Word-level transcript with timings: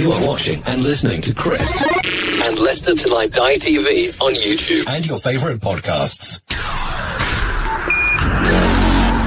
You 0.00 0.12
are 0.12 0.26
watching 0.26 0.62
and 0.64 0.82
listening 0.82 1.20
to 1.20 1.34
Chris 1.34 1.84
and 1.84 2.58
Leicester 2.58 2.94
Till 2.94 3.14
I 3.18 3.26
Die 3.26 3.56
TV 3.56 4.18
on 4.22 4.32
YouTube 4.32 4.88
and 4.88 5.06
your 5.06 5.18
favorite 5.18 5.60
podcasts. 5.60 6.40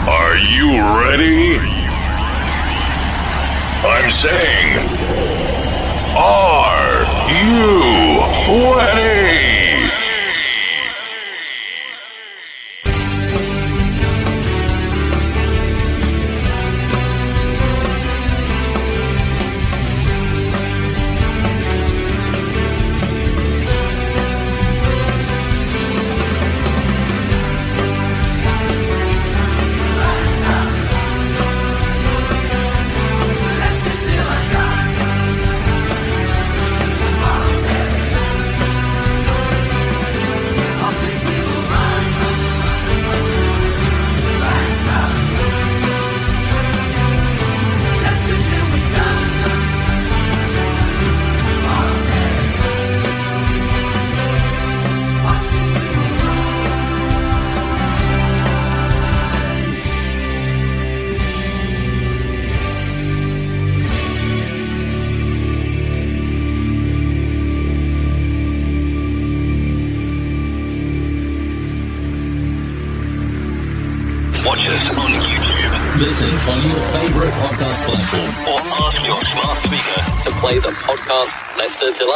Are 0.10 0.38
you 0.40 0.82
ready? 1.00 1.58
I'm 3.86 4.10
saying, 4.10 4.80
are 6.18 7.04
you 7.30 8.76
ready? 8.76 9.43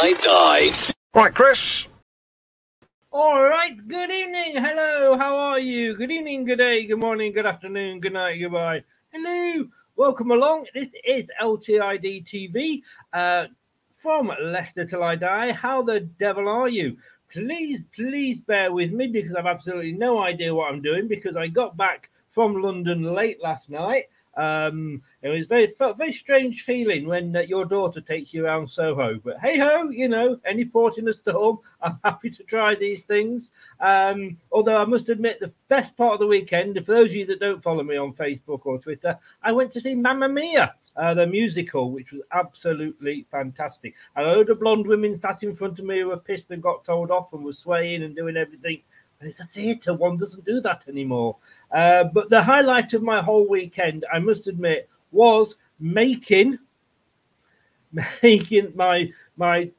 Leicester 0.00 0.16
Till 0.22 0.32
I 0.34 0.60
Die. 0.60 0.92
Right, 1.14 1.34
Chris. 1.34 1.88
All 3.10 3.42
right. 3.42 3.76
Good 3.88 4.10
evening. 4.10 4.56
Hello. 4.56 5.16
How 5.16 5.36
are 5.36 5.58
you? 5.58 5.96
Good 5.96 6.12
evening. 6.12 6.44
Good 6.44 6.58
day. 6.58 6.86
Good 6.86 7.00
morning. 7.00 7.32
Good 7.32 7.46
afternoon. 7.46 8.00
Good 8.00 8.12
night. 8.12 8.38
Goodbye. 8.38 8.84
Hello. 9.12 9.66
Welcome 9.96 10.30
along. 10.30 10.66
This 10.72 10.88
is 11.04 11.28
LTID 11.42 12.26
TV 12.26 12.82
uh, 13.12 13.46
from 13.96 14.30
Leicester 14.40 14.84
Till 14.84 15.02
I 15.02 15.16
Die. 15.16 15.52
How 15.52 15.82
the 15.82 16.00
devil 16.00 16.48
are 16.48 16.68
you? 16.68 16.96
Please, 17.32 17.80
please 17.92 18.40
bear 18.40 18.72
with 18.72 18.92
me 18.92 19.08
because 19.08 19.34
I've 19.34 19.46
absolutely 19.46 19.92
no 19.92 20.22
idea 20.22 20.54
what 20.54 20.72
I'm 20.72 20.82
doing 20.82 21.08
because 21.08 21.36
I 21.36 21.48
got 21.48 21.76
back 21.76 22.10
from 22.30 22.62
London 22.62 23.02
late 23.02 23.42
last 23.42 23.68
night. 23.68 24.04
Um, 24.36 25.02
it 25.20 25.28
was 25.28 25.46
very 25.46 25.74
very 25.78 26.12
strange 26.12 26.62
feeling 26.62 27.06
when 27.06 27.34
uh, 27.34 27.40
your 27.40 27.64
daughter 27.64 28.00
takes 28.00 28.32
you 28.32 28.44
around 28.44 28.70
Soho. 28.70 29.18
But 29.24 29.40
hey 29.40 29.58
ho, 29.58 29.88
you 29.88 30.08
know, 30.08 30.38
any 30.44 30.64
port 30.64 30.98
in 30.98 31.08
a 31.08 31.12
storm. 31.12 31.58
I'm 31.82 31.98
happy 32.04 32.30
to 32.30 32.42
try 32.44 32.74
these 32.74 33.04
things. 33.04 33.50
Um, 33.80 34.36
although 34.52 34.76
I 34.76 34.84
must 34.84 35.08
admit, 35.08 35.40
the 35.40 35.52
best 35.68 35.96
part 35.96 36.14
of 36.14 36.20
the 36.20 36.26
weekend, 36.26 36.76
for 36.84 36.92
those 36.92 37.10
of 37.10 37.16
you 37.16 37.26
that 37.26 37.40
don't 37.40 37.62
follow 37.62 37.82
me 37.82 37.96
on 37.96 38.12
Facebook 38.12 38.60
or 38.64 38.78
Twitter, 38.78 39.18
I 39.42 39.52
went 39.52 39.72
to 39.72 39.80
see 39.80 39.94
Mamma 39.94 40.28
Mia. 40.28 40.74
Uh, 40.96 41.14
the 41.14 41.24
musical, 41.24 41.92
which 41.92 42.10
was 42.10 42.22
absolutely 42.32 43.24
fantastic. 43.30 43.94
And 44.16 44.26
a 44.26 44.32
load 44.32 44.50
of 44.50 44.58
blonde 44.58 44.84
women 44.84 45.16
sat 45.16 45.44
in 45.44 45.54
front 45.54 45.78
of 45.78 45.84
me 45.84 46.00
who 46.00 46.08
were 46.08 46.16
pissed 46.16 46.50
and 46.50 46.60
got 46.60 46.84
told 46.84 47.12
off 47.12 47.32
and 47.32 47.44
were 47.44 47.52
swaying 47.52 48.02
and 48.02 48.16
doing 48.16 48.36
everything. 48.36 48.82
And 49.20 49.30
it's 49.30 49.38
a 49.38 49.44
theatre, 49.44 49.94
one 49.94 50.16
doesn't 50.16 50.44
do 50.44 50.60
that 50.62 50.82
anymore. 50.88 51.36
Uh, 51.70 52.02
but 52.02 52.30
the 52.30 52.42
highlight 52.42 52.94
of 52.94 53.04
my 53.04 53.22
whole 53.22 53.48
weekend, 53.48 54.06
I 54.12 54.18
must 54.18 54.48
admit, 54.48 54.88
was 55.10 55.56
making 55.80 56.58
making 58.22 58.72
my 58.74 59.10
my 59.36 59.70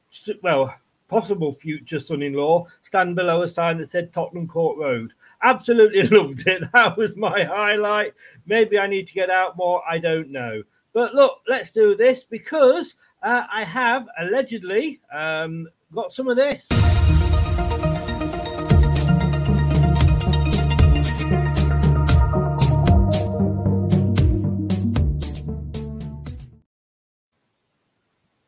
well 0.42 0.74
possible 1.08 1.54
future 1.54 1.98
son-in-law 1.98 2.64
stand 2.84 3.16
below 3.16 3.42
a 3.42 3.48
sign 3.48 3.78
that 3.78 3.90
said 3.90 4.12
Tottenham 4.12 4.46
Court 4.46 4.78
Road. 4.78 5.12
Absolutely 5.42 6.02
loved 6.16 6.46
it. 6.46 6.62
That 6.72 6.96
was 6.96 7.16
my 7.16 7.42
highlight. 7.42 8.14
Maybe 8.46 8.78
I 8.78 8.86
need 8.86 9.08
to 9.08 9.14
get 9.14 9.28
out 9.28 9.56
more. 9.56 9.82
I 9.88 9.98
don't 9.98 10.30
know. 10.30 10.62
But 10.92 11.14
look, 11.14 11.40
let's 11.48 11.70
do 11.70 11.96
this 11.96 12.24
because 12.24 12.94
uh, 13.22 13.44
I 13.52 13.64
have 13.64 14.06
allegedly 14.20 15.00
um, 15.12 15.68
got 15.92 16.12
some 16.12 16.28
of 16.28 16.36
this. 16.36 16.68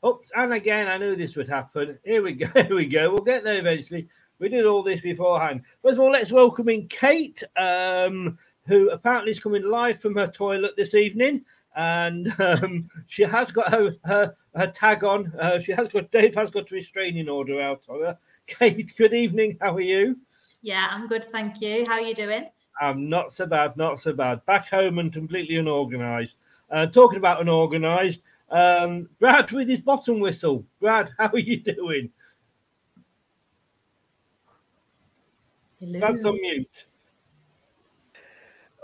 Oh, 0.02 0.20
and 0.34 0.52
again, 0.52 0.88
I 0.88 0.98
knew 0.98 1.14
this 1.14 1.36
would 1.36 1.48
happen. 1.48 1.98
Here 2.04 2.22
we 2.22 2.32
go. 2.32 2.48
Here 2.54 2.74
we 2.74 2.86
go. 2.86 3.10
We'll 3.10 3.24
get 3.24 3.44
there 3.44 3.58
eventually. 3.58 4.08
We 4.40 4.48
did 4.48 4.66
all 4.66 4.82
this 4.82 5.00
beforehand. 5.00 5.62
First 5.82 5.98
of 5.98 6.04
all, 6.04 6.10
let's 6.10 6.32
welcome 6.32 6.68
in 6.68 6.88
Kate, 6.88 7.40
um, 7.56 8.36
who 8.66 8.90
apparently 8.90 9.30
is 9.30 9.38
coming 9.38 9.62
live 9.62 10.00
from 10.00 10.16
her 10.16 10.26
toilet 10.26 10.72
this 10.76 10.94
evening. 10.94 11.44
And 11.76 12.34
um, 12.40 12.90
she 13.06 13.22
has 13.22 13.52
got 13.52 13.70
her, 13.70 13.94
her, 14.04 14.34
her 14.56 14.66
tag 14.66 15.04
on. 15.04 15.32
Uh, 15.40 15.60
she 15.60 15.70
has 15.72 15.86
got 15.88 16.10
Dave 16.10 16.34
has 16.34 16.50
got 16.50 16.70
a 16.70 16.74
restraining 16.74 17.28
order 17.28 17.60
out 17.60 17.84
on 17.88 18.00
her. 18.00 18.18
Kate, 18.48 18.92
good 18.96 19.14
evening. 19.14 19.56
How 19.60 19.74
are 19.76 19.80
you? 19.80 20.18
Yeah, 20.62 20.88
I'm 20.90 21.06
good, 21.06 21.30
thank 21.30 21.60
you. 21.60 21.84
How 21.86 21.94
are 21.94 22.00
you 22.00 22.14
doing? 22.14 22.46
I'm 22.80 23.08
not 23.08 23.32
so 23.32 23.46
bad, 23.46 23.76
not 23.76 24.00
so 24.00 24.12
bad. 24.12 24.44
Back 24.46 24.68
home 24.68 24.98
and 24.98 25.12
completely 25.12 25.56
unorganised. 25.56 26.34
Uh, 26.70 26.86
talking 26.86 27.18
about 27.18 27.40
unorganised, 27.40 28.22
um, 28.52 29.08
Brad 29.18 29.50
with 29.52 29.68
his 29.68 29.80
bottom 29.80 30.20
whistle. 30.20 30.64
Brad, 30.80 31.10
how 31.18 31.28
are 31.28 31.38
you 31.38 31.60
doing? 31.60 32.10
Brad's 35.98 36.24
on 36.24 36.40
mute. 36.40 36.86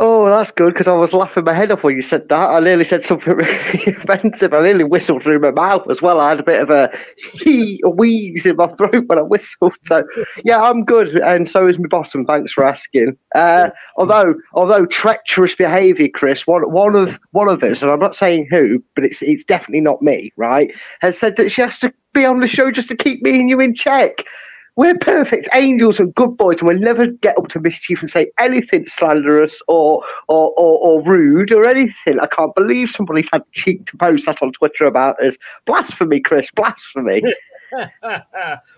Oh, 0.00 0.26
that's 0.30 0.52
good 0.52 0.74
because 0.74 0.86
I 0.86 0.92
was 0.92 1.12
laughing 1.12 1.42
my 1.42 1.52
head 1.52 1.72
off 1.72 1.82
when 1.82 1.96
you 1.96 2.02
said 2.02 2.28
that. 2.28 2.50
I 2.50 2.60
nearly 2.60 2.84
said 2.84 3.02
something 3.02 3.34
really 3.34 3.84
offensive. 3.86 4.54
I 4.54 4.62
nearly 4.62 4.84
whistled 4.84 5.24
through 5.24 5.40
my 5.40 5.50
mouth 5.50 5.90
as 5.90 6.00
well. 6.00 6.20
I 6.20 6.28
had 6.28 6.38
a 6.38 6.44
bit 6.44 6.62
of 6.62 6.70
a, 6.70 6.96
hee, 7.32 7.80
a 7.84 7.90
wheeze 7.90 8.46
in 8.46 8.54
my 8.54 8.68
throat 8.68 9.08
when 9.08 9.18
I 9.18 9.22
whistled. 9.22 9.72
So, 9.82 10.04
yeah, 10.44 10.62
I'm 10.62 10.84
good, 10.84 11.16
and 11.16 11.48
so 11.48 11.66
is 11.66 11.80
my 11.80 11.88
bottom. 11.88 12.24
Thanks 12.24 12.52
for 12.52 12.64
asking. 12.64 13.16
Uh, 13.34 13.70
although, 13.96 14.36
although 14.54 14.86
treacherous 14.86 15.56
behaviour, 15.56 16.08
Chris, 16.14 16.46
one 16.46 16.70
one 16.70 16.94
of 16.94 17.18
one 17.32 17.48
of 17.48 17.60
us, 17.64 17.82
and 17.82 17.90
I'm 17.90 17.98
not 17.98 18.14
saying 18.14 18.46
who, 18.50 18.82
but 18.94 19.04
it's 19.04 19.20
it's 19.20 19.42
definitely 19.42 19.80
not 19.80 20.00
me, 20.00 20.32
right? 20.36 20.70
Has 21.00 21.18
said 21.18 21.34
that 21.36 21.50
she 21.50 21.60
has 21.62 21.78
to 21.80 21.92
be 22.14 22.24
on 22.24 22.38
the 22.38 22.46
show 22.46 22.70
just 22.70 22.88
to 22.88 22.96
keep 22.96 23.20
me 23.22 23.40
and 23.40 23.50
you 23.50 23.58
in 23.60 23.74
check. 23.74 24.24
We're 24.78 24.96
perfect 24.96 25.48
angels 25.54 25.98
and 25.98 26.14
good 26.14 26.36
boys, 26.36 26.60
and 26.60 26.68
we'll 26.68 26.78
never 26.78 27.08
get 27.08 27.36
up 27.36 27.48
to 27.48 27.60
mischief 27.60 28.00
and 28.00 28.08
say 28.08 28.30
anything 28.38 28.86
slanderous 28.86 29.60
or, 29.66 30.04
or, 30.28 30.52
or, 30.56 30.78
or 30.78 31.02
rude 31.02 31.50
or 31.50 31.64
anything. 31.64 32.20
I 32.20 32.26
can't 32.26 32.54
believe 32.54 32.88
somebody's 32.88 33.28
had 33.32 33.42
cheek 33.50 33.86
to 33.86 33.96
post 33.96 34.26
that 34.26 34.40
on 34.40 34.52
Twitter 34.52 34.84
about 34.84 35.20
us. 35.20 35.36
Blasphemy, 35.64 36.20
Chris, 36.20 36.52
blasphemy. 36.52 37.24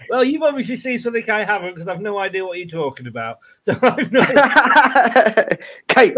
well, 0.08 0.24
you've 0.24 0.42
obviously 0.42 0.76
seen 0.76 0.98
something 0.98 1.28
I 1.28 1.44
haven't 1.44 1.74
because 1.74 1.86
I've 1.86 2.00
no 2.00 2.16
idea 2.16 2.46
what 2.46 2.56
you're 2.56 2.66
talking 2.66 3.06
about. 3.06 3.36
So 3.66 3.78
I've 3.82 4.10
no 4.10 4.24
Kate, 5.88 6.14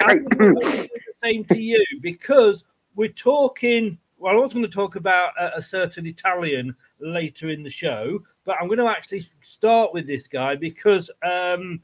I'm 0.00 0.24
going 0.24 0.54
the 0.54 0.88
same 1.22 1.44
to 1.44 1.60
you 1.60 1.84
because 2.00 2.64
we're 2.94 3.08
talking. 3.08 3.98
Well, 4.16 4.32
I 4.32 4.36
was 4.36 4.54
going 4.54 4.64
to 4.64 4.72
talk 4.72 4.96
about 4.96 5.32
a, 5.38 5.58
a 5.58 5.62
certain 5.62 6.06
Italian 6.06 6.74
later 6.98 7.50
in 7.50 7.62
the 7.62 7.70
show, 7.70 8.20
but 8.50 8.56
I'm 8.60 8.66
going 8.66 8.80
to 8.80 8.88
actually 8.88 9.20
start 9.42 9.94
with 9.94 10.08
this 10.08 10.26
guy 10.26 10.56
because 10.56 11.08
um, 11.22 11.80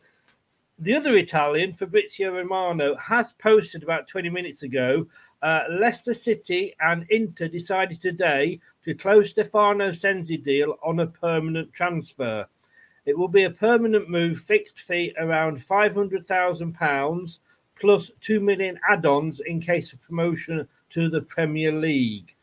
the 0.81 0.97
other 0.97 1.17
Italian, 1.17 1.73
Fabrizio 1.73 2.35
Romano, 2.35 2.97
has 2.97 3.33
posted 3.35 3.85
about 3.85 4.09
20 4.09 4.31
minutes 4.31 4.65
ago. 4.65 5.07
Uh, 5.43 5.61
Leicester 5.71 6.13
City 6.13 6.75
and 6.81 7.07
Inter 7.11 7.47
decided 7.47 8.03
today 8.03 8.59
to 8.85 8.97
close 8.97 9.31
Stefano 9.31 9.93
Sensi 9.93 10.37
deal 10.37 10.75
on 10.83 10.99
a 10.99 11.07
permanent 11.07 11.73
transfer. 11.73 12.45
It 13.05 13.17
will 13.17 13.29
be 13.29 13.45
a 13.45 13.51
permanent 13.51 14.11
move, 14.11 14.41
fixed 14.41 14.81
fee 14.81 15.15
around 15.21 15.65
£500,000 15.65 17.39
plus 17.79 18.11
2 18.23 18.41
million 18.41 18.77
add 18.91 19.07
ons 19.07 19.41
in 19.47 19.61
case 19.61 19.93
of 19.93 20.03
promotion 20.03 20.67
to 20.91 21.09
the 21.11 21.21
Premier 21.21 21.71
League. 21.71 22.36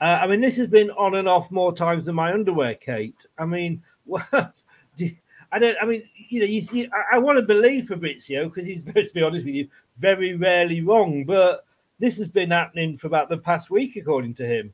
Uh, 0.00 0.18
I 0.22 0.26
mean, 0.26 0.40
this 0.40 0.56
has 0.56 0.68
been 0.68 0.90
on 0.92 1.16
and 1.16 1.28
off 1.28 1.50
more 1.50 1.74
times 1.74 2.06
than 2.06 2.14
my 2.14 2.32
underwear, 2.32 2.74
Kate. 2.74 3.26
I 3.36 3.44
mean, 3.44 3.82
I 4.32 5.58
don't. 5.58 5.76
I 5.80 5.86
mean, 5.86 6.02
you 6.28 6.40
know, 6.40 6.46
you, 6.46 6.66
you, 6.72 6.90
I, 6.92 7.16
I 7.16 7.18
want 7.18 7.38
to 7.38 7.42
believe 7.42 7.88
Fabrizio 7.88 8.48
because 8.48 8.66
he's, 8.66 8.84
let's 8.94 9.12
be 9.12 9.22
honest 9.22 9.46
with 9.46 9.54
you, 9.54 9.68
very 9.98 10.36
rarely 10.36 10.82
wrong. 10.82 11.24
But 11.24 11.64
this 11.98 12.16
has 12.18 12.28
been 12.28 12.50
happening 12.50 12.96
for 12.96 13.06
about 13.06 13.28
the 13.28 13.38
past 13.38 13.70
week, 13.70 13.96
according 13.96 14.34
to 14.36 14.46
him. 14.46 14.72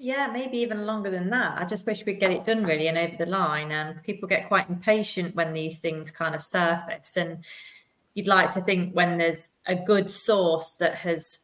Yeah, 0.00 0.28
maybe 0.28 0.58
even 0.58 0.86
longer 0.86 1.10
than 1.10 1.28
that. 1.30 1.60
I 1.60 1.64
just 1.64 1.84
wish 1.84 2.04
we'd 2.04 2.20
get 2.20 2.30
it 2.30 2.44
done 2.44 2.64
really 2.64 2.86
and 2.86 2.96
over 2.96 3.16
the 3.16 3.26
line. 3.26 3.72
And 3.72 4.00
people 4.04 4.28
get 4.28 4.46
quite 4.46 4.70
impatient 4.70 5.34
when 5.34 5.52
these 5.52 5.78
things 5.78 6.12
kind 6.12 6.36
of 6.36 6.42
surface. 6.42 7.16
And 7.16 7.44
you'd 8.14 8.28
like 8.28 8.54
to 8.54 8.60
think 8.60 8.94
when 8.94 9.18
there's 9.18 9.48
a 9.66 9.74
good 9.74 10.08
source 10.08 10.72
that 10.74 10.94
has 10.94 11.40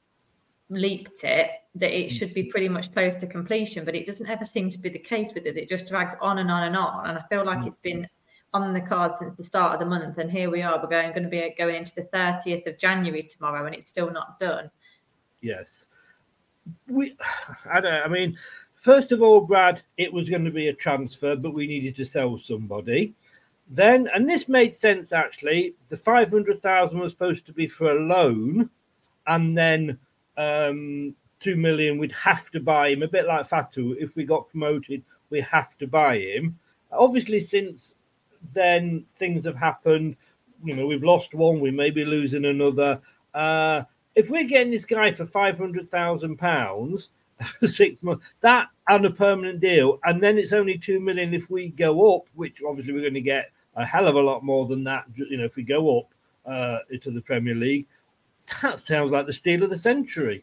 leaked 0.68 1.24
it, 1.24 1.50
that 1.76 1.92
it 1.92 2.10
should 2.10 2.32
be 2.32 2.44
pretty 2.44 2.68
much 2.68 2.92
close 2.92 3.16
to 3.16 3.26
completion. 3.26 3.84
But 3.84 3.94
it 3.94 4.06
doesn't 4.06 4.28
ever 4.28 4.44
seem 4.44 4.70
to 4.70 4.78
be 4.78 4.88
the 4.88 4.98
case 4.98 5.32
with 5.34 5.46
us. 5.46 5.56
It 5.56 5.68
just 5.68 5.88
drags 5.88 6.14
on 6.20 6.38
and 6.38 6.50
on 6.50 6.64
and 6.64 6.76
on. 6.76 7.08
And 7.08 7.18
I 7.18 7.22
feel 7.28 7.44
like 7.44 7.66
it's 7.66 7.78
been 7.78 8.08
on 8.52 8.72
the 8.72 8.80
cards 8.80 9.14
since 9.18 9.36
the 9.36 9.44
start 9.44 9.74
of 9.74 9.80
the 9.80 9.86
month. 9.86 10.18
And 10.18 10.30
here 10.30 10.50
we 10.50 10.62
are. 10.62 10.80
We're 10.80 10.88
going, 10.88 11.10
going 11.10 11.24
to 11.24 11.28
be 11.28 11.54
going 11.58 11.74
into 11.74 11.94
the 11.96 12.08
30th 12.14 12.66
of 12.68 12.78
January 12.78 13.24
tomorrow, 13.24 13.66
and 13.66 13.74
it's 13.74 13.88
still 13.88 14.10
not 14.10 14.38
done. 14.38 14.70
Yes. 15.40 15.86
We, 16.88 17.16
I 17.70 17.80
don't. 17.80 18.02
I 18.02 18.08
mean, 18.08 18.38
first 18.72 19.10
of 19.10 19.20
all, 19.20 19.40
Brad, 19.40 19.82
it 19.96 20.12
was 20.12 20.30
going 20.30 20.44
to 20.44 20.52
be 20.52 20.68
a 20.68 20.72
transfer, 20.72 21.34
but 21.34 21.54
we 21.54 21.66
needed 21.66 21.96
to 21.96 22.06
sell 22.06 22.38
somebody. 22.38 23.14
Then, 23.68 24.08
and 24.14 24.28
this 24.28 24.48
made 24.48 24.76
sense 24.76 25.12
actually. 25.12 25.74
The 25.88 25.96
five 25.96 26.30
hundred 26.30 26.62
thousand 26.62 26.98
was 26.98 27.12
supposed 27.12 27.46
to 27.46 27.52
be 27.52 27.66
for 27.66 27.90
a 27.90 28.00
loan, 28.00 28.68
and 29.26 29.56
then 29.56 29.98
um, 30.36 31.14
two 31.44 31.56
million 31.56 31.98
we'd 31.98 32.12
have 32.12 32.50
to 32.50 32.60
buy 32.60 32.88
him. 32.88 33.02
A 33.02 33.08
bit 33.08 33.26
like 33.26 33.48
Fatawu. 33.48 33.96
If 33.98 34.16
we 34.16 34.24
got 34.24 34.48
promoted, 34.48 35.02
we 35.28 35.42
have 35.42 35.76
to 35.78 35.86
buy 35.86 36.18
him. 36.18 36.58
Obviously, 36.90 37.38
since 37.38 37.94
then 38.54 39.04
things 39.18 39.44
have 39.44 39.56
happened. 39.56 40.16
You 40.64 40.74
know, 40.74 40.86
we've 40.86 41.04
lost 41.04 41.34
one. 41.34 41.60
We 41.60 41.70
may 41.70 41.90
be 41.90 42.04
losing 42.04 42.46
another. 42.46 43.00
Uh, 43.34 43.82
if 44.14 44.30
we're 44.30 44.44
getting 44.44 44.70
this 44.70 44.86
guy 44.86 45.12
for 45.12 45.26
five 45.26 45.58
hundred 45.58 45.90
thousand 45.90 46.38
pounds 46.38 47.10
for 47.60 47.68
six 47.82 48.02
months, 48.02 48.24
that 48.40 48.68
and 48.88 49.04
a 49.04 49.10
permanent 49.10 49.60
deal, 49.60 49.98
and 50.04 50.22
then 50.22 50.38
it's 50.38 50.52
only 50.52 50.78
two 50.78 50.98
million 50.98 51.34
if 51.34 51.50
we 51.50 51.68
go 51.68 52.16
up, 52.16 52.26
which 52.34 52.62
obviously 52.66 52.94
we're 52.94 53.00
going 53.02 53.14
to 53.14 53.20
get 53.20 53.50
a 53.76 53.84
hell 53.84 54.06
of 54.06 54.14
a 54.14 54.20
lot 54.20 54.42
more 54.42 54.66
than 54.66 54.82
that. 54.84 55.04
You 55.14 55.36
know, 55.36 55.44
if 55.44 55.56
we 55.56 55.62
go 55.62 55.98
up 55.98 56.14
uh, 56.46 56.78
into 56.90 57.10
the 57.10 57.20
Premier 57.20 57.54
League, 57.54 57.86
that 58.62 58.80
sounds 58.80 59.10
like 59.10 59.26
the 59.26 59.32
steal 59.32 59.62
of 59.62 59.70
the 59.70 59.76
century. 59.76 60.42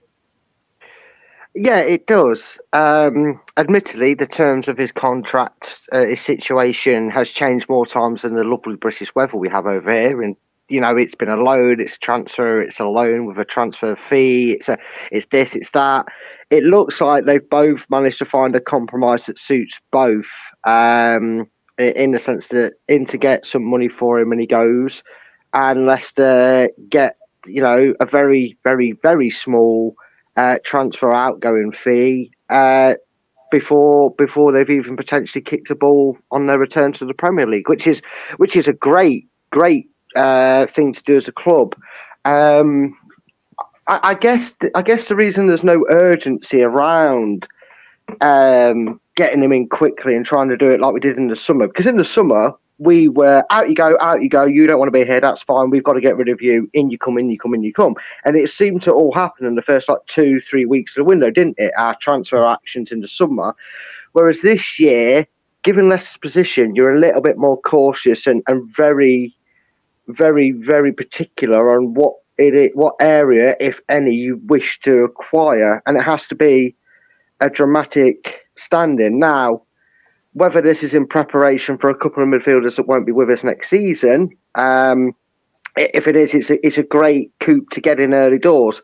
Yeah, 1.53 1.80
it 1.80 2.07
does. 2.07 2.57
Um, 2.71 3.42
admittedly, 3.57 4.14
the 4.14 4.28
terms 4.28 4.68
of 4.69 4.78
his 4.78 4.92
contract, 4.92 5.81
uh, 5.92 6.06
his 6.06 6.21
situation 6.21 7.09
has 7.09 7.30
changed 7.30 7.68
more 7.68 7.85
times 7.85 8.21
than 8.21 8.35
the 8.35 8.44
lovely 8.45 8.78
British 8.78 9.14
weather 9.16 9.35
we 9.37 9.49
have 9.49 9.66
over 9.66 9.92
here. 9.92 10.21
And 10.21 10.37
you 10.69 10.80
know, 10.80 10.95
it's 10.95 11.16
been 11.16 11.28
a 11.28 11.35
loan, 11.35 11.81
it's 11.81 11.97
a 11.97 11.99
transfer, 11.99 12.61
it's 12.61 12.80
a 12.80 12.85
loan 12.85 13.25
with 13.25 13.37
a 13.37 13.44
transfer 13.44 13.97
fee, 13.97 14.54
it's 14.54 14.69
a, 14.69 14.78
it's 15.11 15.25
this, 15.31 15.54
it's 15.54 15.71
that. 15.71 16.06
It 16.49 16.64
looks 16.64 17.02
like 17.02 17.25
they've 17.25 17.49
both 17.49 17.85
managed 17.90 18.19
to 18.19 18.25
find 18.25 18.56
a 18.56 18.61
compromise 18.61 19.25
that 19.25 19.37
suits 19.37 19.81
both. 19.92 20.31
Um, 20.64 21.49
in 21.78 22.11
the 22.11 22.19
sense 22.19 22.49
that 22.49 22.73
Inter 22.87 23.18
get 23.18 23.45
some 23.45 23.64
money 23.64 23.90
for 23.90 24.19
him 24.19 24.31
and 24.31 24.40
he 24.40 24.47
goes, 24.47 25.04
and 25.54 25.85
Leicester 25.85 26.69
get 26.87 27.18
you 27.45 27.61
know 27.61 27.94
a 27.99 28.06
very, 28.06 28.57
very, 28.64 28.94
very 28.94 29.30
small 29.30 29.95
uh, 30.38 30.57
transfer 30.64 31.14
outgoing 31.14 31.71
fee 31.71 32.31
uh, 32.50 32.95
before 33.52 34.11
before 34.16 34.52
they've 34.52 34.69
even 34.69 34.95
potentially 34.95 35.42
kicked 35.42 35.69
a 35.69 35.76
ball 35.76 36.18
on 36.31 36.47
their 36.47 36.57
return 36.57 36.94
to 36.94 37.06
the 37.06 37.14
Premier 37.14 37.47
League, 37.47 37.69
which 37.69 37.88
is 37.88 38.02
which 38.38 38.56
is 38.56 38.68
a 38.68 38.73
great 38.73 39.28
great 39.52 39.90
uh, 40.16 40.66
thing 40.68 40.94
to 40.94 41.04
do 41.04 41.16
as 41.16 41.28
a 41.28 41.31
club. 41.31 41.76
Um, 42.26 42.97
I, 43.88 44.00
I 44.04 44.14
guess 44.14 44.54
I 44.76 44.81
guess 44.81 45.07
the 45.07 45.16
reason 45.16 45.47
there's 45.47 45.64
no 45.64 45.85
urgency 45.90 46.61
around 46.61 47.45
um, 48.21 49.00
getting 49.16 49.44
him 49.44 49.52
in 49.52 49.68
quickly 49.68 50.16
and 50.16 50.26
trying 50.26 50.50
to 50.50 50.57
do 50.57 50.68
it 50.68 50.80
like 50.80 50.94
we 50.94 51.00
did 51.00 51.18
in 51.18 51.28
the 51.28 51.35
summer, 51.35 51.68
because 51.68 51.88
in 51.88 51.97
the 51.97 52.04
summer 52.04 52.54
we 52.81 53.07
were 53.07 53.45
out 53.52 53.69
you 53.69 53.76
go, 53.76 53.95
out 54.02 54.23
you 54.23 54.30
go. 54.30 54.44
You 54.44 54.66
don't 54.66 54.80
want 54.80 54.88
to 54.88 55.00
be 55.00 55.06
here. 55.06 55.21
That's 55.21 55.44
fine. 55.44 55.69
We've 55.69 55.83
got 55.83 55.94
to 55.94 56.02
get 56.02 56.18
rid 56.18 56.30
of 56.30 56.42
you. 56.42 56.68
In 56.73 56.90
you 56.90 56.97
come, 56.97 57.19
in 57.19 57.30
you 57.30 57.38
come, 57.38 57.54
in 57.54 57.61
you 57.61 57.71
come. 57.71 57.95
And 58.26 58.35
it 58.35 58.50
seemed 58.50 58.81
to 58.83 58.92
all 58.92 59.14
happen 59.14 59.45
in 59.45 59.54
the 59.54 59.61
first 59.61 59.88
like 59.88 60.04
two, 60.07 60.42
three 60.42 60.66
weeks 60.66 60.94
of 60.94 61.02
the 61.02 61.04
window, 61.04 61.30
didn't 61.30 61.59
it? 61.59 61.71
Our 61.78 61.95
transfer 62.02 62.44
actions 62.47 62.92
in 62.92 63.02
the 63.02 63.07
summer. 63.07 63.54
Whereas 64.14 64.42
this 64.42 64.80
year, 64.80 65.28
given 65.61 65.90
less 65.90 66.18
position, 66.18 66.73
you're 66.73 66.95
a 66.95 67.00
little 67.00 67.21
bit 67.21 67.38
more 67.38 67.61
cautious 67.61 68.26
and, 68.26 68.42
and 68.47 68.68
very, 68.76 69.35
very, 70.07 70.50
very 70.50 70.92
particular 70.92 71.78
on 71.78 71.94
what 71.94 72.16
it, 72.40 72.76
what 72.76 72.95
area, 73.00 73.56
if 73.59 73.80
any, 73.90 74.16
you 74.16 74.42
wish 74.47 74.80
to 74.80 75.04
acquire, 75.04 75.83
and 75.85 75.97
it 75.97 76.04
has 76.04 76.26
to 76.28 76.35
be 76.35 76.76
a 77.42 77.50
dramatic 77.50 78.47
standing. 78.56 79.19
Now, 79.19 79.61
whether 80.33 80.61
this 80.61 80.83
is 80.83 80.94
in 80.94 81.07
preparation 81.07 81.78
for 81.78 81.90
a 81.90 81.95
couple 81.95 82.23
of 82.23 82.30
midfielders 82.30 82.78
that 82.78 82.88
won't 82.88 83.06
be 83.06 83.11
with 83.11 83.30
us 83.30 83.44
next 83.44 83.69
season, 83.69 84.30
um, 84.56 85.14
if 85.76 86.07
it 86.07 86.16
is, 86.16 86.33
it's 86.33 86.50
a, 86.50 86.66
it's 86.66 86.78
a 86.78 86.83
great 86.83 87.31
coup 87.40 87.66
to 87.71 87.81
get 87.81 88.00
in 88.00 88.14
early 88.14 88.40
doors. 88.40 88.81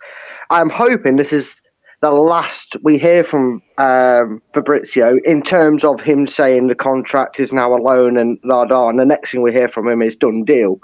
I'm 0.50 0.70
hoping 0.70 1.16
this 1.16 1.34
is 1.34 1.60
the 2.02 2.12
last 2.12 2.76
we 2.84 2.98
hear 2.98 3.24
from 3.24 3.62
um, 3.78 4.42
Fabrizio 4.54 5.18
in 5.26 5.42
terms 5.42 5.84
of 5.84 6.00
him 6.00 6.28
saying 6.28 6.68
the 6.68 6.76
contract 6.76 7.40
is 7.40 7.52
now 7.52 7.74
a 7.74 7.80
loan 7.82 8.18
and 8.18 8.38
la 8.44 8.66
da, 8.66 8.90
and 8.90 9.00
the 9.00 9.06
next 9.06 9.32
thing 9.32 9.42
we 9.42 9.52
hear 9.52 9.68
from 9.68 9.88
him 9.88 10.02
is 10.02 10.16
done 10.16 10.44
deal. 10.44 10.80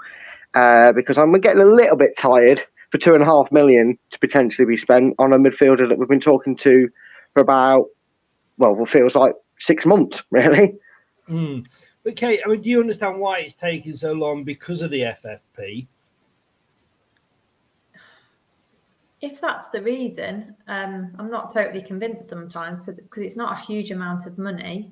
Uh, 0.54 0.92
because 0.92 1.18
I'm 1.18 1.32
getting 1.40 1.62
a 1.62 1.66
little 1.66 1.96
bit 1.96 2.16
tired 2.16 2.62
for 2.90 2.98
two 2.98 3.14
and 3.14 3.22
a 3.22 3.26
half 3.26 3.50
million 3.50 3.98
to 4.10 4.18
potentially 4.18 4.66
be 4.66 4.76
spent 4.76 5.14
on 5.18 5.32
a 5.32 5.38
midfielder 5.38 5.88
that 5.88 5.98
we've 5.98 6.08
been 6.08 6.20
talking 6.20 6.54
to 6.56 6.88
for 7.32 7.40
about, 7.40 7.86
well, 8.58 8.74
what 8.74 8.88
feels 8.88 9.16
like 9.16 9.34
six 9.58 9.86
months, 9.86 10.22
really. 10.30 10.78
Mm. 11.28 11.66
But 12.04 12.16
Kate, 12.16 12.40
I 12.44 12.48
mean, 12.48 12.60
do 12.60 12.68
you 12.68 12.80
understand 12.80 13.18
why 13.18 13.38
it's 13.40 13.54
taking 13.54 13.96
so 13.96 14.12
long 14.12 14.44
because 14.44 14.82
of 14.82 14.90
the 14.90 15.00
FFP? 15.00 15.86
If 19.22 19.40
that's 19.40 19.68
the 19.68 19.80
reason, 19.80 20.54
um, 20.68 21.14
I'm 21.18 21.30
not 21.30 21.54
totally 21.54 21.80
convinced 21.80 22.28
sometimes 22.28 22.80
because 22.80 23.22
it's 23.22 23.36
not 23.36 23.58
a 23.58 23.64
huge 23.64 23.90
amount 23.90 24.26
of 24.26 24.36
money. 24.36 24.90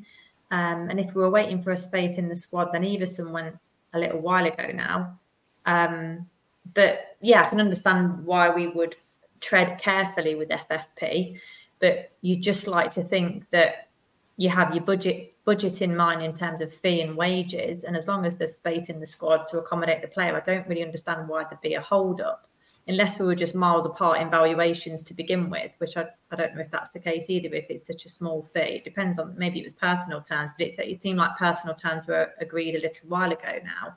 Um, 0.51 0.89
and 0.89 0.99
if 0.99 1.15
we 1.15 1.21
were 1.21 1.31
waiting 1.31 1.61
for 1.61 1.73
a 1.73 1.77
space 1.77 2.17
in 2.17 2.29
the 2.29 2.37
squad, 2.37 2.73
then 2.73 2.83
Iversen 2.83 3.31
went 3.31 3.57
a 3.93 3.99
little 3.99 4.21
while 4.21 4.47
ago 4.47 4.71
now. 4.73 5.19
Um, 5.67 6.27
but 6.73 7.17
yeah, 7.21 7.43
I 7.43 7.49
can 7.49 7.61
understand 7.61 8.25
why 8.25 8.49
we 8.49 8.69
would 8.69 8.97
tread 9.41 9.79
carefully 9.79 10.35
with 10.35 10.49
FFP. 10.49 11.39
But 11.79 12.13
you 12.23 12.37
just 12.37 12.67
like 12.67 12.91
to 12.95 13.03
think 13.03 13.51
that 13.51 13.89
you 14.37 14.49
have 14.49 14.75
your 14.75 14.85
budget 14.85 15.35
budget 15.45 15.83
in 15.83 15.97
mind 15.97 16.23
in 16.23 16.35
terms 16.35 16.63
of 16.63 16.73
fee 16.73 17.01
and 17.01 17.17
wages, 17.17 17.85
and 17.85 17.97
as 17.97 18.07
long 18.07 18.25
as 18.25 18.37
there's 18.37 18.55
space 18.55 18.89
in 18.89 19.01
the 19.01 19.07
squad 19.07 19.49
to 19.49 19.59
accommodate 19.59 20.03
the 20.03 20.09
player, 20.09 20.37
I 20.37 20.41
don't 20.41 20.67
really 20.69 20.85
understand 20.85 21.29
why 21.29 21.45
there'd 21.45 21.61
be 21.61 21.75
a 21.75 21.81
hold 21.81 22.21
up. 22.21 22.49
Unless 22.89 23.19
we 23.19 23.27
were 23.27 23.35
just 23.35 23.55
miles 23.55 23.87
apart 23.87 24.21
in 24.21 24.31
valuations 24.31 25.05
to 25.05 25.15
begin 25.15 25.51
with, 25.51 25.73
which 25.79 25.97
I, 25.97 26.07
I 26.31 26.37
don't 26.37 26.55
know 26.55 26.63
if 26.63 26.71
that's 26.71 26.91
the 26.91 26.99
case 26.99 27.27
either. 27.29 27.55
If 27.55 27.67
it's 27.69 27.87
such 27.87 28.07
a 28.07 28.09
small 28.09 28.49
fee, 28.55 28.61
it 28.61 28.85
depends 28.85 29.19
on 29.19 29.37
maybe 29.37 29.61
it 29.61 29.65
was 29.65 29.75
personal 29.75 30.21
terms, 30.21 30.53
but 30.59 30.69
it, 30.69 30.79
it 30.79 31.03
seemed 31.03 31.19
like 31.19 31.37
personal 31.37 31.77
terms 31.77 32.07
were 32.07 32.31
agreed 32.41 32.75
a 32.75 32.81
little 32.81 33.09
while 33.09 33.31
ago 33.31 33.59
now. 33.63 33.97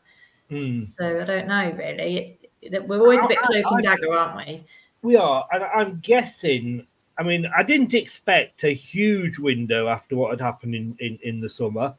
Mm. 0.52 0.86
So 0.86 1.22
I 1.22 1.24
don't 1.24 1.48
know 1.48 1.72
really. 1.72 2.18
It's 2.18 2.86
we're 2.88 3.00
always 3.00 3.24
a 3.24 3.28
bit 3.28 3.40
cloak 3.42 3.66
and 3.72 3.84
dagger, 3.84 4.14
aren't 4.14 4.38
we? 4.38 4.66
We 5.02 5.16
are, 5.16 5.48
and 5.52 5.64
I'm 5.64 6.00
guessing. 6.02 6.86
I 7.18 7.24
mean, 7.24 7.48
I 7.58 7.64
didn't 7.64 7.94
expect 7.94 8.64
a 8.64 8.74
huge 8.74 9.40
window 9.40 9.88
after 9.88 10.16
what 10.16 10.32
had 10.32 10.42
happened 10.42 10.76
in 10.76 10.96
in, 11.00 11.18
in 11.24 11.40
the 11.40 11.50
summer, 11.50 11.94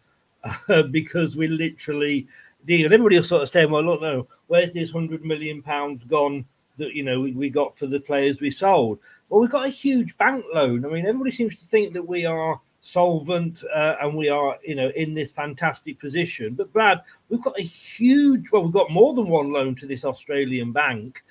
uh, 0.44 0.82
because 0.90 1.36
we 1.36 1.48
literally. 1.48 2.26
And 2.68 2.86
everybody 2.86 3.16
was 3.16 3.28
sort 3.28 3.42
of 3.42 3.48
saying, 3.48 3.70
"Well, 3.70 3.84
look, 3.84 4.02
no, 4.02 4.26
where's 4.48 4.72
this 4.72 4.90
hundred 4.90 5.24
million 5.24 5.62
pounds 5.62 6.02
gone 6.04 6.44
that 6.78 6.94
you 6.94 7.04
know 7.04 7.20
we, 7.20 7.32
we 7.32 7.48
got 7.48 7.78
for 7.78 7.86
the 7.86 8.00
players 8.00 8.40
we 8.40 8.50
sold?" 8.50 8.98
Well, 9.28 9.40
we've 9.40 9.50
got 9.50 9.66
a 9.66 9.70
huge 9.70 10.16
bank 10.18 10.44
loan. 10.52 10.84
I 10.84 10.88
mean, 10.88 11.06
everybody 11.06 11.30
seems 11.30 11.60
to 11.60 11.66
think 11.66 11.92
that 11.94 12.06
we 12.06 12.26
are 12.26 12.60
solvent 12.86 13.64
uh, 13.74 13.96
and 14.00 14.16
we 14.16 14.28
are 14.28 14.58
you 14.64 14.76
know 14.76 14.90
in 14.94 15.12
this 15.12 15.32
fantastic 15.32 15.98
position 15.98 16.54
but 16.54 16.72
brad 16.72 17.02
we've 17.28 17.42
got 17.42 17.58
a 17.58 17.62
huge 17.62 18.44
well 18.52 18.62
we've 18.62 18.72
got 18.72 18.92
more 18.92 19.12
than 19.12 19.26
one 19.26 19.52
loan 19.52 19.74
to 19.74 19.88
this 19.88 20.04
australian 20.04 20.70
bank 20.70 21.24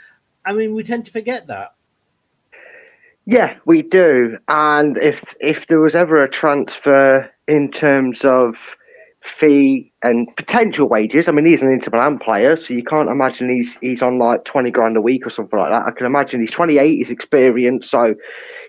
i 0.46 0.52
mean 0.52 0.76
we 0.76 0.84
tend 0.84 1.06
to 1.06 1.14
forget 1.14 1.48
that 1.48 1.76
yeah 3.26 3.58
we 3.66 3.82
do 3.82 4.38
and 4.48 4.98
if 4.98 5.36
if 5.40 5.68
there 5.68 5.80
was 5.80 5.96
ever 5.96 6.22
a 6.22 6.30
transfer 6.30 7.30
in 7.48 7.72
terms 7.72 8.24
of 8.24 8.76
fee 9.26 9.92
and 10.04 10.34
potential 10.38 10.88
wages. 10.88 11.28
I 11.28 11.32
mean, 11.32 11.46
he's 11.46 11.64
an 11.64 11.72
Inter 11.72 11.90
Milan 11.92 12.20
player, 12.20 12.56
so 12.56 12.74
you 12.74 12.84
can't 12.84 13.10
imagine 13.10 13.50
he's 13.50 13.76
he's 13.78 14.02
on 14.02 14.20
like 14.20 14.46
twenty 14.46 14.70
grand 14.70 14.96
a 14.98 15.02
week 15.02 15.26
or 15.26 15.30
something 15.32 15.58
like 15.58 15.72
that. 15.72 15.88
I 15.88 15.92
can 15.92 16.06
imagine 16.06 16.42
he's 16.42 16.52
twenty 16.52 16.78
eight, 16.78 16.98
he's 16.98 17.12
experienced, 17.12 17.90
so 17.90 18.14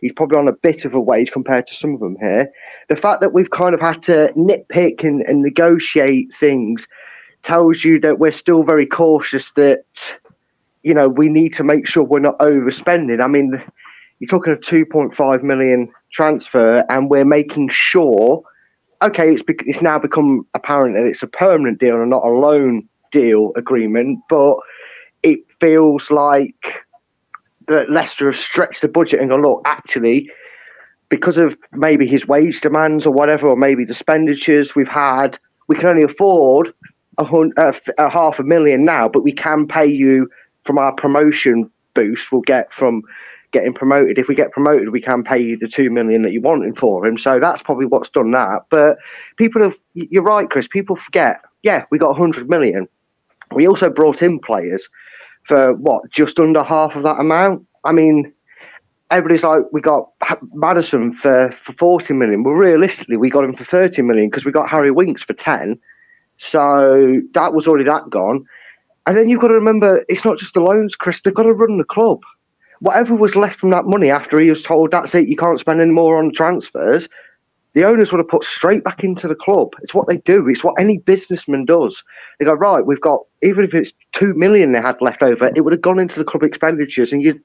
he's 0.00 0.12
probably 0.12 0.38
on 0.38 0.48
a 0.48 0.52
bit 0.52 0.84
of 0.84 0.94
a 0.94 1.00
wage 1.00 1.30
compared 1.30 1.66
to 1.66 1.74
some 1.74 1.94
of 1.94 2.00
them 2.00 2.16
here. 2.20 2.50
The 2.88 2.96
fact 2.96 3.20
that 3.20 3.34
we've 3.34 3.50
kind 3.50 3.74
of 3.74 3.80
had 3.80 4.02
to 4.04 4.32
nitpick 4.34 5.04
and, 5.04 5.20
and 5.22 5.42
negotiate 5.42 6.34
things 6.34 6.88
tells 7.42 7.84
you 7.84 8.00
that 8.00 8.18
we're 8.18 8.32
still 8.32 8.62
very 8.62 8.86
cautious 8.86 9.50
that 9.52 9.84
you 10.82 10.94
know 10.94 11.08
we 11.08 11.28
need 11.28 11.52
to 11.54 11.64
make 11.64 11.86
sure 11.86 12.02
we're 12.02 12.18
not 12.18 12.38
overspending. 12.38 13.22
I 13.22 13.26
mean, 13.26 13.62
you're 14.18 14.28
talking 14.28 14.52
a 14.52 14.56
two 14.56 14.84
point 14.86 15.14
five 15.14 15.42
million 15.42 15.92
transfer, 16.10 16.84
and 16.88 17.10
we're 17.10 17.24
making 17.24 17.68
sure 17.68 18.42
okay, 19.02 19.32
it's 19.32 19.42
bec- 19.42 19.66
it's 19.66 19.82
now 19.82 19.98
become 19.98 20.46
apparent 20.54 20.96
that 20.96 21.06
it's 21.06 21.22
a 21.22 21.26
permanent 21.26 21.78
deal 21.78 22.00
and 22.00 22.10
not 22.10 22.24
a 22.24 22.30
loan 22.30 22.88
deal 23.12 23.52
agreement, 23.56 24.18
but 24.28 24.56
it 25.22 25.40
feels 25.60 26.10
like 26.10 26.84
that 27.68 27.90
Leicester 27.90 28.26
have 28.26 28.36
stretched 28.36 28.82
the 28.82 28.88
budget 28.88 29.20
and 29.20 29.30
gone, 29.30 29.42
look, 29.42 29.60
actually, 29.64 30.30
because 31.08 31.36
of 31.36 31.56
maybe 31.72 32.06
his 32.06 32.26
wage 32.26 32.60
demands 32.60 33.06
or 33.06 33.12
whatever, 33.12 33.48
or 33.48 33.56
maybe 33.56 33.84
the 33.84 33.90
expenditures 33.92 34.74
we've 34.74 34.88
had, 34.88 35.38
we 35.68 35.76
can 35.76 35.86
only 35.86 36.02
afford 36.02 36.72
a, 37.18 37.24
hun- 37.24 37.52
a, 37.58 37.68
f- 37.68 37.88
a 37.98 38.08
half 38.08 38.38
a 38.38 38.44
million 38.44 38.84
now, 38.84 39.08
but 39.08 39.22
we 39.22 39.32
can 39.32 39.66
pay 39.66 39.86
you 39.86 40.30
from 40.64 40.78
our 40.78 40.92
promotion 40.92 41.70
boost 41.94 42.30
we'll 42.30 42.42
get 42.42 42.72
from 42.72 43.02
getting 43.56 43.72
promoted. 43.72 44.18
If 44.18 44.28
we 44.28 44.34
get 44.34 44.52
promoted, 44.52 44.90
we 44.90 45.00
can 45.00 45.24
pay 45.24 45.38
you 45.38 45.56
the 45.58 45.68
two 45.68 45.88
million 45.88 46.22
that 46.22 46.32
you're 46.32 46.42
wanting 46.42 46.74
for 46.74 47.06
him. 47.06 47.16
So 47.16 47.40
that's 47.40 47.62
probably 47.62 47.86
what's 47.86 48.10
done 48.10 48.32
that. 48.32 48.66
But 48.70 48.98
people 49.36 49.62
have, 49.62 49.74
you're 49.94 50.22
right, 50.22 50.50
Chris. 50.50 50.68
People 50.68 50.96
forget. 50.96 51.40
Yeah, 51.62 51.84
we 51.90 51.98
got 51.98 52.10
100 52.10 52.50
million. 52.50 52.86
We 53.54 53.66
also 53.66 53.88
brought 53.88 54.22
in 54.22 54.38
players 54.38 54.88
for 55.44 55.72
what, 55.74 56.10
just 56.10 56.38
under 56.38 56.62
half 56.62 56.96
of 56.96 57.02
that 57.04 57.18
amount. 57.18 57.66
I 57.84 57.92
mean, 57.92 58.32
everybody's 59.10 59.44
like, 59.44 59.62
we 59.72 59.80
got 59.80 60.10
Maddison 60.52 61.14
for, 61.14 61.50
for 61.62 61.72
40 61.72 62.12
million. 62.14 62.42
Well, 62.42 62.54
realistically, 62.54 63.16
we 63.16 63.30
got 63.30 63.44
him 63.44 63.54
for 63.54 63.64
30 63.64 64.02
million 64.02 64.28
because 64.28 64.44
we 64.44 64.52
got 64.52 64.68
Harry 64.68 64.90
Winks 64.90 65.22
for 65.22 65.32
10. 65.32 65.78
So 66.38 67.22
that 67.32 67.54
was 67.54 67.66
already 67.66 67.84
that 67.84 68.10
gone. 68.10 68.44
And 69.06 69.16
then 69.16 69.28
you've 69.28 69.40
got 69.40 69.48
to 69.48 69.54
remember, 69.54 70.04
it's 70.08 70.24
not 70.24 70.38
just 70.38 70.54
the 70.54 70.60
loans, 70.60 70.96
Chris. 70.96 71.20
They've 71.20 71.32
got 71.32 71.44
to 71.44 71.52
run 71.52 71.78
the 71.78 71.84
club 71.84 72.22
whatever 72.80 73.14
was 73.14 73.36
left 73.36 73.58
from 73.60 73.70
that 73.70 73.86
money 73.86 74.10
after 74.10 74.38
he 74.40 74.50
was 74.50 74.62
told 74.62 74.90
that's 74.90 75.14
it, 75.14 75.28
you 75.28 75.36
can't 75.36 75.60
spend 75.60 75.80
any 75.80 75.90
more 75.90 76.18
on 76.18 76.32
transfers, 76.32 77.08
the 77.74 77.84
owners 77.84 78.10
would 78.10 78.18
have 78.18 78.28
put 78.28 78.44
straight 78.44 78.84
back 78.84 79.04
into 79.04 79.28
the 79.28 79.34
club. 79.34 79.74
It's 79.82 79.92
what 79.92 80.08
they 80.08 80.16
do. 80.16 80.48
It's 80.48 80.64
what 80.64 80.80
any 80.80 80.96
businessman 80.96 81.66
does. 81.66 82.02
They 82.38 82.46
go, 82.46 82.54
right, 82.54 82.86
we've 82.86 83.00
got 83.00 83.20
even 83.42 83.64
if 83.64 83.74
it's 83.74 83.92
two 84.12 84.32
million 84.32 84.72
they 84.72 84.80
had 84.80 84.96
left 85.02 85.22
over, 85.22 85.50
it 85.54 85.60
would 85.60 85.74
have 85.74 85.82
gone 85.82 85.98
into 85.98 86.18
the 86.18 86.24
club 86.24 86.42
expenditures. 86.42 87.12
And 87.12 87.22
you 87.22 87.38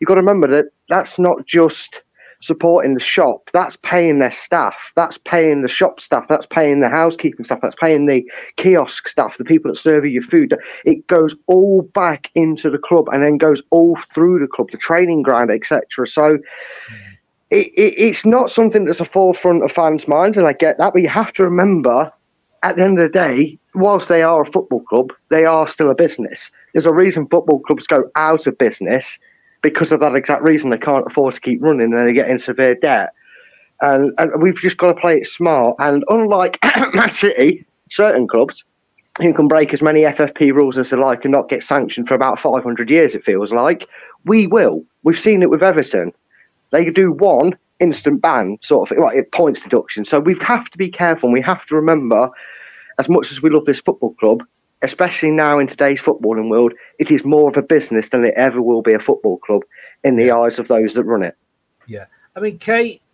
you 0.00 0.06
got 0.06 0.14
to 0.14 0.20
remember 0.20 0.48
that 0.48 0.66
that's 0.88 1.18
not 1.18 1.46
just 1.46 2.02
supporting 2.40 2.94
the 2.94 3.00
shop. 3.00 3.50
That's 3.52 3.76
paying 3.76 4.18
their 4.18 4.30
staff. 4.30 4.92
That's 4.94 5.18
paying 5.18 5.62
the 5.62 5.68
shop 5.68 6.00
staff. 6.00 6.26
That's 6.28 6.46
paying 6.46 6.80
the 6.80 6.88
housekeeping 6.88 7.44
staff. 7.44 7.60
That's 7.62 7.74
paying 7.74 8.06
the 8.06 8.24
kiosk 8.56 9.08
staff, 9.08 9.38
the 9.38 9.44
people 9.44 9.70
that 9.70 9.78
serve 9.78 10.04
you 10.04 10.10
your 10.12 10.22
food. 10.22 10.56
It 10.84 11.06
goes 11.06 11.34
all 11.46 11.82
back 11.82 12.30
into 12.34 12.70
the 12.70 12.78
club 12.78 13.08
and 13.08 13.22
then 13.22 13.38
goes 13.38 13.62
all 13.70 13.96
through 14.14 14.40
the 14.40 14.46
club, 14.46 14.70
the 14.70 14.78
training 14.78 15.22
ground, 15.22 15.50
etc. 15.50 16.06
So. 16.06 16.38
It, 17.50 17.68
it, 17.78 17.94
it's 17.96 18.26
not 18.26 18.50
something 18.50 18.84
that's 18.84 19.00
a 19.00 19.06
forefront 19.06 19.64
of 19.64 19.72
fans' 19.72 20.06
minds, 20.06 20.36
and 20.36 20.46
I 20.46 20.52
get 20.52 20.76
that. 20.76 20.92
But 20.92 21.00
you 21.00 21.08
have 21.08 21.32
to 21.32 21.44
remember, 21.44 22.12
at 22.62 22.76
the 22.76 22.82
end 22.82 23.00
of 23.00 23.10
the 23.10 23.18
day, 23.18 23.58
whilst 23.74 24.08
they 24.08 24.20
are 24.20 24.42
a 24.42 24.44
football 24.44 24.82
club, 24.82 25.14
they 25.30 25.46
are 25.46 25.66
still 25.66 25.90
a 25.90 25.94
business. 25.94 26.50
There's 26.74 26.84
a 26.84 26.92
reason 26.92 27.26
football 27.26 27.60
clubs 27.60 27.86
go 27.86 28.10
out 28.16 28.46
of 28.46 28.58
business 28.58 29.18
because 29.62 29.92
of 29.92 30.00
that 30.00 30.14
exact 30.14 30.42
reason. 30.42 30.70
They 30.70 30.78
can't 30.78 31.06
afford 31.06 31.34
to 31.34 31.40
keep 31.40 31.62
running 31.62 31.92
and 31.92 32.08
they 32.08 32.12
get 32.12 32.30
in 32.30 32.38
severe 32.38 32.74
debt. 32.74 33.12
And, 33.80 34.12
and 34.18 34.42
we've 34.42 34.56
just 34.56 34.76
got 34.76 34.88
to 34.88 35.00
play 35.00 35.18
it 35.18 35.26
smart. 35.26 35.76
And 35.78 36.04
unlike 36.08 36.58
Man 36.94 37.12
City, 37.12 37.64
certain 37.90 38.26
clubs 38.26 38.64
who 39.18 39.32
can 39.32 39.48
break 39.48 39.72
as 39.72 39.82
many 39.82 40.02
FFP 40.02 40.52
rules 40.52 40.78
as 40.78 40.90
they 40.90 40.96
like 40.96 41.24
and 41.24 41.32
not 41.32 41.48
get 41.48 41.62
sanctioned 41.62 42.08
for 42.08 42.14
about 42.14 42.38
500 42.38 42.90
years, 42.90 43.14
it 43.14 43.24
feels 43.24 43.52
like, 43.52 43.88
we 44.24 44.46
will. 44.46 44.84
We've 45.02 45.18
seen 45.18 45.42
it 45.42 45.50
with 45.50 45.62
Everton. 45.62 46.12
They 46.70 46.90
do 46.90 47.12
one 47.12 47.56
instant 47.80 48.20
ban, 48.20 48.58
sort 48.60 48.90
of 48.90 48.98
like 48.98 49.30
points 49.32 49.60
deduction. 49.60 50.04
So 50.04 50.18
we 50.20 50.36
have 50.40 50.68
to 50.70 50.78
be 50.78 50.88
careful. 50.88 51.28
And 51.28 51.34
we 51.34 51.40
have 51.42 51.64
to 51.66 51.76
remember, 51.76 52.30
as 52.98 53.08
much 53.08 53.30
as 53.30 53.42
we 53.42 53.50
love 53.50 53.64
this 53.64 53.80
football 53.80 54.14
club, 54.14 54.42
especially 54.82 55.30
now 55.30 55.58
in 55.58 55.66
today's 55.66 56.00
footballing 56.00 56.50
world, 56.50 56.72
it 56.98 57.10
is 57.10 57.24
more 57.24 57.48
of 57.48 57.56
a 57.56 57.62
business 57.62 58.10
than 58.10 58.24
it 58.24 58.34
ever 58.36 58.62
will 58.62 58.82
be 58.82 58.94
a 58.94 58.98
football 58.98 59.38
club 59.38 59.62
in 60.04 60.16
the 60.16 60.30
eyes 60.30 60.58
of 60.58 60.68
those 60.68 60.94
that 60.94 61.04
run 61.04 61.22
it. 61.22 61.36
Yeah, 61.86 62.06
I 62.36 62.40
mean, 62.40 62.58
Kate. 62.58 63.02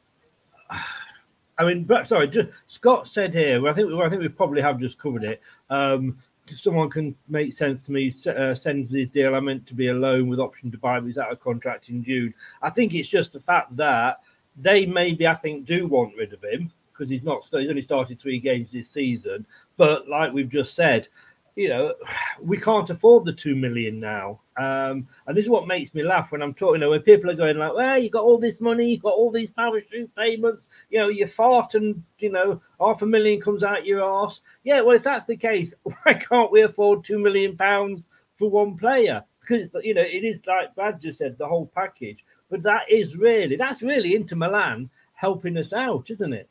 I 1.57 1.65
mean, 1.65 1.85
but 1.85 2.09
sorry, 2.09 2.27
just, 2.27 2.49
Scott 2.67 3.07
said 3.07 3.33
here. 3.33 3.69
I 3.69 3.73
think 3.73 3.93
I 3.93 4.09
think 4.09 4.21
we 4.21 4.27
probably 4.29 4.61
have 4.61 4.81
just 4.81 4.99
covered 4.99 5.23
it. 5.23 5.41
Um, 5.71 6.19
if 6.49 6.61
someone 6.61 6.91
can 6.91 7.15
make 7.29 7.55
sense 7.55 7.85
to 7.85 7.93
me, 7.93 8.13
uh, 8.27 8.55
sends 8.55 8.91
this 8.91 9.09
deal. 9.09 9.37
I 9.37 9.41
meant 9.41 9.67
to 9.69 9.75
be 9.75 9.89
a 9.89 9.95
loan 9.95 10.29
with 10.29 10.41
option 10.41 10.71
to 10.73 10.79
buy, 10.79 10.99
but 10.99 11.07
he's 11.07 11.17
out 11.17 11.31
of 11.31 11.41
contract 11.41 11.89
in 11.91 12.03
June. 12.03 12.35
I 12.61 12.71
think 12.71 12.93
it's 12.93 13.09
just 13.09 13.33
the 13.33 13.41
fact 13.41 13.77
that 13.77 14.21
they 14.57 14.85
maybe, 14.85 15.27
I 15.27 15.35
think, 15.35 15.65
do 15.65 15.87
want 15.87 16.17
rid 16.17 16.33
of 16.33 16.43
him 16.43 16.73
because 16.93 17.11
he's 17.11 17.23
not. 17.23 17.45
He's 17.51 17.71
only 17.71 17.83
started 17.83 18.21
three 18.21 18.39
games 18.39 18.71
this 18.71 18.89
season. 18.89 19.47
But 19.77 20.09
like 20.09 20.33
we've 20.33 20.51
just 20.51 20.75
said, 20.75 21.09
you 21.57 21.69
know, 21.69 21.95
we 22.41 22.59
can't 22.59 22.91
afford 22.91 23.25
the 23.25 23.33
two 23.33 23.55
million 23.55 24.01
now. 24.01 24.41
Um, 24.57 25.09
and 25.27 25.37
this 25.37 25.45
is 25.45 25.51
what 25.51 25.67
makes 25.67 25.95
me 25.95 26.03
laugh 26.03 26.33
when 26.33 26.43
I'm 26.43 26.55
talking. 26.55 26.81
You 26.81 26.87
know, 26.87 26.91
when 26.91 27.03
people 27.03 27.31
are 27.31 27.35
going 27.35 27.59
like, 27.59 27.75
"Well, 27.75 28.01
you 28.01 28.11
got 28.11 28.25
all 28.25 28.39
this 28.39 28.61
money, 28.61 28.91
you 28.91 28.99
got 28.99 29.15
all 29.15 29.31
these 29.31 29.51
parachute 29.51 30.15
payments. 30.17 30.67
You 30.91 31.01
know, 31.01 31.09
you 31.09 31.27
fart 31.27 31.75
and 31.75 32.03
you 32.19 32.31
know 32.31 32.61
half 32.81 33.03
a 33.03 33.07
million 33.07 33.41
comes 33.41 33.63
out 33.63 33.87
your 33.87 34.03
arse." 34.03 34.41
Yeah, 34.65 34.81
well, 34.81 34.97
if 34.97 35.03
that's 35.03 35.27
the 35.27 35.37
case, 35.37 35.75
why 35.83 36.15
can't 36.15 36.53
we 36.53 36.63
afford 36.63 37.05
two 37.05 37.19
million 37.19 37.57
pounds 37.57 38.09
for 38.37 38.51
one 38.51 38.77
player? 38.77 39.23
Because 39.41 39.71
you 39.83 39.95
know, 39.95 40.03
it 40.03 40.25
is 40.25 40.41
like 40.47 40.75
Brad 40.75 41.01
just 41.01 41.19
said, 41.19 41.39
the 41.39 41.49
whole 41.49 41.71
package. 41.75 42.25
But 42.51 42.63
that 42.63 42.91
is 42.91 43.17
really 43.17 43.57
that's 43.57 43.83
really 43.83 44.15
Inter 44.15 44.37
Milan 44.37 44.91
helping 45.15 45.57
us 45.57 45.73
out, 45.73 46.11
isn't 46.11 46.33
it? 46.33 46.49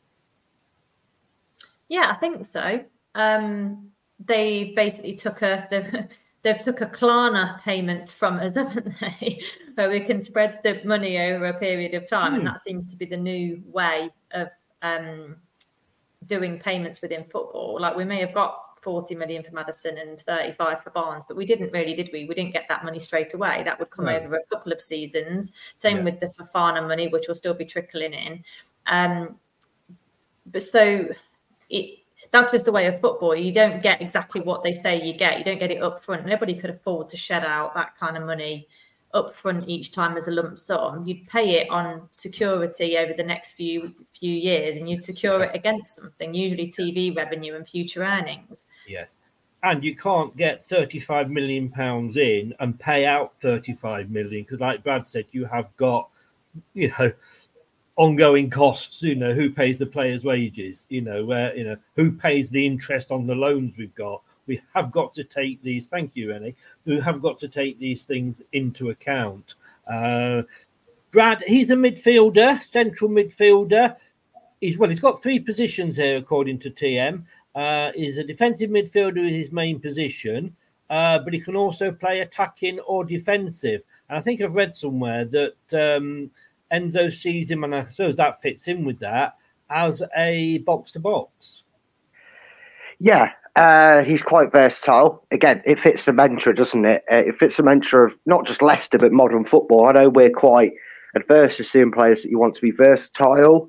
Yeah, 1.88 2.10
I 2.10 2.14
think 2.14 2.44
so. 2.44 2.84
Um, 3.14 3.90
they've 4.18 4.74
basically 4.74 5.14
took 5.14 5.42
a 5.42 5.66
they've, 5.70 6.08
they've 6.42 6.58
took 6.58 6.80
a 6.80 6.86
Klarna 6.86 7.60
payments 7.62 8.12
from 8.12 8.38
us, 8.38 8.54
haven't 8.56 8.94
they? 9.00 9.40
Where 9.74 9.90
we 9.90 10.00
can 10.00 10.20
spread 10.22 10.60
the 10.62 10.80
money 10.84 11.18
over 11.18 11.46
a 11.46 11.58
period 11.58 11.94
of 11.94 12.08
time, 12.08 12.32
Hmm. 12.32 12.38
and 12.38 12.46
that 12.46 12.60
seems 12.62 12.86
to 12.88 12.96
be 12.96 13.06
the 13.06 13.16
new 13.16 13.62
way 13.66 14.10
of 14.32 14.48
um, 14.82 15.36
doing 16.26 16.58
payments 16.58 17.00
within 17.00 17.24
football. 17.24 17.78
Like 17.80 17.96
we 17.96 18.04
may 18.04 18.20
have 18.20 18.34
got 18.34 18.60
40 18.82 19.14
million 19.14 19.42
for 19.42 19.52
Maddison 19.52 19.96
and 19.96 20.20
35 20.20 20.82
for 20.82 20.90
Barnes, 20.90 21.24
but 21.26 21.38
we 21.38 21.46
didn't 21.46 21.72
really, 21.72 21.94
did 21.94 22.10
we? 22.12 22.26
We 22.26 22.34
didn't 22.34 22.52
get 22.52 22.66
that 22.68 22.84
money 22.84 22.98
straight 22.98 23.32
away. 23.32 23.62
That 23.64 23.78
would 23.78 23.88
come 23.88 24.04
No. 24.04 24.12
over 24.14 24.34
a 24.36 24.44
couple 24.54 24.72
of 24.72 24.80
seasons. 24.80 25.52
Same 25.74 25.98
Yeah. 25.98 26.02
with 26.04 26.20
the 26.20 26.26
Fofana 26.26 26.86
money, 26.86 27.08
which 27.08 27.26
will 27.26 27.34
still 27.34 27.54
be 27.54 27.64
trickling 27.64 28.12
in. 28.12 28.44
Um, 28.86 29.38
but 30.44 30.62
so 30.62 31.08
it 31.70 32.00
that's 32.30 32.52
just 32.52 32.64
the 32.64 32.72
way 32.72 32.86
of 32.86 33.00
football. 33.00 33.34
You 33.34 33.52
don't 33.52 33.82
get 33.82 34.00
exactly 34.00 34.40
what 34.40 34.62
they 34.62 34.72
say 34.72 35.04
you 35.04 35.12
get. 35.12 35.38
You 35.38 35.44
don't 35.44 35.58
get 35.58 35.70
it 35.70 35.82
up 35.82 36.02
front. 36.02 36.26
Nobody 36.26 36.54
could 36.54 36.70
afford 36.70 37.08
to 37.08 37.16
shed 37.16 37.44
out 37.44 37.74
that 37.74 37.96
kind 37.96 38.16
of 38.16 38.24
money 38.24 38.68
up 39.14 39.34
front 39.36 39.68
each 39.68 39.92
time 39.92 40.16
as 40.16 40.28
a 40.28 40.30
lump 40.30 40.58
sum. 40.58 41.06
You'd 41.06 41.26
pay 41.28 41.60
it 41.60 41.70
on 41.70 42.08
security 42.10 42.98
over 42.98 43.12
the 43.12 43.22
next 43.22 43.52
few 43.52 43.94
few 44.12 44.34
years, 44.34 44.76
and 44.76 44.90
you'd 44.90 45.02
secure 45.02 45.44
it 45.44 45.54
against 45.54 45.96
something, 45.96 46.34
usually 46.34 46.68
TV 46.68 47.16
revenue 47.16 47.54
and 47.54 47.66
future 47.66 48.02
earnings. 48.02 48.66
Yes. 48.86 49.08
And 49.62 49.82
you 49.82 49.96
can't 49.96 50.36
get 50.36 50.68
35 50.68 51.30
million 51.30 51.70
pounds 51.70 52.18
in 52.18 52.52
and 52.60 52.78
pay 52.78 53.06
out 53.06 53.32
35 53.40 54.10
million 54.10 54.42
because, 54.42 54.60
like 54.60 54.84
Brad 54.84 55.06
said, 55.08 55.24
you 55.32 55.46
have 55.46 55.74
got, 55.78 56.10
you 56.74 56.92
know, 56.98 57.10
ongoing 57.96 58.50
costs. 58.50 59.02
You 59.02 59.14
know, 59.14 59.34
who 59.34 59.50
pays 59.50 59.78
the 59.78 59.86
players' 59.86 60.24
wages? 60.24 60.86
You 60.88 61.00
know, 61.00 61.24
where, 61.24 61.56
you 61.56 61.64
know, 61.64 61.76
who 61.96 62.12
pays 62.12 62.50
the 62.50 62.64
interest 62.64 63.10
on 63.10 63.26
the 63.26 63.34
loans 63.34 63.74
we've 63.76 63.94
got? 63.94 64.22
We 64.46 64.60
have 64.74 64.92
got 64.92 65.14
to 65.14 65.24
take 65.24 65.62
these. 65.62 65.86
Thank 65.86 66.16
you, 66.16 66.30
Rennie. 66.30 66.54
We 66.84 67.00
have 67.00 67.22
got 67.22 67.38
to 67.40 67.48
take 67.48 67.78
these 67.78 68.02
things 68.02 68.42
into 68.52 68.90
account. 68.90 69.54
Uh, 69.90 70.42
Brad, 71.12 71.42
he's 71.46 71.70
a 71.70 71.74
midfielder, 71.74 72.62
central 72.62 73.08
midfielder. 73.10 73.96
He's 74.60 74.78
well, 74.78 74.90
he's 74.90 75.00
got 75.00 75.22
three 75.22 75.38
positions 75.38 75.96
here 75.96 76.16
according 76.16 76.58
to 76.60 76.70
TM. 76.70 77.22
Uh, 77.54 77.92
he's 77.94 78.18
a 78.18 78.24
defensive 78.24 78.70
midfielder 78.70 79.28
is 79.28 79.34
his 79.34 79.52
main 79.52 79.78
position, 79.78 80.54
uh, 80.90 81.18
but 81.20 81.32
he 81.32 81.40
can 81.40 81.54
also 81.54 81.92
play 81.92 82.20
attacking 82.20 82.80
or 82.80 83.04
defensive. 83.04 83.82
And 84.08 84.18
I 84.18 84.22
think 84.22 84.40
I've 84.40 84.54
read 84.54 84.74
somewhere 84.74 85.24
that 85.26 85.96
um, 85.96 86.30
Enzo 86.74 87.12
sees 87.12 87.50
him, 87.50 87.64
and 87.64 87.74
I 87.74 87.84
suppose 87.84 88.16
that 88.16 88.42
fits 88.42 88.68
in 88.68 88.84
with 88.84 88.98
that 89.00 89.36
as 89.70 90.02
a 90.16 90.58
box 90.58 90.92
to 90.92 91.00
box. 91.00 91.62
Yeah, 92.98 93.30
uh, 93.56 94.02
he's 94.02 94.22
quite 94.22 94.52
versatile. 94.52 95.24
Again, 95.30 95.62
it 95.64 95.80
fits 95.80 96.04
the 96.04 96.12
mantra, 96.12 96.54
doesn't 96.54 96.84
it? 96.84 97.04
Uh, 97.10 97.16
it 97.16 97.38
fits 97.38 97.56
the 97.56 97.62
mantra 97.62 98.06
of 98.06 98.14
not 98.26 98.46
just 98.46 98.62
Leicester, 98.62 98.98
but 98.98 99.12
modern 99.12 99.44
football. 99.44 99.88
I 99.88 99.92
know 99.92 100.08
we're 100.08 100.30
quite 100.30 100.72
adverse 101.14 101.56
to 101.58 101.64
seeing 101.64 101.92
players 101.92 102.22
that 102.22 102.30
you 102.30 102.38
want 102.38 102.54
to 102.56 102.62
be 102.62 102.70
versatile. 102.70 103.68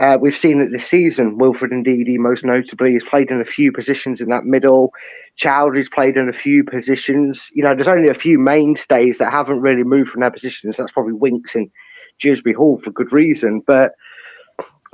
Uh, 0.00 0.18
we've 0.20 0.36
seen 0.36 0.60
it 0.60 0.70
this 0.72 0.86
season. 0.86 1.38
Wilfred 1.38 1.70
Ndidi, 1.70 2.18
most 2.18 2.44
notably, 2.44 2.94
has 2.94 3.04
played 3.04 3.30
in 3.30 3.40
a 3.40 3.44
few 3.44 3.70
positions 3.70 4.20
in 4.20 4.28
that 4.28 4.44
middle. 4.44 4.92
Choudhury's 5.38 5.88
played 5.88 6.16
in 6.16 6.28
a 6.28 6.32
few 6.32 6.64
positions. 6.64 7.48
You 7.52 7.62
know, 7.62 7.74
there's 7.74 7.88
only 7.88 8.08
a 8.08 8.14
few 8.14 8.38
mainstays 8.38 9.18
that 9.18 9.32
haven't 9.32 9.60
really 9.60 9.84
moved 9.84 10.10
from 10.10 10.20
their 10.20 10.32
positions. 10.32 10.76
That's 10.76 10.92
probably 10.92 11.12
Winks 11.12 11.54
and 11.54 11.70
Dewsbury 12.18 12.54
Hall 12.54 12.78
for 12.78 12.90
good 12.90 13.12
reason. 13.12 13.60
But 13.66 13.94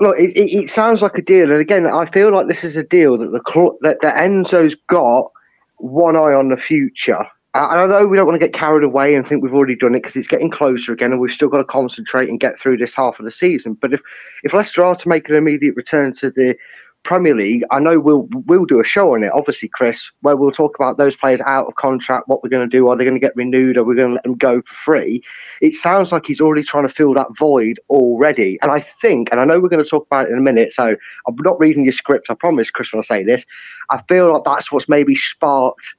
look, 0.00 0.18
it, 0.18 0.36
it, 0.36 0.64
it 0.64 0.70
sounds 0.70 1.02
like 1.02 1.16
a 1.16 1.22
deal, 1.22 1.50
and 1.50 1.60
again, 1.60 1.86
I 1.86 2.06
feel 2.06 2.32
like 2.32 2.48
this 2.48 2.64
is 2.64 2.76
a 2.76 2.82
deal 2.82 3.18
that 3.18 3.32
the 3.32 3.70
that, 3.82 3.98
that 4.02 4.16
Enzo's 4.16 4.74
got 4.88 5.30
one 5.76 6.16
eye 6.16 6.34
on 6.34 6.48
the 6.48 6.56
future. 6.56 7.24
And 7.52 7.80
I 7.80 7.86
know 7.86 8.06
we 8.06 8.16
don't 8.16 8.26
want 8.26 8.40
to 8.40 8.46
get 8.46 8.54
carried 8.54 8.84
away 8.84 9.14
and 9.14 9.26
think 9.26 9.42
we've 9.42 9.54
already 9.54 9.74
done 9.74 9.94
it 9.96 9.98
because 9.98 10.14
it's 10.14 10.28
getting 10.28 10.50
closer 10.50 10.92
again, 10.92 11.10
and 11.12 11.20
we've 11.20 11.32
still 11.32 11.48
got 11.48 11.58
to 11.58 11.64
concentrate 11.64 12.28
and 12.28 12.38
get 12.38 12.58
through 12.58 12.76
this 12.76 12.94
half 12.94 13.18
of 13.18 13.24
the 13.24 13.30
season. 13.30 13.74
But 13.74 13.92
if 13.92 14.00
if 14.44 14.54
Leicester 14.54 14.84
are 14.84 14.96
to 14.96 15.08
make 15.08 15.28
an 15.28 15.34
immediate 15.34 15.74
return 15.74 16.12
to 16.14 16.30
the 16.30 16.56
Premier 17.02 17.34
League, 17.34 17.64
I 17.70 17.80
know 17.80 17.98
we'll 17.98 18.28
we'll 18.46 18.66
do 18.66 18.78
a 18.78 18.84
show 18.84 19.14
on 19.14 19.24
it, 19.24 19.32
obviously, 19.32 19.68
Chris, 19.68 20.10
where 20.20 20.36
we'll 20.36 20.50
talk 20.50 20.76
about 20.76 20.98
those 20.98 21.16
players 21.16 21.40
out 21.40 21.66
of 21.66 21.74
contract, 21.76 22.28
what 22.28 22.42
we're 22.42 22.50
going 22.50 22.68
to 22.68 22.76
do, 22.76 22.88
are 22.88 22.96
they 22.96 23.04
going 23.04 23.14
to 23.14 23.20
get 23.20 23.34
renewed, 23.36 23.78
are 23.78 23.84
we 23.84 23.94
going 23.94 24.08
to 24.08 24.14
let 24.14 24.22
them 24.22 24.36
go 24.36 24.60
for 24.62 24.74
free? 24.74 25.22
It 25.60 25.74
sounds 25.74 26.12
like 26.12 26.26
he's 26.26 26.40
already 26.40 26.62
trying 26.62 26.86
to 26.86 26.92
fill 26.92 27.14
that 27.14 27.34
void 27.36 27.80
already, 27.88 28.58
and 28.62 28.70
I 28.70 28.80
think, 28.80 29.28
and 29.30 29.40
I 29.40 29.44
know 29.44 29.60
we're 29.60 29.68
going 29.68 29.82
to 29.82 29.88
talk 29.88 30.06
about 30.06 30.26
it 30.26 30.32
in 30.32 30.38
a 30.38 30.42
minute, 30.42 30.72
so 30.72 30.94
I'm 31.26 31.36
not 31.40 31.58
reading 31.58 31.84
your 31.84 31.92
script, 31.92 32.26
I 32.30 32.34
promise, 32.34 32.70
Chris, 32.70 32.92
when 32.92 33.00
I 33.00 33.04
say 33.04 33.24
this. 33.24 33.46
I 33.88 34.02
feel 34.02 34.32
like 34.32 34.44
that's 34.44 34.70
what's 34.70 34.88
maybe 34.88 35.14
sparked. 35.14 35.94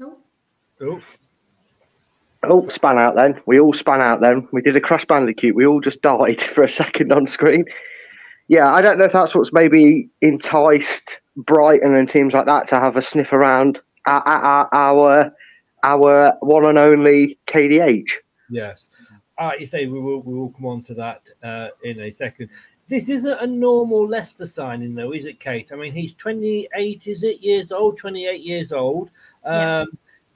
Oh, 0.00 0.16
Oh, 0.80 1.00
span 2.70 2.98
out 2.98 3.16
then. 3.16 3.40
We 3.46 3.60
all 3.60 3.72
span 3.72 4.00
out 4.00 4.20
then. 4.20 4.48
We 4.52 4.62
did 4.62 4.76
a 4.76 4.80
Crash 4.80 5.04
Bandicoot. 5.04 5.54
We 5.54 5.66
all 5.66 5.80
just 5.80 6.02
died 6.02 6.40
for 6.54 6.62
a 6.62 6.68
second 6.68 7.12
on 7.12 7.26
screen. 7.26 7.64
Yeah, 8.48 8.72
I 8.72 8.82
don't 8.82 8.98
know 8.98 9.04
if 9.04 9.12
that's 9.12 9.34
what's 9.34 9.52
maybe 9.52 10.08
enticed 10.20 11.18
Brighton 11.36 11.96
and 11.96 12.08
teams 12.08 12.34
like 12.34 12.46
that 12.46 12.66
to 12.68 12.80
have 12.80 12.96
a 12.96 13.02
sniff 13.02 13.32
around 13.32 13.80
our 14.06 14.22
our, 14.22 14.68
our, 14.72 15.32
our 15.82 16.36
one 16.40 16.66
and 16.66 16.78
only 16.78 17.38
KDH. 17.46 18.10
yes. 18.50 18.88
Uh, 19.36 19.50
you 19.58 19.66
say 19.66 19.86
we 19.86 19.98
will 19.98 20.20
we 20.20 20.32
will 20.32 20.50
come 20.50 20.66
on 20.66 20.82
to 20.84 20.94
that 20.94 21.22
uh, 21.42 21.68
in 21.82 21.98
a 22.00 22.10
second. 22.12 22.48
This 22.88 23.08
isn't 23.08 23.40
a 23.40 23.46
normal 23.46 24.06
Leicester 24.06 24.46
signing, 24.46 24.94
though, 24.94 25.12
is 25.12 25.24
it, 25.24 25.40
Kate? 25.40 25.70
I 25.72 25.76
mean, 25.76 25.92
he's 25.92 26.14
28, 26.14 27.06
is 27.06 27.22
it, 27.22 27.40
years 27.40 27.72
old? 27.72 27.96
28 27.96 28.42
years 28.42 28.72
old. 28.72 29.10
Yeah. 29.44 29.86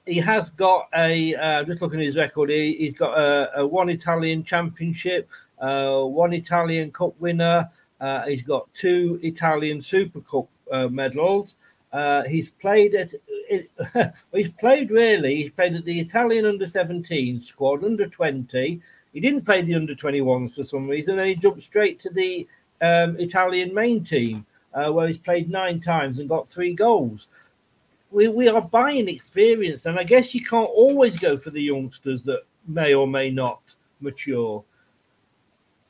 He 0.09 0.17
has 0.17 0.49
got 0.51 0.89
a, 0.95 1.35
uh, 1.35 1.63
just 1.65 1.81
looking 1.81 1.99
at 1.99 2.05
his 2.05 2.17
record, 2.17 2.49
he, 2.49 2.75
he's 2.79 2.95
got 2.95 3.15
a, 3.15 3.59
a 3.59 3.67
one 3.67 3.89
Italian 3.89 4.43
championship, 4.43 5.29
uh, 5.59 6.01
one 6.01 6.33
Italian 6.33 6.91
cup 6.91 7.13
winner. 7.19 7.69
Uh, 8.01 8.25
he's 8.25 8.41
got 8.41 8.73
two 8.73 9.19
Italian 9.21 9.81
Super 9.81 10.21
Cup 10.21 10.47
uh, 10.71 10.87
medals. 10.87 11.57
Uh, 11.91 12.23
he's 12.23 12.49
played 12.49 12.95
at, 12.95 13.13
it, 13.27 13.69
he's 14.33 14.51
played 14.59 14.89
really, 14.89 15.35
he's 15.35 15.51
played 15.51 15.75
at 15.75 15.85
the 15.85 15.99
Italian 15.99 16.45
under 16.45 16.65
17 16.65 17.39
squad, 17.39 17.83
under 17.83 18.07
20. 18.07 18.81
He 19.13 19.19
didn't 19.19 19.45
play 19.45 19.61
the 19.61 19.75
under 19.75 19.95
21s 19.95 20.55
for 20.55 20.63
some 20.63 20.87
reason, 20.87 21.17
Then 21.17 21.27
he 21.27 21.35
jumped 21.35 21.63
straight 21.63 21.99
to 22.01 22.09
the 22.09 22.47
um, 22.81 23.19
Italian 23.19 23.73
main 23.73 24.03
team, 24.03 24.45
uh, 24.73 24.91
where 24.91 25.07
he's 25.07 25.17
played 25.17 25.49
nine 25.49 25.81
times 25.81 26.19
and 26.19 26.29
got 26.29 26.49
three 26.49 26.73
goals. 26.73 27.27
We, 28.11 28.27
we 28.27 28.47
are 28.47 28.61
buying 28.61 29.07
experience, 29.07 29.85
and 29.85 29.99
I 29.99 30.03
guess 30.03 30.33
you 30.33 30.43
can't 30.43 30.69
always 30.69 31.17
go 31.17 31.37
for 31.37 31.51
the 31.51 31.61
youngsters 31.61 32.23
that 32.23 32.41
may 32.67 32.93
or 32.93 33.07
may 33.07 33.29
not 33.29 33.61
mature. 34.01 34.63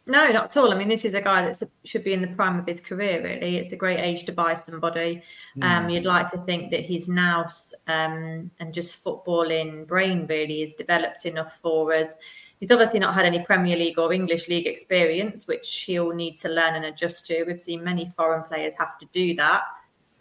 No, 0.10 0.28
not 0.30 0.46
at 0.46 0.58
all. 0.58 0.74
I 0.74 0.76
mean, 0.76 0.88
this 0.88 1.06
is 1.06 1.14
a 1.14 1.22
guy 1.22 1.44
that 1.44 1.70
should 1.86 2.04
be 2.04 2.14
in 2.14 2.22
the 2.22 2.30
prime 2.30 2.58
of 2.58 2.66
his 2.66 2.82
career. 2.82 3.22
Really, 3.24 3.58
it's 3.58 3.74
a 3.74 3.76
great 3.76 4.00
age 4.00 4.26
to 4.26 4.32
buy 4.32 4.56
somebody. 4.56 5.22
Um, 5.62 5.88
you'd 5.88 6.04
like 6.04 6.32
to 6.32 6.40
think 6.40 6.72
that 6.72 6.84
his 6.84 7.08
nous 7.08 7.76
um, 7.88 8.50
and 8.60 8.74
just 8.74 9.04
footballing 9.04 9.86
brain 9.86 10.26
really 10.26 10.64
is 10.64 10.74
developed 10.74 11.28
enough 11.28 11.60
for 11.62 11.94
us. 11.94 12.16
He's 12.60 12.72
obviously 12.72 13.00
not 13.00 13.14
had 13.14 13.26
any 13.28 13.46
Premier 13.46 13.78
League 13.78 14.00
or 14.00 14.12
English 14.12 14.50
League 14.50 14.66
experience, 14.66 15.48
which 15.48 15.84
he'll 15.86 16.12
need 16.12 16.38
to 16.38 16.50
learn 16.50 16.74
and 16.74 16.86
adjust 16.86 17.28
to. 17.28 17.44
We've 17.44 17.62
seen 17.62 17.84
many 17.84 18.08
foreign 18.08 18.44
players 18.44 18.74
have 18.80 18.98
to 18.98 19.06
do 19.14 19.36
that. 19.36 19.62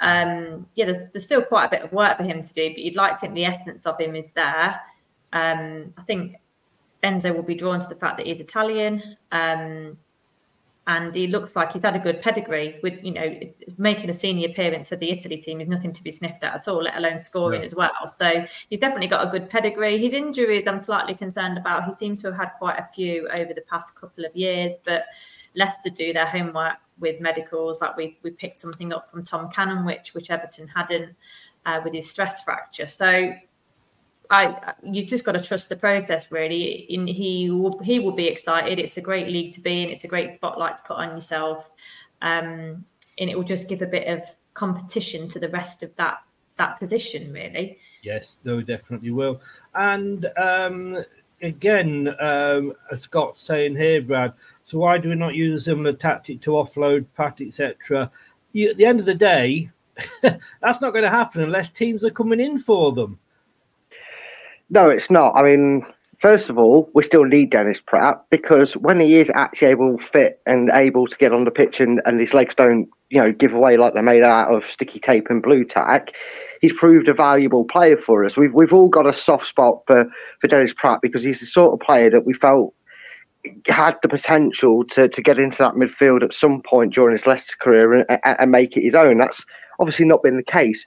Um, 0.01 0.67
yeah, 0.75 0.87
there's, 0.87 1.11
there's 1.13 1.25
still 1.25 1.43
quite 1.43 1.67
a 1.67 1.71
bit 1.71 1.83
of 1.83 1.93
work 1.93 2.17
for 2.17 2.23
him 2.25 2.43
to 2.43 2.55
do, 2.55 2.69
but 2.71 2.79
you'd 2.79 2.97
like 2.97 3.13
to 3.15 3.19
think 3.19 3.35
the 3.35 3.45
essence 3.45 3.85
of 3.87 4.01
him 4.01 4.15
is 4.15 4.29
there. 4.35 4.81
Um, 5.33 5.93
I 5.97 6.03
think 6.03 6.37
Enzo 7.03 7.35
will 7.35 7.43
be 7.43 7.55
drawn 7.55 7.81
to 7.81 7.89
the 7.89 7.95
fact 7.97 8.17
that 8.19 8.27
he's 8.27 8.41
Italian. 8.41 9.17
Um, 9.33 9.99
and 10.89 11.15
he 11.15 11.27
looks 11.27 11.55
like 11.55 11.71
he's 11.73 11.83
had 11.83 11.95
a 11.95 11.99
good 11.99 12.23
pedigree 12.23 12.81
with, 12.83 13.05
you 13.05 13.13
know, 13.13 13.39
making 13.77 14.09
a 14.09 14.13
senior 14.15 14.49
appearance 14.49 14.89
for 14.89 14.97
the 14.97 15.11
Italy 15.11 15.37
team 15.37 15.61
is 15.61 15.69
nothing 15.69 15.93
to 15.93 16.03
be 16.03 16.11
sniffed 16.11 16.43
at 16.43 16.55
at 16.55 16.67
all, 16.67 16.83
let 16.83 16.97
alone 16.97 17.19
scoring 17.19 17.61
No. 17.61 17.65
as 17.67 17.75
well. 17.75 18.09
So 18.09 18.47
he's 18.71 18.79
definitely 18.79 19.09
got 19.09 19.29
a 19.29 19.31
good 19.31 19.51
pedigree. 19.51 19.99
His 19.99 20.15
injuries, 20.15 20.65
I'm 20.67 20.81
slightly 20.81 21.15
concerned 21.15 21.59
about. 21.59 21.85
He 21.85 21.93
seems 21.93 22.23
to 22.23 22.29
have 22.29 22.37
had 22.37 22.53
quite 22.59 22.79
a 22.79 22.89
few 22.95 23.29
over 23.29 23.53
the 23.53 23.61
past 23.69 24.01
couple 24.01 24.25
of 24.25 24.35
years, 24.35 24.73
but 24.83 25.05
Leicester 25.55 25.91
do 25.91 26.15
their 26.15 26.25
homework 26.25 26.77
with 27.01 27.21
medicals. 27.21 27.81
Like 27.81 27.97
we 27.97 28.19
we 28.23 28.31
picked 28.31 28.59
something 28.59 28.93
up 28.93 29.11
from 29.11 29.25
Tom 29.25 29.51
Cannon, 29.51 29.85
which 29.85 30.15
which 30.15 30.31
Everton 30.31 30.69
hadn't 30.69 31.15
uh, 31.67 31.81
with 31.85 31.95
his 31.95 32.11
stress 32.11 32.43
fracture. 32.43 32.87
So 32.87 33.33
I 34.31 34.75
you 34.83 35.05
just 35.05 35.25
got 35.25 35.33
to 35.33 35.41
trust 35.41 35.69
the 35.69 35.77
process 35.77 36.31
really. 36.31 36.87
In 36.93 37.07
he 37.07 37.51
will 37.51 37.79
he 37.81 37.99
will 37.99 38.13
be 38.13 38.27
excited. 38.27 38.79
It's 38.79 38.97
a 38.97 39.01
great 39.01 39.29
league 39.29 39.53
to 39.55 39.61
be 39.61 39.83
in. 39.83 39.91
It's 39.91 40.05
a 40.05 40.09
great 40.09 40.35
spotlight 40.35 40.77
to 40.79 40.83
put 40.83 40.97
on 40.97 41.11
yourself, 41.11 41.71
um, 42.23 42.85
and 43.19 43.31
it 43.31 43.37
will 43.37 43.45
just 43.45 43.69
give 43.69 43.83
a 43.83 43.87
bit 43.87 44.07
of 44.09 44.29
competition 44.55 45.29
to 45.29 45.39
the 45.39 45.49
rest 45.49 45.83
of 45.83 45.95
that 45.97 46.19
that 46.57 46.79
position 46.79 47.33
really. 47.33 47.79
Yes, 48.03 48.37
no, 48.45 48.61
definitely 48.61 49.11
will. 49.11 49.41
And 49.75 50.27
um, 50.37 51.05
again, 51.43 52.15
um, 52.21 52.75
Scott's 52.99 53.41
saying 53.43 53.77
here, 53.77 54.03
Brad. 54.03 54.33
So 54.69 54.77
why 54.77 54.99
do 54.99 55.09
we 55.09 55.15
not 55.15 55.35
use 55.35 55.63
a 55.63 55.65
similar 55.65 55.95
tactic 55.95 56.43
to 56.43 56.51
offload 56.51 57.07
Pat, 57.17 57.41
etc.? 57.41 58.03
At 58.03 58.77
the 58.77 58.85
end 58.85 59.01
of 59.01 59.07
the 59.07 59.15
day, 59.15 59.71
that's 60.23 60.83
not 60.83 60.93
going 60.93 61.05
to 61.05 61.11
happen 61.11 61.43
unless 61.43 61.71
teams 61.71 62.05
are 62.05 62.11
coming 62.11 62.39
in 62.39 62.59
for 62.59 62.93
them. 62.93 63.19
No, 64.69 64.91
it's 64.91 65.11
not. 65.11 65.35
I 65.35 65.43
mean, 65.43 65.87
first 66.19 66.51
of 66.51 66.59
all, 66.59 66.91
we 66.93 67.03
still 67.03 67.25
need 67.25 67.49
Dennis 67.49 67.81
Praet 67.81 68.17
because 68.29 68.77
when 68.77 69.01
he 69.01 69.17
is 69.17 69.31
actually 69.35 69.69
able, 69.69 69.97
to 69.97 70.05
fit, 70.05 70.43
and 70.45 70.71
able 70.75 71.07
to 71.07 71.17
get 71.17 71.33
on 71.33 71.45
the 71.45 71.51
pitch, 71.51 71.81
and, 71.81 72.03
and 72.05 72.21
his 72.21 72.35
legs 72.35 72.55
don't, 72.55 72.91
you 73.09 73.23
know, 73.23 73.33
give 73.33 73.55
away 73.55 73.79
like 73.79 73.95
they're 73.95 74.03
made 74.03 74.23
out 74.23 74.55
of 74.55 74.67
sticky 74.67 75.01
tape 75.01 75.29
and 75.31 75.43
blue 75.43 75.65
tack, 75.65 76.15
he's 76.61 76.75
proved 76.75 77.09
a 77.09 77.15
valuable 77.15 77.65
player 77.65 77.97
for 77.97 78.23
us. 78.23 78.37
We've 78.37 78.53
we've 78.53 78.75
all 78.75 78.91
got 78.91 79.07
a 79.07 79.15
soft 79.15 79.47
spot 79.47 79.83
for 79.87 80.05
for 80.41 80.47
Dennis 80.47 80.75
Praet 80.75 81.01
because 81.01 81.23
he's 81.23 81.41
the 81.41 81.47
sort 81.47 81.73
of 81.73 81.81
player 81.81 82.11
that 82.11 82.27
we 82.27 82.35
felt 82.35 82.75
had 83.67 83.97
the 84.03 84.09
potential 84.09 84.85
to 84.85 85.09
to 85.09 85.23
get 85.23 85.39
into 85.39 85.59
that 85.59 85.75
midfield 85.75 86.23
at 86.23 86.33
some 86.33 86.63
point 86.63 86.95
during 86.95 87.13
his 87.13 87.27
Leicester 87.27 87.55
career 87.61 87.93
and, 87.93 88.07
and 88.25 88.51
make 88.51 88.77
it 88.77 88.83
his 88.83 88.95
own. 88.95 89.19
That's 89.19 89.45
obviously 89.79 90.07
not 90.07 90.23
been 90.23 90.37
the 90.37 90.43
case. 90.43 90.85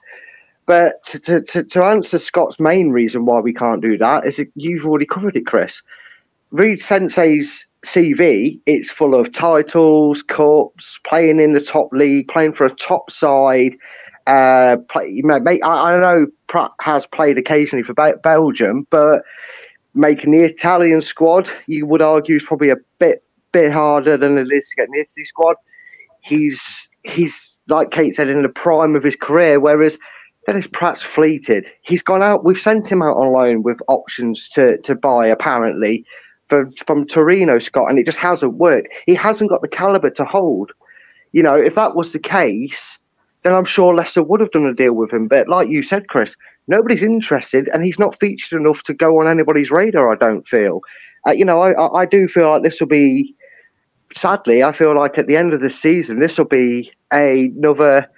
But 0.66 1.04
to, 1.06 1.42
to, 1.42 1.64
to 1.64 1.84
answer 1.84 2.18
Scott's 2.18 2.60
main 2.60 2.92
reason 2.92 3.26
why 3.26 3.40
we 3.40 3.54
can't 3.54 3.82
do 3.82 3.98
that 3.98 4.26
is 4.26 4.38
that 4.38 4.50
you've 4.56 4.86
already 4.86 5.06
covered 5.06 5.36
it, 5.36 5.46
Chris. 5.46 5.82
Read 6.52 6.80
Sensi's 6.80 7.66
CV, 7.86 8.60
it's 8.66 8.92
full 8.92 9.16
of 9.16 9.32
titles, 9.32 10.22
cups, 10.22 11.00
playing 11.06 11.40
in 11.40 11.54
the 11.54 11.62
top 11.62 11.90
league, 11.92 12.28
playing 12.28 12.54
for 12.54 12.66
a 12.66 12.76
top 12.76 13.10
side. 13.10 13.76
Uh, 14.28 14.78
play, 14.88 15.22
I, 15.64 15.96
I 15.96 16.00
know 16.00 16.28
Praet 16.48 16.70
has 16.82 17.08
played 17.08 17.38
occasionally 17.38 17.84
for 17.84 17.94
Belgium, 17.94 18.86
but 18.92 19.24
making 19.94 20.32
the 20.32 20.44
Italian 20.44 21.02
squad, 21.02 21.50
you 21.68 21.86
would 21.86 22.02
argue, 22.02 22.36
is 22.36 22.44
probably 22.44 22.70
a 22.70 22.78
bit 23.00 23.24
bit 23.52 23.72
harder 23.72 24.16
than 24.16 24.38
it 24.38 24.48
is 24.52 24.70
to 24.70 24.76
get 24.78 24.86
in 24.86 24.92
the 24.94 25.00
Italy 25.02 25.26
squad. 25.26 25.56
He's 26.22 26.90
he's 27.04 27.52
like 27.68 27.92
Kate 27.92 28.16
said 28.16 28.30
in 28.30 28.42
the 28.42 28.50
prime 28.50 28.96
of 28.96 29.04
his 29.04 29.16
career, 29.16 29.60
whereas 29.60 29.98
Dennis 30.46 30.68
Praet's 30.68 31.02
fleeted. 31.02 31.70
He's 31.82 32.02
gone 32.02 32.24
out. 32.24 32.44
We've 32.44 32.60
sent 32.60 32.92
him 32.92 33.02
out 33.02 33.18
on 33.18 33.32
loan 33.32 33.64
with 33.64 33.80
options 33.88 34.48
to 34.50 34.78
to 34.80 34.96
buy 34.96 35.28
apparently 35.28 36.06
for, 36.48 36.70
from 36.86 37.08
Torino, 37.08 37.60
Scott, 37.60 37.90
and 37.90 37.98
it 37.98 38.06
just 38.06 38.18
hasn't 38.18 38.56
worked. 38.56 38.90
He 39.06 39.16
hasn't 39.16 39.50
got 39.50 39.62
the 39.62 39.68
caliber 39.68 40.10
to 40.12 40.26
hold. 40.26 40.72
You 41.32 41.44
know, 41.44 41.56
if 41.56 41.76
that 41.76 41.96
was 41.96 42.12
the 42.12 42.20
case, 42.20 43.00
then 43.44 43.54
I'm 43.54 43.66
sure 43.66 43.96
Leicester 43.96 44.24
would 44.24 44.40
have 44.40 44.52
done 44.52 44.66
a 44.66 44.74
deal 44.74 44.94
with 44.94 45.12
him. 45.12 45.28
But 45.28 45.48
like 45.48 45.70
you 45.70 45.84
said, 45.84 46.08
Chris, 46.08 46.36
nobody's 46.68 47.04
interested, 47.04 47.70
and 47.74 47.84
he's 47.84 48.00
not 48.00 48.20
featured 48.20 48.60
enough 48.60 48.84
to 48.84 48.94
go 48.94 49.20
on 49.20 49.28
anybody's 49.28 49.72
radar. 49.72 50.12
I 50.12 50.16
don't 50.16 50.48
feel. 50.48 50.82
Uh, 51.28 51.32
you 51.32 51.46
know, 51.46 51.62
I, 51.62 52.02
I 52.02 52.06
do 52.06 52.28
feel 52.28 52.50
like 52.50 52.64
this 52.64 52.80
will 52.80 52.88
be. 52.88 53.36
Sadly, 54.14 54.62
I 54.62 54.74
feel 54.74 54.94
like 54.94 55.18
at 55.18 55.28
the 55.28 55.38
end 55.38 55.54
of 55.54 55.62
the 55.62 55.70
season, 55.70 56.20
this 56.20 56.38
will 56.38 56.46
be 56.46 56.92
another 57.12 58.10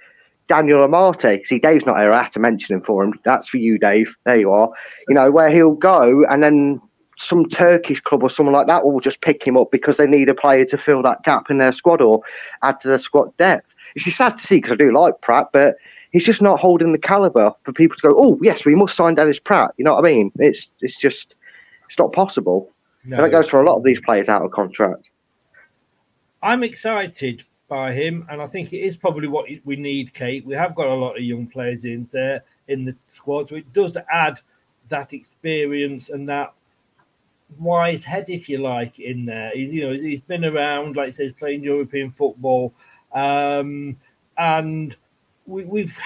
Daniel 0.48 0.86
Amartey. 0.86 1.46
See, 1.46 1.58
Dave's 1.58 1.86
not 1.86 1.98
here. 1.98 2.12
I 2.12 2.22
have 2.22 2.32
to 2.32 2.40
mention 2.40 2.74
him 2.74 2.82
for 2.82 3.04
him. 3.04 3.14
That's 3.24 3.48
for 3.48 3.58
you, 3.58 3.78
Dave. 3.78 4.14
There 4.24 4.36
you 4.36 4.52
are. 4.52 4.70
You 5.08 5.14
know, 5.14 5.30
where 5.30 5.50
he'll 5.50 5.74
go 5.74 6.24
and 6.28 6.42
then 6.42 6.80
some 7.16 7.48
Turkish 7.48 8.00
club 8.00 8.22
or 8.22 8.30
someone 8.30 8.54
like 8.54 8.66
that 8.66 8.84
will 8.84 9.00
just 9.00 9.20
pick 9.20 9.46
him 9.46 9.56
up 9.56 9.70
because 9.70 9.96
they 9.96 10.06
need 10.06 10.28
a 10.28 10.34
player 10.34 10.64
to 10.66 10.78
fill 10.78 11.02
that 11.02 11.22
gap 11.22 11.50
in 11.50 11.58
their 11.58 11.72
squad 11.72 12.00
or 12.00 12.20
add 12.62 12.80
to 12.80 12.88
their 12.88 12.98
squad 12.98 13.34
depth. 13.36 13.73
It's 13.94 14.04
just 14.04 14.16
sad 14.16 14.38
to 14.38 14.46
see 14.46 14.56
because 14.56 14.72
I 14.72 14.76
do 14.76 14.92
like 14.92 15.20
Praet, 15.20 15.46
but 15.52 15.76
he's 16.10 16.24
just 16.24 16.42
not 16.42 16.58
holding 16.58 16.92
the 16.92 16.98
caliber 16.98 17.52
for 17.64 17.72
people 17.72 17.96
to 17.96 18.08
go, 18.08 18.14
oh, 18.16 18.38
yes, 18.42 18.64
we 18.64 18.74
must 18.74 18.96
sign 18.96 19.14
Dennis 19.14 19.38
Praet. 19.38 19.70
You 19.76 19.84
know 19.84 19.94
what 19.94 20.04
I 20.04 20.08
mean? 20.08 20.32
It's 20.38 20.70
it's 20.80 20.96
just, 20.96 21.34
it's 21.86 21.98
not 21.98 22.12
possible. 22.12 22.72
No. 23.04 23.18
And 23.18 23.26
it 23.26 23.30
goes 23.30 23.48
for 23.48 23.60
a 23.60 23.66
lot 23.66 23.76
of 23.76 23.84
these 23.84 24.00
players 24.00 24.28
out 24.28 24.42
of 24.42 24.50
contract. 24.50 25.10
I'm 26.42 26.62
excited 26.62 27.44
by 27.68 27.92
him, 27.92 28.26
and 28.30 28.40
I 28.42 28.46
think 28.46 28.72
it 28.72 28.78
is 28.78 28.96
probably 28.96 29.28
what 29.28 29.46
we 29.64 29.76
need, 29.76 30.14
Kate. 30.14 30.44
We 30.44 30.54
have 30.54 30.74
got 30.74 30.86
a 30.86 30.94
lot 30.94 31.16
of 31.16 31.22
young 31.22 31.46
players 31.46 31.84
in 31.84 32.08
there 32.12 32.44
in 32.68 32.84
the 32.84 32.94
squad, 33.08 33.48
so 33.48 33.56
it 33.56 33.72
does 33.72 33.96
add 34.12 34.40
that 34.88 35.12
experience 35.12 36.10
and 36.10 36.28
that 36.28 36.52
wise 37.58 38.04
head, 38.04 38.26
if 38.28 38.48
you 38.48 38.58
like, 38.58 38.98
in 38.98 39.24
there. 39.24 39.50
He's 39.54 39.72
you 39.72 39.88
know 39.88 39.94
he's 39.94 40.22
been 40.22 40.44
around, 40.44 40.96
like 40.96 41.08
I 41.08 41.10
says, 41.10 41.32
playing 41.32 41.64
European 41.64 42.10
football, 42.10 42.74
um, 43.14 43.96
and 44.36 44.96
we, 45.46 45.82
have 45.82 45.96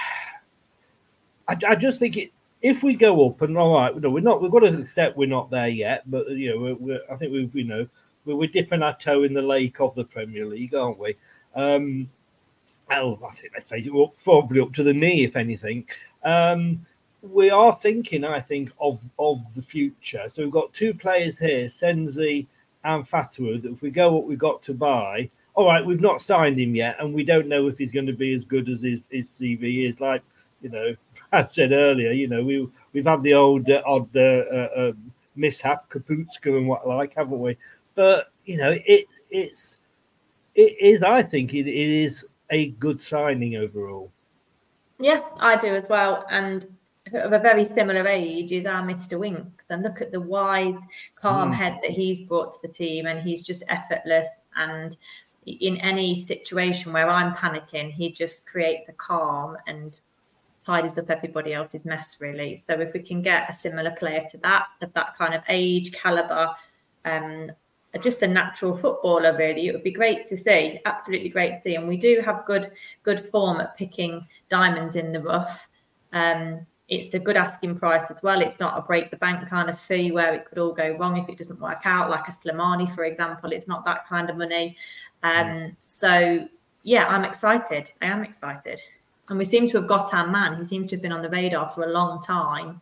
I, 1.47 1.57
I, 1.71 1.75
just 1.75 1.99
think 1.99 2.17
it. 2.17 2.31
If 2.61 2.83
we 2.83 2.93
go 2.93 3.27
up 3.27 3.41
and 3.41 3.57
all 3.57 3.73
right, 3.73 3.95
no, 3.95 4.09
we're 4.09 4.19
not. 4.19 4.41
We've 4.41 4.51
got 4.51 4.59
to 4.59 4.77
accept 4.77 5.17
we're 5.17 5.27
not 5.27 5.49
there 5.49 5.69
yet. 5.69 6.09
But 6.09 6.29
you 6.29 6.51
know, 6.51 6.59
we're, 6.59 6.75
we're, 6.75 7.01
I 7.11 7.15
think 7.15 7.31
we've 7.31 7.53
you 7.55 7.63
know 7.63 7.87
we're, 8.25 8.35
we're 8.35 8.49
dipping 8.49 8.83
our 8.83 8.97
toe 8.97 9.23
in 9.23 9.33
the 9.33 9.41
lake 9.41 9.79
of 9.79 9.95
the 9.95 10.03
Premier 10.03 10.45
League, 10.45 10.75
aren't 10.75 10.99
we? 10.99 11.15
Um, 11.55 12.09
oh, 12.91 13.19
I 13.27 13.35
think 13.35 13.53
let's 13.53 13.69
face 13.69 13.87
it, 13.87 13.93
we're 13.93 14.07
probably 14.23 14.61
up 14.61 14.73
to 14.73 14.83
the 14.83 14.93
knee, 14.93 15.23
if 15.23 15.35
anything. 15.35 15.87
Um, 16.23 16.85
we 17.21 17.49
are 17.49 17.77
thinking, 17.81 18.23
I 18.23 18.39
think, 18.39 18.71
of 18.79 18.99
of 19.17 19.41
the 19.55 19.61
future. 19.61 20.29
So 20.35 20.43
we've 20.43 20.51
got 20.51 20.73
two 20.73 20.93
players 20.93 21.39
here, 21.39 21.69
Sensi 21.69 22.47
and 22.83 23.09
Fatawu, 23.09 23.61
that 23.61 23.71
if 23.71 23.81
we 23.81 23.89
go 23.89 24.11
what 24.11 24.25
we've 24.25 24.37
got 24.37 24.63
to 24.63 24.73
buy, 24.73 25.29
all 25.59 25.65
right, 25.65 25.85
we've 25.85 25.99
not 25.99 26.21
signed 26.21 26.57
him 26.57 26.73
yet, 26.73 26.95
and 27.01 27.13
we 27.13 27.21
don't 27.21 27.49
know 27.49 27.67
if 27.67 27.77
he's 27.77 27.91
going 27.91 28.05
to 28.05 28.13
be 28.13 28.33
as 28.33 28.45
good 28.45 28.69
as 28.69 28.81
his, 28.81 29.03
his 29.09 29.27
CV 29.27 29.89
is. 29.89 29.99
Like, 29.99 30.23
you 30.61 30.69
know, 30.69 30.95
I 31.33 31.45
said 31.51 31.73
earlier, 31.73 32.13
you 32.13 32.29
know, 32.29 32.41
we, 32.41 32.65
we've 32.93 33.05
had 33.05 33.21
the 33.23 33.33
old 33.33 33.69
uh, 33.69 33.81
odd 33.85 34.07
uh, 34.15 34.19
uh, 34.19 34.69
um, 34.77 35.11
mishap, 35.35 35.89
Kapustka 35.89 36.57
and 36.57 36.65
what 36.65 36.87
like, 36.87 37.13
haven't 37.13 37.41
we? 37.41 37.57
But, 37.93 38.31
you 38.45 38.55
know, 38.55 38.77
it 38.85 39.07
it's 39.29 39.75
it 40.55 40.77
is, 40.79 41.03
I 41.03 41.23
think, 41.23 41.53
it, 41.53 41.67
it 41.67 42.03
is 42.03 42.25
a 42.51 42.67
good 42.69 43.01
signing 43.01 43.57
overall. 43.57 44.09
Yeah, 44.97 45.23
I 45.41 45.57
do 45.57 45.75
as 45.75 45.83
well. 45.89 46.25
And 46.29 46.65
of 47.13 47.33
a 47.33 47.39
very 47.39 47.69
similar 47.75 48.07
age 48.07 48.53
is 48.53 48.65
our 48.65 48.81
Mr. 48.81 49.19
Winks. 49.19 49.65
And 49.69 49.83
look 49.83 49.99
at 49.99 50.13
the 50.13 50.21
wise, 50.21 50.75
calm 51.15 51.51
mm. 51.51 51.55
head 51.55 51.79
that 51.81 51.91
he's 51.91 52.23
brought 52.23 52.53
to 52.53 52.65
the 52.65 52.73
team, 52.73 53.07
and 53.07 53.21
he's 53.21 53.45
just 53.45 53.63
effortless. 53.67 54.27
And 54.55 54.95
in 55.53 55.77
any 55.77 56.15
situation 56.15 56.93
where 56.93 57.09
I'm 57.09 57.33
panicking, 57.35 57.91
he 57.91 58.11
just 58.11 58.47
creates 58.47 58.89
a 58.89 58.93
calm 58.93 59.57
and 59.67 59.93
tidies 60.65 60.97
up 60.97 61.09
everybody 61.09 61.53
else's 61.53 61.85
mess, 61.85 62.17
really. 62.19 62.55
So 62.55 62.73
if 62.79 62.93
we 62.93 63.01
can 63.01 63.21
get 63.21 63.49
a 63.49 63.53
similar 63.53 63.91
player 63.91 64.25
to 64.31 64.37
that, 64.39 64.67
of 64.81 64.93
that 64.93 65.17
kind 65.17 65.33
of 65.33 65.41
age, 65.49 65.91
caliber, 65.91 66.53
um, 67.05 67.51
just 68.01 68.21
a 68.21 68.27
natural 68.27 68.77
footballer 68.77 69.35
really 69.35 69.67
it 69.67 69.73
would 69.73 69.83
be 69.83 69.91
great 69.91 70.27
to 70.27 70.37
see 70.37 70.79
absolutely 70.85 71.29
great 71.29 71.55
to 71.55 71.61
see. 71.61 71.75
And 71.75 71.87
we 71.87 71.97
do 71.97 72.21
have 72.23 72.45
good 72.45 72.71
good 73.03 73.29
form 73.31 73.59
at 73.61 73.75
picking 73.75 74.27
diamonds 74.47 74.95
in 74.95 75.11
the 75.11 75.21
rough. 75.21 75.67
Um, 76.13 76.65
it's 76.87 77.13
a 77.13 77.19
good 77.19 77.37
asking 77.37 77.77
price 77.77 78.09
as 78.09 78.17
well. 78.23 78.41
It's 78.41 78.59
not 78.59 78.77
a 78.77 78.81
break 78.81 79.11
the 79.11 79.17
bank 79.17 79.47
kind 79.47 79.69
of 79.69 79.79
fee 79.79 80.11
where 80.11 80.33
it 80.33 80.45
could 80.45 80.57
all 80.57 80.73
go 80.73 80.97
wrong 80.97 81.17
if 81.17 81.29
it 81.29 81.37
doesn't 81.37 81.59
work 81.59 81.81
out. 81.85 82.09
Like 82.09 82.27
a 82.27 82.31
Slimani 82.31 82.93
for 82.93 83.05
example 83.05 83.51
it's 83.51 83.67
not 83.67 83.85
that 83.85 84.07
kind 84.07 84.29
of 84.29 84.37
money 84.37 84.77
um, 85.23 85.75
so 85.79 86.47
yeah 86.83 87.07
I'm 87.07 87.25
excited 87.25 87.91
I 88.01 88.05
am 88.05 88.23
excited 88.23 88.81
and 89.29 89.37
we 89.37 89.45
seem 89.45 89.69
to 89.69 89.77
have 89.77 89.87
got 89.87 90.13
our 90.13 90.27
man 90.27 90.57
he 90.57 90.65
seems 90.65 90.87
to 90.87 90.95
have 90.95 91.01
been 91.01 91.11
on 91.11 91.21
the 91.21 91.29
radar 91.29 91.69
for 91.69 91.83
a 91.83 91.91
long 91.91 92.21
time 92.21 92.81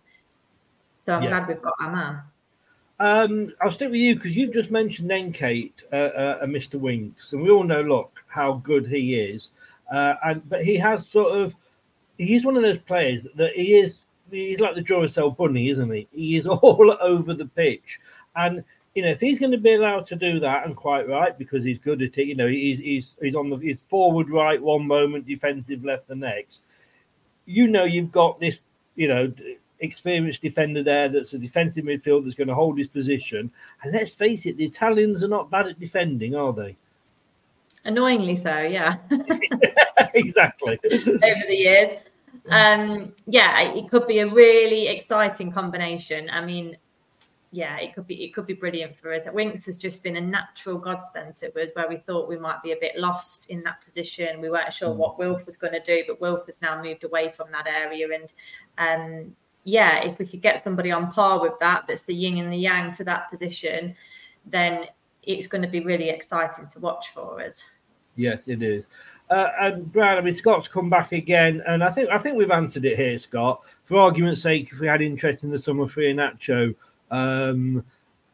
so 1.05 1.13
I'm 1.13 1.23
yeah. 1.23 1.29
glad 1.29 1.47
we've 1.47 1.61
got 1.61 1.73
our 1.79 1.91
man 1.91 2.21
um, 2.99 3.53
I'll 3.61 3.71
stick 3.71 3.91
with 3.91 3.99
you 3.99 4.15
because 4.15 4.35
you've 4.35 4.53
just 4.53 4.71
mentioned 4.71 5.09
then, 5.09 5.31
Kate, 5.31 5.83
uh, 5.93 5.95
uh, 5.95 6.45
Mr. 6.45 6.79
Winks, 6.79 7.33
and 7.33 7.43
we 7.43 7.49
all 7.49 7.63
know, 7.63 7.81
look, 7.81 8.23
how 8.27 8.53
good 8.53 8.87
he 8.87 9.15
is. 9.15 9.51
Uh, 9.91 10.15
and 10.25 10.49
but 10.49 10.65
he 10.65 10.75
has 10.77 11.07
sort 11.07 11.39
of, 11.39 11.55
he's 12.17 12.43
one 12.43 12.57
of 12.57 12.63
those 12.63 12.79
players 12.79 13.27
that 13.35 13.53
he 13.53 13.75
is. 13.75 13.99
He's 14.31 14.59
like 14.59 14.75
the 14.75 14.81
Duracell 14.81 15.37
bunny, 15.37 15.69
isn't 15.69 15.91
he? 15.91 16.07
He 16.11 16.35
is 16.35 16.47
all 16.47 16.97
over 16.99 17.33
the 17.33 17.45
pitch, 17.45 17.99
and 18.35 18.63
you 18.97 19.03
know 19.03 19.09
if 19.09 19.19
he's 19.19 19.37
going 19.37 19.51
to 19.51 19.59
be 19.59 19.75
allowed 19.75 20.07
to 20.07 20.15
do 20.15 20.39
that, 20.39 20.65
and 20.65 20.75
quite 20.75 21.07
right 21.07 21.37
because 21.37 21.63
he's 21.63 21.77
good 21.77 22.01
at 22.01 22.17
it. 22.17 22.25
You 22.25 22.33
know, 22.33 22.47
he's 22.47 22.79
he's 22.79 23.15
he's 23.21 23.35
on 23.35 23.51
the 23.51 23.57
he's 23.57 23.79
forward 23.89 24.31
right 24.31 24.59
one 24.59 24.87
moment, 24.87 25.27
defensive 25.27 25.85
left 25.85 26.07
the 26.07 26.15
next. 26.15 26.63
You 27.45 27.67
know, 27.67 27.83
you've 27.83 28.11
got 28.11 28.39
this. 28.39 28.59
You 28.95 29.07
know, 29.07 29.31
experienced 29.81 30.41
defender 30.41 30.81
there 30.81 31.09
that's 31.09 31.33
a 31.33 31.37
defensive 31.37 31.85
midfielder 31.85 32.23
that's 32.23 32.35
going 32.35 32.47
to 32.47 32.55
hold 32.55 32.79
his 32.79 32.87
position. 32.87 33.51
And 33.83 33.93
let's 33.93 34.15
face 34.15 34.47
it, 34.47 34.57
the 34.57 34.65
Italians 34.65 35.23
are 35.23 35.27
not 35.27 35.51
bad 35.51 35.67
at 35.67 35.79
defending, 35.79 36.33
are 36.33 36.51
they? 36.51 36.75
Annoyingly 37.85 38.35
so, 38.35 38.61
yeah. 38.61 38.95
exactly. 40.15 40.79
Over 40.83 41.43
the 41.47 41.55
years. 41.55 41.99
Um, 42.49 43.13
yeah, 43.27 43.61
it 43.61 43.91
could 43.91 44.07
be 44.07 44.17
a 44.17 44.27
really 44.27 44.87
exciting 44.87 45.51
combination. 45.51 46.31
I 46.31 46.43
mean, 46.43 46.75
yeah, 47.51 47.77
it 47.77 47.95
could 47.95 48.07
be 48.07 48.23
it 48.23 48.33
could 48.33 48.45
be 48.45 48.53
brilliant 48.53 48.97
for 48.97 49.13
us. 49.13 49.23
Winks 49.31 49.65
has 49.67 49.77
just 49.77 50.03
been 50.03 50.17
a 50.17 50.21
natural 50.21 50.77
godsend 50.77 51.35
to 51.35 51.47
us 51.61 51.69
where 51.73 51.87
we 51.87 51.97
thought 51.97 52.27
we 52.27 52.37
might 52.37 52.61
be 52.61 52.73
a 52.73 52.77
bit 52.79 52.97
lost 52.97 53.49
in 53.49 53.63
that 53.63 53.81
position. 53.81 54.41
We 54.41 54.49
weren't 54.49 54.73
sure 54.73 54.93
what 54.93 55.17
Wilf 55.17 55.45
was 55.45 55.55
going 55.55 55.73
to 55.73 55.81
do, 55.81 56.03
but 56.07 56.19
Wilf 56.19 56.45
has 56.47 56.61
now 56.61 56.81
moved 56.81 57.03
away 57.03 57.29
from 57.29 57.51
that 57.51 57.67
area. 57.67 58.07
And 58.13 58.33
um, 58.77 59.35
yeah, 59.63 60.03
if 60.03 60.19
we 60.19 60.25
could 60.25 60.41
get 60.41 60.63
somebody 60.63 60.91
on 60.91 61.11
par 61.11 61.41
with 61.41 61.53
that, 61.59 61.85
that's 61.87 62.03
the 62.03 62.15
yin 62.15 62.37
and 62.37 62.51
the 62.51 62.57
yang 62.57 62.91
to 62.93 63.03
that 63.05 63.29
position, 63.29 63.95
then 64.45 64.85
it's 65.23 65.47
going 65.47 65.61
to 65.61 65.67
be 65.67 65.79
really 65.79 66.09
exciting 66.09 66.67
to 66.67 66.79
watch 66.79 67.09
for 67.13 67.41
us. 67.41 67.63
Yes, 68.15 68.47
it 68.47 68.61
is. 68.61 68.85
Uh, 69.29 69.49
and 69.59 69.91
Brad, 69.91 70.17
I 70.17 70.21
mean, 70.21 70.33
Scott's 70.33 70.69
come 70.69 70.89
back 70.89 71.11
again, 71.11 71.61
and 71.67 71.83
I 71.83 71.91
think 71.91 72.09
I 72.09 72.17
think 72.17 72.37
we've 72.37 72.49
answered 72.49 72.85
it 72.85 72.95
here, 72.95 73.17
Scott. 73.17 73.61
For 73.83 73.97
argument's 73.97 74.41
sake, 74.41 74.69
if 74.71 74.79
we 74.79 74.87
had 74.87 75.01
interest 75.01 75.43
in 75.43 75.51
the 75.51 75.59
summer 75.59 75.87
free 75.87 76.11
and 76.11 76.19
Nacho, 76.19 76.73
um, 77.11 77.83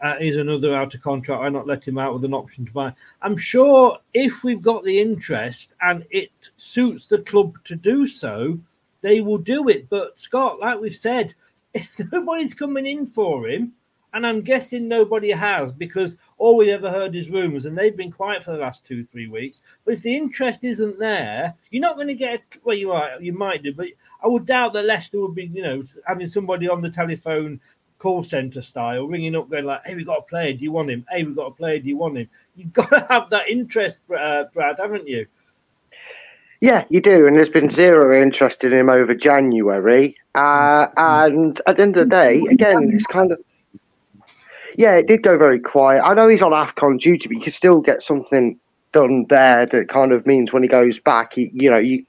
uh, 0.04 0.16
is 0.20 0.36
another 0.36 0.76
out 0.76 0.94
of 0.94 1.02
contract. 1.02 1.42
I 1.42 1.50
not 1.50 1.68
let 1.68 1.88
him 1.88 1.98
out 1.98 2.14
with 2.14 2.26
an 2.26 2.34
option 2.34 2.66
to 2.66 2.72
buy. 2.72 2.94
I'm 3.22 3.38
sure 3.38 3.98
if 4.14 4.44
we've 4.44 4.62
got 4.62 4.84
the 4.84 5.00
interest 5.00 5.74
and 5.82 6.06
it 6.12 6.32
suits 6.58 7.08
the 7.08 7.20
club 7.20 7.58
to 7.66 7.76
do 7.76 8.06
so, 8.08 8.60
they 9.02 9.22
will 9.22 9.38
do 9.38 9.70
it. 9.70 9.90
But 9.90 10.20
Scott, 10.20 10.60
like 10.60 10.80
we've 10.80 10.96
said, 10.96 11.34
if 11.74 11.88
nobody's 12.12 12.54
coming 12.54 12.86
in 12.86 13.08
for 13.08 13.48
him, 13.48 13.74
and 14.14 14.28
I'm 14.28 14.42
guessing 14.42 14.88
nobody 14.88 15.32
has 15.32 15.74
because 15.74 16.18
all 16.38 16.56
we 16.56 16.72
ever 16.72 16.92
heard 16.92 17.16
is 17.16 17.30
rumours, 17.30 17.66
and 17.66 17.76
they've 17.76 17.98
been 17.98 18.12
quiet 18.12 18.44
for 18.44 18.52
the 18.52 18.60
last 18.60 18.86
two, 18.86 19.06
three 19.06 19.28
weeks. 19.28 19.62
But 19.86 19.96
if 19.96 20.04
the 20.04 20.16
interest 20.16 20.64
isn't 20.64 21.00
there, 21.00 21.56
you're 21.72 21.82
not 21.82 21.96
going 21.96 22.10
to 22.10 22.14
get. 22.14 22.44
Well, 22.64 22.78
you 22.78 22.92
are, 22.92 23.20
you 23.20 23.34
might 23.34 23.64
do, 23.64 23.74
but 23.74 23.88
I 24.24 24.28
would 24.28 24.46
doubt 24.46 24.74
that 24.74 24.86
Leicester 24.86 25.20
would 25.20 25.34
be, 25.34 25.46
you 25.46 25.64
know, 25.64 25.84
having 26.06 26.28
somebody 26.28 26.70
on 26.70 26.82
the 26.82 26.92
telephone 26.92 27.60
call 28.04 28.24
centre 28.24 28.62
style, 28.62 29.08
ringing 29.08 29.36
up, 29.36 29.50
going 29.50 29.64
like, 29.64 29.82
"Hey, 29.86 29.96
we 29.96 30.04
got 30.04 30.20
a 30.20 30.24
player. 30.24 30.52
Do 30.52 30.62
you 30.62 30.74
want 30.74 30.90
him? 30.90 31.06
Hey, 31.10 31.24
we 31.24 31.34
got 31.34 31.48
a 31.48 31.52
player. 31.52 31.80
Do 31.80 31.88
you 31.88 31.98
want 31.98 32.18
him?" 32.18 32.30
You've 32.58 32.74
got 32.74 32.90
to 32.90 33.08
have 33.10 33.30
that 33.30 33.48
interest, 33.50 34.00
uh, 34.16 34.44
Brad, 34.54 34.76
haven't 34.78 35.08
you? 35.08 35.26
Yeah, 36.60 36.84
you 36.90 37.02
do, 37.02 37.26
and 37.26 37.36
there's 37.36 37.50
been 37.50 37.70
zero 37.70 38.22
interest 38.22 38.64
in 38.66 38.74
him 38.74 38.90
over 38.90 39.16
January. 39.16 40.16
Uh, 40.36 40.88
and 40.98 41.60
at 41.66 41.78
the 41.78 41.84
end 41.84 41.98
of 41.98 42.10
the 42.10 42.16
day, 42.16 42.44
again, 42.52 42.92
it's 42.94 43.08
kind 43.08 43.32
of 43.32 43.40
yeah, 44.78 44.96
it 44.96 45.08
did 45.08 45.24
go 45.24 45.38
very 45.38 45.60
quiet. 45.60 46.04
I 46.04 46.14
know 46.14 46.28
he's 46.28 46.42
on 46.42 46.52
Afcon 46.52 47.00
duty, 47.00 47.28
but 47.28 47.38
you 47.38 47.44
can 47.44 47.52
still 47.52 47.80
get 47.80 48.04
something 48.04 48.60
done 48.92 49.26
there 49.30 49.66
that 49.66 49.90
kind 49.90 50.12
of 50.12 50.26
means 50.26 50.54
when 50.54 50.64
he 50.64 50.70
goes 50.70 51.00
back, 51.00 51.34
he, 51.34 51.52
you 51.54 51.70
know, 51.70 51.78
you, 51.78 52.06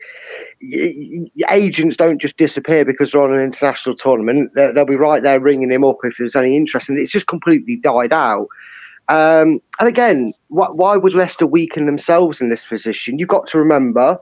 agents 1.51 1.97
don't 1.97 2.21
just 2.21 2.37
disappear 2.37 2.85
because 2.85 3.13
they're 3.13 3.23
on 3.23 3.33
an 3.33 3.41
international 3.41 3.97
tournament. 3.97 4.53
They'll, 4.55 4.73
they'll, 4.73 4.85
be 4.85 4.97
right 4.97 5.23
there 5.23 5.41
ringing 5.41 5.71
him 5.71 5.85
up 5.85 5.99
if 6.05 6.17
there's 6.19 6.37
any 6.37 6.57
interest, 6.57 6.89
and 6.89 6.99
it's 6.99 7.11
just 7.11 7.27
completely 7.27 7.77
died 7.77 8.13
out. 8.13 8.49
Um, 9.09 9.61
and 9.79 9.89
again, 9.89 10.33
wh- 10.49 10.75
why 10.75 10.97
would 10.97 11.15
Leicester 11.15 11.47
weaken 11.47 11.87
themselves 11.87 12.41
in 12.41 12.49
this 12.49 12.67
position? 12.67 13.19
You've 13.19 13.29
got 13.29 13.47
to 13.49 13.59
remember, 13.59 14.19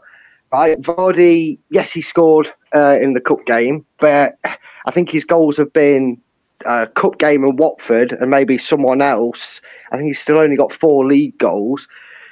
right? 0.53 0.81
Vardy, 0.81 1.59
yes, 1.71 1.91
he 1.93 2.03
scored 2.03 2.53
uh, 2.75 2.99
in 3.01 3.15
the 3.15 3.21
cup 3.21 3.45
game, 3.47 3.85
but 4.01 4.39
I 4.87 4.91
think 4.91 5.11
his 5.11 5.25
goals 5.25 5.57
have 5.57 5.73
been 5.73 6.21
uh, 6.67 6.87
cup 6.95 7.19
game 7.19 7.45
and 7.45 7.59
Watford 7.59 8.13
and 8.13 8.31
maybe 8.31 8.59
someone 8.59 9.03
else. 9.03 9.61
I 9.91 9.97
think 9.97 10.09
he's 10.09 10.21
still 10.21 10.39
only 10.39 10.57
got 10.57 10.73
four 10.73 11.07
league 11.07 11.37
goals. 11.39 11.87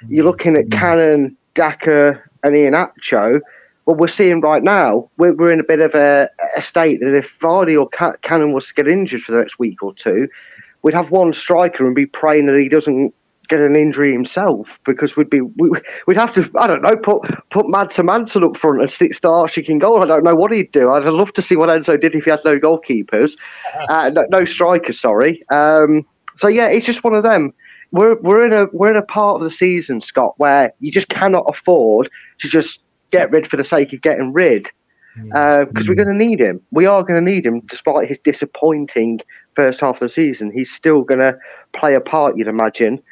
You're 0.08 0.24
looking 0.24 0.56
at 0.56 0.70
Cannon, 0.70 1.36
Daka, 1.54 2.20
and 2.42 2.54
Iheanacho. 2.54 3.40
What 3.90 3.98
we're 3.98 4.06
seeing 4.06 4.40
right 4.40 4.62
now, 4.62 5.08
we're, 5.16 5.32
we're 5.32 5.52
in 5.52 5.58
a 5.58 5.64
bit 5.64 5.80
of 5.80 5.96
a, 5.96 6.30
a 6.56 6.62
state 6.62 7.00
that 7.00 7.12
if 7.12 7.36
Vardy 7.40 7.76
or 7.76 7.88
Cannon 8.22 8.52
was 8.52 8.68
to 8.68 8.74
get 8.74 8.86
injured 8.86 9.20
for 9.20 9.32
the 9.32 9.38
next 9.38 9.58
week 9.58 9.82
or 9.82 9.92
two, 9.92 10.28
we'd 10.82 10.94
have 10.94 11.10
one 11.10 11.32
striker 11.32 11.84
and 11.84 11.96
be 11.96 12.06
praying 12.06 12.46
that 12.46 12.56
he 12.56 12.68
doesn't 12.68 13.12
get 13.48 13.58
an 13.58 13.74
injury 13.74 14.12
himself 14.12 14.78
because 14.86 15.16
we'd 15.16 15.28
be 15.28 15.40
we, 15.40 15.72
would 16.06 16.16
have 16.16 16.32
to 16.34 16.48
I 16.56 16.68
don't 16.68 16.82
know 16.82 16.96
put 16.96 17.22
put 17.50 17.68
Mads 17.68 17.96
Hermansen 17.96 18.44
up 18.44 18.56
front 18.56 18.80
and 18.80 18.88
stick 18.88 19.10
Stolarczyk 19.10 19.68
in 19.68 19.80
goal. 19.80 20.04
I 20.04 20.06
don't 20.06 20.22
know 20.22 20.36
what 20.36 20.52
he'd 20.52 20.70
do. 20.70 20.92
I'd 20.92 21.02
love 21.06 21.32
to 21.32 21.42
see 21.42 21.56
what 21.56 21.68
Enzo 21.68 22.00
did 22.00 22.14
if 22.14 22.26
he 22.26 22.30
had 22.30 22.44
no 22.44 22.60
goalkeepers, 22.60 23.36
uh, 23.88 24.12
no, 24.14 24.24
no 24.30 24.44
strikers. 24.44 25.00
Sorry. 25.00 25.42
Um, 25.50 26.06
so 26.36 26.46
yeah, 26.46 26.68
it's 26.68 26.86
just 26.86 27.02
one 27.02 27.14
of 27.14 27.24
them. 27.24 27.52
We're 27.90 28.14
we're 28.20 28.46
in 28.46 28.52
a 28.52 28.66
we're 28.72 28.92
in 28.92 28.96
a 28.96 29.02
part 29.02 29.34
of 29.34 29.42
the 29.42 29.50
season, 29.50 30.00
Scott, 30.00 30.34
where 30.36 30.72
you 30.78 30.92
just 30.92 31.08
cannot 31.08 31.46
afford 31.48 32.08
to 32.38 32.48
just 32.48 32.84
get 33.10 33.30
rid 33.30 33.46
for 33.46 33.56
the 33.56 33.64
sake 33.64 33.92
of 33.92 34.00
getting 34.02 34.32
rid 34.32 34.70
because 35.14 35.88
uh, 35.88 35.88
we're 35.88 35.94
going 35.94 36.08
to 36.08 36.14
need 36.14 36.40
him. 36.40 36.60
We 36.70 36.86
are 36.86 37.02
going 37.02 37.24
to 37.24 37.30
need 37.30 37.44
him, 37.44 37.60
despite 37.60 38.08
his 38.08 38.18
disappointing 38.18 39.20
first 39.54 39.80
half 39.80 39.96
of 39.96 40.00
the 40.00 40.08
season. 40.08 40.50
He's 40.52 40.70
still 40.70 41.02
going 41.02 41.20
to 41.20 41.38
play 41.74 41.94
a 41.94 42.00
part, 42.00 42.36
you'd 42.36 42.48
imagine, 42.48 43.02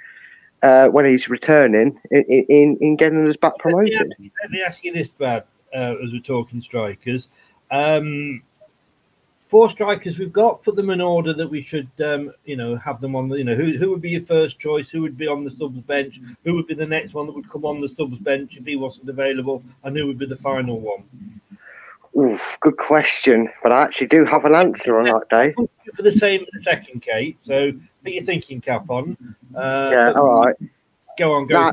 uh, 0.62 0.86
when 0.88 1.04
he's 1.04 1.28
returning 1.28 1.98
in, 2.10 2.22
in, 2.22 2.78
in 2.80 2.96
getting 2.96 3.28
us 3.28 3.36
back 3.36 3.58
promoted. 3.58 3.94
Let 3.94 4.20
me, 4.20 4.32
let 4.42 4.50
me 4.50 4.62
ask 4.62 4.84
you 4.84 4.92
this, 4.92 5.08
Brad, 5.08 5.44
uh, 5.74 5.94
as 6.02 6.12
we're 6.12 6.20
talking 6.20 6.62
strikers. 6.62 7.28
Um, 7.70 8.42
four 9.48 9.70
strikers 9.70 10.18
we've 10.18 10.32
got, 10.32 10.62
put 10.62 10.76
them 10.76 10.90
in 10.90 11.00
order 11.00 11.32
that 11.32 11.48
we 11.48 11.62
should, 11.62 11.90
um, 12.04 12.32
you 12.44 12.56
know, 12.56 12.76
have 12.76 13.00
them 13.00 13.16
on 13.16 13.28
the, 13.28 13.36
you 13.36 13.44
know, 13.44 13.54
who, 13.54 13.76
who 13.76 13.90
would 13.90 14.02
be 14.02 14.10
your 14.10 14.24
first 14.26 14.58
choice? 14.58 14.90
Who 14.90 15.02
would 15.02 15.16
be 15.16 15.26
on 15.26 15.44
the 15.44 15.50
subs 15.50 15.80
bench? 15.80 16.20
Who 16.44 16.54
would 16.54 16.66
be 16.66 16.74
the 16.74 16.86
next 16.86 17.14
one 17.14 17.26
that 17.26 17.34
would 17.34 17.50
come 17.50 17.64
on 17.64 17.80
the 17.80 17.88
subs 17.88 18.18
bench 18.18 18.56
if 18.56 18.66
he 18.66 18.76
wasn't 18.76 19.08
available? 19.08 19.62
And 19.84 19.96
who 19.96 20.06
would 20.06 20.18
be 20.18 20.26
the 20.26 20.36
final 20.36 20.80
one? 20.80 21.04
Oof, 22.16 22.58
good 22.60 22.76
question, 22.76 23.48
but 23.62 23.70
I 23.70 23.82
actually 23.82 24.08
do 24.08 24.24
have 24.24 24.44
an 24.44 24.54
answer 24.54 24.98
on 24.98 25.04
that 25.04 25.28
day. 25.30 25.54
For 25.94 26.02
the 26.02 26.12
same 26.12 26.40
in 26.40 26.46
the 26.52 26.62
second, 26.62 27.02
Kate. 27.02 27.38
So 27.42 27.72
put 28.02 28.12
your 28.12 28.24
thinking 28.24 28.60
cap 28.60 28.90
on. 28.90 29.16
Uh, 29.54 29.90
yeah, 29.92 30.12
all 30.12 30.44
right. 30.44 30.56
Go 31.18 31.32
on, 31.32 31.46
go. 31.46 31.70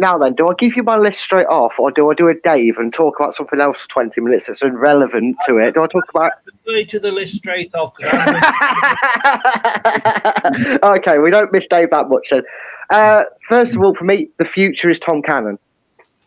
Now, 0.00 0.18
then, 0.18 0.34
do 0.34 0.48
I 0.48 0.54
give 0.58 0.76
you 0.76 0.82
my 0.82 0.96
list 0.96 1.20
straight 1.20 1.46
off, 1.46 1.72
or 1.78 1.90
do 1.90 2.10
I 2.10 2.14
do 2.14 2.28
a 2.28 2.34
Dave 2.34 2.78
and 2.78 2.92
talk 2.92 3.20
about 3.20 3.34
something 3.34 3.60
else 3.60 3.82
for 3.82 3.88
twenty 3.88 4.20
minutes 4.20 4.46
that's 4.46 4.62
irrelevant 4.62 5.36
to 5.46 5.58
it? 5.58 5.74
Do 5.74 5.82
I 5.82 5.86
talk 5.86 6.04
about? 6.08 6.32
To 6.70 7.00
the 7.00 7.10
list 7.10 7.34
straight 7.34 7.74
off. 7.74 7.94
okay, 10.84 11.18
we 11.18 11.28
don't 11.28 11.52
miss 11.52 11.66
Dave 11.66 11.90
that 11.90 12.08
much 12.08 12.30
then. 12.30 12.44
Uh, 12.90 13.24
first 13.48 13.74
of 13.74 13.82
all, 13.82 13.92
for 13.96 14.04
me, 14.04 14.28
the 14.38 14.44
future 14.44 14.88
is 14.88 15.00
Tom 15.00 15.20
Cannon. 15.20 15.58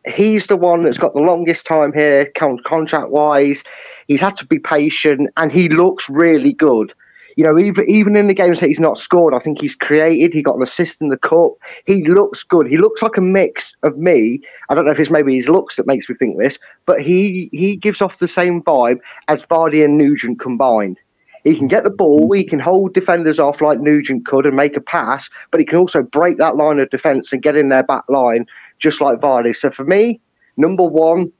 He's 0.06 0.48
the 0.48 0.58
one 0.58 0.82
that's 0.82 0.98
got 0.98 1.14
the 1.14 1.22
longest 1.22 1.66
time 1.66 1.94
here, 1.94 2.30
contract 2.36 3.10
wise. 3.10 3.64
He's 4.10 4.20
had 4.20 4.36
to 4.36 4.46
be 4.46 4.60
patient, 4.60 5.30
and 5.38 5.50
he 5.50 5.70
looks 5.70 6.10
really 6.10 6.52
good 6.52 6.94
you 7.36 7.44
know, 7.44 7.58
even 7.58 7.90
even 7.90 8.16
in 8.16 8.28
the 8.28 8.34
games 8.34 8.60
that 8.60 8.68
he's 8.68 8.80
not 8.80 8.98
scored, 8.98 9.34
I 9.34 9.40
think 9.40 9.62
he's 9.62 9.76
created. 9.76 10.34
He 10.34 10.42
got 10.42 10.56
an 10.56 10.64
assist 10.64 11.02
in 11.02 11.10
the 11.10 11.18
cup. 11.18 11.54
He 11.86 12.04
looks 12.06 12.44
good. 12.44 12.68
He 12.68 12.78
looks 12.78 13.02
like 13.02 13.18
a 13.18 13.22
mix 13.22 13.76
of 13.84 13.98
me. 13.98 14.42
I 14.70 14.76
don't 14.76 14.86
know 14.86 14.92
if 14.92 15.00
it's 15.00 15.10
maybe 15.10 15.36
his 15.36 15.50
looks 15.50 15.76
that 15.76 15.88
makes 15.88 16.10
me 16.10 16.16
think 16.16 16.38
this, 16.38 16.60
but 16.86 17.02
he 17.02 17.50
he 17.52 17.76
gives 17.76 18.02
off 18.02 18.20
the 18.20 18.28
same 18.28 18.62
vibe 18.62 19.00
as 19.28 19.46
Vardy 19.46 19.84
and 19.84 19.98
Nugent 19.98 20.40
combined. 20.40 20.98
He 21.44 21.58
can 21.58 21.68
get 21.68 21.84
the 21.84 21.90
ball, 21.90 22.32
he 22.32 22.44
can 22.44 22.60
hold 22.60 22.94
defenders 22.94 23.40
off 23.40 23.60
like 23.60 23.80
Nugent 23.80 24.26
could 24.26 24.46
and 24.46 24.56
make 24.56 24.78
a 24.78 24.82
pass, 24.82 25.30
but 25.52 25.60
he 25.60 25.66
can 25.66 25.78
also 25.78 26.02
break 26.02 26.38
that 26.38 26.56
line 26.56 26.80
of 26.80 26.90
defence 26.90 27.34
and 27.34 27.42
get 27.42 27.58
in 27.58 27.68
their 27.68 27.84
back 27.84 28.06
line 28.08 28.46
just 28.80 29.02
like 29.02 29.20
Vardy. 29.20 29.54
So 29.56 29.70
for 29.70 29.84
me, 29.84 30.22
number 30.56 30.86
one, 30.86 31.32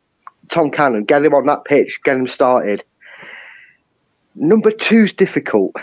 Tom 0.50 0.72
Cannon, 0.72 1.06
get 1.06 1.24
him 1.24 1.34
on 1.34 1.46
that 1.46 1.64
pitch, 1.64 2.00
get 2.04 2.18
him 2.18 2.28
started. 2.28 2.84
Number 4.36 4.72
two 4.72 5.04
is 5.04 5.14
difficult 5.14 5.76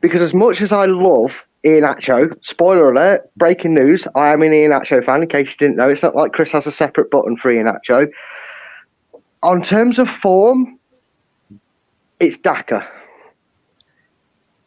because 0.00 0.22
as 0.22 0.34
much 0.34 0.60
as 0.60 0.72
I 0.72 0.86
love 0.86 1.44
Iheanacho, 1.64 2.34
spoiler 2.44 2.90
alert, 2.90 3.30
breaking 3.36 3.74
news, 3.74 4.06
I 4.14 4.32
am 4.32 4.42
an 4.42 4.50
Iheanacho 4.50 5.04
fan 5.04 5.22
in 5.22 5.28
case 5.28 5.50
you 5.50 5.56
didn't 5.58 5.76
know. 5.76 5.88
It's 5.88 6.02
not 6.02 6.16
like 6.16 6.32
Chris 6.32 6.50
has 6.52 6.66
a 6.66 6.72
separate 6.72 7.10
button 7.10 7.36
for 7.36 7.52
Iheanacho. 7.52 8.10
On 9.44 9.62
terms 9.62 9.98
of 9.98 10.10
form, 10.10 10.78
it's 12.18 12.36
Daka. 12.36 12.88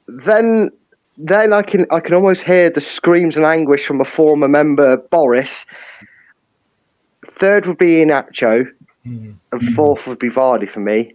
Then 0.07 0.69
then 1.17 1.53
I 1.53 1.61
can 1.61 1.85
I 1.91 1.99
can 1.99 2.13
almost 2.13 2.43
hear 2.43 2.69
the 2.69 2.81
screams 2.81 3.35
and 3.35 3.45
anguish 3.45 3.85
from 3.85 3.99
a 3.99 4.05
former 4.05 4.47
member, 4.47 4.97
Boris. 4.97 5.65
Third 7.39 7.65
would 7.65 7.77
be 7.77 7.95
Iheanacho, 7.95 8.69
mm-hmm. 9.05 9.31
and 9.51 9.75
fourth 9.75 10.07
would 10.07 10.19
be 10.19 10.29
Vardy 10.29 10.69
for 10.69 10.79
me. 10.79 11.13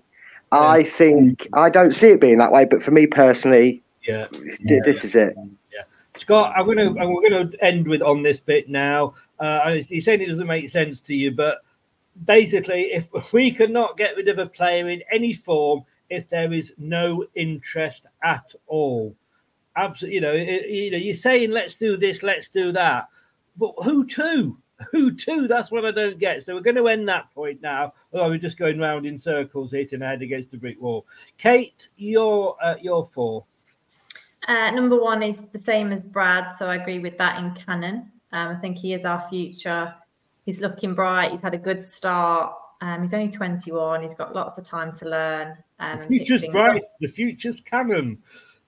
I 0.52 0.82
think 0.82 1.48
I 1.52 1.70
don't 1.70 1.94
see 1.94 2.08
it 2.08 2.20
being 2.20 2.38
that 2.38 2.52
way, 2.52 2.64
but 2.64 2.82
for 2.82 2.90
me 2.90 3.06
personally, 3.06 3.82
yeah, 4.06 4.26
this 4.84 5.04
is 5.04 5.14
it. 5.14 5.34
Yeah, 5.72 5.82
Scott, 6.16 6.52
I'm 6.56 6.66
gonna 6.66 6.88
I'm 6.88 7.22
gonna 7.22 7.50
end 7.60 7.86
with 7.86 8.02
on 8.02 8.22
this 8.22 8.40
bit 8.40 8.68
now. 8.68 9.14
Uh, 9.38 9.76
you 9.88 10.00
saying 10.00 10.20
it 10.20 10.26
doesn't 10.26 10.46
make 10.46 10.68
sense 10.68 11.00
to 11.02 11.14
you, 11.14 11.30
but 11.30 11.58
basically, 12.24 12.92
if 12.92 13.32
we 13.32 13.52
cannot 13.52 13.96
get 13.96 14.16
rid 14.16 14.28
of 14.28 14.38
a 14.38 14.46
player 14.46 14.88
in 14.88 15.02
any 15.12 15.32
form, 15.32 15.84
if 16.08 16.28
there 16.28 16.52
is 16.52 16.72
no 16.78 17.24
interest 17.34 18.06
at 18.24 18.52
all, 18.66 19.14
absolutely, 19.76 20.16
you 20.16 20.20
know, 20.20 20.34
it, 20.34 20.68
you 20.68 20.90
know, 20.90 20.98
you're 20.98 21.14
saying 21.14 21.50
let's 21.50 21.74
do 21.74 21.96
this, 21.96 22.22
let's 22.22 22.48
do 22.48 22.72
that, 22.72 23.08
but 23.56 23.72
who 23.84 24.04
to? 24.06 24.56
Who 24.92 25.12
to? 25.14 25.46
That's 25.48 25.70
what 25.70 25.84
I 25.84 25.90
don't 25.90 26.18
get. 26.18 26.44
So 26.44 26.54
we're 26.54 26.60
going 26.60 26.76
to 26.76 26.88
end 26.88 27.08
that 27.08 27.32
point 27.34 27.60
now. 27.60 27.92
Although 28.12 28.30
we're 28.30 28.38
just 28.38 28.58
going 28.58 28.78
round 28.78 29.06
in 29.06 29.18
circles, 29.18 29.72
hitting 29.72 30.02
our 30.02 30.08
head 30.10 30.22
against 30.22 30.50
the 30.50 30.56
brick 30.56 30.80
wall. 30.80 31.06
Kate, 31.38 31.88
your 31.96 32.56
uh, 32.62 32.76
your 32.80 33.08
four. 33.12 33.44
Uh, 34.48 34.70
number 34.70 35.00
one 35.00 35.22
is 35.22 35.42
the 35.52 35.58
same 35.58 35.92
as 35.92 36.02
Brad, 36.02 36.56
so 36.58 36.66
I 36.66 36.76
agree 36.76 36.98
with 36.98 37.18
that 37.18 37.38
in 37.38 37.52
Cannon. 37.54 38.10
Um, 38.32 38.48
I 38.48 38.54
think 38.56 38.78
he 38.78 38.94
is 38.94 39.04
our 39.04 39.26
future. 39.28 39.94
He's 40.46 40.60
looking 40.60 40.94
bright. 40.94 41.30
He's 41.30 41.42
had 41.42 41.54
a 41.54 41.58
good 41.58 41.82
start. 41.82 42.54
Um, 42.80 43.02
he's 43.02 43.12
only 43.12 43.28
21. 43.28 44.02
He's 44.02 44.14
got 44.14 44.34
lots 44.34 44.56
of 44.56 44.64
time 44.64 44.92
to 44.92 45.08
learn. 45.08 45.56
Um, 45.78 46.00
The 46.00 46.06
future's 46.06 46.44
bright. 46.46 46.82
up. 46.82 46.90
The 47.00 47.08
future's 47.08 47.60
Cannon. 47.60 48.18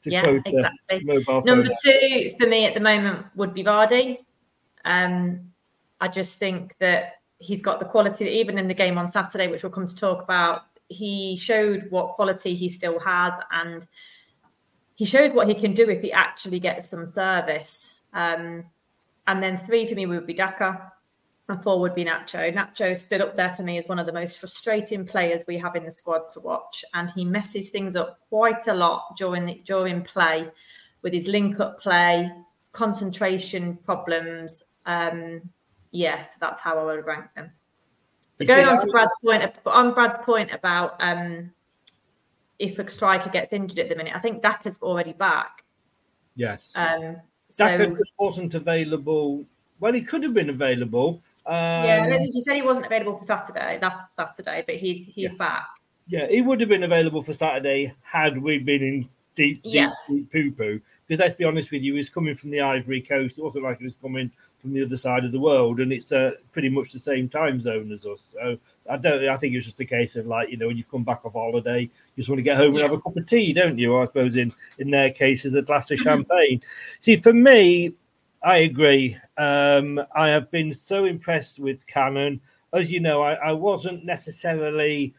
To 0.03 0.11
Yeah, 0.11 0.39
exactly. 0.45 1.05
Number 1.45 1.71
two 1.83 2.33
for 2.39 2.47
me 2.47 2.67
at 2.67 2.75
the 2.75 2.81
moment 2.81 3.27
would 3.37 3.55
be 3.55 3.65
Vardy. 3.65 4.19
Um, 4.85 5.52
I 6.03 6.09
just 6.09 6.41
think 6.41 6.75
that 6.81 7.21
he's 7.39 7.63
got 7.63 7.79
the 7.79 7.85
quality, 7.85 8.27
even 8.27 8.59
in 8.59 8.67
the 8.67 8.75
game 8.75 8.99
on 8.99 9.07
Saturday, 9.07 9.47
which 9.47 9.63
we'll 9.63 9.71
come 9.71 9.87
to 9.87 9.97
talk 9.97 10.21
about. 10.21 10.63
He 10.89 11.37
showed 11.37 11.87
what 11.91 12.15
quality 12.15 12.57
he 12.57 12.69
still 12.69 12.99
has, 12.99 13.33
and 13.53 13.87
he 14.97 15.05
shows 15.05 15.33
what 15.33 15.47
he 15.47 15.55
can 15.55 15.73
do 15.73 15.89
if 15.89 16.03
he 16.03 16.13
actually 16.13 16.59
gets 16.59 16.89
some 16.91 17.07
service. 17.07 18.01
Um, 18.13 18.65
and 19.29 19.41
then 19.41 19.59
three 19.59 19.87
for 19.87 19.95
me 19.95 20.07
would 20.07 20.27
be 20.27 20.35
Daka, 20.35 20.93
and 21.49 21.63
four 21.63 21.79
would 21.79 21.95
be 21.95 22.05
Nacho. 22.05 22.53
Nacho 22.53 22.99
stood 22.99 23.21
up 23.21 23.37
there 23.37 23.55
for 23.55 23.63
me 23.63 23.79
as 23.79 23.87
one 23.87 24.01
of 24.01 24.07
the 24.07 24.13
most 24.13 24.39
frustrating 24.39 25.07
players 25.07 25.45
we 25.47 25.57
have 25.57 25.77
in 25.77 25.85
the 25.85 25.91
squad 25.91 26.29
to 26.31 26.41
watch, 26.41 26.85
and 26.95 27.11
he 27.15 27.25
messes 27.25 27.71
things 27.71 27.95
up 27.95 28.19
quite 28.29 28.67
a 28.67 28.75
lot 28.75 29.17
during 29.17 29.47
the, 29.47 29.63
during 29.65 30.03
play 30.03 30.51
with 31.03 31.13
his 31.13 31.29
link 31.29 31.61
up 31.61 31.81
play, 31.81 32.29
concentration 32.73 33.77
problems. 33.85 34.65
Um, 34.85 35.43
yeah, 35.93 36.23
so 36.23 36.39
that's 36.41 36.61
how 36.61 36.79
I 36.79 36.85
would 36.85 37.07
rank 37.07 37.27
them. 37.37 37.51
But 38.39 38.47
going 38.49 38.67
on 38.67 38.81
to 38.81 38.87
Brad's 38.87 39.15
point, 39.23 39.55
on 39.67 39.95
Brad's 39.95 40.19
point 40.25 40.53
about 40.53 41.01
um, 41.01 41.53
if 42.59 42.79
a 42.79 42.89
striker 42.89 43.31
gets 43.31 43.53
injured 43.53 43.79
at 43.79 43.89
the 43.89 43.95
minute, 43.95 44.15
I 44.17 44.19
think 44.19 44.43
Daka's 44.43 44.81
already 44.83 45.13
back. 45.13 45.65
Yes. 46.35 46.73
Um, 46.75 47.17
so 47.49 47.67
Daka 47.67 47.97
wasn't 48.19 48.55
available. 48.55 49.45
Well, 49.81 49.93
he 49.93 50.01
could 50.01 50.23
have 50.23 50.35
been 50.35 50.51
available. 50.51 51.23
Um, 51.45 51.55
yeah, 51.55 52.03
I 52.05 52.09
don't 52.09 52.21
think 52.21 52.35
he 52.35 52.41
said 52.41 52.55
he 52.55 52.63
wasn't 52.63 52.87
available 52.87 53.19
for 53.19 53.25
Saturday. 53.27 53.79
That's 53.81 53.99
Saturday, 54.17 54.65
but 54.67 54.77
he's 54.77 55.07
he's 55.07 55.31
Yeah. 55.31 55.37
back. 55.37 55.69
Yeah, 56.07 56.27
he 56.29 56.41
would 56.41 56.61
have 56.61 56.69
been 56.69 56.85
available 56.85 57.23
for 57.23 57.33
Saturday 57.33 57.93
had 58.03 58.41
we 58.41 58.59
been 58.59 58.83
in 58.83 59.09
deep, 59.35 59.63
deep, 59.63 59.75
Yeah. 59.75 59.91
deep 60.09 60.33
poo 60.33 60.51
poo. 60.53 60.81
Because 61.07 61.21
let's 61.21 61.35
be 61.35 61.45
honest 61.45 61.71
with 61.71 61.83
you, 61.83 61.97
he's 61.97 62.09
coming 62.09 62.37
from 62.37 62.51
the 62.51 62.61
Ivory 62.61 63.03
Coast. 63.03 63.39
It 63.39 63.45
wasn't 63.45 63.65
like 63.65 63.79
he 63.79 63.85
was 63.85 63.97
coming 63.97 64.31
from 64.63 64.73
the 64.73 64.85
other 64.85 64.97
side 64.97 65.25
of 65.25 65.33
the 65.33 65.41
world, 65.41 65.81
and 65.81 65.93
it's 65.93 66.13
uh, 66.13 66.31
pretty 66.53 66.69
much 66.69 66.93
the 66.93 67.01
same 67.01 67.29
time 67.29 67.61
zone 67.61 67.91
as 67.93 68.07
us. 68.07 68.21
So 68.33 68.57
I 68.89 68.97
don't. 68.97 69.29
I 69.29 69.37
think 69.37 69.55
it's 69.55 69.67
just 69.67 69.81
a 69.81 69.85
case 69.85 70.15
of 70.17 70.27
like 70.27 70.51
you 70.51 70.57
know 70.57 70.69
when 70.69 70.77
you 70.77 70.85
come 70.85 71.03
back 71.03 71.25
off 71.25 71.33
holiday, 71.33 71.83
you 71.83 71.91
just 72.17 72.29
want 72.29 72.39
to 72.39 72.45
get 72.45 72.57
home 72.57 72.75
and 72.75 72.83
have 72.83 72.93
a 72.93 73.01
cup 73.01 73.17
of 73.17 73.27
tea, 73.27 73.53
don't 73.53 73.77
you? 73.77 73.99
I 73.99 74.07
suppose 74.07 74.37
in 74.37 74.53
in 74.79 74.91
their 74.91 75.11
cases, 75.11 75.55
a 75.55 75.63
glass 75.63 75.91
of 75.91 75.99
champagne. 75.99 76.63
See, 77.01 77.17
for 77.17 77.33
me, 77.33 77.93
I 78.43 78.59
agree. 78.59 79.19
Um, 79.37 80.01
I 80.15 80.29
have 80.29 80.51
been 80.51 80.73
so 80.75 81.05
impressed 81.05 81.59
with 81.59 81.85
Cannon. 81.89 82.41
As 82.73 82.91
you 82.91 83.01
know, 83.01 83.21
I, 83.21 83.35
I 83.35 83.53
wasn't 83.53 84.05
necessarily. 84.05 85.15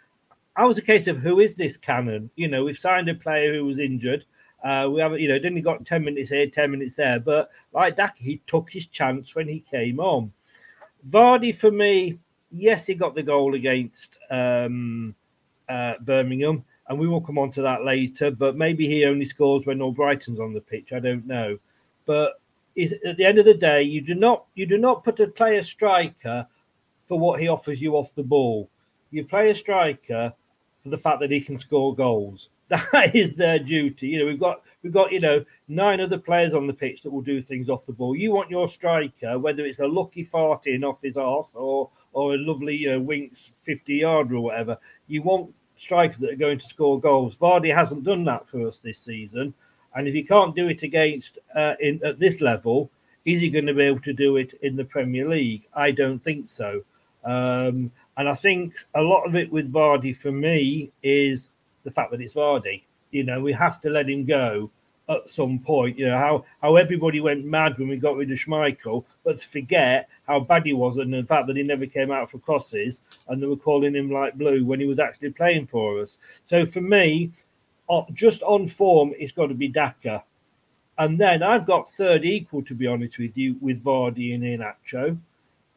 I 0.56 0.66
was 0.66 0.78
a 0.78 0.84
case 0.84 1.08
of 1.08 1.18
who 1.18 1.40
is 1.40 1.56
this 1.56 1.78
Cannon? 1.78 2.30
You 2.36 2.48
know, 2.48 2.64
we've 2.64 2.78
signed 2.78 3.10
a 3.10 3.16
player 3.16 3.54
who 3.54 3.66
was 3.66 3.80
injured. 3.80 4.26
Uh, 4.64 4.90
we 4.90 5.02
haven't, 5.02 5.20
you 5.20 5.28
know, 5.28 5.40
then 5.40 5.56
he 5.56 5.62
got 5.62 5.86
10 5.86 6.04
minutes 6.04 6.30
here, 6.30 6.48
10 6.48 6.72
minutes 6.72 6.96
there. 6.96 7.20
But 7.20 7.50
like 7.74 7.96
Daka, 7.96 8.14
he 8.18 8.42
took 8.48 8.70
his 8.70 8.86
chance 8.86 9.36
when 9.36 9.48
he 9.48 9.64
came 9.70 10.00
on. 10.00 10.32
Vardy, 11.10 11.58
for 11.58 11.70
me, 11.70 12.18
yes, 12.52 12.86
he 12.86 12.94
got 12.94 13.14
the 13.14 13.24
goal 13.24 13.56
against 13.56 14.18
um, 14.32 15.14
uh, 15.68 15.96
Birmingham, 16.02 16.64
and 16.88 16.98
we 16.98 17.08
will 17.08 17.22
come 17.22 17.38
on 17.38 17.52
to 17.52 17.62
that 17.62 17.84
later. 17.84 18.32
But 18.32 18.56
maybe 18.56 18.88
he 18.88 19.04
only 19.04 19.26
scores 19.26 19.66
when 19.66 19.80
Albrighton's 19.80 20.40
on 20.40 20.54
the 20.54 20.62
pitch. 20.62 20.94
I 20.94 21.00
don't 21.00 21.28
know. 21.28 21.58
But 22.06 22.40
is 22.76 22.96
at 23.06 23.18
the 23.18 23.26
end 23.26 23.38
of 23.38 23.46
the 23.46 23.54
day, 23.54 23.84
you 23.84 24.02
do 24.02 24.16
not 24.16 24.46
you 24.56 24.66
do 24.66 24.78
not 24.78 25.04
put 25.04 25.20
a 25.20 25.28
player 25.28 25.62
striker 25.62 26.48
for 27.08 27.20
what 27.20 27.40
he 27.40 27.48
offers 27.48 27.82
you 27.82 27.96
off 27.96 28.16
the 28.16 28.24
ball. 28.24 28.70
You 29.12 29.26
play 29.26 29.52
a 29.52 29.56
striker 29.56 30.34
for 30.82 30.90
the 30.90 30.98
fact 30.98 31.20
that 31.20 31.32
he 31.32 31.42
can 31.42 31.60
score 31.60 31.96
goals. 31.96 32.50
That 32.92 33.16
is 33.16 33.36
their 33.36 33.60
duty. 33.60 34.08
You 34.08 34.20
know, 34.20 34.26
we've 34.26 34.40
got 34.40 34.62
we've 34.82 34.94
got 34.94 35.12
you 35.12 35.20
know 35.20 35.44
nine 35.68 36.00
other 36.02 36.18
players 36.18 36.56
on 36.56 36.68
the 36.68 36.74
pitch 36.74 37.02
that 37.04 37.12
will 37.12 37.22
do 37.22 37.42
things 37.42 37.70
off 37.70 37.86
the 37.86 37.94
ball. 37.94 38.16
You 38.16 38.32
want 38.32 38.50
your 38.50 38.70
striker, 38.70 39.38
whether 39.40 39.66
it's 39.66 39.80
a 39.80 39.88
lucky 39.88 40.24
fart 40.24 40.68
in 40.68 40.84
off 40.84 41.02
his 41.02 41.18
arse 41.18 41.50
or 41.54 41.90
or 42.14 42.36
a 42.36 42.38
lovely 42.38 42.76
you 42.76 42.92
know, 42.92 43.00
winks 43.00 43.52
fifty 43.64 43.96
yard 43.96 44.32
or 44.32 44.42
whatever. 44.42 44.78
You 45.08 45.22
want 45.22 45.54
strikers 45.78 46.20
that 46.20 46.32
are 46.32 46.38
going 46.38 46.60
to 46.60 46.66
score 46.66 47.00
goals. 47.00 47.36
Vardy 47.36 47.74
hasn't 47.74 48.04
done 48.04 48.24
that 48.26 48.48
for 48.48 48.68
us 48.68 48.80
this 48.80 49.00
season, 49.00 49.54
and 49.96 50.08
if 50.08 50.14
he 50.14 50.24
can't 50.24 50.56
do 50.56 50.68
it 50.68 50.84
against 50.84 51.40
uh, 51.56 51.74
in 51.80 52.00
at 52.04 52.20
this 52.20 52.42
level, 52.42 52.90
is 53.26 53.42
he 53.42 53.50
going 53.50 53.68
to 53.68 53.74
be 53.74 53.84
able 53.84 54.02
to 54.02 54.14
do 54.14 54.38
it 54.38 54.54
in 54.62 54.76
the 54.76 54.86
Premier 54.86 55.28
League? 55.30 55.68
I 55.74 55.92
don't 55.92 56.20
think 56.20 56.50
so. 56.50 56.84
Um, 57.24 57.92
and 58.18 58.30
I 58.30 58.36
think 58.36 58.74
a 58.96 59.02
lot 59.02 59.26
of 59.26 59.36
it 59.36 59.52
with 59.52 59.72
Vardy 59.72 60.16
for 60.16 60.32
me 60.32 60.92
is 61.02 61.50
the 61.84 61.92
fact 61.92 62.12
that 62.12 62.22
it's 62.22 62.34
Vardy. 62.34 62.84
You 63.12 63.24
know, 63.24 63.42
we 63.42 63.54
have 63.54 63.82
to 63.82 63.90
let 63.90 64.10
him 64.10 64.26
go 64.26 64.70
at 65.10 65.30
some 65.30 65.60
point. 65.60 65.98
You 65.98 66.08
know, 66.08 66.18
how, 66.18 66.46
how 66.62 66.76
everybody 66.76 67.20
went 67.20 67.46
mad 67.46 67.78
when 67.78 67.90
we 67.90 67.98
got 67.98 68.16
rid 68.16 68.32
of 68.32 68.38
Schmeichel, 68.40 69.04
but 69.24 69.42
to 69.42 69.48
forget 69.48 70.10
how 70.28 70.40
bad 70.40 70.66
he 70.66 70.74
was 70.74 70.98
and 70.98 71.14
the 71.14 71.24
fact 71.24 71.48
that 71.48 71.58
he 71.58 71.64
never 71.64 71.86
came 71.86 72.12
out 72.12 72.32
for 72.32 72.40
crosses 72.40 73.02
and 73.28 73.42
they 73.42 73.48
were 73.48 73.58
calling 73.58 73.96
him 73.96 74.10
like 74.12 74.38
blue 74.38 74.66
when 74.66 74.80
he 74.80 74.86
was 74.86 75.00
actually 75.00 75.32
playing 75.32 75.68
for 75.68 76.02
us. 76.02 76.18
So 76.46 76.66
for 76.66 76.82
me, 76.82 77.32
just 78.14 78.42
on 78.44 78.68
form, 78.68 79.14
it's 79.20 79.32
got 79.32 79.48
to 79.48 79.54
be 79.54 79.68
Daka. 79.68 80.24
And 80.98 81.20
then 81.20 81.44
I've 81.44 81.66
got 81.66 81.92
third 81.94 82.24
equal, 82.24 82.64
to 82.64 82.76
be 82.76 82.88
honest 82.88 83.18
with 83.18 83.38
you, 83.38 83.56
with 83.62 83.84
Vardy 83.84 84.36
and 84.36 84.44
Iheanacho 84.44 85.18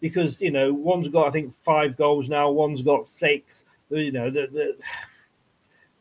because 0.01 0.41
you 0.41 0.51
know 0.51 0.73
one's 0.73 1.09
got 1.09 1.29
I 1.29 1.31
think 1.31 1.55
five 1.65 1.97
goals 1.97 2.29
now, 2.29 2.51
one's 2.51 2.83
got 2.83 3.09
six. 3.09 3.65
You 3.91 4.13
know, 4.13 4.31
the, 4.31 4.49
the 4.53 4.77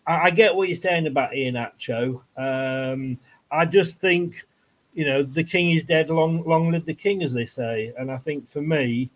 I, 0.08 0.26
I 0.26 0.30
get 0.30 0.56
what 0.56 0.68
you're 0.68 0.76
saying 0.76 1.08
about 1.08 1.32
Iheanacho. 1.32 2.22
Um, 2.38 3.18
I 3.52 3.65
just 3.65 4.00
think, 4.00 4.46
you 4.94 5.06
know, 5.06 5.24
the 5.24 5.44
king 5.44 5.72
is 5.72 5.84
dead. 5.84 6.10
Long, 6.10 6.44
long 6.46 6.72
live 6.72 6.86
the 6.86 6.94
king, 6.94 7.24
as 7.24 7.34
they 7.34 7.46
say. 7.46 7.94
And 7.98 8.12
I 8.12 8.18
think 8.18 8.52
for 8.52 8.62
me, 8.62 9.10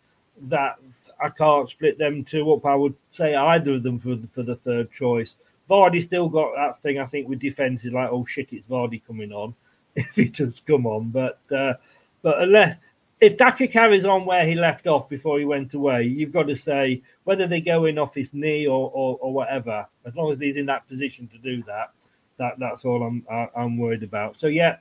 that 0.44 0.78
I 1.22 1.30
can't 1.30 1.70
split 1.70 1.98
them 1.98 2.24
two 2.24 2.52
up. 2.54 2.66
I 2.66 2.76
would 2.76 2.96
say 3.12 3.36
either 3.36 3.74
of 3.74 3.84
them 3.84 4.00
for 4.00 4.16
the, 4.16 4.28
for 4.34 4.44
the 4.44 4.56
third 4.56 4.92
choice. 4.92 5.36
Vardy 5.70 6.02
still 6.02 6.30
got 6.30 6.56
that 6.56 6.82
thing. 6.82 7.00
I 7.00 7.06
think 7.06 7.28
with 7.28 7.40
defence 7.40 7.86
is 7.86 7.94
like, 7.94 8.10
oh 8.12 8.26
shit, 8.26 8.52
it's 8.52 8.68
Vardy 8.68 9.02
coming 9.06 9.32
on 9.32 9.54
if 9.96 10.08
he 10.16 10.26
does 10.26 10.62
come 10.62 10.88
on. 10.88 11.10
But 11.10 11.40
uh, 11.56 11.74
but 12.22 12.42
unless 12.42 12.78
if 13.22 13.38
Daka 13.38 13.68
carries 13.68 14.06
on 14.06 14.26
where 14.26 14.48
he 14.48 14.56
left 14.56 14.88
off 14.88 15.10
before 15.10 15.40
he 15.40 15.46
went 15.46 15.74
away, 15.74 16.04
you've 16.04 16.32
got 16.32 16.48
to 16.48 16.56
say 16.56 17.02
whether 17.26 17.48
they 17.48 17.60
go 17.60 17.86
in 17.86 17.98
off 17.98 18.16
his 18.16 18.34
knee 18.34 18.66
or, 18.66 18.90
or, 18.94 19.18
or 19.20 19.34
whatever. 19.34 19.86
As 20.06 20.16
long 20.16 20.32
as 20.32 20.40
he's 20.40 20.56
in 20.56 20.66
that 20.68 20.88
position 20.88 21.28
to 21.30 21.38
do 21.38 21.62
that, 21.64 21.92
that 22.38 22.54
that's 22.58 22.86
all 22.86 23.04
I'm 23.04 23.26
I'm 23.56 23.78
worried 23.78 24.04
about. 24.04 24.38
So 24.38 24.48
yeah, 24.48 24.78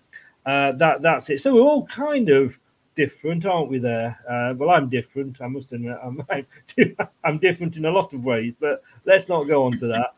uh, 0.46 0.72
that 0.72 1.02
that's 1.02 1.28
it. 1.30 1.40
So 1.40 1.54
we're 1.54 1.62
all 1.62 1.86
kind 1.86 2.28
of 2.28 2.56
different, 2.94 3.44
aren't 3.44 3.70
we? 3.70 3.78
There. 3.78 4.16
Uh, 4.28 4.54
well, 4.56 4.70
I'm 4.70 4.88
different. 4.88 5.40
I 5.40 5.48
must 5.48 5.72
admit, 5.72 5.96
I'm 6.04 6.20
I'm 7.24 7.38
different 7.38 7.76
in 7.76 7.86
a 7.86 7.90
lot 7.90 8.14
of 8.14 8.24
ways, 8.24 8.54
but 8.60 8.82
let's 9.04 9.28
not 9.28 9.48
go 9.48 9.64
on 9.64 9.72
to 9.78 9.88
that. 9.88 10.14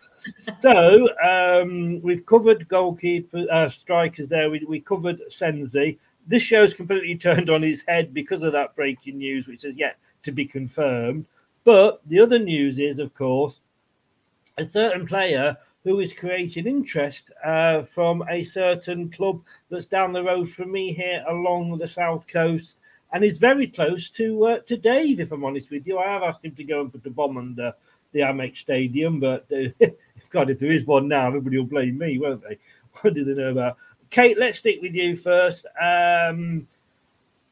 so 0.61 1.09
um, 1.24 2.02
we've 2.02 2.26
covered 2.26 2.68
goalkeeper 2.68 3.46
uh, 3.50 3.68
strikers 3.68 4.28
there. 4.28 4.50
We 4.50 4.62
we 4.68 4.80
covered 4.80 5.20
Sensi 5.30 5.98
this 6.31 6.43
show's 6.43 6.73
completely 6.73 7.16
turned 7.19 7.51
on 7.51 7.64
its 7.64 7.83
head 7.87 8.14
because 8.14 8.43
of 8.43 8.53
that 8.53 8.75
breaking 8.77 9.19
news, 9.19 9.47
which 9.47 9.64
is 9.64 9.77
yet 9.77 9.99
to 10.23 10.33
be 10.33 10.47
confirmed. 10.47 11.27
But 11.64 12.01
the 12.07 12.21
other 12.21 12.38
news 12.38 12.79
is, 12.79 13.01
of 13.01 13.14
course, 13.14 13.61
a 14.57 14.64
certain 14.64 15.07
player 15.07 15.57
who 15.85 16.01
is 16.01 16.12
creating 16.12 16.66
interest 16.66 17.31
uh, 17.45 17.83
from 17.83 18.22
a 18.31 18.45
certain 18.45 19.11
club 19.11 19.43
that's 19.70 19.87
down 19.87 20.12
the 20.12 20.22
road 20.22 20.49
from 20.49 20.70
me 20.70 20.93
here 20.93 21.24
along 21.28 21.76
the 21.78 21.89
south 21.89 22.26
coast 22.28 22.76
and 23.12 23.24
is 23.24 23.39
very 23.39 23.66
close 23.66 24.09
to 24.11 24.47
uh, 24.47 24.59
to 24.61 24.76
Dave. 24.76 25.20
If 25.20 25.33
I'm 25.33 25.45
honest 25.45 25.70
with 25.70 25.87
you, 25.87 25.99
I 25.99 26.12
have 26.12 26.22
asked 26.22 26.45
him 26.45 26.55
to 26.55 26.64
go 26.64 26.83
and 26.83 26.93
put 26.93 27.07
a 27.07 27.11
bomb 27.11 27.39
under 27.39 27.72
the 28.12 28.20
Amex 28.20 28.59
Stadium, 28.59 29.20
but 29.20 29.47
uh, 29.53 29.87
God, 30.31 30.51
if 30.51 30.61
there 30.61 30.72
is 30.72 30.85
one 30.85 31.09
now, 31.09 31.26
everybody 31.26 31.59
will 31.59 31.64
blame 31.64 31.99
me, 31.99 32.18
won't 32.18 32.43
they? 32.43 32.59
What 33.01 33.14
do 33.14 33.24
they 33.24 33.41
know 33.41 33.51
about? 33.51 33.76
Kate, 34.11 34.36
let's 34.38 34.58
stick 34.58 34.80
with 34.82 34.94
you 34.94 35.16
first. 35.16 35.66
Um, 35.80 36.66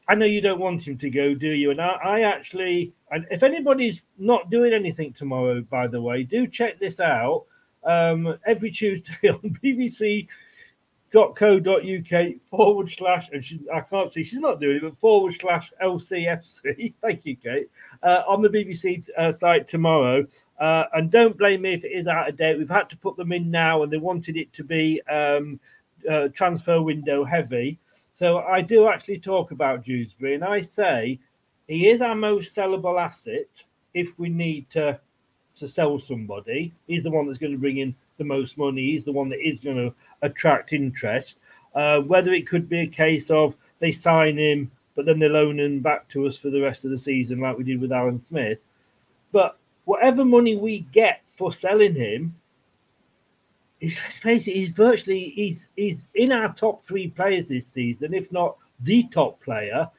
I 0.09 0.15
know 0.15 0.25
you 0.25 0.41
don't 0.41 0.59
want 0.59 0.85
him 0.85 0.97
to 0.97 1.09
go, 1.09 1.33
do 1.33 1.47
you? 1.47 1.71
And 1.71 1.79
I, 1.79 1.91
I 2.03 2.21
actually, 2.21 2.91
and 3.11 3.25
if 3.31 3.43
anybody's 3.43 4.01
not 4.17 4.49
doing 4.49 4.73
anything 4.73 5.13
tomorrow, 5.13 5.61
by 5.61 5.87
the 5.87 6.01
way, 6.01 6.23
do 6.23 6.47
check 6.47 6.79
this 6.79 6.99
out. 6.99 7.45
Um, 7.85 8.37
every 8.45 8.71
Tuesday 8.71 9.13
on 9.29 9.57
bbc.co.uk 9.63 10.27
forward 12.49 12.89
slash, 12.89 13.29
and 13.31 13.45
she, 13.45 13.61
I 13.73 13.79
can't 13.79 14.11
see, 14.11 14.23
she's 14.23 14.39
not 14.39 14.59
doing 14.59 14.77
it, 14.77 14.81
but 14.81 14.97
forward 14.97 15.35
slash 15.39 15.71
LCFC. 15.81 16.93
Thank 17.01 17.25
you, 17.25 17.37
Kate. 17.37 17.69
Uh, 18.03 18.23
on 18.27 18.41
the 18.41 18.49
BBC 18.49 19.07
uh, 19.17 19.31
site 19.31 19.69
tomorrow. 19.69 20.27
Uh, 20.59 20.83
and 20.93 21.09
don't 21.09 21.37
blame 21.37 21.61
me 21.61 21.73
if 21.75 21.85
it 21.85 21.93
is 21.93 22.07
out 22.07 22.27
of 22.27 22.35
date. 22.35 22.57
We've 22.57 22.67
had 22.67 22.89
to 22.89 22.97
put 22.97 23.15
them 23.15 23.31
in 23.31 23.49
now, 23.49 23.83
and 23.83 23.93
they 23.93 23.97
wanted 23.97 24.35
it 24.35 24.51
to 24.53 24.63
be 24.63 25.01
um, 25.03 25.57
uh, 26.09 26.27
transfer 26.29 26.81
window 26.81 27.23
heavy. 27.23 27.79
So 28.13 28.39
I 28.39 28.61
do 28.61 28.87
actually 28.87 29.19
talk 29.19 29.51
about 29.51 29.85
Dewsbury, 29.85 30.35
and 30.35 30.43
I 30.43 30.61
say 30.61 31.19
he 31.67 31.89
is 31.89 32.01
our 32.01 32.15
most 32.15 32.55
sellable 32.55 32.99
asset 32.99 33.47
if 33.93 34.17
we 34.19 34.29
need 34.29 34.69
to 34.71 34.99
to 35.57 35.67
sell 35.67 35.99
somebody. 35.99 36.73
He's 36.87 37.03
the 37.03 37.11
one 37.11 37.25
that's 37.25 37.37
going 37.37 37.51
to 37.51 37.57
bring 37.59 37.77
in 37.77 37.93
the 38.17 38.23
most 38.23 38.57
money. 38.57 38.91
He's 38.91 39.03
the 39.03 39.11
one 39.11 39.29
that 39.29 39.45
is 39.45 39.59
going 39.59 39.77
to 39.77 39.93
attract 40.21 40.73
interest. 40.73 41.37
Uh, 41.75 41.99
whether 41.99 42.33
it 42.33 42.47
could 42.47 42.67
be 42.69 42.79
a 42.79 42.87
case 42.87 43.29
of 43.29 43.55
they 43.79 43.91
sign 43.91 44.37
him, 44.37 44.71
but 44.95 45.05
then 45.05 45.19
they 45.19 45.29
loan 45.29 45.59
him 45.59 45.79
back 45.79 46.07
to 46.09 46.25
us 46.27 46.37
for 46.37 46.49
the 46.49 46.61
rest 46.61 46.85
of 46.85 46.91
the 46.91 46.97
season, 46.97 47.39
like 47.39 47.57
we 47.57 47.63
did 47.63 47.79
with 47.79 47.91
Aaron 47.91 48.21
Smith. 48.21 48.59
But 49.31 49.57
whatever 49.85 50.25
money 50.25 50.55
we 50.55 50.79
get 50.91 51.21
for 51.37 51.53
selling 51.53 51.95
him, 51.95 52.35
let's 53.81 54.19
face 54.19 54.47
it, 54.47 54.55
he's 54.55 54.69
virtually 54.69 55.31
he's 55.35 55.69
he's 55.75 56.07
in 56.15 56.31
our 56.31 56.53
top 56.53 56.85
three 56.85 57.07
players 57.07 57.47
this 57.49 57.67
season, 57.67 58.13
if 58.13 58.31
not 58.31 58.57
the 58.81 59.03
top 59.11 59.41
player. 59.41 59.89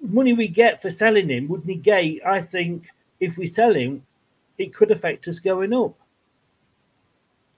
Money 0.00 0.32
we 0.32 0.48
get 0.48 0.82
for 0.82 0.90
selling 0.90 1.28
him 1.28 1.48
would 1.48 1.66
negate, 1.66 2.20
I 2.24 2.40
think, 2.40 2.86
if 3.18 3.36
we 3.36 3.46
sell 3.46 3.74
him, 3.74 4.04
it 4.58 4.74
could 4.74 4.90
affect 4.90 5.26
us 5.26 5.40
going 5.40 5.72
up. 5.72 5.94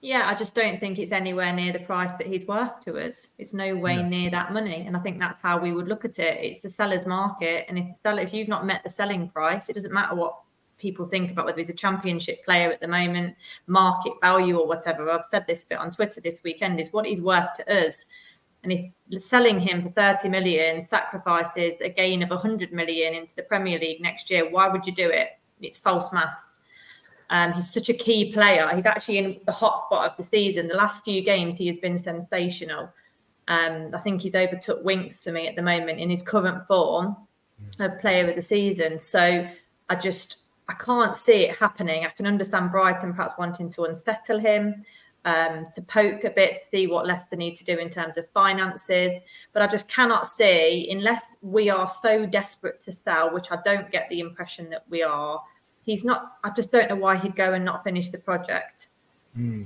Yeah, 0.01 0.29
I 0.29 0.35
just 0.35 0.55
don't 0.55 0.79
think 0.79 1.01
it's 1.01 1.11
anywhere 1.11 1.53
near 1.53 1.73
the 1.73 1.81
price 1.81 2.13
that 2.13 2.29
he's 2.29 2.47
worth 2.47 2.85
to 2.85 3.05
us. 3.05 3.29
It's 3.39 3.53
no 3.53 3.75
way 3.75 3.97
no. 3.97 4.09
near 4.09 4.31
that 4.31 4.53
money, 4.53 4.85
and 4.87 4.97
I 4.97 5.01
think 5.01 5.19
that's 5.19 5.41
how 5.43 5.59
we 5.59 5.73
would 5.73 5.89
look 5.89 6.05
at 6.05 6.21
it. 6.21 6.39
It's 6.41 6.61
the 6.61 6.71
seller's 6.71 7.05
market, 7.05 7.67
and 7.69 7.77
if 7.77 7.89
the 7.89 7.95
seller, 7.95 8.23
if 8.23 8.33
you've 8.33 8.49
not 8.49 8.65
met 8.65 8.85
the 8.85 8.89
selling 8.89 9.29
price, 9.29 9.69
it 9.69 9.75
doesn't 9.75 9.93
matter 9.93 10.15
what 10.15 10.39
people 10.79 11.07
think 11.07 11.31
about 11.31 11.47
whether 11.47 11.59
he's 11.59 11.71
a 11.71 11.75
championship 11.75 12.45
player 12.45 12.71
at 12.71 12.81
the 12.81 12.89
moment, 12.89 13.37
market 13.67 14.15
value 14.21 14.59
or 14.59 14.67
whatever. 14.67 15.11
I've 15.11 15.25
said 15.25 15.47
this 15.47 15.65
bit 15.65 15.79
on 15.79 15.91
Twitter 15.91 16.21
this 16.21 16.41
weekend 16.45 16.81
is 16.81 16.93
what 16.93 17.07
he's 17.07 17.21
worth 17.21 17.55
to 17.55 17.87
us. 17.87 18.07
And 18.63 18.73
if 18.73 19.23
selling 19.23 19.61
him 19.61 19.83
for 19.83 19.91
30 19.91 20.29
million 20.29 20.87
sacrifices 20.87 21.75
a 21.81 21.89
gain 21.89 22.23
of 22.23 22.31
100 22.31 22.73
million 22.73 23.15
into 23.15 23.35
the 23.35 23.43
Premier 23.43 23.79
League 23.79 24.01
next 24.01 24.31
year, 24.31 24.51
why 24.51 24.69
would 24.69 24.87
you 24.87 24.93
do 24.93 25.09
it? 25.09 25.39
It's 25.61 25.79
false 25.79 26.13
maths. 26.13 26.65
Um, 27.31 27.53
he's 27.53 27.73
such 27.73 27.89
a 27.89 27.95
key 27.95 28.33
player. 28.33 28.71
He's 28.75 28.87
actually 28.87 29.19
in 29.19 29.41
the 29.45 29.53
hot 29.53 29.85
spot 29.87 30.11
of 30.11 30.17
the 30.17 30.25
season. 30.25 30.67
The 30.67 30.75
last 30.75 31.05
few 31.05 31.23
games, 31.23 31.57
he 31.57 31.67
has 31.69 31.77
been 31.77 31.99
sensational. 31.99 32.91
Um, 33.49 33.91
I 33.95 33.99
think 33.99 34.23
he's 34.23 34.35
overtook 34.35 34.83
Winks 34.85 35.25
for 35.25 35.33
me 35.33 35.47
at 35.47 35.57
the 35.57 35.63
moment 35.63 36.01
in 36.01 36.11
his 36.11 36.23
current 36.23 36.67
form 36.67 37.17
of 37.79 38.01
player 38.01 38.29
of 38.29 38.37
the 38.37 38.43
season. 38.43 38.99
So 38.99 39.47
I 39.89 39.95
just 39.95 40.48
I 40.69 40.75
can't 40.75 41.17
see 41.17 41.45
it 41.45 41.57
happening. 41.57 42.05
I 42.05 42.11
can 42.11 42.27
understand 42.27 42.71
Brighton 42.71 43.15
perhaps 43.15 43.35
wanting 43.39 43.71
to 43.71 43.85
unsettle 43.85 44.39
him, 44.39 44.85
um, 45.25 45.67
to 45.75 45.83
poke 45.83 46.25
a 46.25 46.31
bit, 46.31 46.59
to 46.59 46.63
see 46.71 46.87
what 46.87 47.07
Leicester 47.07 47.37
need 47.37 47.57
to 47.57 47.65
do 47.65 47.79
in 47.79 47.89
terms 47.89 48.19
of 48.19 48.29
finances. 48.31 49.13
But 49.53 49.63
I 49.63 49.67
just 49.67 49.91
cannot 49.91 50.27
see, 50.27 50.89
unless 50.91 51.37
we 51.41 51.71
are 51.71 51.89
so 51.89 52.27
desperate 52.27 52.81
to 52.81 52.93
sell, 52.93 53.33
which 53.33 53.51
I 53.51 53.59
don't 53.65 53.91
get 53.91 54.09
the 54.11 54.21
impression 54.21 54.69
that 54.71 54.85
we 54.91 55.03
are, 55.03 55.43
he's 55.83 56.05
not. 56.05 56.39
I 56.45 56.51
just 56.51 56.71
don't 56.71 56.89
know 56.91 56.97
why 56.97 57.17
he'd 57.17 57.35
go 57.35 57.55
and 57.55 57.65
not 57.65 57.83
finish 57.83 58.11
the 58.11 58.19
project. 58.19 58.89
Hmm. 59.35 59.65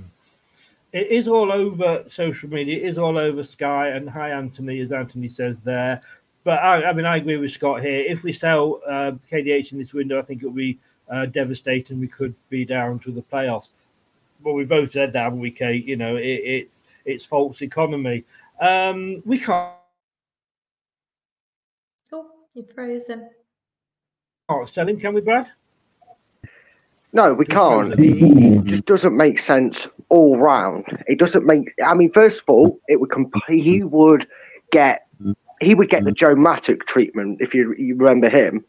It 0.92 1.08
is 1.10 1.26
all 1.26 1.50
over 1.50 2.04
social 2.06 2.50
media. 2.50 2.76
It 2.76 2.84
is 2.84 2.98
all 2.98 3.16
over 3.16 3.42
Sky. 3.42 3.88
And 3.88 4.08
hi, 4.08 4.30
Anthony, 4.30 4.80
as 4.80 4.92
Anthony 4.92 5.28
says 5.28 5.60
there. 5.60 6.02
But 6.44 6.58
I, 6.58 6.90
I 6.90 6.92
mean, 6.92 7.06
I 7.06 7.16
agree 7.16 7.38
with 7.38 7.52
Scott 7.52 7.82
here. 7.82 8.00
If 8.00 8.22
we 8.22 8.32
sell 8.32 8.80
uh, 8.86 9.12
KDH 9.30 9.72
in 9.72 9.78
this 9.78 9.92
window, 9.94 10.18
I 10.18 10.22
think 10.22 10.42
it'll 10.42 10.52
be 10.52 10.78
uh, 11.10 11.26
devastating. 11.26 12.00
We 12.00 12.08
could 12.08 12.34
be 12.48 12.64
down 12.64 12.98
to 13.00 13.12
the 13.12 13.22
playoffs. 13.22 13.68
Well, 14.42 14.54
we 14.54 14.64
both 14.64 14.92
said 14.92 15.12
that, 15.12 15.24
haven't 15.24 15.40
we, 15.40 15.50
Kate? 15.50 15.84
You 15.84 15.96
know, 15.96 16.16
it, 16.16 16.22
it's 16.24 16.84
it's 17.04 17.24
false 17.24 17.62
economy. 17.62 18.24
Um, 18.60 19.22
we 19.24 19.38
can't. 19.38 19.72
Oh, 22.12 22.26
you're 22.54 22.64
frozen. 22.64 23.30
Can't 24.50 24.68
sell 24.68 24.88
him, 24.88 24.98
can 24.98 25.14
we, 25.14 25.20
Brad? 25.20 25.50
No, 27.12 27.34
we 27.34 27.44
can't. 27.44 27.94
It, 27.98 28.64
just 28.64 28.86
doesn't 28.86 29.16
make 29.16 29.38
sense 29.38 29.86
all 30.08 30.38
round. 30.38 30.86
It 31.06 31.18
doesn't 31.18 31.44
make. 31.44 31.72
I 31.84 31.94
mean, 31.94 32.10
first 32.10 32.40
of 32.40 32.48
all, 32.48 32.80
it 32.88 33.00
would. 33.00 33.10
Comp- 33.10 33.34
he 33.48 33.82
would 33.82 34.26
get. 34.70 35.06
He 35.60 35.74
would 35.74 35.90
get 35.90 36.04
the 36.04 36.10
Joe 36.10 36.34
Mattock 36.34 36.86
treatment 36.86 37.40
if 37.40 37.54
you, 37.54 37.72
you 37.78 37.94
remember 37.94 38.28
him. 38.28 38.64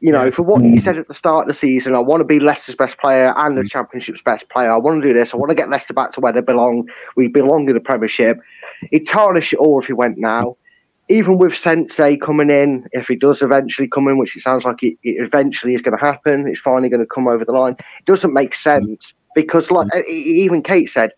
You 0.00 0.12
know, 0.12 0.30
for 0.30 0.42
what 0.42 0.62
he 0.62 0.76
mm. 0.76 0.80
said 0.80 0.96
at 0.96 1.08
the 1.08 1.14
start 1.14 1.42
of 1.42 1.48
the 1.48 1.58
season, 1.58 1.94
I 1.94 1.98
want 1.98 2.20
to 2.20 2.24
be 2.24 2.38
Leicester's 2.38 2.76
best 2.76 2.98
player 2.98 3.34
and 3.36 3.58
the 3.58 3.62
mm. 3.62 3.70
Championship's 3.70 4.22
best 4.22 4.48
player. 4.48 4.70
I 4.70 4.76
want 4.76 5.02
to 5.02 5.08
do 5.08 5.16
this. 5.16 5.34
I 5.34 5.36
want 5.36 5.50
to 5.50 5.56
get 5.56 5.70
Leicester 5.70 5.92
back 5.92 6.12
to 6.12 6.20
where 6.20 6.32
they 6.32 6.40
belong. 6.40 6.88
We 7.16 7.26
belong 7.26 7.68
in 7.68 7.74
the 7.74 7.80
Premiership. 7.80 8.38
He'd 8.92 9.08
tarnish 9.08 9.52
it 9.52 9.58
all 9.58 9.80
if 9.80 9.86
he 9.86 9.92
went 9.92 10.16
now. 10.16 10.56
Even 11.08 11.38
with 11.38 11.56
Sensi 11.56 12.16
coming 12.16 12.50
in, 12.50 12.86
if 12.92 13.08
he 13.08 13.16
does 13.16 13.42
eventually 13.42 13.88
come 13.88 14.06
in, 14.06 14.18
which 14.18 14.36
it 14.36 14.40
sounds 14.40 14.64
like 14.64 14.82
it, 14.82 14.96
it 15.02 15.16
eventually 15.20 15.74
is 15.74 15.82
going 15.82 15.96
to 15.98 16.04
happen, 16.04 16.46
it's 16.46 16.60
finally 16.60 16.90
going 16.90 17.00
to 17.00 17.06
come 17.06 17.26
over 17.26 17.44
the 17.44 17.52
line. 17.52 17.72
It 17.72 18.04
doesn't 18.04 18.34
make 18.34 18.54
sense 18.54 19.14
because, 19.34 19.70
like 19.70 19.88
mm. 19.88 20.06
even 20.06 20.62
Kate 20.62 20.88
said, 20.88 21.10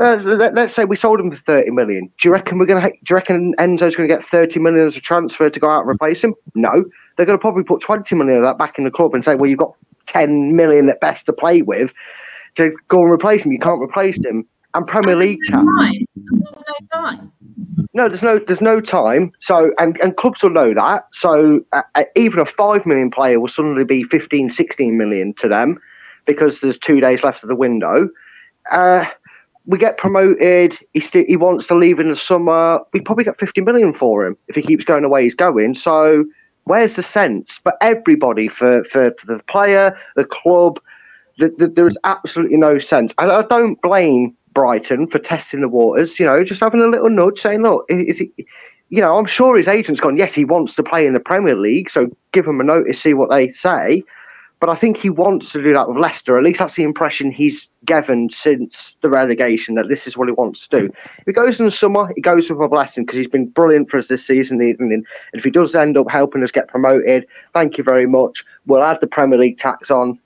uh, 0.00 0.16
let, 0.22 0.56
us 0.56 0.74
say 0.74 0.84
we 0.84 0.94
sold 0.94 1.18
him 1.18 1.32
for 1.32 1.38
30 1.38 1.70
million. 1.72 2.04
Do 2.18 2.28
you 2.28 2.32
reckon 2.32 2.58
we're 2.58 2.66
going 2.66 2.82
to? 2.82 2.90
Do 2.90 2.96
you 3.10 3.16
reckon 3.16 3.54
Enzo's 3.58 3.96
going 3.96 4.08
to 4.08 4.14
get 4.14 4.22
30 4.22 4.60
million 4.60 4.86
as 4.86 4.96
a 4.96 5.00
transfer 5.00 5.50
to 5.50 5.58
go 5.58 5.68
out 5.68 5.80
and 5.80 5.90
replace 5.90 6.22
him? 6.22 6.34
No 6.54 6.84
they're 7.18 7.26
going 7.26 7.36
to 7.36 7.42
probably 7.42 7.64
put 7.64 7.82
20 7.82 8.14
million 8.14 8.38
of 8.38 8.44
that 8.44 8.56
back 8.58 8.78
in 8.78 8.84
the 8.84 8.90
club 8.90 9.12
and 9.12 9.22
say, 9.22 9.34
well, 9.34 9.50
you've 9.50 9.58
got 9.58 9.76
10 10.06 10.54
million 10.56 10.88
at 10.88 11.00
best 11.00 11.26
to 11.26 11.32
play 11.32 11.60
with 11.62 11.92
to 12.54 12.74
go 12.86 13.02
and 13.02 13.12
replace 13.12 13.42
him. 13.42 13.52
You 13.52 13.58
can't 13.58 13.82
replace 13.82 14.24
him. 14.24 14.46
And 14.74 14.86
Premier 14.86 15.12
and 15.12 15.20
League 15.20 15.40
no 15.50 15.56
time. 15.56 16.06
There's 16.14 16.64
no 16.68 16.86
time. 16.92 17.32
No, 17.94 18.06
there's 18.06 18.22
no 18.22 18.38
there's 18.38 18.60
no 18.60 18.80
time. 18.80 19.32
So 19.40 19.72
and, 19.78 19.98
and 20.00 20.16
clubs 20.16 20.42
will 20.42 20.50
know 20.50 20.74
that. 20.74 21.06
So 21.12 21.60
uh, 21.72 21.82
uh 21.94 22.04
even 22.14 22.38
a 22.38 22.46
five 22.46 22.86
million 22.86 23.10
player 23.10 23.40
will 23.40 23.48
suddenly 23.48 23.84
be 23.84 24.04
15, 24.04 24.50
16 24.50 24.96
million 24.96 25.34
to 25.34 25.48
them 25.48 25.80
because 26.26 26.60
there's 26.60 26.78
two 26.78 27.00
days 27.00 27.24
left 27.24 27.42
of 27.42 27.48
the 27.48 27.56
window. 27.56 28.08
Uh, 28.70 29.06
we 29.64 29.78
get 29.78 29.96
promoted. 29.96 30.78
He 30.92 31.00
st- 31.00 31.28
he 31.28 31.36
wants 31.36 31.66
to 31.68 31.74
leave 31.74 31.98
in 31.98 32.08
the 32.08 32.16
summer. 32.16 32.80
We 32.92 33.00
probably 33.00 33.24
get 33.24 33.40
50 33.40 33.62
million 33.62 33.92
for 33.92 34.26
him 34.26 34.36
if 34.48 34.54
he 34.54 34.62
keeps 34.62 34.84
going 34.84 35.02
the 35.02 35.08
way 35.08 35.24
he's 35.24 35.34
going. 35.34 35.74
So 35.74 36.24
Where's 36.68 36.94
the 36.94 37.02
sense 37.02 37.58
for 37.58 37.72
everybody, 37.80 38.48
for, 38.48 38.84
for, 38.84 39.12
for 39.18 39.26
the 39.26 39.42
player, 39.44 39.98
the 40.16 40.24
club? 40.24 40.80
The, 41.38 41.48
the, 41.56 41.68
there 41.68 41.86
is 41.86 41.96
absolutely 42.04 42.56
no 42.56 42.78
sense. 42.78 43.14
I 43.18 43.42
don't 43.42 43.80
blame 43.80 44.36
Brighton 44.52 45.06
for 45.06 45.18
testing 45.18 45.60
the 45.60 45.68
waters, 45.68 46.18
you 46.18 46.26
know, 46.26 46.42
just 46.42 46.60
having 46.60 46.80
a 46.80 46.86
little 46.86 47.08
nudge 47.08 47.40
saying, 47.40 47.62
look, 47.62 47.84
is 47.88 48.20
it, 48.20 48.30
you 48.88 49.00
know, 49.00 49.16
I'm 49.16 49.26
sure 49.26 49.56
his 49.56 49.68
agent's 49.68 50.00
gone, 50.00 50.16
yes, 50.16 50.34
he 50.34 50.44
wants 50.44 50.74
to 50.74 50.82
play 50.82 51.06
in 51.06 51.12
the 51.12 51.20
Premier 51.20 51.54
League, 51.54 51.90
so 51.90 52.06
give 52.32 52.46
him 52.46 52.60
a 52.60 52.64
notice, 52.64 53.00
see 53.00 53.14
what 53.14 53.30
they 53.30 53.52
say. 53.52 54.02
But 54.60 54.70
I 54.70 54.74
think 54.74 54.96
he 54.96 55.08
wants 55.08 55.52
to 55.52 55.62
do 55.62 55.72
that 55.74 55.88
with 55.88 55.98
Leicester. 55.98 56.36
At 56.36 56.42
least 56.42 56.58
that's 56.58 56.74
the 56.74 56.82
impression 56.82 57.30
he's 57.30 57.68
given 57.84 58.28
since 58.30 58.96
the 59.02 59.08
relegation 59.08 59.76
that 59.76 59.88
this 59.88 60.06
is 60.08 60.16
what 60.16 60.26
he 60.26 60.32
wants 60.32 60.66
to 60.66 60.80
do. 60.80 60.86
If 60.86 61.26
he 61.26 61.32
goes 61.32 61.60
in 61.60 61.66
the 61.66 61.70
summer, 61.70 62.12
he 62.16 62.20
goes 62.20 62.50
with 62.50 62.60
a 62.60 62.68
blessing 62.68 63.04
because 63.04 63.18
he's 63.18 63.28
been 63.28 63.46
brilliant 63.46 63.88
for 63.88 63.98
us 63.98 64.08
this 64.08 64.26
season. 64.26 64.60
And 64.60 65.06
if 65.32 65.44
he 65.44 65.50
does 65.50 65.76
end 65.76 65.96
up 65.96 66.10
helping 66.10 66.42
us 66.42 66.50
get 66.50 66.66
promoted, 66.66 67.24
thank 67.54 67.78
you 67.78 67.84
very 67.84 68.06
much. 68.06 68.44
We'll 68.66 68.82
add 68.82 68.98
the 69.00 69.06
Premier 69.06 69.38
League 69.38 69.58
tax 69.58 69.92
on 69.92 70.18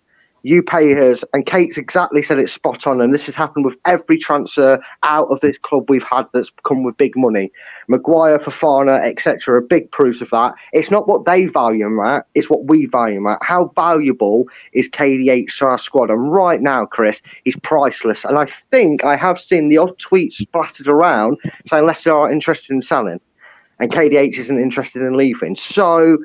you 0.43 0.63
pay 0.63 0.93
hers. 0.93 1.25
And 1.33 1.47
Kate's 1.47 1.79
exactly 1.79 2.23
said 2.23 2.39
it's 2.39 2.53
spot 2.53 2.87
on. 2.87 3.01
And 3.01 3.13
this 3.13 3.27
has 3.27 3.35
happened 3.35 3.65
with 3.65 3.77
every 3.85 4.19
transfer 4.19 4.81
out 5.03 5.29
of 5.29 5.41
this 5.41 5.59
club 5.59 5.89
we've 5.89 6.03
had 6.03 6.27
that's 6.33 6.51
come 6.65 6.83
with 6.83 6.97
big 6.97 7.17
money. 7.17 7.53
Maguire, 7.89 8.39
Fofana, 8.39 9.05
etc. 9.05 9.57
are 9.57 9.61
big 9.61 9.91
proofs 9.91 10.21
of 10.21 10.31
that. 10.31 10.55
It's 10.73 10.91
not 10.91 11.09
what 11.09 11.25
they 11.25 11.47
value 11.47 11.87
him 11.87 12.01
at, 12.01 12.27
it's 12.35 12.51
what 12.51 12.65
we 12.67 12.87
value 12.87 13.19
him 13.19 13.27
at. 13.27 13.39
How 13.43 13.73
valuable 13.75 14.47
is 14.73 14.89
KDH 14.89 15.59
to 15.59 15.67
our 15.67 15.79
squad? 15.79 16.11
And 16.11 16.33
right 16.33 16.61
now, 16.61 16.87
Chris, 16.87 17.23
he's 17.45 17.57
priceless. 17.61 18.25
And 18.25 18.39
I 18.39 18.47
think 18.71 19.05
I 19.05 19.17
have 19.17 19.41
seen 19.41 19.69
the 19.69 19.79
odd 19.79 19.99
tweets 19.99 20.35
splattered 20.35 20.89
around 20.89 21.39
saying 21.67 21.87
Leicester 21.87 22.13
are 22.13 22.31
interested 22.31 22.73
in 22.73 22.83
selling. 22.83 23.21
And 23.79 23.91
KDH 23.91 24.39
isn't 24.39 24.61
interested 24.61 25.03
in 25.03 25.17
leaving. 25.17 25.57
So 25.57 26.19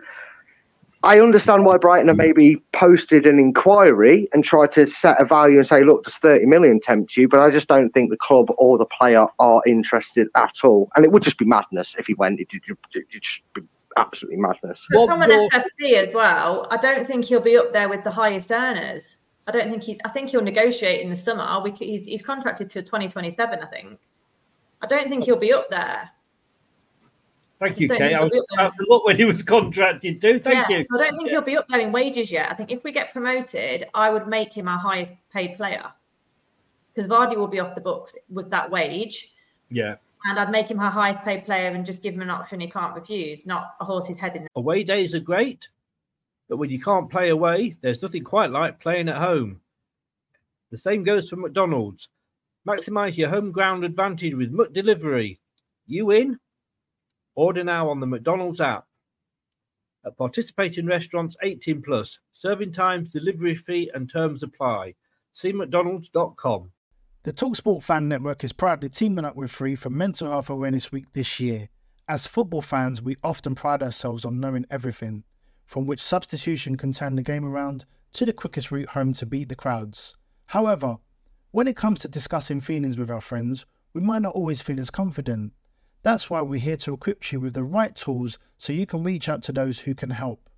I 1.04 1.20
understand 1.20 1.66
why 1.66 1.78
Brighton 1.78 2.08
have 2.08 2.18
maybe 2.18 2.62
posted 2.74 3.26
an 3.28 3.40
inquiry 3.40 4.28
and 4.34 4.44
tried 4.44 4.72
to 4.72 4.88
set 4.88 5.22
a 5.22 5.26
value 5.26 5.58
and 5.58 5.68
say, 5.68 5.84
look, 5.84 6.04
does 6.04 6.16
30 6.16 6.46
million 6.48 6.80
tempt 6.80 7.16
you? 7.16 7.28
But 7.28 7.40
I 7.40 7.50
just 7.50 7.68
don't 7.68 7.92
think 7.92 8.10
the 8.10 8.18
club 8.18 8.48
or 8.58 8.78
the 8.78 8.86
player 8.86 9.28
are 9.40 9.62
interested 9.68 10.28
at 10.36 10.56
all. 10.64 10.90
And 10.96 11.06
it 11.06 11.12
would 11.12 11.24
just 11.24 11.38
be 11.38 11.46
madness 11.46 11.96
if 12.00 12.08
he 12.08 12.16
went. 12.16 12.40
It, 12.40 12.48
would 12.52 13.22
just 13.22 13.42
be 13.54 13.62
absolutely 13.96 14.38
madness. 14.38 14.86
But 14.90 15.06
from 15.06 15.22
an 15.22 15.30
FFP 15.30 15.94
as 15.94 16.14
well, 16.14 16.68
I 16.72 16.78
don't 16.78 17.06
think 17.06 17.26
he'll 17.26 17.42
be 17.42 17.58
up 17.58 17.74
there 17.74 17.90
with 17.90 18.04
the 18.04 18.12
highest 18.12 18.52
earners. 18.52 19.18
I 19.48 19.52
don't 19.52 19.70
think 19.70 19.84
he's. 19.84 19.98
I 20.04 20.10
think 20.10 20.30
he'll 20.30 20.42
negotiate 20.42 21.02
in 21.02 21.10
the 21.10 21.16
summer. 21.16 21.62
We, 21.62 21.72
he's, 21.72 22.06
he's 22.06 22.22
contracted 22.22 22.70
to 22.72 22.82
2027, 22.82 23.60
I 23.60 23.66
think. 23.68 24.00
I 24.82 24.88
don't 24.88 25.10
think 25.10 25.24
he'll 25.24 25.38
be 25.38 25.54
up 25.54 25.70
there. 25.70 26.10
Thank 27.60 27.80
you, 27.80 27.90
Kate. 27.90 28.00
don't 28.00 28.14
I 28.14 28.24
was 28.24 28.32
he'll 28.34 28.42
be 28.42 28.54
about 28.54 28.72
to 28.74 28.86
look 28.88 29.06
when 29.06 29.18
he 29.18 29.26
was 29.26 29.42
contracted 29.42 30.22
too. 30.22 30.40
Thank 30.40 30.70
yeah, 30.70 30.78
you. 30.78 30.84
So 30.84 31.00
I 31.00 31.04
don't 31.04 31.18
think 31.18 31.30
he'll 31.30 31.42
be 31.42 31.58
up 31.58 31.68
there 31.68 31.80
in 31.80 31.92
wages 31.92 32.32
yet. 32.32 32.52
I 32.52 32.54
think 32.54 32.72
if 32.72 32.84
we 32.84 32.92
get 32.92 33.14
promoted, 33.14 33.86
I 33.96 34.10
would 34.10 34.28
make 34.28 34.54
him 34.54 34.68
our 34.68 34.78
highest 34.78 35.14
paid 35.34 35.56
player 35.58 35.92
because 36.94 37.10
Vardy 37.10 37.36
will 37.36 37.48
be 37.48 37.60
off 37.60 37.76
the 37.76 37.82
books 37.82 38.16
with 38.30 38.50
that 38.50 38.70
wage, 38.70 39.34
Yeah. 39.70 39.96
and 40.26 40.40
I'd 40.40 40.50
make 40.50 40.70
him 40.70 40.80
our 40.80 40.90
highest 40.90 41.22
paid 41.22 41.46
player 41.46 41.70
and 41.70 41.86
just 41.86 42.02
give 42.02 42.16
him 42.16 42.22
an 42.22 42.32
option 42.32 42.60
he 42.60 42.68
can't 42.68 42.96
refuse, 42.96 43.46
not 43.46 43.76
a 43.80 43.86
horse's 43.86 44.18
head 44.18 44.36
in. 44.36 44.44
The- 44.44 44.50
Away 44.56 44.84
days 44.84 45.14
are 45.14 45.20
great, 45.20 45.68
but 46.50 46.58
when 46.58 46.72
you 46.72 46.80
can't 46.80 47.10
play 47.10 47.30
away, 47.30 47.76
there's 47.82 48.02
nothing 48.02 48.24
quite 48.24 48.50
like 48.50 48.80
playing 48.80 49.10
at 49.10 49.18
home. 49.18 49.62
The 50.72 50.78
same 50.78 51.04
goes 51.04 51.30
for 51.30 51.36
McDonald's. 51.36 52.10
Maximize 52.68 53.16
your 53.16 53.30
home 53.30 53.52
ground 53.52 53.84
advantage 53.84 54.34
with 54.34 54.52
McDelivery. 54.52 55.38
You 55.86 56.12
in? 56.12 56.40
Order 57.38 57.64
now 57.64 57.88
on 57.88 58.00
the 58.00 58.08
McDonald's 58.08 58.60
app. 58.60 58.86
At 60.04 60.18
participating 60.18 60.88
restaurants 60.88 61.38
18 61.44 61.84
plus, 61.84 62.18
serving 62.34 62.74
times, 62.74 63.12
delivery 63.12 63.54
fee, 63.54 63.92
and 63.94 64.12
terms 64.12 64.42
apply. 64.42 64.96
See 65.34 65.54
McDonald's.com. 65.54 66.72
The 67.22 67.32
Talksport 67.32 67.84
Fan 67.84 68.08
Network 68.08 68.44
is 68.44 68.54
proudly 68.54 68.90
teaming 68.90 69.24
up 69.24 69.36
with 69.36 69.52
Free 69.52 69.76
for 69.76 69.92
Mental 69.92 70.28
Health 70.28 70.50
Awareness 70.50 70.92
Week 70.92 71.06
this 71.14 71.40
year. 71.40 71.70
As 72.10 72.26
football 72.26 72.64
fans, 72.64 73.04
we 73.04 73.18
often 73.24 73.54
pride 73.54 73.84
ourselves 73.84 74.26
on 74.26 74.40
knowing 74.40 74.66
everything, 74.72 75.24
from 75.68 75.86
which 75.86 76.02
substitution 76.02 76.76
can 76.76 76.92
turn 76.92 77.16
the 77.18 77.22
game 77.22 77.46
around 77.46 77.86
to 78.14 78.26
the 78.26 78.34
quickest 78.34 78.72
route 78.72 78.90
home 78.90 79.14
to 79.14 79.28
beat 79.28 79.50
the 79.50 79.56
crowds. 79.56 80.18
However, 80.48 80.98
when 81.52 81.68
it 81.68 81.78
comes 81.78 82.00
to 82.00 82.08
discussing 82.08 82.62
feelings 82.62 82.98
with 82.98 83.12
our 83.12 83.22
friends, 83.22 83.68
we 83.94 84.02
might 84.02 84.24
not 84.24 84.34
always 84.34 84.64
feel 84.64 84.80
as 84.80 84.90
confident. 84.90 85.54
That's 86.08 86.30
why 86.30 86.40
we're 86.40 86.58
here 86.58 86.78
to 86.78 86.94
equip 86.94 87.34
you 87.34 87.42
with 87.42 87.54
the 87.54 87.66
right 87.66 87.94
tools 87.94 88.40
so 88.58 88.72
you 88.72 88.86
can 88.86 89.04
reach 89.04 89.28
out 89.28 89.42
to 89.44 89.52
those 89.52 89.80
who 89.80 89.94
can 89.94 90.12
help. 90.12 90.50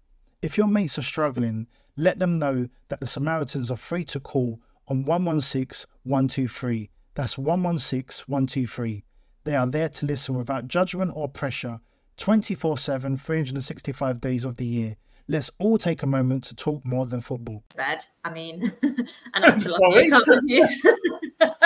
If 0.44 0.60
your 0.60 0.68
mates 0.68 1.00
are 1.00 1.02
struggling, 1.02 1.66
let 1.98 2.20
them 2.20 2.38
know 2.38 2.68
that 2.90 3.00
the 3.00 3.08
Samaritans 3.08 3.72
are 3.72 3.76
free 3.76 4.04
to 4.04 4.20
call 4.20 4.60
on 4.88 5.06
116 5.06 5.90
123. 6.04 6.92
That's 7.16 7.36
116 7.36 8.26
123. 8.28 9.04
They 9.44 9.56
are 9.56 9.66
there 9.66 9.90
to 9.90 10.06
listen 10.06 10.36
without 10.36 10.68
judgment 10.68 11.14
or 11.16 11.28
pressure 11.28 11.80
24 12.18 12.78
7, 12.78 13.18
365 13.18 14.22
days 14.22 14.46
of 14.46 14.58
the 14.58 14.68
year. 14.68 14.98
Let's 15.28 15.50
all 15.58 15.80
take 15.80 16.04
a 16.04 16.06
moment 16.06 16.44
to 16.44 16.56
talk 16.56 16.86
more 16.86 17.08
than 17.08 17.22
football. 17.22 17.64
bed. 17.76 18.06
I 18.24 18.30
mean, 18.32 18.72
and 18.84 19.10
I'm 19.34 19.60
sorry. 19.62 20.06
you 20.06 20.12
can't 20.12 20.28
refuse. 20.28 20.86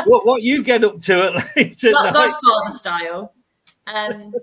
what 0.06 0.26
what 0.26 0.42
you 0.42 0.64
get 0.64 0.86
up 0.86 1.02
to 1.02 1.24
at 1.24 1.58
late 1.58 1.84
at 1.84 1.92
God- 1.92 2.14
night? 2.14 2.34
Godfather 2.42 2.78
style. 2.78 3.34
Um, 3.88 4.34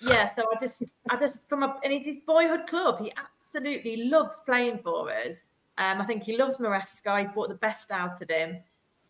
yeah, 0.00 0.34
so 0.34 0.44
I 0.54 0.60
just, 0.60 0.82
I 1.10 1.16
just 1.16 1.48
from 1.48 1.62
a, 1.62 1.78
and 1.84 1.92
it's 1.92 2.06
his 2.06 2.20
boyhood 2.26 2.66
club. 2.66 3.00
He 3.00 3.12
absolutely 3.16 4.04
loves 4.04 4.42
playing 4.44 4.78
for 4.78 5.10
us. 5.12 5.46
Um, 5.78 6.00
I 6.00 6.04
think 6.04 6.24
he 6.24 6.36
loves 6.36 6.56
Maresca. 6.58 7.20
He's 7.20 7.32
brought 7.32 7.48
the 7.48 7.54
best 7.54 7.90
out 7.90 8.20
of 8.20 8.28
him. 8.28 8.58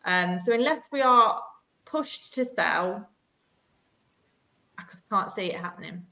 Um, 0.04 0.40
so 0.40 0.52
unless 0.52 0.82
we 0.92 1.00
are 1.00 1.42
pushed 1.84 2.34
to 2.34 2.44
sell, 2.44 3.08
I 4.78 4.82
can't 5.10 5.30
see 5.30 5.46
it 5.46 5.60
happening. 5.60 6.04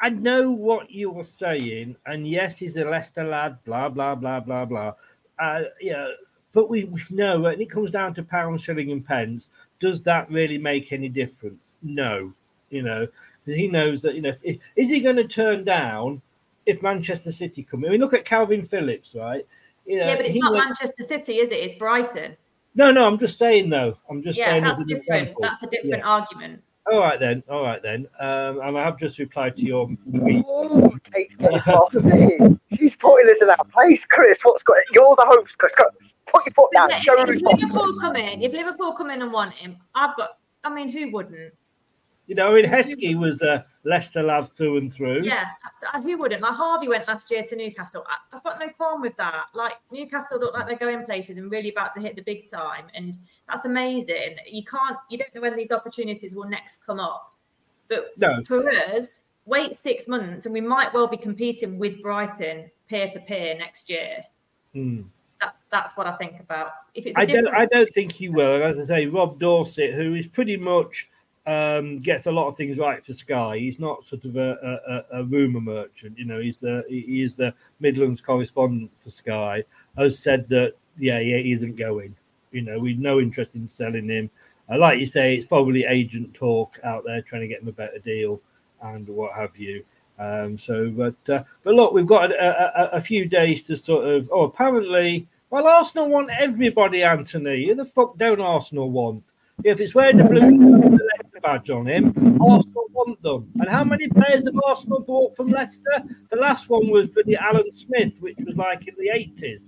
I 0.00 0.10
know 0.10 0.50
what 0.50 0.90
you're 0.90 1.24
saying, 1.24 1.96
and 2.04 2.28
yes, 2.28 2.58
he's 2.58 2.76
a 2.76 2.84
Leicester 2.84 3.24
lad, 3.24 3.58
blah 3.64 3.88
blah 3.88 4.14
blah 4.14 4.40
blah 4.40 4.66
blah. 4.66 4.92
Uh, 5.38 5.62
yeah, 5.80 6.08
but 6.52 6.68
we, 6.68 6.84
we 6.84 7.00
know 7.10 7.46
and 7.46 7.60
it 7.60 7.70
comes 7.70 7.90
down 7.90 8.14
to 8.14 8.22
pound, 8.22 8.60
shilling, 8.60 8.90
and 8.90 9.04
pence, 9.06 9.50
does 9.80 10.02
that 10.02 10.30
really 10.30 10.58
make 10.58 10.92
any 10.92 11.08
difference? 11.08 11.60
No, 11.82 12.32
you 12.70 12.82
know, 12.82 13.06
he 13.44 13.68
knows 13.68 14.02
that 14.02 14.14
you 14.14 14.22
know, 14.22 14.34
if, 14.42 14.58
is 14.76 14.90
he 14.90 15.00
going 15.00 15.16
to 15.16 15.26
turn 15.28 15.64
down 15.64 16.20
if 16.66 16.82
Manchester 16.82 17.32
City 17.32 17.62
come? 17.62 17.84
in? 17.84 17.90
I 17.90 17.92
mean, 17.92 18.00
look 18.00 18.14
at 18.14 18.24
Kalvin 18.24 18.68
Phillips, 18.68 19.14
right? 19.14 19.46
You 19.86 20.00
know, 20.00 20.06
yeah, 20.06 20.16
but 20.16 20.26
it's 20.26 20.36
not 20.36 20.52
went- 20.52 20.64
Manchester 20.66 21.04
City, 21.04 21.34
is 21.34 21.48
it? 21.50 21.54
It's 21.54 21.78
Brighton. 21.78 22.36
No, 22.74 22.90
no, 22.92 23.06
I'm 23.06 23.18
just 23.18 23.38
saying 23.38 23.70
though. 23.70 23.96
I'm 24.10 24.22
just 24.22 24.38
yeah, 24.38 24.46
saying 24.46 24.64
that's 24.64 24.74
as 24.74 24.80
an 24.80 24.86
different. 24.88 25.22
example. 25.22 25.42
That's 25.42 25.62
a 25.62 25.66
different 25.66 26.02
Yeah. 26.02 26.08
argument. 26.08 26.62
All 26.92 27.00
right 27.00 27.18
then, 27.18 27.42
all 27.48 27.62
right 27.62 27.82
then. 27.82 28.06
Um, 28.20 28.60
and 28.60 28.78
I 28.78 28.84
have 28.84 28.96
just 28.98 29.18
replied 29.18 29.56
to 29.56 29.62
your 29.62 29.88
Kate's. 31.12 31.34
She's 32.76 32.94
putting 32.96 33.30
us 33.30 33.40
in 33.40 33.48
that 33.48 33.68
place, 33.72 34.04
Chris. 34.04 34.38
What's 34.42 34.62
got? 34.62 34.76
it? 34.78 34.84
You're 34.92 35.16
the 35.16 35.24
host, 35.26 35.58
Chris. 35.58 35.72
Go, 35.76 35.84
put 36.26 36.46
your 36.46 36.52
foot 36.54 36.70
down. 36.72 36.90
If, 36.92 37.04
if. 37.06 37.60
Liverpool 37.60 37.96
come 38.00 38.16
in, 38.16 38.42
if 38.42 38.52
Liverpool 38.52 38.92
come 38.92 39.10
in 39.10 39.22
and 39.22 39.32
want 39.32 39.54
him, 39.54 39.76
I've 39.94 40.16
got. 40.16 40.38
I 40.62 40.72
mean, 40.72 40.88
who 40.90 41.10
wouldn't? 41.10 41.54
You 42.26 42.34
know, 42.34 42.50
I 42.50 42.54
mean, 42.60 42.70
Heskey 42.70 43.16
was 43.16 43.40
a 43.42 43.64
Leicester 43.84 44.22
lad 44.22 44.48
through 44.50 44.78
and 44.78 44.92
through. 44.92 45.22
Yeah, 45.22 45.44
absolutely. 45.64 46.10
Who 46.10 46.18
wouldn't? 46.18 46.42
Like 46.42 46.54
Harvey 46.54 46.88
went 46.88 47.06
last 47.06 47.30
year 47.30 47.44
to 47.44 47.56
Newcastle. 47.56 48.04
I, 48.08 48.36
I've 48.36 48.42
got 48.42 48.58
no 48.58 48.68
problem 48.70 49.02
with 49.02 49.16
that. 49.16 49.46
Like 49.54 49.74
Newcastle 49.92 50.40
look 50.40 50.52
like 50.52 50.66
they're 50.66 50.76
going 50.76 51.04
places 51.04 51.36
and 51.36 51.50
really 51.50 51.70
about 51.70 51.94
to 51.94 52.00
hit 52.00 52.16
the 52.16 52.22
big 52.22 52.48
time, 52.48 52.86
and 52.94 53.16
that's 53.48 53.64
amazing. 53.64 54.36
You 54.50 54.64
can't, 54.64 54.96
you 55.08 55.18
don't 55.18 55.32
know 55.34 55.40
when 55.40 55.56
these 55.56 55.70
opportunities 55.70 56.34
will 56.34 56.48
next 56.48 56.84
come 56.84 56.98
up. 56.98 57.32
But 57.88 58.06
No. 58.16 58.42
for 58.44 58.68
us, 58.68 59.26
wait 59.44 59.78
six 59.80 60.08
months, 60.08 60.46
and 60.46 60.52
we 60.52 60.60
might 60.60 60.92
well 60.92 61.06
be 61.06 61.16
competing 61.16 61.78
with 61.78 62.02
Brighton 62.02 62.70
peer 62.88 63.08
for 63.10 63.20
peer 63.20 63.56
next 63.56 63.88
year. 63.88 64.24
Hmm. 64.72 65.02
That's 65.40 65.60
that's 65.70 65.96
what 65.96 66.06
I 66.06 66.16
think 66.16 66.40
about. 66.40 66.70
If 66.94 67.06
it's 67.06 67.16
I 67.16 67.24
don't. 67.24 67.48
I 67.48 67.66
don't 67.66 67.92
think 67.92 68.10
he 68.10 68.28
will. 68.30 68.54
And 68.56 68.64
as 68.64 68.78
I 68.80 68.84
say, 68.84 69.06
Rob 69.06 69.38
Dorsett, 69.38 69.94
who 69.94 70.14
is 70.14 70.26
pretty 70.26 70.56
much 70.56 71.08
um, 71.46 71.98
gets 71.98 72.26
a 72.26 72.32
lot 72.32 72.48
of 72.48 72.56
things 72.56 72.78
right 72.78 73.04
for 73.04 73.12
Sky. 73.12 73.58
He's 73.58 73.78
not 73.78 74.06
sort 74.06 74.24
of 74.24 74.36
a, 74.36 75.04
a, 75.12 75.20
a 75.20 75.24
rumor 75.24 75.60
merchant. 75.60 76.18
You 76.18 76.24
know, 76.24 76.40
he's 76.40 76.58
the 76.58 76.84
he 76.88 77.22
is 77.22 77.34
the 77.34 77.54
Midlands 77.80 78.20
correspondent 78.20 78.90
for 79.04 79.10
Sky. 79.10 79.64
Has 79.96 80.18
said 80.18 80.48
that 80.48 80.74
yeah, 80.98 81.20
yeah, 81.20 81.38
he 81.38 81.52
isn't 81.52 81.76
going. 81.76 82.16
You 82.52 82.62
know, 82.62 82.78
we've 82.78 82.98
no 82.98 83.20
interest 83.20 83.54
in 83.54 83.68
selling 83.68 84.08
him. 84.08 84.30
Uh, 84.68 84.78
like 84.78 84.98
you 84.98 85.06
say, 85.06 85.36
it's 85.36 85.46
probably 85.46 85.84
agent 85.84 86.34
talk 86.34 86.78
out 86.82 87.04
there 87.04 87.22
trying 87.22 87.42
to 87.42 87.48
get 87.48 87.62
him 87.62 87.68
a 87.68 87.72
better 87.72 87.98
deal 87.98 88.40
and 88.82 89.08
what 89.08 89.32
have 89.32 89.56
you. 89.56 89.84
Um, 90.18 90.58
so, 90.58 90.90
but 90.90 91.14
uh, 91.32 91.44
but 91.62 91.74
look, 91.74 91.92
we've 91.92 92.06
got 92.06 92.32
a, 92.32 92.94
a, 92.94 92.96
a 92.96 93.00
few 93.00 93.26
days 93.26 93.62
to 93.64 93.76
sort 93.76 94.06
of. 94.06 94.28
Oh, 94.32 94.44
apparently, 94.44 95.28
well, 95.50 95.68
Arsenal 95.68 96.08
want 96.08 96.30
everybody, 96.30 97.02
Anthony. 97.02 97.68
Who 97.68 97.74
the 97.74 97.84
fuck 97.84 98.16
don't 98.16 98.40
Arsenal 98.40 98.90
want? 98.90 99.22
If 99.62 99.80
it's 99.80 99.94
where 99.94 100.12
the 100.12 100.24
blue 100.24 100.98
badge 101.42 101.70
on 101.70 101.86
him, 101.86 102.12
Arsenal 102.40 102.84
want 102.92 103.22
them. 103.22 103.50
And 103.60 103.68
how 103.68 103.84
many 103.84 104.08
players 104.08 104.44
have 104.44 104.60
Arsenal 104.66 105.00
bought 105.00 105.36
from 105.36 105.48
Leicester? 105.48 106.02
The 106.30 106.36
last 106.36 106.68
one 106.68 106.88
was 106.88 107.10
for 107.10 107.22
the 107.24 107.36
Alan 107.36 107.74
Smith, 107.74 108.14
which 108.20 108.36
was 108.46 108.56
like 108.56 108.86
in 108.88 108.94
the 108.98 109.10
eighties. 109.12 109.66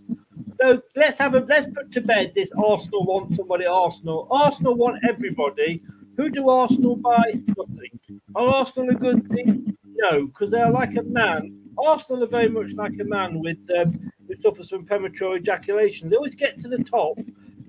So 0.60 0.82
let's 0.96 1.18
have 1.18 1.34
a 1.34 1.40
let's 1.40 1.66
put 1.66 1.92
to 1.92 2.00
bed 2.00 2.32
this 2.34 2.50
Arsenal 2.52 3.04
want 3.04 3.36
somebody 3.36 3.66
Arsenal. 3.66 4.26
Arsenal 4.30 4.74
want 4.74 5.02
everybody. 5.08 5.82
Who 6.16 6.30
do 6.30 6.48
Arsenal 6.48 6.96
buy? 6.96 7.34
Nothing. 7.56 8.00
Are 8.34 8.48
Arsenal 8.48 8.90
a 8.90 8.94
good 8.94 9.28
thing? 9.28 9.76
No, 9.84 10.26
because 10.26 10.50
they're 10.50 10.70
like 10.70 10.96
a 10.96 11.02
man. 11.02 11.60
Arsenal 11.78 12.24
are 12.24 12.28
very 12.28 12.48
much 12.48 12.72
like 12.72 12.94
a 13.00 13.04
man 13.04 13.40
with 13.40 13.58
um, 13.78 14.10
who 14.26 14.34
suffers 14.42 14.70
from 14.70 14.84
premature 14.84 15.36
ejaculation. 15.36 16.08
They 16.08 16.16
always 16.16 16.34
get 16.34 16.60
to 16.62 16.68
the 16.68 16.82
top 16.82 17.18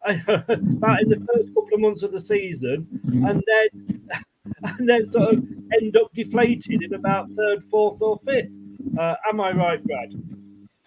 about 0.10 1.01
in 1.01 1.10
the 1.10 1.28
first 1.34 1.53
couple 1.53 1.70
of 1.74 1.80
months 1.80 2.03
of 2.03 2.12
the 2.12 2.20
season, 2.20 2.88
and 3.05 3.43
then 3.45 4.01
and 4.64 4.89
then 4.89 5.10
sort 5.10 5.34
of 5.34 5.43
end 5.80 5.95
up 5.97 6.14
deflated 6.14 6.84
in 6.84 6.93
about 6.93 7.30
third, 7.32 7.64
fourth, 7.70 8.01
or 8.01 8.20
fifth. 8.26 8.51
Uh, 8.99 9.16
am 9.30 9.39
I 9.39 9.51
right, 9.51 9.84
Brad? 9.84 10.14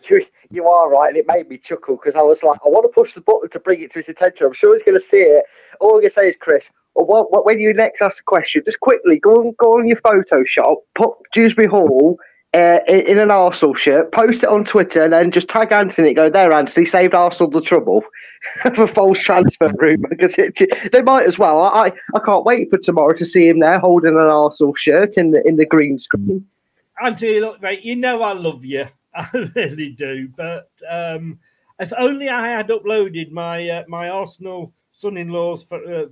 You, 0.08 0.26
you 0.50 0.66
are 0.66 0.90
right, 0.90 1.08
and 1.08 1.16
it 1.16 1.26
made 1.28 1.48
me 1.48 1.58
chuckle 1.58 1.96
because 1.96 2.16
I 2.16 2.22
was 2.22 2.42
like, 2.42 2.58
I 2.64 2.68
want 2.68 2.84
to 2.84 2.88
push 2.88 3.14
the 3.14 3.20
button 3.20 3.48
to 3.50 3.60
bring 3.60 3.80
it 3.82 3.92
to 3.92 4.00
his 4.00 4.08
attention. 4.08 4.46
I'm 4.46 4.52
sure 4.52 4.74
he's 4.74 4.82
going 4.82 5.00
to 5.00 5.06
see 5.06 5.18
it. 5.18 5.44
All 5.80 5.90
I'm 5.90 6.00
going 6.00 6.10
to 6.10 6.14
say 6.14 6.28
is, 6.28 6.36
Chris, 6.40 6.68
what, 6.94 7.46
when 7.46 7.60
you 7.60 7.72
next 7.72 8.02
ask 8.02 8.20
a 8.20 8.24
question, 8.24 8.62
just 8.64 8.80
quickly 8.80 9.18
go 9.18 9.36
on, 9.36 9.54
go 9.58 9.78
on 9.78 9.86
your 9.86 10.00
Photoshop, 10.00 10.76
put 10.94 11.12
Dewsbury 11.32 11.68
Hall 11.68 12.18
uh, 12.55 12.80
in, 12.86 13.18
an 13.18 13.30
Arsenal 13.30 13.74
shirt, 13.74 14.12
post 14.12 14.42
it 14.42 14.48
on 14.48 14.64
Twitter, 14.64 15.03
and 15.03 15.12
then 15.12 15.30
just 15.30 15.48
tag 15.48 15.72
Anthony. 15.72 16.12
Go 16.12 16.28
there, 16.28 16.53
Anthony 16.53 16.84
saved 16.84 17.14
Arsenal 17.14 17.50
the 17.50 17.62
trouble 17.62 18.05
of 18.64 18.78
a 18.78 18.86
false 18.86 19.18
transfer 19.18 19.72
rumour 19.78 20.09
because 20.11 20.34
they 20.34 21.03
might 21.03 21.26
as 21.26 21.38
well. 21.38 21.62
I, 21.62 21.92
I 22.14 22.18
can't 22.24 22.44
wait 22.44 22.68
for 22.68 22.78
tomorrow 22.78 23.14
to 23.14 23.24
see 23.24 23.48
him 23.48 23.61
there 23.61 23.78
holding 23.78 24.14
an 24.14 24.20
Arsenal 24.20 24.74
shirt 24.74 25.16
in 25.16 25.30
the 25.30 25.46
in 25.46 25.57
the 25.57 25.66
green 25.66 25.98
screen. 25.98 26.46
Anthony, 27.03 27.40
look, 27.40 27.62
mate, 27.62 27.82
you 27.82 27.96
know 27.96 28.22
I 28.22 28.32
love 28.32 28.64
you. 28.64 28.86
I 29.14 29.28
really 29.55 29.90
do. 29.90 30.28
But 30.36 30.70
um, 30.88 31.38
if 31.78 31.92
only 31.96 32.28
I 32.28 32.48
had 32.48 32.68
uploaded 32.68 33.30
my 33.30 33.68
uh, 33.68 33.84
my 33.88 34.11
Arsenal 34.11 34.74
son-in-law's 34.92 35.64
uh, 35.72 36.05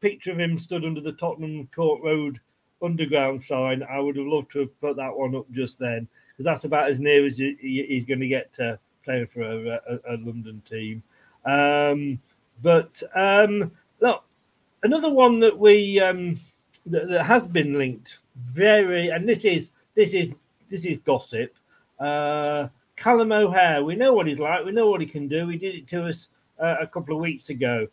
picture 0.00 0.32
of 0.32 0.40
him 0.40 0.58
stood 0.58 0.84
under 0.84 1.02
the 1.02 1.12
Tottenham 1.12 1.68
Court 1.74 2.02
Road 2.02 2.40
underground 2.84 3.42
sign, 3.42 3.82
I 3.82 3.98
would 4.00 4.16
have 4.16 4.26
loved 4.26 4.52
to 4.52 4.60
have 4.60 4.80
put 4.80 4.96
that 4.96 5.16
one 5.16 5.34
up 5.34 5.50
just 5.52 5.78
then 5.78 6.06
because 6.32 6.44
that's 6.44 6.64
about 6.64 6.88
as 6.90 6.98
near 6.98 7.24
as 7.26 7.38
he- 7.38 7.56
he- 7.60 7.86
he's 7.88 8.04
going 8.04 8.20
to 8.20 8.28
get 8.28 8.52
to 8.54 8.78
playing 9.04 9.26
for 9.28 9.42
a, 9.42 9.80
a, 9.88 10.14
a 10.14 10.16
London 10.16 10.62
team. 10.68 11.02
Um, 11.44 12.18
but 12.62 13.02
um, 13.14 13.70
look, 14.00 14.24
another 14.82 15.10
one 15.10 15.40
that 15.40 15.56
we 15.56 16.00
um, 16.00 16.38
that, 16.86 17.08
that 17.08 17.24
has 17.24 17.46
been 17.46 17.78
linked 17.78 18.18
very, 18.52 19.08
and 19.08 19.28
this 19.28 19.44
is 19.44 19.72
this 19.94 20.14
is 20.14 20.30
this 20.70 20.84
is 20.84 20.98
gossip. 20.98 21.54
Uh, 21.98 22.68
Callum 22.96 23.32
O'Hare, 23.32 23.82
we 23.84 23.96
know 23.96 24.12
what 24.12 24.26
he's 24.26 24.38
like. 24.38 24.64
We 24.64 24.72
know 24.72 24.88
what 24.88 25.00
he 25.00 25.06
can 25.06 25.28
do. 25.28 25.48
He 25.48 25.56
did 25.56 25.74
it 25.74 25.88
to 25.88 26.06
us 26.06 26.28
uh, 26.60 26.76
a 26.80 26.86
couple 26.86 27.14
of 27.14 27.20
weeks 27.20 27.48
ago. 27.50 27.86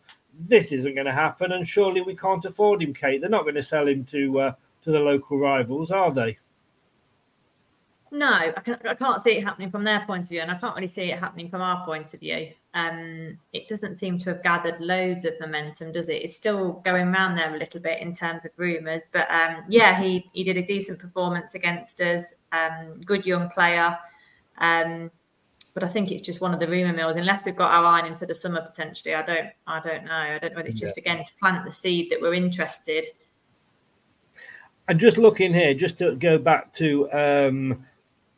This 0.48 0.72
isn't 0.72 0.94
going 0.94 1.06
to 1.06 1.12
happen, 1.12 1.52
and 1.52 1.68
surely 1.68 2.00
we 2.00 2.16
can't 2.16 2.44
afford 2.44 2.82
him, 2.82 2.94
Kate. 2.94 3.20
They're 3.20 3.28
not 3.28 3.42
going 3.42 3.56
to 3.56 3.62
sell 3.62 3.86
him 3.86 4.04
to 4.06 4.40
uh, 4.40 4.52
to 4.84 4.90
the 4.90 4.98
local 4.98 5.38
rivals, 5.38 5.90
are 5.90 6.12
they? 6.12 6.38
No, 8.14 8.30
I, 8.30 8.60
can, 8.62 8.76
I 8.86 8.92
can't 8.92 9.22
see 9.22 9.38
it 9.38 9.42
happening 9.42 9.70
from 9.70 9.84
their 9.84 10.04
point 10.06 10.24
of 10.24 10.28
view, 10.28 10.40
and 10.40 10.50
I 10.50 10.54
can't 10.54 10.74
really 10.74 10.86
see 10.86 11.10
it 11.10 11.18
happening 11.18 11.48
from 11.48 11.62
our 11.62 11.82
point 11.86 12.12
of 12.12 12.20
view. 12.20 12.50
Um, 12.74 13.38
it 13.54 13.68
doesn't 13.68 13.98
seem 13.98 14.18
to 14.18 14.34
have 14.34 14.42
gathered 14.42 14.78
loads 14.82 15.24
of 15.24 15.32
momentum, 15.40 15.92
does 15.92 16.10
it? 16.10 16.22
It's 16.22 16.36
still 16.36 16.82
going 16.84 17.08
around 17.08 17.36
there 17.36 17.54
a 17.54 17.58
little 17.58 17.80
bit 17.80 18.02
in 18.02 18.12
terms 18.12 18.44
of 18.44 18.50
rumours, 18.58 19.08
but 19.10 19.30
um, 19.30 19.64
yeah, 19.66 19.98
he 19.98 20.28
he 20.34 20.44
did 20.44 20.58
a 20.58 20.62
decent 20.62 20.98
performance 20.98 21.54
against 21.54 22.02
us. 22.02 22.34
Um, 22.52 23.00
good 23.02 23.24
young 23.24 23.48
player, 23.48 23.98
um, 24.58 25.10
but 25.72 25.82
I 25.82 25.88
think 25.88 26.10
it's 26.12 26.20
just 26.20 26.42
one 26.42 26.52
of 26.52 26.60
the 26.60 26.68
rumour 26.68 26.92
mills. 26.92 27.16
Unless 27.16 27.46
we've 27.46 27.56
got 27.56 27.72
our 27.72 27.84
eye 27.86 28.06
in 28.06 28.14
for 28.16 28.26
the 28.26 28.34
summer 28.34 28.60
potentially, 28.60 29.14
I 29.14 29.22
don't 29.22 29.48
I 29.66 29.80
don't 29.80 30.04
know. 30.04 30.12
I 30.12 30.38
don't 30.38 30.52
know 30.52 30.56
whether 30.56 30.68
it's 30.68 30.78
just 30.78 30.98
again 30.98 31.24
to 31.24 31.34
plant 31.40 31.64
the 31.64 31.72
seed 31.72 32.10
that 32.10 32.20
we're 32.20 32.34
interested. 32.34 33.06
And 34.92 35.00
just 35.00 35.16
looking 35.16 35.54
here, 35.54 35.72
just 35.72 35.96
to 36.00 36.16
go 36.16 36.36
back 36.36 36.70
to 36.74 37.10
um, 37.12 37.86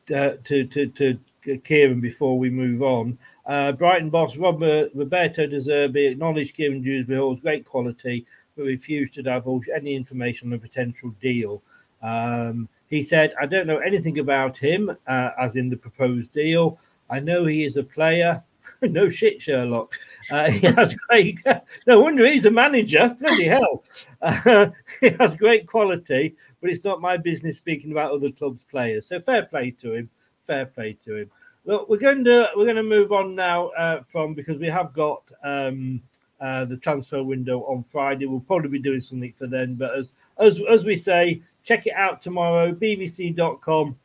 uh, 0.09 0.35
to, 0.45 0.65
to 0.65 0.87
to 0.87 1.19
Kieran 1.65 2.01
before 2.01 2.39
we 2.39 2.49
move 2.49 2.81
on. 2.81 3.19
Uh, 3.45 3.73
Brighton 3.73 4.09
boss 4.09 4.37
Robert, 4.37 4.93
Roberto 4.95 5.49
De 5.49 5.57
Zerbi 5.57 6.13
acknowledged 6.13 6.55
Kieran 6.55 6.81
Dewsbury 6.81 7.19
Hall's 7.19 7.41
great 7.41 7.65
quality, 7.65 8.25
but 8.57 8.67
refused 8.67 9.15
to 9.15 9.23
divulge 9.25 9.69
any 9.69 9.97
information 9.97 10.53
on 10.53 10.55
a 10.55 10.59
potential 10.61 11.13
deal. 11.21 11.61
Um, 12.05 12.69
he 12.87 13.03
said, 13.03 13.35
"I 13.43 13.47
don't 13.47 13.67
know 13.67 13.79
anything 13.79 14.21
about 14.21 14.57
him, 14.57 14.97
uh, 15.09 15.31
as 15.37 15.57
in 15.57 15.69
the 15.69 15.77
proposed 15.77 16.31
deal. 16.31 16.79
I 17.11 17.19
know 17.19 17.47
he 17.47 17.65
is 17.65 17.79
a 17.79 17.83
player. 17.83 18.45
no 18.91 19.09
shit, 19.11 19.41
Sherlock. 19.41 19.95
Uh, 20.31 20.51
he 20.51 20.67
has 20.67 20.95
great. 21.09 21.39
no 21.87 22.01
wonder 22.01 22.27
he's 22.27 22.45
a 22.45 22.51
manager. 22.51 23.17
Bloody 23.21 23.45
hell, 23.45 23.85
uh, 24.23 24.69
he 25.01 25.11
has 25.21 25.37
great 25.37 25.67
quality, 25.67 26.37
but 26.61 26.71
it's 26.71 26.85
not 26.85 27.01
my 27.01 27.17
business 27.17 27.57
speaking 27.57 27.93
about 27.93 28.13
other 28.13 28.31
clubs' 28.31 28.65
players. 28.71 29.07
So 29.07 29.21
fair 29.21 29.47
play 29.47 29.71
to 29.83 29.95
him. 29.95 30.11
Fair 30.47 30.67
play 30.67 30.97
to 31.05 31.17
him. 31.17 31.31
Look, 31.65 31.89
we're 31.89 31.99
going 31.99 32.25
to 32.25 32.49
we're 32.57 32.65
going 32.65 32.77
to 32.77 32.83
move 32.83 33.13
on 33.13 33.35
now 33.35 33.69
uh, 33.69 34.03
from 34.09 34.35
because 34.35 34.59
we 34.59 34.69
have 34.69 34.93
got 34.93 35.23
um, 35.43 36.03
uh, 36.41 36.65
the 36.67 36.77
transfer 36.77 37.23
window 37.23 37.61
on 37.63 37.85
Friday. 37.91 38.27
We'll 38.27 38.41
probably 38.41 38.69
be 38.69 38.79
doing 38.79 39.01
something 39.01 39.33
for 39.39 39.47
then, 39.47 39.75
but 39.75 39.97
as 39.97 40.11
as 40.39 40.61
as 40.71 40.85
we 40.85 40.97
say, 40.97 41.43
check 41.63 41.87
it 41.87 41.95
out 41.95 42.21
tomorrow. 42.21 42.73
BBC.com 42.73 43.97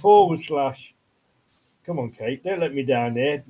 forward 0.00 0.40
slash. 0.42 0.94
Come 1.84 1.98
on, 1.98 2.12
Kate, 2.12 2.42
don't 2.42 2.60
let 2.60 2.72
me 2.72 2.82
down 2.82 3.14
here. 3.16 3.44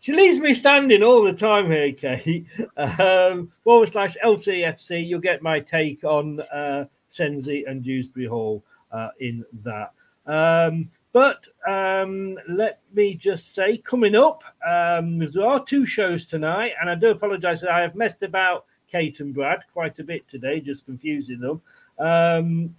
She 0.00 0.14
leaves 0.14 0.40
me 0.40 0.54
standing 0.54 1.02
all 1.02 1.22
the 1.22 1.34
time 1.34 1.70
here, 1.70 1.92
Kate. 1.92 2.46
Um, 2.76 3.52
forward 3.62 3.90
slash 3.90 4.16
LCFC. 4.24 5.06
You'll 5.06 5.20
get 5.20 5.42
my 5.42 5.60
take 5.60 6.04
on 6.04 6.40
uh, 6.40 6.86
Sensi 7.10 7.64
and 7.66 7.84
Dewsbury 7.84 8.26
Hall 8.26 8.64
uh, 8.92 9.08
in 9.20 9.44
that. 9.62 9.92
Um, 10.26 10.90
but 11.12 11.44
um, 11.68 12.38
let 12.48 12.80
me 12.94 13.14
just 13.14 13.54
say, 13.54 13.76
coming 13.76 14.14
up, 14.14 14.42
um, 14.66 15.18
there 15.18 15.46
are 15.46 15.62
two 15.62 15.84
shows 15.84 16.26
tonight, 16.26 16.72
and 16.80 16.88
I 16.88 16.94
do 16.94 17.08
apologise 17.08 17.60
that 17.60 17.70
I 17.70 17.80
have 17.80 17.94
messed 17.94 18.22
about 18.22 18.64
Kate 18.90 19.20
and 19.20 19.34
Brad 19.34 19.60
quite 19.72 19.98
a 19.98 20.04
bit 20.04 20.26
today, 20.28 20.60
just 20.60 20.86
confusing 20.86 21.40
them. 21.40 21.60
Um, 21.98 22.74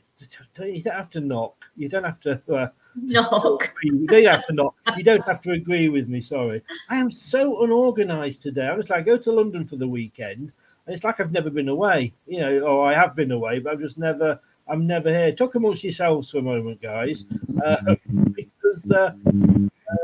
you 0.57 0.81
don't 0.81 0.95
have 0.95 1.11
to 1.11 1.19
knock. 1.19 1.55
You 1.75 1.87
don't 1.87 2.03
have 2.03 2.19
to. 2.21 2.41
Uh, 2.51 2.67
knock. 2.95 3.73
You 3.83 4.07
don't 4.07 4.25
have 4.25 4.45
to 4.47 4.53
knock. 4.53 4.75
You 4.97 5.03
don't 5.03 5.25
have 5.25 5.41
to 5.41 5.51
agree 5.51 5.89
with 5.89 6.07
me. 6.07 6.21
Sorry, 6.21 6.61
I 6.89 6.97
am 6.97 7.11
so 7.11 7.63
unorganised 7.63 8.41
today. 8.41 8.67
I 8.67 8.75
was 8.75 8.89
like, 8.89 8.99
I 8.99 9.03
go 9.03 9.17
to 9.17 9.31
London 9.31 9.67
for 9.67 9.75
the 9.75 9.87
weekend, 9.87 10.51
and 10.85 10.95
it's 10.95 11.03
like 11.03 11.19
I've 11.19 11.31
never 11.31 11.49
been 11.49 11.69
away. 11.69 12.13
You 12.27 12.39
know, 12.41 12.59
or 12.59 12.91
I 12.91 12.93
have 12.93 13.15
been 13.15 13.31
away, 13.31 13.59
but 13.59 13.73
I've 13.73 13.79
just 13.79 13.97
never 13.97 14.39
I'm 14.67 14.87
never 14.87 15.09
here. 15.09 15.31
Talk 15.33 15.55
amongst 15.55 15.83
yourselves 15.83 16.31
for 16.31 16.39
a 16.39 16.41
moment, 16.41 16.81
guys. 16.81 17.25
Uh, 17.63 17.95
because 18.33 18.91
uh, 18.91 19.11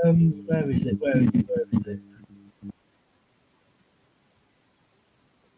um, 0.04 0.44
where 0.46 0.70
is 0.70 0.86
it? 0.86 1.00
Where 1.00 1.18
is 1.18 1.30
it? 1.30 1.48
Where 1.48 1.66
is 1.72 1.88
it? 1.88 2.00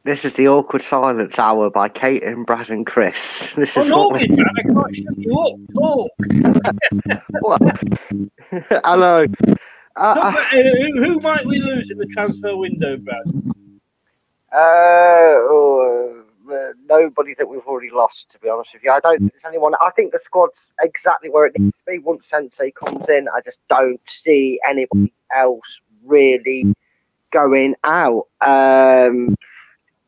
This 0.10 0.26
is 0.26 0.34
the 0.34 0.48
awkward 0.48 0.82
silence 0.82 1.38
hour 1.38 1.70
by 1.70 1.88
Kate 1.88 2.24
and 2.24 2.44
Brad 2.44 2.72
and 2.72 2.84
Chris. 2.84 3.54
This 3.56 3.78
Oh 3.78 3.82
is 3.82 3.90
no, 3.90 4.08
what. 4.08 4.20
man, 4.28 4.40
I 4.58 4.64
can't 4.64 4.96
shut 4.96 5.18
you 5.20 5.40
up. 5.40 5.54
Talk. 7.40 7.62
Hello. 8.86 9.26
Uh, 9.96 10.16
Talk 10.16 10.36
uh, 10.36 10.42
who, 10.52 11.04
who 11.04 11.20
might 11.20 11.46
we 11.46 11.60
lose 11.60 11.92
in 11.92 12.00
the 12.00 12.08
transfer 12.08 12.58
window, 12.58 12.98
Brad? 12.98 13.22
Uh, 14.52 15.46
oh, 15.46 16.24
uh, 16.52 16.74
nobody 16.88 17.36
that 17.38 17.48
we've 17.48 17.68
already 17.68 17.92
lost, 17.92 18.32
to 18.32 18.40
be 18.40 18.50
honest 18.50 18.72
with 18.74 18.82
you. 18.84 18.90
I 18.90 19.00
don't 19.02 19.20
think 19.20 19.32
there's 19.34 19.46
anyone. 19.46 19.76
I 19.80 19.92
think 19.92 20.12
the 20.12 20.18
squad's 20.18 20.72
exactly 20.82 21.30
where 21.30 21.46
it 21.46 21.54
needs 21.60 21.78
to 21.78 21.84
be. 21.86 22.00
Once 22.00 22.26
Sensi 22.28 22.72
comes 22.72 23.08
in, 23.10 23.28
I 23.30 23.42
just 23.46 23.60
don't 23.70 24.02
see 24.08 24.60
anybody 24.68 25.14
else 25.36 25.82
really 26.04 26.74
going 27.32 27.76
out. 27.84 28.26
Um, 28.42 29.36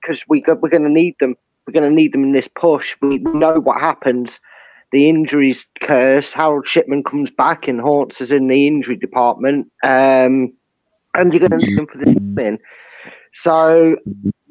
because 0.01 0.25
we 0.27 0.43
we're 0.47 0.69
going 0.69 0.83
to 0.83 0.89
need 0.89 1.15
them. 1.19 1.35
We're 1.65 1.73
going 1.73 1.89
to 1.89 1.95
need 1.95 2.13
them 2.13 2.23
in 2.23 2.31
this 2.31 2.47
push. 2.47 2.95
We 3.01 3.19
know 3.19 3.59
what 3.59 3.79
happens. 3.79 4.39
The 4.91 5.07
injuries 5.07 5.65
curse. 5.79 6.31
Harold 6.31 6.67
Shipman 6.67 7.03
comes 7.03 7.29
back 7.29 7.67
and 7.67 7.79
haunts 7.79 8.19
us 8.19 8.31
in 8.31 8.47
the 8.47 8.67
injury 8.67 8.97
department. 8.97 9.71
Um, 9.83 10.53
and 11.13 11.33
you're 11.33 11.47
going 11.47 11.59
to 11.59 11.65
need 11.65 11.77
them 11.77 11.87
for 11.87 11.97
the 11.97 12.07
season. 12.07 12.59
So, 13.31 13.97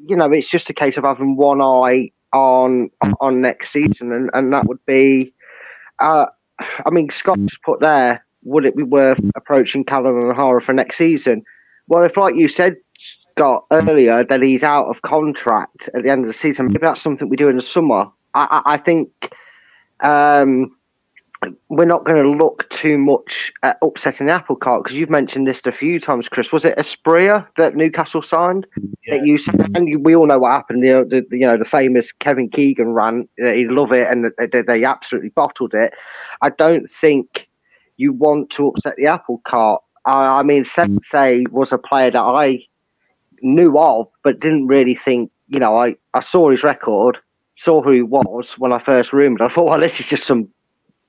you 0.07 0.15
know, 0.15 0.31
it's 0.31 0.49
just 0.49 0.69
a 0.69 0.73
case 0.73 0.97
of 0.97 1.03
having 1.03 1.35
one 1.35 1.61
eye 1.61 2.11
on 2.33 2.89
on 3.19 3.41
next 3.41 3.71
season, 3.71 4.11
and, 4.11 4.29
and 4.33 4.53
that 4.53 4.65
would 4.65 4.83
be, 4.85 5.33
uh, 5.99 6.27
I 6.59 6.89
mean, 6.89 7.09
Scott 7.09 7.39
just 7.41 7.61
put 7.63 7.79
there, 7.81 8.25
would 8.43 8.65
it 8.65 8.75
be 8.75 8.83
worth 8.83 9.19
approaching 9.35 9.83
Callum 9.83 10.17
and 10.17 10.31
O'Hare 10.31 10.59
for 10.59 10.73
next 10.73 10.97
season? 10.97 11.43
Well, 11.87 12.03
if 12.03 12.17
like 12.17 12.35
you 12.35 12.47
said, 12.47 12.77
Scott 13.35 13.65
earlier, 13.71 14.23
that 14.23 14.41
he's 14.41 14.63
out 14.63 14.87
of 14.87 15.01
contract 15.01 15.89
at 15.93 16.03
the 16.03 16.09
end 16.09 16.23
of 16.23 16.27
the 16.27 16.33
season, 16.33 16.67
maybe 16.67 16.79
that's 16.81 17.01
something 17.01 17.29
we 17.29 17.37
do 17.37 17.49
in 17.49 17.55
the 17.55 17.61
summer. 17.61 18.05
I, 18.33 18.61
I, 18.65 18.73
I 18.73 18.77
think 18.77 19.33
um, 20.01 20.75
we're 21.69 21.85
not 21.85 22.05
going 22.05 22.21
to 22.23 22.29
look 22.29 22.69
too 22.69 22.97
much 22.97 23.51
at 23.63 23.77
upsetting 23.81 24.27
the 24.27 24.33
apple 24.33 24.55
cart 24.55 24.83
because 24.83 24.95
you've 24.95 25.09
mentioned 25.09 25.47
this 25.47 25.61
a 25.65 25.71
few 25.71 25.99
times, 25.99 26.29
Chris. 26.29 26.51
Was 26.51 26.65
it 26.65 26.77
Asprilla 26.77 27.47
that 27.57 27.75
Newcastle 27.75 28.21
signed? 28.21 28.67
That 29.07 29.25
you 29.25 29.37
said, 29.37 29.71
and 29.75 29.89
you, 29.89 29.99
we 29.99 30.15
all 30.15 30.27
know 30.27 30.39
what 30.39 30.51
happened. 30.51 30.83
You 30.83 30.91
know, 30.91 31.03
the, 31.03 31.25
the- 31.29 31.37
you 31.39 31.45
know 31.47 31.57
the 31.57 31.65
famous 31.65 32.11
Kevin 32.11 32.49
Keegan 32.49 32.93
rant. 32.93 33.29
He 33.37 33.65
loved 33.67 33.93
it, 33.93 34.07
and 34.09 34.31
they, 34.51 34.61
they 34.61 34.83
absolutely 34.83 35.29
bottled 35.29 35.73
it. 35.73 35.93
I 36.41 36.49
don't 36.49 36.87
think 36.89 37.47
you 37.97 38.13
want 38.13 38.49
to 38.51 38.67
upset 38.67 38.95
the 38.97 39.07
apple 39.07 39.41
cart. 39.45 39.81
I, 40.05 40.39
I 40.39 40.43
mean, 40.43 40.63
Sensi 40.63 41.47
was 41.49 41.71
a 41.71 41.77
player 41.77 42.11
that 42.11 42.21
I 42.21 42.59
knew 43.41 43.77
of, 43.77 44.07
but 44.23 44.39
didn't 44.39 44.67
really 44.67 44.95
think. 44.95 45.31
You 45.47 45.59
know, 45.59 45.75
I, 45.75 45.95
I 46.13 46.21
saw 46.21 46.49
his 46.49 46.63
record, 46.63 47.17
saw 47.55 47.81
who 47.81 47.91
he 47.91 48.01
was 48.01 48.53
when 48.57 48.71
I 48.71 48.79
first 48.79 49.11
rumored. 49.11 49.41
I 49.41 49.49
thought, 49.49 49.65
well, 49.65 49.79
this 49.79 49.99
is 49.99 50.07
just 50.07 50.23
some 50.23 50.47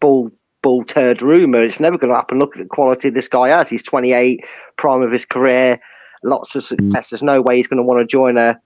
bull 0.01 0.31
bull 0.63 0.85
turd 0.85 1.21
rumor. 1.21 1.63
It's 1.63 1.81
never 1.81 1.99
going 1.99 2.11
to 2.11 2.17
happen. 2.17 2.39
Look 2.39 2.57
at 2.57 2.63
the 2.63 2.69
quality 2.69 3.11
this 3.11 3.29
guy 3.29 3.49
has. 3.49 3.69
He's 3.69 3.83
28, 3.83 4.45
prime 4.77 5.03
of 5.03 5.11
his 5.11 5.25
career, 5.25 5.81
lots 6.23 6.55
of 6.55 6.65
success. 6.65 7.11
There's 7.11 7.23
no 7.23 7.43
way 7.43 7.57
he's 7.57 7.67
going 7.67 7.79
to 7.79 7.83
want 7.83 8.01
to 8.01 8.07
join 8.07 8.39
a, 8.39 8.59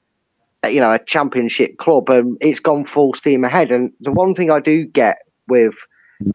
a, 0.63 0.71
you 0.71 0.81
know, 0.81 0.93
a 0.93 0.99
championship 0.99 1.79
club. 1.79 2.09
And 2.11 2.37
it's 2.41 2.61
gone 2.61 2.85
full 2.85 3.15
steam 3.15 3.45
ahead. 3.45 3.73
And 3.73 3.93
the 4.01 4.13
one 4.13 4.35
thing 4.35 4.51
I 4.51 4.61
do 4.61 4.85
get 4.85 5.19
with 5.49 5.75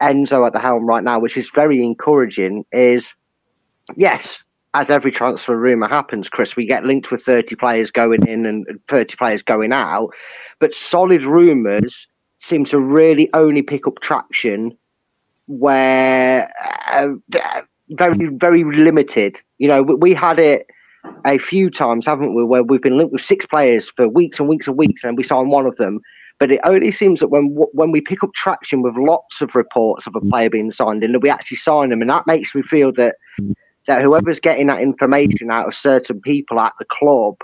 Enzo 0.00 0.46
at 0.46 0.52
the 0.52 0.58
helm 0.58 0.84
right 0.84 1.04
now, 1.04 1.20
which 1.20 1.36
is 1.36 1.48
very 1.50 1.82
encouraging, 1.82 2.64
is 2.72 3.14
yes, 3.96 4.42
as 4.74 4.90
every 4.90 5.12
transfer 5.12 5.56
rumor 5.56 5.88
happens, 5.88 6.28
Chris, 6.28 6.56
we 6.56 6.66
get 6.66 6.84
linked 6.84 7.10
with 7.10 7.22
30 7.22 7.56
players 7.56 7.90
going 7.90 8.26
in 8.26 8.46
and 8.46 8.66
30 8.88 9.16
players 9.16 9.42
going 9.42 9.72
out. 9.72 10.10
But 10.60 10.74
solid 10.74 11.24
rumors 11.24 12.06
seem 12.38 12.64
to 12.66 12.80
really 12.80 13.28
only 13.34 13.62
pick 13.62 13.86
up 13.86 14.00
traction 14.00 14.76
where 15.46 16.50
uh, 16.86 17.08
very, 17.90 18.26
very 18.28 18.64
limited. 18.64 19.40
You 19.58 19.68
know, 19.68 19.82
we, 19.82 19.94
we 19.94 20.14
had 20.14 20.38
it 20.38 20.66
a 21.26 21.38
few 21.38 21.70
times, 21.70 22.06
haven't 22.06 22.34
we, 22.34 22.44
where 22.44 22.62
we've 22.62 22.82
been 22.82 22.96
linked 22.96 23.12
with 23.12 23.22
six 23.22 23.44
players 23.44 23.90
for 23.90 24.08
weeks 24.08 24.40
and 24.40 24.48
weeks 24.48 24.66
and 24.66 24.78
weeks, 24.78 25.04
and 25.04 25.16
we 25.16 25.22
sign 25.22 25.48
one 25.48 25.66
of 25.66 25.76
them. 25.76 26.00
But 26.38 26.50
it 26.50 26.60
only 26.64 26.90
seems 26.90 27.20
that 27.20 27.28
when 27.28 27.54
when 27.72 27.92
we 27.92 28.00
pick 28.00 28.24
up 28.24 28.32
traction 28.34 28.82
with 28.82 28.96
lots 28.96 29.40
of 29.40 29.54
reports 29.54 30.06
of 30.06 30.16
a 30.16 30.20
player 30.20 30.50
being 30.50 30.72
signed 30.72 31.04
in, 31.04 31.12
that 31.12 31.20
we 31.20 31.30
actually 31.30 31.58
sign 31.58 31.90
them, 31.90 32.00
and 32.00 32.10
that 32.10 32.26
makes 32.26 32.54
me 32.54 32.62
feel 32.62 32.90
that 32.94 33.16
that 33.86 34.02
whoever's 34.02 34.40
getting 34.40 34.68
that 34.68 34.80
information 34.80 35.50
out 35.50 35.66
of 35.66 35.74
certain 35.74 36.20
people 36.20 36.60
at 36.60 36.72
the 36.78 36.84
club 36.86 37.36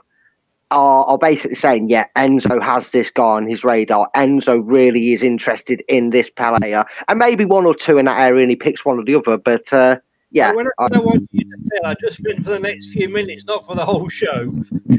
are, 0.70 1.04
are 1.04 1.18
basically 1.18 1.54
saying, 1.54 1.88
yeah, 1.88 2.06
Enzo 2.16 2.62
has 2.62 2.90
this 2.90 3.10
guy 3.10 3.22
on 3.24 3.46
his 3.46 3.64
radar. 3.64 4.08
Enzo 4.14 4.60
really 4.64 5.12
is 5.12 5.22
interested 5.22 5.82
in 5.88 6.10
this 6.10 6.30
player, 6.30 6.84
and 7.08 7.18
maybe 7.18 7.44
one 7.44 7.66
or 7.66 7.74
two 7.74 7.98
in 7.98 8.04
that 8.06 8.20
area, 8.20 8.42
and 8.42 8.50
he 8.50 8.56
picks 8.56 8.84
one 8.84 8.98
or 8.98 9.04
the 9.04 9.14
other. 9.14 9.38
But 9.38 9.72
uh, 9.72 9.98
yeah, 10.30 10.52
Well, 10.52 10.66
I, 10.78 10.88
I 10.92 10.98
want 10.98 11.26
you 11.32 11.40
to 11.40 11.56
tell, 11.70 11.90
I 11.90 11.94
just 12.00 12.22
been 12.22 12.44
for 12.44 12.50
the 12.50 12.58
next 12.58 12.88
few 12.88 13.08
minutes, 13.08 13.44
not 13.46 13.66
for 13.66 13.74
the 13.74 13.84
whole 13.84 14.08
show. 14.08 14.52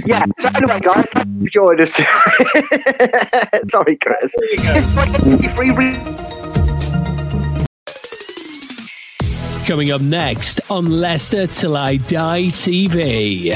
yeah. 0.06 0.26
So 0.40 0.50
anyway, 0.56 0.80
guys, 0.80 1.12
thank 1.12 1.28
you 1.28 1.46
for 1.46 1.50
joining 1.52 1.82
us. 1.82 1.94
Sorry, 3.72 3.98
Chris. 3.98 4.36
There 4.38 4.52
you 4.52 6.18
go. 6.18 6.30
Coming 9.70 9.92
up 9.92 10.02
next 10.02 10.62
on 10.72 10.90
Leicester 10.90 11.46
Till 11.46 11.78
I 11.78 11.98
Die 11.98 12.46
TV. 12.46 13.56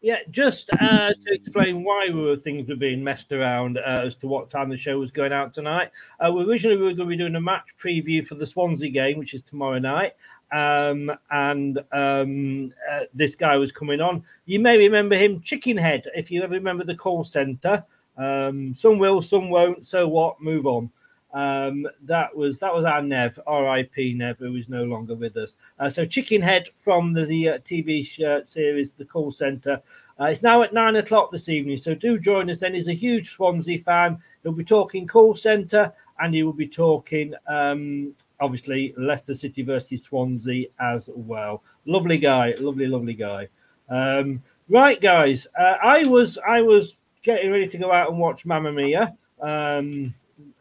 Yeah, 0.00 0.16
just 0.30 0.70
uh, 0.72 1.10
to 1.10 1.34
explain 1.34 1.84
why 1.84 2.06
we 2.08 2.22
were 2.22 2.36
things 2.36 2.70
were 2.70 2.76
being 2.76 3.04
messed 3.04 3.30
around 3.30 3.76
uh, 3.76 4.04
as 4.06 4.14
to 4.16 4.26
what 4.26 4.48
time 4.48 4.70
the 4.70 4.78
show 4.78 4.98
was 4.98 5.10
going 5.10 5.34
out 5.34 5.52
tonight. 5.52 5.90
Uh, 6.18 6.32
we 6.32 6.44
originally 6.44 6.78
we 6.78 6.84
were 6.84 6.94
going 6.94 7.10
to 7.10 7.14
be 7.14 7.18
doing 7.18 7.36
a 7.36 7.42
match 7.42 7.66
preview 7.78 8.26
for 8.26 8.36
the 8.36 8.46
Swansea 8.46 8.88
game, 8.88 9.18
which 9.18 9.34
is 9.34 9.42
tomorrow 9.42 9.78
night. 9.78 10.14
Um, 10.50 11.12
and 11.30 11.78
um, 11.92 12.72
uh, 12.90 13.00
this 13.12 13.36
guy 13.36 13.58
was 13.58 13.70
coming 13.70 14.00
on. 14.00 14.24
You 14.46 14.60
may 14.60 14.78
remember 14.78 15.14
him, 15.14 15.42
Chickenhead, 15.42 16.04
if 16.14 16.30
you 16.30 16.42
ever 16.42 16.54
remember 16.54 16.84
the 16.84 16.96
call 16.96 17.22
centre. 17.22 17.84
Um, 18.16 18.74
some 18.74 18.98
will, 18.98 19.22
some 19.22 19.50
won't. 19.50 19.86
So 19.86 20.08
what? 20.08 20.40
Move 20.40 20.66
on. 20.66 20.90
Um, 21.32 21.86
that 22.04 22.34
was 22.34 22.58
that 22.60 22.74
was 22.74 22.84
our 22.84 23.02
Nev, 23.02 23.38
R.I.P. 23.46 24.14
Nev, 24.14 24.38
who 24.38 24.56
is 24.56 24.68
no 24.68 24.84
longer 24.84 25.14
with 25.14 25.36
us. 25.36 25.56
Uh, 25.78 25.90
so 25.90 26.06
Chicken 26.06 26.40
Head 26.40 26.68
from 26.74 27.12
the, 27.12 27.26
the 27.26 27.48
uh, 27.50 27.58
TV 27.58 28.08
uh, 28.22 28.42
series, 28.42 28.94
The 28.94 29.04
Call 29.04 29.30
Centre. 29.30 29.82
Uh, 30.18 30.24
it's 30.24 30.42
now 30.42 30.62
at 30.62 30.72
nine 30.72 30.96
o'clock 30.96 31.30
this 31.30 31.50
evening, 31.50 31.76
so 31.76 31.94
do 31.94 32.18
join 32.18 32.48
us. 32.48 32.60
Then 32.60 32.72
he's 32.72 32.88
a 32.88 32.94
huge 32.94 33.34
Swansea 33.34 33.78
fan. 33.80 34.18
He'll 34.42 34.52
be 34.52 34.64
talking 34.64 35.06
call 35.06 35.34
centre, 35.34 35.92
and 36.20 36.34
he 36.34 36.42
will 36.42 36.54
be 36.54 36.68
talking 36.68 37.34
um, 37.46 38.14
obviously 38.40 38.94
Leicester 38.96 39.34
City 39.34 39.62
versus 39.62 40.04
Swansea 40.04 40.68
as 40.80 41.10
well. 41.14 41.62
Lovely 41.84 42.16
guy, 42.16 42.54
lovely, 42.58 42.86
lovely 42.86 43.12
guy. 43.12 43.48
Um, 43.90 44.42
right, 44.70 44.98
guys, 44.98 45.46
uh, 45.58 45.74
I 45.82 46.04
was 46.04 46.38
I 46.38 46.62
was 46.62 46.96
getting 47.26 47.50
ready 47.50 47.66
to 47.66 47.76
go 47.76 47.92
out 47.92 48.08
and 48.08 48.18
watch 48.18 48.46
Mamma 48.46 48.72
Mia. 48.72 49.14
Um, 49.42 50.14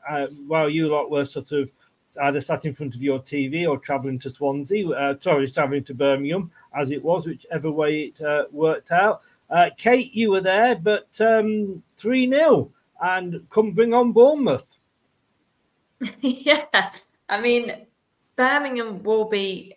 uh, 0.10 0.26
while 0.48 0.70
you 0.70 0.88
lot 0.88 1.12
were 1.12 1.24
sort 1.24 1.52
of 1.52 1.70
either 2.24 2.42
sat 2.42 2.66
in 2.66 2.74
front 2.74 2.96
of 2.96 3.04
your 3.04 3.20
TV 3.20 3.70
or 3.70 3.78
travelling 3.78 4.18
to 4.20 4.30
Swansea, 4.30 4.90
uh, 4.90 5.14
sorry, 5.22 5.50
travelling 5.50 5.84
to 5.84 5.94
Birmingham, 5.94 6.52
as 6.76 6.90
it 6.92 7.04
was, 7.04 7.28
whichever 7.28 7.72
way 7.72 8.14
it 8.16 8.26
uh, 8.26 8.46
worked 8.52 8.92
out. 8.92 9.22
Uh, 9.50 9.70
Kate, 9.78 10.12
you 10.14 10.32
were 10.32 10.42
there, 10.42 10.76
but 10.76 11.08
um, 11.22 11.84
3 11.98 12.30
0 12.30 12.72
and 13.02 13.48
come 13.50 13.72
bring 13.72 13.94
on 13.94 14.12
Bournemouth. 14.12 14.66
yeah, 16.22 16.92
I 17.30 17.40
mean, 17.40 17.86
Birmingham 18.36 19.04
will 19.04 19.30
be 19.30 19.76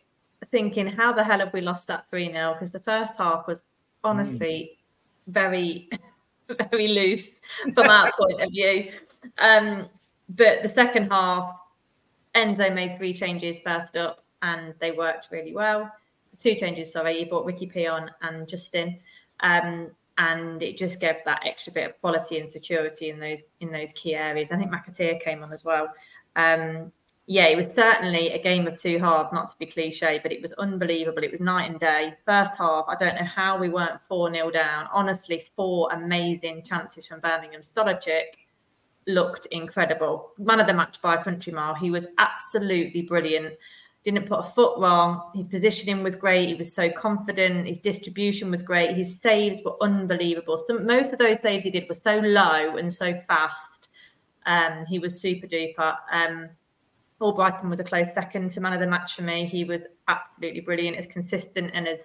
thinking, 0.50 0.86
how 0.86 1.12
the 1.12 1.22
hell 1.22 1.40
have 1.40 1.52
we 1.52 1.60
lost 1.60 1.86
that 1.88 2.08
3 2.08 2.32
0? 2.32 2.54
Because 2.54 2.70
the 2.70 2.80
first 2.80 3.14
half 3.18 3.46
was 3.46 3.62
honestly 4.02 4.78
very, 5.26 5.90
very 6.70 6.88
loose 6.88 7.40
from 7.74 7.88
our 7.88 8.12
point 8.18 8.40
of 8.40 8.50
view. 8.50 8.92
Um, 9.38 9.88
but 10.28 10.62
the 10.62 10.68
second 10.68 11.10
half, 11.10 11.54
Enzo 12.34 12.72
made 12.74 12.96
three 12.96 13.14
changes 13.14 13.58
first 13.60 13.96
up, 13.96 14.24
and 14.42 14.74
they 14.80 14.92
worked 14.92 15.28
really 15.30 15.54
well. 15.54 15.90
Two 16.38 16.54
changes, 16.54 16.92
sorry. 16.92 17.18
He 17.18 17.24
brought 17.24 17.44
Ricky 17.44 17.66
P 17.66 17.86
on 17.86 18.10
and 18.22 18.46
Justin, 18.46 18.98
um, 19.40 19.90
and 20.18 20.62
it 20.62 20.76
just 20.76 21.00
gave 21.00 21.16
that 21.24 21.46
extra 21.46 21.72
bit 21.72 21.90
of 21.90 22.00
quality 22.00 22.38
and 22.38 22.48
security 22.48 23.10
in 23.10 23.18
those 23.18 23.42
in 23.60 23.72
those 23.72 23.92
key 23.92 24.14
areas. 24.14 24.52
I 24.52 24.56
think 24.56 24.70
McAteer 24.70 25.20
came 25.20 25.42
on 25.42 25.52
as 25.52 25.64
well. 25.64 25.88
Um, 26.36 26.92
yeah, 27.30 27.44
it 27.44 27.58
was 27.58 27.68
certainly 27.76 28.30
a 28.30 28.42
game 28.42 28.66
of 28.66 28.80
two 28.80 28.98
halves, 28.98 29.34
not 29.34 29.50
to 29.50 29.58
be 29.58 29.66
cliche, 29.66 30.18
but 30.22 30.32
it 30.32 30.40
was 30.40 30.54
unbelievable. 30.54 31.22
It 31.22 31.30
was 31.30 31.42
night 31.42 31.70
and 31.70 31.78
day. 31.78 32.14
First 32.24 32.52
half, 32.56 32.86
I 32.88 32.94
don't 32.94 33.16
know 33.16 33.26
how 33.26 33.58
we 33.58 33.68
weren't 33.68 34.02
4 34.02 34.32
0 34.32 34.50
down. 34.50 34.88
Honestly, 34.90 35.44
four 35.54 35.90
amazing 35.92 36.62
chances 36.62 37.06
from 37.06 37.20
Birmingham. 37.20 37.60
Stolarczyk 37.60 38.46
looked 39.06 39.44
incredible. 39.50 40.30
Man 40.38 40.58
of 40.58 40.66
the 40.66 40.72
match 40.72 41.02
by 41.02 41.16
a 41.16 41.22
country 41.22 41.52
mile. 41.52 41.74
He 41.74 41.90
was 41.90 42.06
absolutely 42.16 43.02
brilliant. 43.02 43.56
Didn't 44.04 44.26
put 44.26 44.40
a 44.40 44.42
foot 44.44 44.78
wrong. 44.78 45.30
His 45.34 45.48
positioning 45.48 46.02
was 46.02 46.16
great. 46.16 46.48
He 46.48 46.54
was 46.54 46.74
so 46.74 46.90
confident. 46.90 47.66
His 47.66 47.76
distribution 47.76 48.50
was 48.50 48.62
great. 48.62 48.96
His 48.96 49.20
saves 49.20 49.58
were 49.66 49.76
unbelievable. 49.82 50.56
So 50.66 50.78
most 50.78 51.12
of 51.12 51.18
those 51.18 51.40
saves 51.40 51.66
he 51.66 51.70
did 51.70 51.88
were 51.90 51.94
so 51.94 52.20
low 52.20 52.76
and 52.78 52.90
so 52.90 53.20
fast. 53.28 53.88
Um, 54.46 54.86
he 54.86 54.98
was 54.98 55.20
super 55.20 55.46
duper. 55.46 55.94
Um, 56.10 56.48
Albrighton 57.20 57.68
was 57.68 57.80
a 57.80 57.84
close 57.84 58.12
second 58.12 58.52
to 58.52 58.60
man 58.60 58.72
of 58.72 58.80
the 58.80 58.86
match 58.86 59.16
for 59.16 59.22
me. 59.22 59.44
He 59.44 59.64
was 59.64 59.86
absolutely 60.06 60.60
brilliant, 60.60 60.96
as 60.96 61.06
consistent 61.06 61.70
and 61.74 61.88
as 61.88 61.98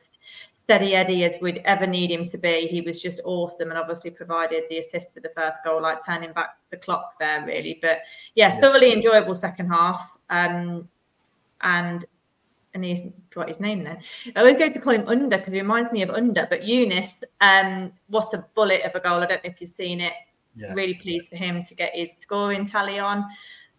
steady 0.64 0.96
Eddie 0.96 1.24
as 1.26 1.40
we'd 1.42 1.62
ever 1.66 1.86
need 1.86 2.10
him 2.10 2.26
to 2.26 2.38
be. 2.38 2.68
He 2.68 2.82
was 2.82 3.02
just 3.02 3.20
awesome 3.26 3.70
and 3.70 3.78
obviously 3.78 4.10
provided 4.12 4.64
the 4.70 4.80
assist 4.80 5.14
for 5.14 5.20
the 5.20 5.32
first 5.36 5.58
goal, 5.64 5.82
like 5.82 6.04
turning 6.06 6.34
back 6.34 6.58
the 6.72 6.78
clock 6.78 7.20
there, 7.20 7.46
really. 7.46 7.80
But 7.82 8.00
yeah, 8.36 8.60
thoroughly 8.60 8.94
enjoyable 8.94 9.36
second 9.36 9.70
half. 9.70 10.18
Um, 10.30 10.88
and 11.62 12.06
and 12.74 12.84
he's 12.84 13.04
what 13.36 13.48
his 13.48 13.60
name 13.60 13.84
then. 13.84 14.00
I 14.36 14.40
always 14.40 14.58
go 14.58 14.70
to 14.70 14.80
call 14.80 14.94
him 14.94 15.08
Under 15.08 15.38
because 15.38 15.54
he 15.54 15.62
reminds 15.62 15.92
me 15.92 16.02
of 16.02 16.10
Under, 16.10 16.48
but 16.50 16.64
Yunus, 16.64 17.24
um, 17.40 17.92
what 18.08 18.34
a 18.34 18.46
bullet 18.56 18.82
of 18.82 18.96
a 18.96 19.00
goal. 19.00 19.22
I 19.22 19.28
don't 19.28 19.44
know 19.44 19.52
if 19.52 19.62
you've 19.62 19.70
seen 19.70 20.02
it. 20.02 20.14
Yeah. 20.56 20.74
Really 20.74 20.96
pleased 20.96 21.30
for 21.30 21.36
him 21.36 21.64
to 21.64 21.76
get 21.76 21.96
his 21.96 22.12
scoring 22.20 22.66
tally 22.66 23.00
on. 23.00 23.26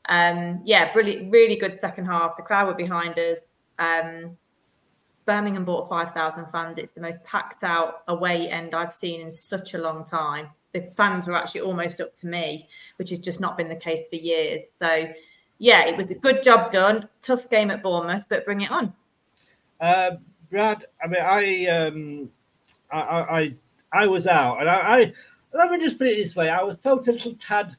Um, 0.09 0.61
yeah, 0.65 0.93
brilliant, 0.93 1.31
really 1.31 1.57
good 1.57 1.79
second 1.81 2.07
half. 2.07 2.37
The 2.37 2.43
crowd 2.43 2.67
were 2.67 2.75
behind 2.75 3.19
us. 3.19 3.39
Um, 3.79 4.37
Birmingham 5.27 5.65
bought 5.65 5.89
5,000 5.89 6.47
fans. 6.53 6.79
It's 6.79 6.93
the 6.93 7.01
most 7.01 7.23
packed 7.25 7.65
out 7.65 8.03
away 8.09 8.49
end 8.49 8.75
I've 8.75 8.93
seen 8.93 9.21
in 9.21 9.31
such 9.31 9.75
a 9.75 9.79
long 9.79 10.05
time. 10.05 10.49
The 10.73 10.83
fans 10.97 11.27
were 11.27 11.37
actually 11.37 11.63
almost 11.63 12.01
up 12.01 12.15
to 12.17 12.27
me, 12.27 12.69
which 12.97 13.11
has 13.11 13.19
just 13.19 13.41
not 13.41 13.57
been 13.57 13.69
the 13.69 13.77
case 13.77 14.01
for 14.11 14.17
years. 14.17 14.63
So, 14.73 15.09
yeah, 15.59 15.87
it 15.87 15.97
was 15.97 16.11
a 16.11 16.15
good 16.15 16.43
job 16.43 16.73
done. 16.73 17.09
Tough 17.23 17.49
game 17.49 17.71
at 17.71 17.83
Bournemouth, 17.83 18.27
but 18.29 18.45
bring 18.45 18.63
it 18.63 18.71
on. 18.71 18.93
Uh, 19.81 20.13
Brad, 20.51 20.85
I 21.03 21.07
mean, 21.07 21.23
I, 21.23 21.67
um, 21.67 22.31
I, 22.93 22.99
I, 22.99 23.55
I, 23.93 24.07
was 24.07 24.27
out, 24.27 24.61
and 24.61 24.69
I, 24.69 24.75
I, 24.75 25.13
let 25.53 25.71
me 25.71 25.79
just 25.79 25.99
put 25.99 26.07
it 26.07 26.17
this 26.17 26.37
way: 26.37 26.51
I 26.51 26.75
felt 26.83 27.09
a 27.09 27.13
little 27.13 27.35
tad 27.35 27.77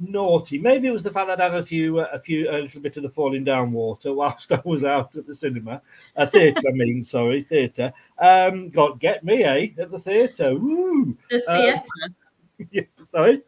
naughty. 0.00 0.58
Maybe 0.58 0.88
it 0.88 0.92
was 0.92 1.02
the 1.02 1.10
fact 1.10 1.28
that 1.28 1.40
I 1.40 1.44
had 1.44 1.54
a 1.54 1.64
few, 1.64 1.98
uh, 2.00 2.08
a 2.12 2.18
few, 2.18 2.50
a 2.50 2.58
little 2.62 2.80
bit 2.80 2.96
of 2.96 3.02
the 3.02 3.08
falling 3.10 3.44
down 3.44 3.72
water 3.72 4.12
whilst 4.12 4.52
I 4.52 4.60
was 4.64 4.84
out 4.84 5.16
at 5.16 5.26
the 5.26 5.34
cinema, 5.34 5.82
a 6.16 6.26
theatre. 6.26 6.62
I 6.68 6.72
mean, 6.72 7.04
sorry, 7.04 7.42
theatre. 7.42 7.92
Um, 8.18 8.68
God, 8.70 9.00
get 9.00 9.24
me, 9.24 9.44
eh? 9.44 9.68
At 9.78 9.90
the 9.90 9.98
theatre, 9.98 10.54
woo! 10.54 11.16
The 11.30 11.48
Uh, 11.50 11.56
theatre. 11.56 12.14
yeah, 12.72 12.82
sorry. 13.08 13.42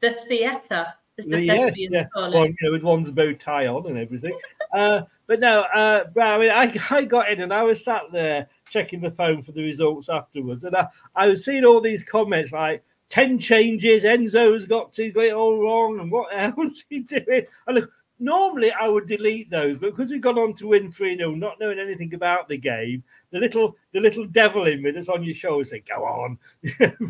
the 0.00 0.12
theatre. 0.28 0.86
As 1.18 1.26
the 1.26 1.42
yes, 1.42 1.74
yeah. 1.76 2.04
call. 2.14 2.32
Well, 2.32 2.46
you 2.46 2.56
know, 2.62 2.72
with 2.72 2.82
one's 2.82 3.10
bow 3.10 3.34
tie 3.34 3.66
on 3.66 3.86
and 3.86 3.98
everything. 3.98 4.32
uh, 4.74 5.02
but 5.26 5.40
no, 5.40 5.60
uh, 5.62 6.04
I, 6.18 6.38
mean, 6.38 6.50
I, 6.50 6.74
I 6.90 7.04
got 7.04 7.30
in 7.30 7.42
and 7.42 7.52
I 7.52 7.62
was 7.62 7.84
sat 7.84 8.04
there 8.10 8.48
checking 8.70 9.02
the 9.02 9.10
phone 9.10 9.42
for 9.42 9.52
the 9.52 9.62
results 9.62 10.08
afterwards, 10.08 10.64
and 10.64 10.74
I, 10.74 10.86
I 11.14 11.28
was 11.28 11.44
seeing 11.44 11.64
all 11.64 11.80
these 11.80 12.02
comments 12.02 12.52
like. 12.52 12.82
10 13.12 13.38
changes, 13.38 14.04
Enzo's 14.04 14.64
got 14.64 14.94
to 14.94 15.12
get 15.12 15.24
it 15.24 15.32
all 15.34 15.60
wrong, 15.60 16.00
and 16.00 16.10
what 16.10 16.28
else 16.34 16.82
he 16.88 17.00
doing? 17.00 17.44
And 17.66 17.76
look, 17.76 17.92
normally 18.18 18.72
I 18.72 18.88
would 18.88 19.06
delete 19.06 19.50
those, 19.50 19.76
but 19.76 19.90
because 19.90 20.10
we've 20.10 20.22
gone 20.22 20.38
on 20.38 20.54
to 20.54 20.68
win 20.68 20.90
3 20.90 21.18
0, 21.18 21.32
not 21.32 21.60
knowing 21.60 21.78
anything 21.78 22.14
about 22.14 22.48
the 22.48 22.56
game, 22.56 23.04
the 23.30 23.38
little 23.38 23.76
the 23.92 24.00
little 24.00 24.24
devil 24.24 24.66
in 24.66 24.82
me 24.82 24.92
that's 24.92 25.10
on 25.10 25.22
your 25.22 25.34
shoulder 25.34 25.66
said, 25.66 25.82
Go 25.86 26.04
on, 26.04 26.38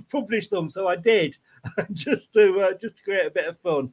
publish 0.11 0.49
them. 0.49 0.69
So 0.69 0.89
I 0.89 0.97
did, 0.97 1.37
just 1.93 2.33
to 2.33 2.63
uh, 2.63 2.73
just 2.81 2.97
to 2.97 3.03
create 3.05 3.27
a 3.27 3.31
bit 3.31 3.47
of 3.47 3.61
fun. 3.61 3.93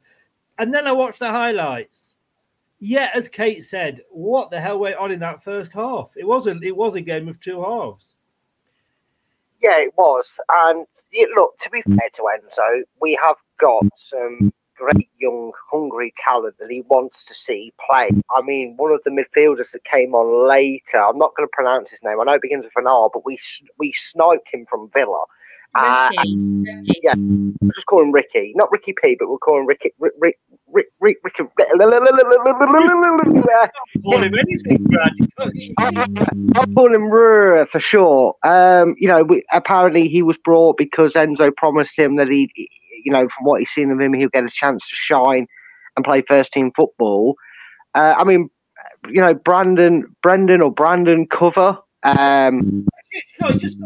And 0.58 0.74
then 0.74 0.88
I 0.88 0.92
watched 0.92 1.20
the 1.20 1.30
highlights. 1.30 2.16
Yeah, 2.80 3.10
as 3.14 3.28
Kate 3.28 3.64
said, 3.64 4.00
what 4.10 4.50
the 4.50 4.60
hell 4.60 4.80
went 4.80 4.96
on 4.96 5.12
in 5.12 5.20
that 5.20 5.44
first 5.44 5.72
half? 5.72 6.10
It 6.16 6.26
wasn't. 6.26 6.64
It 6.64 6.76
was 6.76 6.96
a 6.96 7.00
game 7.00 7.28
of 7.28 7.38
two 7.38 7.62
halves. 7.62 8.16
Yeah, 9.62 9.78
it 9.78 9.92
was. 9.96 10.40
And 10.48 10.86
look, 11.34 11.58
to 11.60 11.70
be 11.70 11.82
mm. 11.82 11.96
fair 11.96 12.08
to 12.14 12.22
Enzo, 12.22 12.82
we 13.00 13.18
have 13.22 13.36
got 13.60 13.84
mm. 13.84 13.90
some 14.10 14.52
great 14.76 15.10
young, 15.18 15.52
hungry 15.70 16.12
talent 16.16 16.56
that 16.58 16.70
he 16.70 16.82
wants 16.88 17.24
to 17.24 17.34
see 17.34 17.72
play. 17.88 18.08
Mm. 18.10 18.22
I 18.34 18.42
mean, 18.42 18.74
one 18.76 18.92
of 18.92 19.00
the 19.04 19.10
midfielders 19.10 19.72
that 19.72 19.84
came 19.84 20.14
on 20.14 20.48
later, 20.48 20.98
I'm 20.98 21.18
not 21.18 21.34
going 21.36 21.46
to 21.48 21.52
pronounce 21.52 21.90
his 21.90 22.00
name. 22.02 22.20
I 22.20 22.24
know 22.24 22.32
it 22.32 22.42
begins 22.42 22.64
with 22.64 22.72
an 22.76 22.86
R, 22.86 23.10
but 23.12 23.24
we 23.24 23.38
we 23.78 23.92
sniped 23.96 24.48
him 24.52 24.66
from 24.68 24.90
Villa. 24.94 25.24
Uh, 25.78 26.08
Ricky, 26.10 26.36
Ricky. 26.36 27.00
yeah, 27.02 27.14
we'll 27.16 27.70
just 27.74 27.86
call 27.86 28.02
him 28.02 28.10
Ricky, 28.10 28.52
not 28.56 28.70
Ricky 28.72 28.92
P, 29.02 29.16
but 29.18 29.28
we'll 29.28 29.38
call 29.38 29.60
him 29.60 29.66
Ricky. 29.66 29.92
Rick, 29.98 30.12
Rick, 30.18 30.36
Rick, 30.68 30.88
Rick, 31.00 31.18
Rick, 31.22 31.36
Call 34.04 34.22
him 34.22 34.34
anything, 34.34 34.84
Brad. 34.84 35.12
I'll 36.56 36.66
call 36.74 36.92
him 36.92 37.08
Rur 37.08 37.66
for 37.66 37.78
sure. 37.78 38.34
Um, 38.42 38.96
you 38.98 39.06
know, 39.06 39.22
we, 39.22 39.44
apparently 39.52 40.08
he 40.08 40.22
was 40.22 40.38
brought 40.38 40.76
because 40.76 41.14
Enzo 41.14 41.54
promised 41.56 41.96
him 41.96 42.16
that 42.16 42.28
he, 42.28 42.50
you 43.04 43.12
know, 43.12 43.28
from 43.28 43.44
what 43.44 43.60
he's 43.60 43.70
seen 43.70 43.92
of 43.92 44.00
him, 44.00 44.12
he'll 44.14 44.28
get 44.28 44.44
a 44.44 44.50
chance 44.50 44.88
to 44.88 44.96
shine 44.96 45.46
and 45.96 46.04
play 46.04 46.22
first 46.26 46.52
team 46.52 46.72
football. 46.74 47.36
Uh, 47.94 48.14
I 48.16 48.24
mean, 48.24 48.50
you 49.08 49.20
know, 49.20 49.34
Brandon, 49.34 50.04
Brendan 50.22 50.62
or 50.62 50.72
Brandon 50.72 51.26
Cover. 51.26 51.78
Um, 52.02 52.86
Sorry, 53.38 53.58
just 53.58 53.76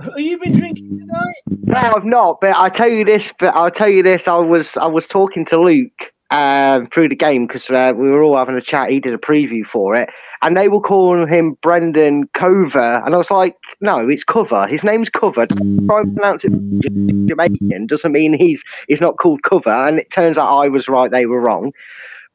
Have 0.00 0.18
you 0.18 0.38
been 0.38 0.58
drinking 0.58 1.00
tonight? 1.00 1.34
no, 1.48 1.76
I've 1.96 2.04
not. 2.04 2.40
But 2.40 2.56
I 2.56 2.68
tell 2.68 2.88
you 2.88 3.04
this. 3.04 3.32
But 3.38 3.54
I'll 3.54 3.70
tell 3.70 3.88
you 3.88 4.02
this. 4.02 4.28
I 4.28 4.36
was 4.36 4.76
I 4.76 4.86
was 4.86 5.06
talking 5.06 5.44
to 5.46 5.60
Luke 5.60 6.12
um, 6.30 6.86
through 6.88 7.08
the 7.08 7.16
game 7.16 7.46
because 7.46 7.68
uh, 7.70 7.92
we 7.96 8.10
were 8.10 8.22
all 8.22 8.36
having 8.36 8.56
a 8.56 8.60
chat. 8.60 8.90
He 8.90 9.00
did 9.00 9.14
a 9.14 9.18
preview 9.18 9.66
for 9.66 9.94
it, 9.94 10.10
and 10.42 10.56
they 10.56 10.68
were 10.68 10.80
calling 10.80 11.26
him 11.28 11.56
Brendan 11.62 12.28
Cover, 12.34 13.02
and 13.04 13.14
I 13.14 13.18
was 13.18 13.30
like, 13.30 13.56
no, 13.80 14.08
it's 14.08 14.24
Cover. 14.24 14.66
His 14.66 14.84
name's 14.84 15.10
Cover. 15.10 15.46
Try 15.46 16.00
and 16.00 16.14
pronounce 16.16 16.44
it 16.44 16.52
Jamaican 17.28 17.86
doesn't 17.86 18.12
mean 18.12 18.38
he's 18.38 18.64
he's 18.88 19.00
not 19.00 19.18
called 19.18 19.42
Cover. 19.42 19.70
And 19.70 19.98
it 19.98 20.10
turns 20.10 20.38
out 20.38 20.50
I 20.50 20.68
was 20.68 20.88
right. 20.88 21.10
They 21.10 21.26
were 21.26 21.40
wrong. 21.40 21.72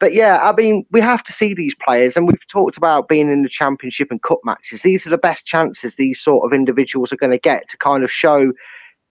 But 0.04 0.14
yeah, 0.14 0.40
I 0.42 0.52
mean, 0.52 0.86
we 0.92 1.00
have 1.00 1.24
to 1.24 1.32
see 1.32 1.54
these 1.54 1.76
players, 1.76 2.18
and 2.18 2.28
we've 2.28 2.48
talked 2.50 2.76
about 2.76 3.08
being 3.08 3.32
in 3.32 3.42
the 3.42 3.48
championship 3.48 4.12
and 4.12 4.22
cup 4.22 4.40
matches. 4.44 4.82
These 4.82 5.08
are 5.08 5.10
the 5.10 5.18
best 5.18 5.46
chances 5.46 5.96
these 5.96 6.20
sort 6.20 6.44
of 6.44 6.52
individuals 6.52 7.14
are 7.14 7.16
going 7.16 7.32
to 7.32 7.38
get 7.38 7.70
to 7.70 7.78
kind 7.78 8.04
of 8.04 8.12
show 8.12 8.52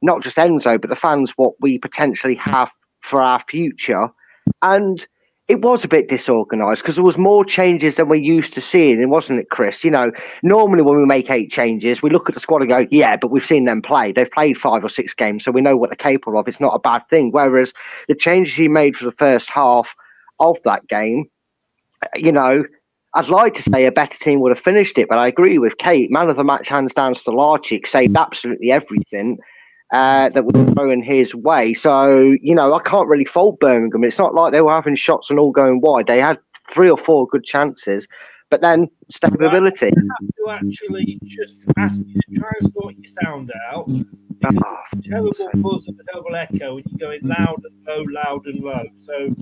not 0.03 0.23
just 0.23 0.37
Enzo, 0.37 0.79
but 0.79 0.91
the 0.91 0.95
fans 0.95 1.33
what 1.37 1.55
we 1.63 1.79
potentially 1.79 2.35
have 2.35 2.71
for 3.01 3.23
our 3.23 3.43
future. 3.49 4.11
And 4.61 5.07
it 5.49 5.63
was 5.63 5.83
a 5.83 5.89
bit 5.89 6.11
disorganized 6.11 6.83
because 6.83 6.97
there 6.97 7.05
was 7.05 7.17
more 7.17 7.43
changes 7.43 7.97
than 7.97 8.11
we're 8.11 8.17
used 8.17 8.53
to 8.53 8.61
seeing, 8.61 9.09
wasn't 9.09 9.41
it, 9.41 9.49
Chris? 9.49 9.85
You 9.85 9.93
know, 9.93 10.13
normally 10.43 10.83
when 10.83 10.99
we 10.99 11.07
make 11.07 11.31
eight 11.31 11.51
changes, 11.51 12.03
we 12.03 12.11
look 12.11 12.29
at 12.29 12.35
the 12.35 12.41
squad 12.41 12.61
and 12.61 12.69
go, 12.69 12.87
"Yeah, 12.91 13.17
but 13.17 13.31
we've 13.31 13.43
seen 13.43 13.65
them 13.65 13.81
play. 13.81 14.13
They've 14.13 14.31
played 14.31 14.59
five 14.59 14.85
or 14.85 14.91
six 14.91 15.15
games, 15.15 15.43
so 15.43 15.53
we 15.53 15.63
know 15.63 15.75
what 15.75 15.89
they're 15.89 15.97
capable 15.97 16.39
of. 16.39 16.49
It's 16.49 16.61
not 16.61 16.75
a 16.75 16.79
bad 16.79 17.09
thing." 17.09 17.31
Whereas 17.31 17.73
the 18.09 18.15
changes 18.15 18.57
he 18.57 18.69
made 18.69 18.95
for 18.95 19.07
the 19.07 19.13
first 19.13 19.49
half 19.49 19.97
of 20.43 20.59
that 20.65 20.87
game, 20.89 21.27
you 22.15 22.33
know, 22.33 22.65
I'd 23.15 23.29
like 23.29 23.55
to 23.55 23.63
say 23.63 23.85
a 23.85 23.93
better 23.93 24.17
team 24.19 24.41
would 24.41 24.51
have 24.51 24.65
finished 24.65 24.97
it, 24.97 25.09
but 25.09 25.19
I 25.19 25.27
agree 25.27 25.59
with 25.59 25.77
Kate. 25.79 26.11
Man 26.11 26.31
of 26.31 26.37
the 26.37 26.45
match, 26.45 26.69
hands 26.69 26.95
down, 26.95 27.15
Stolarczyk 27.15 27.87
saved 27.87 28.17
absolutely 28.17 28.71
everything 28.71 29.39
uh, 29.93 30.31
that 30.31 30.45
was 30.47 30.73
thrown 30.73 31.03
his 31.03 31.35
way. 31.35 31.75
So, 31.75 32.35
you 32.41 32.55
know, 32.55 32.73
I 32.73 32.81
can't 32.83 33.09
really 33.09 33.27
fault 33.27 33.61
Birmingham. 33.61 34.05
It's 34.05 34.19
not 34.19 34.35
like 34.35 34.53
they 34.53 34.63
were 34.63 34.73
having 34.73 34.97
shots 34.97 35.29
and 35.29 35.39
all 35.39 35.53
going 35.53 35.81
wide. 35.83 36.07
They 36.07 36.21
had 36.21 36.39
three 36.71 36.89
or 36.89 36.97
four 36.97 37.27
good 37.27 37.45
chances, 37.45 38.09
but 38.49 38.63
then 38.63 38.89
stability. 39.11 39.91
to 39.91 40.51
actually 40.51 41.19
just 41.25 41.67
ask 41.77 42.01
you 42.07 42.15
to 42.15 42.71
sort 42.73 42.95
your 42.97 43.13
sound 43.23 43.53
out. 43.71 43.85
It's 43.89 45.09
terrible 45.09 45.33
buzz 45.57 45.87
of 45.87 45.99
the 45.99 46.05
double 46.13 46.35
echo, 46.35 46.79
and 46.79 46.87
you're 46.89 47.11
going 47.11 47.21
loud 47.23 47.63
and 47.65 47.87
low, 47.87 48.05
loud 48.09 48.47
and 48.47 48.61
low. 48.61 48.85
So 49.03 49.35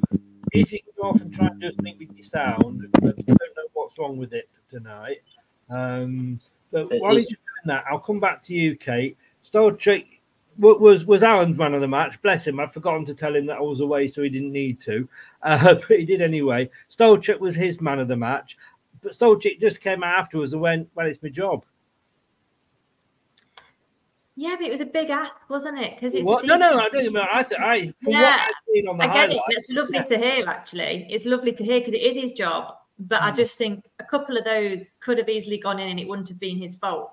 if 0.53 0.72
you 0.72 0.80
can 0.80 0.92
go 0.96 1.09
off 1.09 1.20
and 1.20 1.32
try 1.32 1.46
and 1.46 1.61
just 1.61 1.80
think 1.80 1.98
with 1.98 2.12
your 2.14 2.22
sound, 2.22 2.88
I 2.96 3.07
don't 3.07 3.28
know 3.28 3.68
what's 3.74 3.98
wrong 3.98 4.16
with 4.16 4.32
it 4.32 4.48
tonight. 4.70 5.22
Um, 5.76 6.38
but 6.70 6.88
while 6.98 7.14
he's 7.14 7.26
doing 7.26 7.38
that, 7.66 7.84
I'll 7.90 7.98
come 7.98 8.20
back 8.20 8.42
to 8.44 8.55
you, 8.55 8.76
Kate. 8.76 9.16
Stolarczyk 9.51 10.07
was 10.59 11.05
was 11.05 11.22
Alan's 11.22 11.59
man 11.59 11.74
of 11.74 11.80
the 11.80 11.88
match. 11.88 12.20
Bless 12.22 12.46
him. 12.46 12.61
I'd 12.61 12.72
forgotten 12.72 13.05
to 13.07 13.14
tell 13.14 13.34
him 13.34 13.46
that 13.46 13.59
I 13.59 13.61
was 13.61 13.80
away, 13.80 14.09
so 14.09 14.22
he 14.22 14.28
didn't 14.28 14.53
need 14.53 14.80
to. 14.82 15.09
Uh, 15.42 15.74
but 15.88 15.98
he 15.98 16.05
did 16.05 16.22
anyway. 16.22 16.70
Stolarczyk 16.94 17.40
was 17.40 17.55
his 17.55 17.80
man 17.80 17.98
of 17.98 18.09
the 18.09 18.16
match. 18.16 18.57
But 19.03 19.12
Stolarczyk 19.12 19.61
just 19.61 19.80
came 19.80 20.05
out 20.05 20.18
afterwards 20.18 20.53
and 20.53 20.62
went, 20.62 20.88
Well, 20.94 21.07
it's 21.07 21.22
my 21.22 21.28
job. 21.28 21.64
Yeah, 24.41 24.57
but 24.57 24.66
it 24.68 24.70
was 24.70 24.80
a 24.80 24.86
big 24.86 25.11
ask, 25.11 25.34
wasn't 25.51 25.78
it? 25.80 25.97
Because 25.97 26.14
it's 26.14 26.24
What? 26.24 26.47
No, 26.47 26.57
no, 26.57 26.78
I 26.78 26.88
don't. 26.88 27.14
I, 27.14 27.45
I, 27.59 27.93
from 28.03 28.12
Yeah, 28.12 28.22
what 28.22 28.41
I've 28.41 28.55
seen 28.72 28.88
on 28.88 28.97
the 28.97 29.05
I 29.05 29.07
get 29.09 29.14
highlights, 29.28 29.34
it. 29.49 29.55
It's 29.59 29.70
lovely 29.70 30.03
to 30.03 30.18
hear, 30.18 30.49
actually. 30.49 31.07
It's 31.11 31.26
lovely 31.26 31.53
to 31.53 31.62
hear 31.62 31.80
because 31.80 31.93
it 31.93 32.03
is 32.03 32.16
his 32.16 32.32
job. 32.32 32.74
But 32.99 33.20
Mm. 33.20 33.24
I 33.24 33.30
just 33.32 33.59
think 33.59 33.84
a 33.99 34.05
couple 34.05 34.38
of 34.38 34.45
those 34.47 34.93
could 35.01 35.18
have 35.18 35.28
easily 35.28 35.59
gone 35.59 35.78
in 35.78 35.91
and 35.91 36.01
it 36.01 36.09
wouldn't 36.09 36.28
have 36.30 36.41
been 36.41 36.57
his 36.57 36.76
fault. 36.76 37.12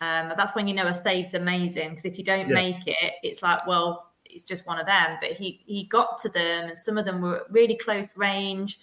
Um, 0.00 0.32
that's 0.36 0.54
when 0.54 0.68
you 0.68 0.74
know 0.74 0.86
a 0.86 0.94
save's 0.94 1.34
amazing 1.34 1.88
because 1.90 2.04
if 2.04 2.16
you 2.16 2.22
don't 2.22 2.48
Yeah. 2.48 2.54
make 2.54 2.86
it, 2.86 3.14
it's 3.24 3.42
like, 3.42 3.66
well, 3.66 4.12
it's 4.24 4.44
just 4.44 4.64
one 4.64 4.78
of 4.78 4.86
them. 4.86 5.18
But 5.20 5.32
he 5.32 5.64
he 5.66 5.86
got 5.86 6.18
to 6.18 6.28
them 6.28 6.68
and 6.68 6.78
some 6.78 6.98
of 6.98 7.04
them 7.04 7.20
were 7.20 7.46
really 7.50 7.74
close 7.74 8.16
range. 8.16 8.78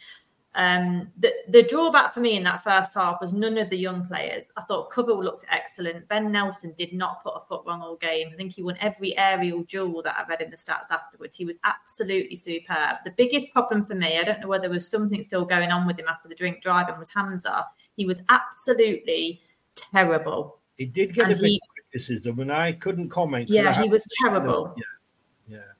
Um, 0.58 1.12
the, 1.20 1.32
the 1.50 1.62
drawback 1.62 2.16
for 2.16 2.20
me 2.20 2.36
in 2.36 2.44
that 2.46 2.64
first 2.64 2.96
half 2.96 3.22
was 3.22 3.32
none 3.32 3.60
of 3.60 3.70
the 3.70 3.78
young 3.78 4.08
players. 4.08 4.52
I 4.58 4.64
thought 4.64 4.90
Cover 4.90 5.14
looked 5.14 5.46
excellent. 5.52 6.08
Ben 6.08 6.32
Nelson 6.32 6.74
did 6.80 6.94
not 6.94 7.24
put 7.24 7.36
a 7.36 7.42
foot 7.48 7.62
wrong 7.68 7.84
all 7.84 7.96
game. 7.98 8.30
I 8.34 8.36
think 8.36 8.54
he 8.54 8.64
won 8.64 8.76
every 8.82 9.16
aerial 9.20 9.62
duel 9.64 10.02
that 10.02 10.16
I 10.18 10.28
read 10.28 10.42
in 10.42 10.50
the 10.50 10.58
stats 10.58 10.90
afterwards. 10.90 11.36
He 11.36 11.46
was 11.46 11.58
absolutely 11.64 12.36
superb. 12.36 12.98
The 13.06 13.12
biggest 13.12 13.54
problem 13.54 13.86
for 13.86 13.94
me, 13.94 14.18
I 14.18 14.24
don't 14.24 14.42
know 14.42 14.48
whether 14.48 14.64
there 14.64 14.72
was 14.72 14.88
something 14.88 15.22
still 15.22 15.46
going 15.46 15.72
on 15.72 15.86
with 15.86 16.00
him 16.00 16.08
after 16.10 16.28
the 16.28 16.34
drink 16.34 16.64
driving, 16.64 16.98
was 16.98 17.12
Hamza. 17.12 17.68
He 17.96 18.08
was 18.08 18.24
absolutely 18.30 19.42
terrible. 19.76 20.58
he 20.78 20.86
did 20.86 21.14
get 21.14 21.26
and 21.26 21.34
a 21.34 21.36
bit 21.36 21.50
he- 21.50 21.56
of 21.62 21.84
criticism, 21.92 22.40
and 22.40 22.52
I 22.52 22.72
couldn't 22.72 23.10
comment. 23.10 23.48
Yeah, 23.48 23.80
he 23.80 23.90
was 23.90 24.04
terrible. 24.20 24.74
Yeah, 24.76 24.82
yeah. 24.82 24.97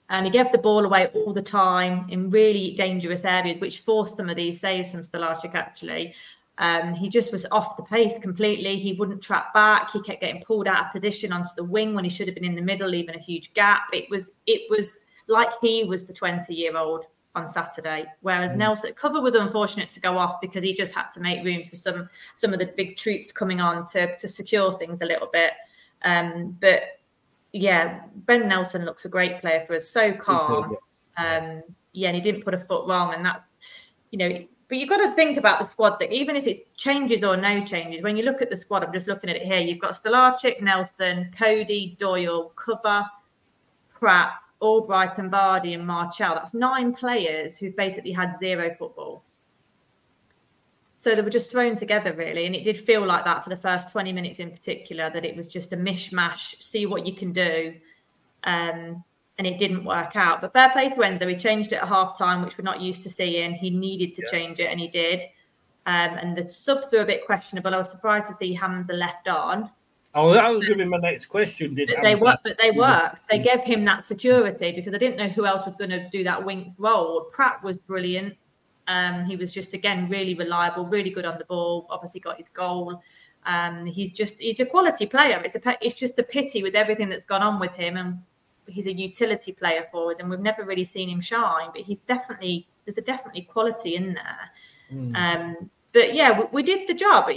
And 0.10 0.26
he 0.26 0.32
gave 0.32 0.52
the 0.52 0.58
ball 0.58 0.86
away 0.86 1.08
all 1.14 1.34
the 1.34 1.42
time 1.42 2.08
in 2.10 2.30
really 2.30 2.74
dangerous 2.76 3.26
areas, 3.26 3.60
which 3.60 3.80
forced 3.80 4.18
some 4.18 4.30
of 4.30 4.38
these 4.38 4.60
saves 4.60 4.92
from 4.92 5.02
Stolarczyk 5.02 5.54
actually. 5.54 6.14
Um, 6.60 6.96
he 6.96 7.10
just 7.10 7.32
was 7.32 7.46
off 7.52 7.78
the 7.78 7.84
pace 7.84 8.14
completely. 8.22 8.80
He 8.80 8.94
wouldn't 8.94 9.22
track 9.22 9.54
back. 9.54 9.92
He 9.92 10.02
kept 10.02 10.22
getting 10.22 10.42
pulled 10.44 10.68
out 10.68 10.88
of 10.88 10.92
position 10.92 11.32
onto 11.32 11.50
the 11.56 11.64
wing 11.64 11.94
when 11.94 12.04
he 12.04 12.10
should 12.10 12.28
have 12.28 12.36
been 12.36 12.46
in 12.46 12.56
the 12.56 12.62
middle, 12.62 12.90
leaving 12.90 13.16
a 13.16 13.20
huge 13.20 13.54
gap. 13.54 13.90
It 13.94 14.10
was 14.10 14.32
it 14.48 14.62
was 14.70 15.00
like 15.28 15.50
he 15.62 15.84
was 15.84 16.06
the 16.06 16.14
20 16.14 16.54
year 16.54 16.76
old 16.78 17.06
on 17.36 17.48
Saturday, 17.48 18.06
whereas 18.22 18.54
Nelson 18.54 18.94
Cover 18.94 19.22
was 19.22 19.36
unfortunate 19.36 19.92
to 19.92 20.00
go 20.00 20.18
off 20.18 20.42
because 20.42 20.64
he 20.64 20.74
just 20.74 20.96
had 20.96 21.12
to 21.12 21.20
make 21.20 21.46
room 21.46 21.64
for 21.70 21.76
some 21.76 22.10
some 22.36 22.54
of 22.54 22.60
the 22.60 22.74
big 22.76 22.98
troops 22.98 23.32
coming 23.32 23.62
on 23.62 23.86
to 23.88 24.18
to 24.18 24.28
secure 24.28 24.74
things 24.74 25.02
a 25.02 25.06
little 25.06 25.30
bit. 25.32 25.52
Um, 26.04 26.58
but 26.60 26.97
yeah, 27.58 28.02
Ben 28.16 28.48
Nelson 28.48 28.86
looks 28.86 29.06
a 29.06 29.10
great 29.10 29.42
player 29.42 29.64
for 29.66 29.76
us. 29.76 29.90
So 29.90 30.14
calm. 30.14 30.78
Um, 31.18 31.64
yeah, 31.94 32.10
and 32.10 32.16
he 32.16 32.22
didn't 32.22 32.44
put 32.44 32.54
a 32.54 32.60
foot 32.60 32.88
wrong, 32.88 33.14
and 33.14 33.26
that's 33.26 33.44
you 34.12 34.20
know. 34.20 34.46
But 34.70 34.80
you've 34.80 34.90
got 34.90 34.98
to 34.98 35.14
think 35.14 35.38
about 35.38 35.60
the 35.60 35.66
squad 35.66 35.98
that 36.02 36.12
even 36.12 36.36
if 36.36 36.46
it's 36.46 36.60
changes 36.76 37.24
or 37.24 37.38
no 37.38 37.64
changes, 37.64 38.04
when 38.04 38.18
you 38.18 38.24
look 38.24 38.42
at 38.42 38.50
the 38.50 38.58
squad, 38.58 38.84
I'm 38.84 38.92
just 38.92 39.08
looking 39.08 39.30
at 39.30 39.38
it 39.38 39.44
here. 39.44 39.60
You've 39.60 39.80
got 39.80 39.94
Stolarczyk, 39.94 40.62
Nelson, 40.62 41.32
Cody, 41.38 41.96
Doyle, 41.98 42.52
Cover, 42.58 43.06
Praet, 43.98 44.34
Albright, 44.60 45.18
and 45.20 45.32
Vardy, 45.32 45.74
and 45.74 45.88
Marçal. 45.88 46.36
That's 46.36 46.54
nine 46.54 46.94
players 46.94 47.58
who've 47.58 47.76
basically 47.78 48.12
had 48.12 48.38
zero 48.40 48.76
football. 48.78 49.24
So 51.00 51.14
they 51.14 51.22
were 51.22 51.30
just 51.30 51.52
thrown 51.52 51.76
together, 51.76 52.12
really. 52.14 52.48
And 52.48 52.56
it 52.56 52.64
did 52.64 52.76
feel 52.76 53.06
like 53.06 53.24
that 53.24 53.44
for 53.44 53.52
the 53.52 53.58
first 53.58 53.92
20 53.92 54.12
minutes 54.12 54.40
in 54.40 54.50
particular, 54.50 55.12
that 55.12 55.24
it 55.24 55.36
was 55.36 55.48
just 55.48 55.72
a 55.72 55.78
mishmash, 55.78 56.62
see 56.62 56.88
what 56.88 57.06
you 57.06 57.14
can 57.14 57.32
do. 57.32 57.76
Um, 58.44 59.04
and 59.38 59.46
it 59.46 59.60
didn't 59.60 59.86
work 59.86 60.16
out. 60.16 60.42
But 60.42 60.54
fair 60.54 60.72
play 60.72 60.90
to 60.90 60.96
Enzo. 60.96 61.30
He 61.30 61.36
changed 61.36 61.72
it 61.72 61.76
at 61.76 61.88
half 61.88 62.18
time, 62.18 62.42
which 62.42 62.58
we're 62.58 62.64
not 62.64 62.82
used 62.82 63.04
to 63.04 63.12
seeing. 63.12 63.54
He 63.54 63.70
needed 63.70 64.16
to 64.16 64.28
change 64.32 64.60
it, 64.60 64.72
and 64.72 64.80
he 64.80 64.88
did. 64.88 65.22
Um, 65.86 66.18
and 66.18 66.36
the 66.36 66.50
subs 66.50 66.88
were 66.92 67.02
a 67.02 67.06
bit 67.06 67.28
questionable. 67.28 67.76
I 67.76 67.78
was 67.78 67.92
surprised 67.92 68.28
to 68.30 68.36
see 68.36 68.54
Hamza 68.54 68.94
left 68.94 69.28
on. 69.28 69.70
Oh, 70.16 70.34
that 70.34 70.50
was 70.50 70.66
going 70.66 70.80
to 70.80 70.86
be 70.86 70.90
my 70.90 70.98
next 70.98 71.28
question. 71.28 71.76
Did 71.76 71.92
But 71.94 72.04
they 72.04 72.16
worked, 72.16 72.44
but 72.44 72.58
they 72.60 72.72
worked. 72.72 73.30
They 73.30 73.38
gave 73.38 73.64
him 73.64 73.86
that 73.86 74.02
security 74.02 74.72
because 74.72 74.96
I 74.96 74.98
didn't 74.98 75.18
know 75.18 75.30
who 75.30 75.46
else 75.46 75.64
was 75.64 75.76
going 75.76 75.92
to 75.92 76.10
do 76.10 76.24
that 76.24 76.44
wings 76.44 76.74
role. 76.80 77.30
Praet 77.32 77.62
was 77.62 77.78
brilliant. 77.78 78.36
Um, 78.88 79.26
he 79.26 79.36
was 79.36 79.54
just 79.54 79.74
again 79.74 80.10
really 80.10 80.34
reliable, 80.34 80.88
really 80.88 81.10
good 81.10 81.26
on 81.26 81.38
the 81.38 81.46
ball. 81.46 81.88
Obviously 81.90 82.20
got 82.20 82.38
his 82.38 82.50
goal. 82.50 83.02
Um, 83.46 83.86
he's 83.86 84.12
just 84.12 84.40
he's 84.40 84.60
a 84.60 84.66
quality 84.66 85.06
player. 85.06 85.42
It's 85.44 85.56
a 85.56 85.78
it's 85.82 85.96
just 85.96 86.18
a 86.20 86.24
pity 86.24 86.64
with 86.64 86.76
everything 86.76 87.10
that's 87.10 87.26
gone 87.26 87.42
on 87.42 87.60
with 87.60 87.74
him, 87.74 87.98
and 87.98 88.20
he's 88.68 88.88
a 88.88 88.94
utility 88.94 89.52
player 89.52 89.88
for 89.92 90.12
us, 90.12 90.20
and 90.20 90.30
we've 90.30 90.40
never 90.40 90.64
really 90.64 90.86
seen 90.86 91.10
him 91.10 91.22
shine. 91.22 91.70
But 91.74 91.82
he's 91.82 92.00
definitely 92.00 92.68
there's 92.86 92.98
a 92.98 93.02
definitely 93.02 93.42
quality 93.42 93.96
in 93.96 94.14
there. 94.14 94.52
Um, 95.16 95.70
but 95.92 96.14
yeah, 96.14 96.40
we, 96.40 96.46
we 96.52 96.64
did 96.64 96.88
the 96.88 96.94
job. 96.94 97.30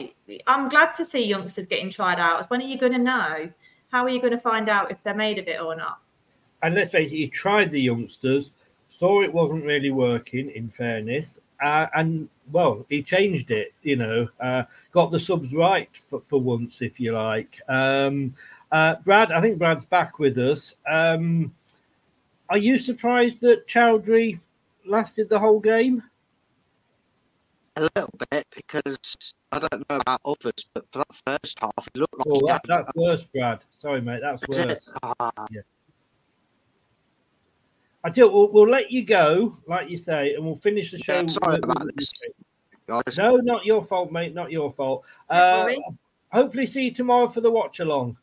I'm 0.46 0.68
glad 0.68 0.94
to 0.94 1.05
see 1.05 1.24
youngsters 1.24 1.66
getting 1.66 1.90
tried 1.90 2.20
out. 2.20 2.48
When 2.51 2.61
are 2.61 2.66
you 2.66 2.78
going 2.78 2.92
to 2.92 2.98
know? 2.98 3.51
How 3.90 4.05
are 4.05 4.09
you 4.09 4.20
going 4.20 4.32
to 4.32 4.38
find 4.38 4.68
out 4.68 4.92
if 4.92 5.03
they're 5.03 5.14
made 5.14 5.38
of 5.38 5.48
it 5.48 5.61
or 5.61 5.74
not? 5.74 5.98
and 6.62 6.74
let's 6.74 6.90
face 6.90 7.12
it, 7.12 7.16
he 7.16 7.28
tried 7.28 7.70
the 7.70 7.80
youngsters, 7.80 8.51
saw 9.01 9.22
it 9.22 9.32
wasn't 9.32 9.64
really 9.64 9.90
working. 9.90 10.51
In 10.51 10.68
fairness, 10.68 11.40
uh, 11.64 11.86
and 11.94 12.28
well, 12.53 12.84
he 12.88 13.03
changed 13.03 13.51
it. 13.51 13.72
You 13.82 13.96
know, 13.96 14.28
uh, 14.38 14.64
got 14.92 15.11
the 15.11 15.18
subs 15.18 15.53
right 15.55 15.88
for, 16.09 16.22
for 16.28 16.40
once, 16.40 16.82
if 16.82 17.01
you 17.01 17.12
like. 17.12 17.59
Um, 17.68 18.34
uh, 18.70 18.96
Brad, 19.05 19.32
I 19.32 19.40
think 19.40 19.59
Brad's 19.59 19.86
back 19.86 20.18
with 20.18 20.38
us. 20.38 20.74
Um, 20.88 21.53
are 22.51 22.59
you 22.59 22.78
surprised 22.78 23.40
that 23.40 23.66
Choudhury 23.66 24.38
lasted 24.86 25.28
the 25.28 25.38
whole 25.38 25.61
game? 25.61 26.03
A 27.76 27.82
little 27.82 28.12
bit 28.30 28.46
because 28.55 28.98
I 29.53 29.61
don't 29.61 29.88
know 29.88 29.96
about 29.96 30.20
others, 30.24 30.68
but 30.74 30.84
for 30.92 30.98
that 30.98 31.40
first 31.40 31.59
half, 31.61 31.88
it 31.94 31.96
looked 31.98 32.18
like 32.18 32.26
Oh, 32.28 32.40
he 32.40 32.46
that, 32.48 32.62
that's 32.68 32.90
worse, 32.94 33.24
Brad. 33.24 33.61
Sorry, 33.78 34.03
mate. 34.03 34.20
That's 34.20 34.46
worse. 34.48 34.90
Ah, 35.03 35.30
I 38.03 38.11
tell 38.11 38.28
you, 38.28 38.32
we'll, 38.32 38.51
we'll 38.53 38.68
let 38.68 38.90
you 38.90 39.05
go, 39.05 39.59
like 39.66 39.90
you 39.90 39.96
say, 39.96 40.34
and 40.34 40.44
we'll 40.44 40.57
finish 40.57 40.90
the 40.90 40.98
show. 40.98 41.14
Yeah, 41.14 41.26
sorry 41.26 41.57
with- 41.57 41.64
about 41.64 41.90
this. 41.96 42.12
guys. 42.86 43.18
No, 43.18 43.36
not 43.36 43.64
your 43.64 43.84
fault, 43.84 44.11
mate. 44.11 44.34
Not 44.34 44.51
your 44.51 44.72
fault. 44.72 45.05
Uh, 45.28 45.62
worry. 45.64 45.84
hopefully, 46.32 46.66
see 46.66 46.84
you 46.84 46.94
tomorrow 46.94 47.28
for 47.28 47.40
the 47.40 47.51
watch 47.51 47.80
along. 47.80 48.16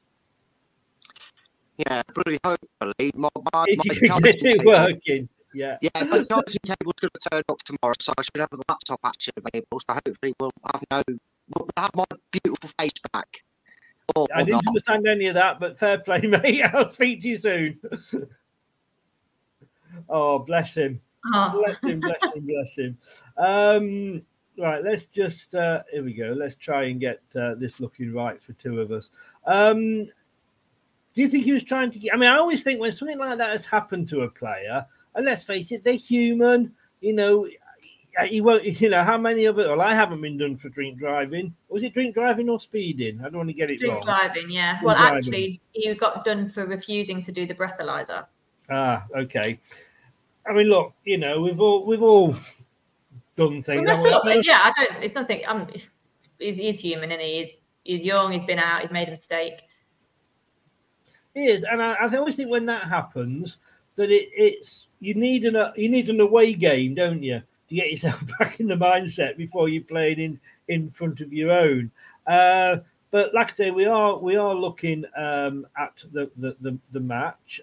Yeah, 1.78 2.02
bloody 2.14 2.40
hopefully. 2.44 3.12
My, 3.16 3.30
my, 3.54 3.66
If 3.68 3.78
my 3.86 3.94
you 3.94 4.08
can 4.08 4.22
get 4.22 4.36
it 4.42 4.66
working. 4.66 5.30
Yeah. 5.54 5.78
Yeah, 5.82 6.04
my 6.04 6.24
charging 6.30 6.60
cable's 6.66 6.94
going 7.00 7.12
to 7.14 7.30
turn 7.30 7.42
up 7.50 7.60
tomorrow, 7.60 7.94
so 8.00 8.14
I 8.18 8.22
should 8.24 8.40
have 8.40 8.50
the 8.50 8.64
laptop 8.68 9.00
actually 9.04 9.34
available. 9.38 9.80
So 9.80 9.94
hopefully 9.94 10.34
we'll 10.40 10.52
have 10.74 10.84
no, 10.92 11.04
we'll 11.56 11.70
have 11.78 11.92
my 11.96 12.06
beautiful 12.32 12.70
face 12.80 12.92
back. 13.14 13.44
Or, 14.16 14.28
I 14.34 14.42
or 14.42 14.46
didn't 14.46 14.54
not. 14.54 14.68
understand 14.68 15.08
any 15.08 15.28
of 15.28 15.36
that, 15.36 15.60
but 15.60 15.78
fair 15.78 16.00
play, 16.00 16.22
mate. 16.22 16.64
I'll 16.64 16.92
speak 16.92 17.22
to 17.22 17.30
you 17.30 17.38
soon. 17.38 17.80
Oh, 20.10 20.40
bless 20.40 20.76
him. 20.76 21.02
Oh. 21.34 21.62
Bless 21.64 21.78
him, 21.80 22.00
bless 22.00 22.24
him, 22.34 22.46
bless 22.46 22.78
him. 22.78 22.98
Um, 23.38 24.22
right, 24.58 24.84
let's 24.84 25.06
just, 25.06 25.56
uh, 25.56 25.84
here 25.92 26.04
we 26.04 26.14
go. 26.14 26.34
Let's 26.38 26.56
try 26.56 26.86
and 26.86 27.00
get 27.00 27.22
uh, 27.36 27.56
this 27.56 27.80
looking 27.80 28.14
right 28.14 28.42
for 28.42 28.54
two 28.54 28.80
of 28.80 28.92
us. 28.92 29.12
Um, 29.46 30.06
do 30.06 31.22
you 31.22 31.30
think 31.30 31.46
he 31.46 31.52
was 31.52 31.64
trying 31.64 31.92
to 31.92 32.00
get, 32.00 32.14
I 32.14 32.18
mean, 32.18 32.30
I 32.30 32.38
always 32.38 32.64
think 32.64 32.80
when 32.80 32.92
something 32.92 33.18
like 33.18 33.38
that 33.40 33.50
has 33.50 33.66
happened 33.66 34.08
to 34.10 34.22
a 34.22 34.30
player, 34.30 34.86
and 35.16 35.26
let's 35.26 35.44
face 35.44 35.72
it, 35.72 35.84
they're 35.84 35.94
human, 35.94 36.74
you 37.02 37.14
know, 37.14 37.48
he 38.30 38.42
won't, 38.42 38.64
you 38.64 38.90
know, 38.90 39.04
how 39.04 39.18
many 39.18 39.46
of 39.46 39.60
it, 39.60 39.68
well, 39.68 39.82
I 39.82 39.94
haven't 39.94 40.22
been 40.22 40.38
done 40.38 40.58
for 40.58 40.70
drink 40.70 40.98
driving. 40.98 41.54
Was 41.70 41.84
it 41.84 41.94
drink 41.94 42.16
driving 42.16 42.50
or 42.50 42.60
speeding? 42.60 43.20
I 43.20 43.26
don't 43.26 43.38
want 43.38 43.50
to 43.50 43.54
get 43.54 43.70
it 43.70 43.80
Drink 43.80 43.94
wrong. 43.96 44.04
driving, 44.04 44.50
yeah. 44.50 44.74
Drink 44.80 44.86
Well, 44.86 44.96
driving. 44.96 45.18
actually, 45.18 45.62
he 45.74 45.94
got 45.94 46.26
done 46.26 46.50
for 46.50 46.66
refusing 46.66 47.22
to 47.22 47.32
do 47.32 47.46
the 47.46 47.54
breathalyzer. 47.54 48.26
Ah, 48.70 49.06
okay. 49.16 49.60
I 50.48 50.54
mean, 50.54 50.68
look, 50.68 50.94
you 51.04 51.18
know, 51.18 51.42
we've 51.42 51.60
all 51.60 51.86
we've 51.86 52.02
all 52.02 52.36
done 53.36 53.64
things. 53.64 53.84
but 53.86 54.46
yeah, 54.46 54.60
I 54.64 54.72
don't. 54.76 55.04
It's 55.04 55.16
nothing. 55.16 55.42
I'm. 55.48 55.68
He's, 56.40 56.58
he's 56.58 56.80
human, 56.80 57.12
and 57.12 57.22
he? 57.22 57.44
he's 57.44 57.52
he's 57.84 58.06
young. 58.06 58.32
He's 58.32 58.46
been 58.46 58.60
out. 58.60 58.82
He's 58.82 58.92
made 58.92 59.08
a 59.08 59.12
mistake. 59.12 59.62
He 61.34 61.46
is, 61.46 61.64
and 61.70 61.82
I, 61.82 61.94
I 61.94 62.16
always 62.16 62.36
think 62.36 62.50
when 62.50 62.66
that 62.66 62.86
happens, 62.86 63.58
that 63.96 64.10
it, 64.10 64.30
it's 64.34 64.88
you 65.00 65.14
need 65.14 65.46
an 65.46 65.56
uh, 65.56 65.72
you 65.76 65.90
need 65.90 66.10
an 66.10 66.20
away 66.20 66.54
game, 66.54 66.96
don't 66.96 67.24
you, 67.24 67.42
to 67.70 67.76
get 67.76 67.90
yourself 67.90 68.24
back 68.40 68.60
in 68.60 68.68
the 68.68 68.76
mindset 68.76 69.38
before 69.38 69.70
you 69.70 69.84
play 69.84 70.14
it 70.14 70.20
in 70.20 70.40
in 70.68 70.90
front 70.92 71.22
of 71.22 71.32
your 71.34 71.52
own. 71.52 71.92
Uh, 72.26 72.78
but 73.12 73.34
like 73.34 73.52
I 73.52 73.54
say, 73.54 73.72
we 73.72 73.86
are 73.86 74.18
we 74.18 74.36
are 74.36 74.54
looking 74.54 75.06
um, 75.16 75.68
at 75.78 76.04
the 76.12 76.30
the 76.38 76.56
the, 76.62 76.78
the 76.92 77.00
match 77.00 77.62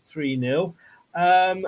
three 0.00 0.38
0 0.38 0.74
um, 1.14 1.66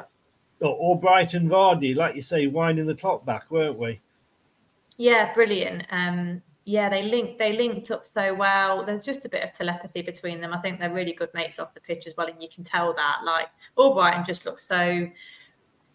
or, 0.61 0.99
Albrighton 1.01 1.49
Vardy, 1.49 1.97
like 1.97 2.15
you 2.15 2.23
say, 2.23 2.47
winding 2.47 2.87
the 2.87 2.95
clock 2.95 3.25
back, 3.25 3.51
weren't 3.51 3.79
we? 3.79 4.01
Yeah, 4.97 5.33
brilliant. 5.35 5.85
Um, 5.91 6.43
yeah, 6.65 6.89
they 6.89 7.03
linked 7.03 7.39
they 7.39 7.53
linked 7.53 7.91
up 7.91 8.07
so 8.07 8.33
well. 8.35 8.85
There's 8.85 9.05
just 9.05 9.25
a 9.25 9.29
bit 9.29 9.43
of 9.43 9.53
telepathy 9.53 10.03
between 10.03 10.41
them. 10.41 10.53
I 10.53 10.59
think 10.59 10.79
they're 10.79 10.93
really 10.93 11.13
good 11.13 11.31
mates 11.35 11.59
off 11.59 11.75
the 11.75 11.81
pitch 11.81 12.07
as 12.07 12.15
well, 12.17 12.29
and 12.29 12.41
you 12.41 12.49
can 12.49 12.63
tell 12.63 12.95
that. 12.95 13.19
Like 13.25 13.49
Albrighton 13.77 14.25
just 14.25 14.47
looks 14.47 14.67
so 14.67 15.09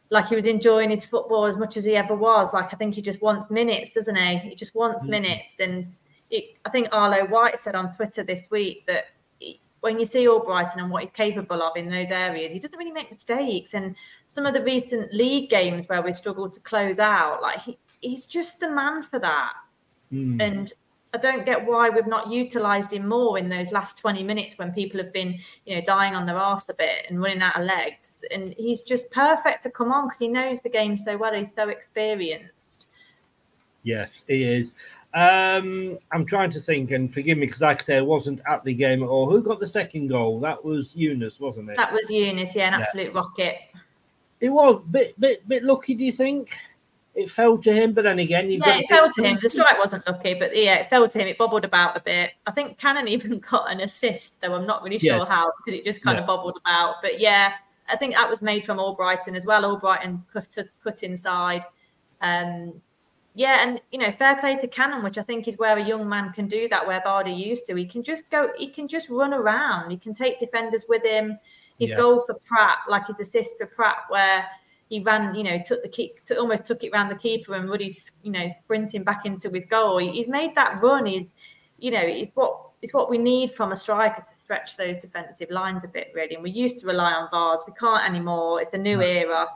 like 0.10 0.28
he 0.28 0.36
was 0.36 0.46
enjoying 0.46 0.90
his 0.90 1.06
football 1.06 1.46
as 1.46 1.58
much 1.58 1.78
as 1.78 1.86
he 1.86 1.96
ever 1.96 2.16
was. 2.16 2.54
Like 2.54 2.74
I 2.74 2.78
think 2.78 2.96
he 2.96 3.02
just 3.02 3.22
wants 3.22 3.50
minutes, 3.50 3.92
doesn't 3.92 4.16
he? 4.16 4.38
He 4.38 4.56
just 4.56 4.76
wants 4.76 5.06
Mhm. 5.06 5.10
minutes. 5.10 5.60
And 5.60 5.94
it, 6.30 6.56
I 6.66 6.70
think 6.70 6.90
Arlo 6.92 7.26
White 7.28 7.60
said 7.60 7.76
on 7.76 7.90
Twitter 7.90 8.24
this 8.24 8.48
week 8.50 8.86
that 8.88 9.06
he- 9.40 9.62
when 9.82 10.00
you 10.00 10.06
see 10.06 10.26
Albrighton 10.26 10.78
and 10.78 10.92
what 10.92 11.02
he's 11.02 11.12
capable 11.12 11.62
of 11.62 11.78
in 11.78 11.90
those 11.90 12.12
areas, 12.12 12.52
he 12.52 12.60
doesn't 12.60 12.78
really 12.78 12.92
make 12.92 13.10
mistakes. 13.10 13.74
And 13.74 13.96
some 14.26 14.46
of 14.46 14.54
the 14.54 14.64
recent 14.64 15.14
league 15.14 15.50
games 15.50 15.88
where 15.88 16.02
we 16.02 16.12
struggled 16.14 16.54
to 16.54 16.60
close 16.62 17.00
out, 17.00 17.42
like 17.42 17.62
he, 17.62 17.78
he's 18.02 18.26
just 18.26 18.60
the 18.60 18.70
man 18.70 19.04
for 19.04 19.20
that. 19.20 19.54
Mm. 20.12 20.42
And 20.42 20.74
I 21.14 21.18
don't 21.18 21.46
get 21.46 21.66
why 21.66 21.90
we've 21.90 22.08
not 22.08 22.32
utilised 22.32 22.92
him 22.92 23.08
more 23.08 23.38
in 23.38 23.50
those 23.50 23.72
last 23.72 23.98
20 23.98 24.24
minutes 24.24 24.58
when 24.58 24.74
people 24.74 25.02
have 25.02 25.14
been, 25.14 25.40
you 25.66 25.76
know, 25.76 25.82
dying 25.82 26.16
on 26.16 26.26
their 26.26 26.38
arse 26.38 26.70
a 26.70 26.74
bit 26.74 27.06
and 27.10 27.22
running 27.22 27.42
out 27.42 27.58
of 27.58 27.66
legs. 27.66 28.26
And 28.32 28.54
he's 28.58 28.82
just 28.82 29.10
perfect 29.10 29.64
to 29.64 29.70
come 29.70 29.92
on 29.92 30.08
because 30.08 30.20
he 30.20 30.28
knows 30.28 30.62
the 30.62 30.70
game 30.70 30.98
so 30.98 31.18
well. 31.18 31.34
He's 31.34 31.54
so 31.54 31.70
experienced. 31.70 32.88
Yes, 33.84 34.22
he 34.28 34.44
is. 34.44 34.74
Um, 35.14 35.98
I'm 36.12 36.26
trying 36.26 36.52
to 36.52 36.62
think, 36.62 36.92
and 36.92 37.12
forgive 37.12 37.38
me 37.38 37.46
because, 37.48 37.62
like 37.62 37.82
I 37.82 37.86
say, 37.86 37.98
I 37.98 38.02
wasn't 38.02 38.42
at 38.48 38.64
the 38.64 38.74
game 38.74 39.02
at 39.04 39.10
all. 39.10 39.30
Who 39.30 39.42
got 39.42 39.60
the 39.60 39.68
second 39.68 40.10
goal? 40.10 40.40
That 40.40 40.64
was 40.64 40.96
Yunus, 40.96 41.40
wasn't 41.40 41.70
it? 41.70 41.78
That 41.78 41.92
was 41.92 42.10
Yunus, 42.12 42.56
yeah, 42.56 42.68
an 42.68 42.74
Yeah. 42.74 42.80
absolute 42.80 43.14
rocket. 43.14 43.58
It 44.40 44.50
was 44.50 44.84
bit, 44.92 45.20
bit, 45.20 45.48
bit 45.48 45.64
lucky. 45.64 45.96
Do 45.96 46.04
you 46.04 46.12
think 46.12 46.50
it 47.16 47.32
fell 47.32 47.58
to 47.58 47.74
him? 47.74 47.94
But 47.94 48.04
then 48.04 48.20
again, 48.20 48.52
you've 48.52 48.62
Yeah, 48.66 48.74
got 48.74 48.84
it 48.84 48.90
fell 48.90 49.12
to 49.12 49.24
him. 49.24 49.40
The 49.42 49.50
strike 49.50 49.80
wasn't 49.80 50.06
lucky, 50.06 50.36
but 50.36 50.56
yeah, 50.56 50.76
it 50.76 50.90
fell 50.92 51.08
to 51.08 51.20
him. 51.20 51.28
It 51.28 51.38
bobbled 51.40 51.66
about 51.66 51.98
a 51.98 52.02
bit. 52.02 52.34
I 52.46 52.52
think 52.52 52.78
Cannon 52.78 53.08
even 53.08 53.40
got 53.40 53.72
an 53.72 53.80
assist, 53.82 54.40
though 54.42 54.54
I'm 54.54 54.68
not 54.68 54.84
really 54.84 55.00
sure 55.00 55.18
Yeah. 55.18 55.26
how 55.26 55.52
because 55.66 55.80
it 55.80 55.86
just 55.86 56.04
kind 56.04 56.18
Yeah. 56.18 56.22
of 56.22 56.28
bobbled 56.28 56.60
about. 56.64 56.96
But 57.02 57.20
yeah, 57.20 57.54
I 57.90 57.96
think 57.96 58.14
that 58.14 58.30
was 58.30 58.44
made 58.44 58.66
from 58.66 58.78
Albrighton 58.78 59.36
as 59.36 59.46
well. 59.48 59.64
Albrighton 59.64 60.22
cut 60.32 60.56
cut 60.84 61.02
inside. 61.02 61.64
Um, 62.22 62.82
yeah, 63.38 63.60
and 63.62 63.80
you 63.92 64.00
know, 64.00 64.12
fair 64.12 64.36
play 64.38 64.58
to 64.58 64.68
Cannon, 64.68 65.04
which 65.04 65.20
I 65.20 65.22
think 65.22 65.48
is 65.48 65.60
where 65.60 65.78
a 65.78 65.86
young 65.86 66.10
man 66.10 66.34
can 66.34 66.48
do 66.48 66.68
that, 66.70 66.88
where 66.88 67.02
Vardy 67.02 67.38
used 67.38 67.66
to. 67.68 67.76
He 67.76 67.86
can 67.86 68.02
just 68.02 68.28
go, 68.32 68.50
he 68.58 68.68
can 68.68 68.88
just 68.88 69.12
run 69.12 69.32
around. 69.32 69.92
He 69.92 69.98
can 69.98 70.12
take 70.16 70.40
defenders 70.40 70.86
with 70.90 71.04
him. 71.06 71.38
His 71.78 71.92
Yes. 71.92 72.00
goal 72.00 72.24
for 72.26 72.34
Praet, 72.34 72.78
like 72.90 73.06
his 73.06 73.20
assist 73.20 73.56
for 73.60 73.68
Praet, 73.68 74.10
where 74.10 74.48
he 74.90 75.02
ran, 75.02 75.36
you 75.36 75.44
know, 75.44 75.60
took 75.64 75.84
the 75.84 75.90
kick, 75.90 76.26
to, 76.26 76.40
almost 76.40 76.66
took 76.66 76.84
it 76.84 76.92
round 76.92 77.12
the 77.12 77.16
keeper, 77.16 77.54
and 77.54 77.70
Ruddy's, 77.70 78.12
you 78.24 78.32
know, 78.32 78.48
sprinting 78.48 79.04
back 79.04 79.28
into 79.28 79.52
his 79.52 79.66
goal. 79.66 80.00
He- 80.00 80.10
he's 80.18 80.28
made 80.28 80.56
that 80.56 80.82
run. 80.82 81.06
He's, 81.06 81.28
you 81.78 81.92
know, 81.92 82.02
it's 82.02 82.32
what 82.34 82.62
it's 82.82 82.94
what 82.94 83.10
we 83.10 83.18
need 83.18 83.50
from 83.52 83.72
a 83.72 83.76
striker 83.76 84.22
to 84.22 84.36
stretch 84.36 84.78
those 84.78 84.98
defensive 85.00 85.50
lines 85.52 85.84
a 85.84 85.88
bit, 85.88 86.12
really. 86.16 86.36
And 86.36 86.44
we 86.44 86.52
used 86.52 86.80
to 86.80 86.88
rely 86.88 87.12
on 87.12 87.28
Vards. 87.32 87.64
We 87.68 87.74
can't 87.74 88.04
anymore. 88.08 88.62
It's 88.62 88.74
a 88.74 88.78
new 88.78 89.02
era, 89.02 89.48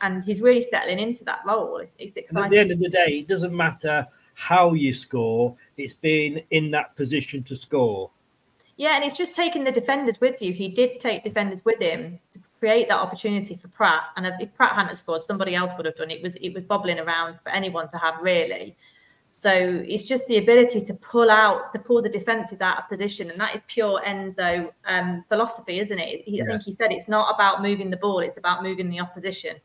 and 0.00 0.22
he's 0.24 0.40
really 0.40 0.66
settling 0.70 0.98
into 0.98 1.24
that 1.24 1.40
role. 1.46 1.78
It's, 1.78 1.94
it's 1.98 2.16
And 2.16 2.24
exciting. 2.24 2.44
at 2.44 2.50
the 2.50 2.58
end 2.58 2.72
of 2.72 2.80
the 2.80 2.90
day, 2.90 3.18
it 3.18 3.28
doesn't 3.28 3.54
matter 3.54 4.06
how 4.34 4.74
you 4.74 4.92
score; 4.92 5.56
it's 5.76 5.94
being 5.94 6.42
in 6.50 6.70
that 6.72 6.94
position 6.96 7.42
to 7.44 7.56
score. 7.56 8.10
Yeah, 8.76 8.96
and 8.96 9.04
it's 9.04 9.16
just 9.16 9.34
taking 9.34 9.64
the 9.64 9.72
defenders 9.72 10.20
with 10.20 10.42
you. 10.42 10.52
He 10.52 10.68
did 10.68 11.00
take 11.00 11.24
defenders 11.24 11.64
with 11.64 11.80
him 11.80 12.18
to 12.30 12.38
create 12.58 12.88
that 12.88 12.98
opportunity 12.98 13.56
for 13.56 13.68
Praet. 13.68 14.02
And 14.16 14.26
if 14.26 14.52
Praet 14.54 14.72
hadn't 14.72 14.96
scored, 14.96 15.22
somebody 15.22 15.54
else 15.54 15.70
would 15.76 15.86
have 15.86 15.96
done 15.96 16.10
it. 16.10 16.16
it. 16.16 16.22
Was 16.22 16.36
it 16.36 16.52
was 16.52 16.64
bobbling 16.64 16.98
around 16.98 17.38
for 17.42 17.48
anyone 17.50 17.88
to 17.88 17.96
have 17.96 18.18
really. 18.20 18.76
So 19.28 19.50
it's 19.52 20.06
just 20.06 20.26
the 20.26 20.36
ability 20.36 20.82
to 20.82 20.94
pull 20.94 21.30
out, 21.30 21.72
to 21.72 21.80
pull 21.80 22.00
the 22.00 22.08
defenses 22.08 22.60
out 22.60 22.78
of 22.78 22.88
position, 22.88 23.30
and 23.30 23.40
that 23.40 23.56
is 23.56 23.62
pure 23.66 24.00
Enzo 24.06 24.70
um, 24.84 25.24
philosophy, 25.28 25.80
isn't 25.80 25.98
it? 25.98 26.22
He, 26.24 26.40
I 26.40 26.46
think 26.46 26.62
he 26.62 26.70
said 26.70 26.92
it's 26.92 27.08
not 27.08 27.34
about 27.34 27.60
moving 27.60 27.90
the 27.90 27.96
ball; 27.96 28.20
it's 28.20 28.36
about 28.36 28.62
moving 28.62 28.88
the 28.88 29.00
opposition, 29.00 29.56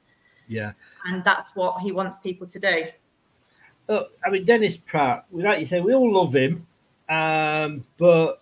Yeah. 0.52 0.74
and 1.06 1.24
that's 1.24 1.56
what 1.56 1.82
he 1.82 1.92
wants 1.92 2.18
people 2.18 2.46
to 2.48 2.60
do. 2.60 2.86
Look, 3.88 4.12
I 4.26 4.30
mean, 4.30 4.46
Dennis 4.46 4.78
Praet, 4.78 5.24
like 5.32 5.60
you 5.60 5.66
say, 5.66 5.80
we 5.80 5.94
all 5.94 6.14
love 6.14 6.36
him, 6.36 6.68
um, 7.10 7.86
but 7.98 8.42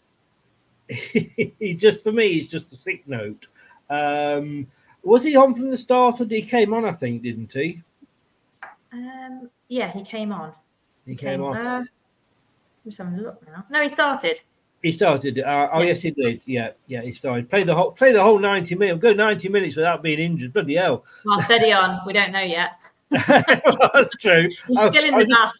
he 0.89 1.77
just, 1.79 2.03
for 2.03 2.11
me, 2.11 2.33
he's 2.33 2.49
just 2.49 2.73
a 2.73 2.75
sick 2.75 3.07
note. 3.07 3.45
Um, 3.89 4.67
was 5.03 5.23
he 5.23 5.35
on 5.35 5.53
from 5.53 5.69
the 5.69 5.77
start, 5.77 6.19
or 6.19 6.25
did 6.25 6.43
he 6.43 6.49
came 6.49 6.73
on? 6.73 6.83
I 6.83 6.93
think, 6.93 7.21
didn't 7.21 7.53
he? 7.53 7.81
Um, 8.91 9.49
yeah, 9.67 9.91
he 9.91 10.03
came 10.03 10.31
on. 10.31 10.53
He 11.05 11.15
came 11.15 11.43
on. 11.43 11.57
Uh, 11.57 11.79
I'm 11.79 11.89
just 12.85 12.97
having 12.97 13.19
a 13.19 13.21
look 13.21 13.45
now. 13.47 13.65
No, 13.69 13.81
he 13.81 13.89
started. 13.89 14.41
He 14.81 14.91
started. 14.91 15.39
Uh, 15.39 15.69
oh 15.73 15.79
Yeah. 15.81 15.87
yes, 15.87 16.01
he 16.01 16.11
did. 16.11 16.41
Yeah, 16.45 16.69
yeah, 16.87 17.01
he 17.01 17.13
started. 17.13 17.49
Played 17.49 17.67
the 17.67 17.75
whole, 17.75 17.91
play 17.91 18.13
the 18.13 18.21
whole 18.23 18.39
ninety 18.39 18.75
minutes. 18.75 19.01
Go 19.01 19.11
ninety 19.13 19.49
minutes 19.49 19.75
without 19.75 20.01
being 20.01 20.19
injured. 20.19 20.53
Bloody 20.53 20.75
hell, 20.75 21.03
Well, 21.25 21.39
steady 21.41 21.71
on. 21.73 21.99
We 22.05 22.13
don't 22.13 22.31
know 22.31 22.39
yet. 22.41 22.71
that's 23.11 24.11
true. 24.17 24.47
He's 24.67 24.77
I- 24.77 24.89
still 24.89 25.03
in 25.03 25.13
I 25.13 25.17
the 25.17 25.23
was 25.25 25.27
just- 25.27 25.41
bath. 25.41 25.53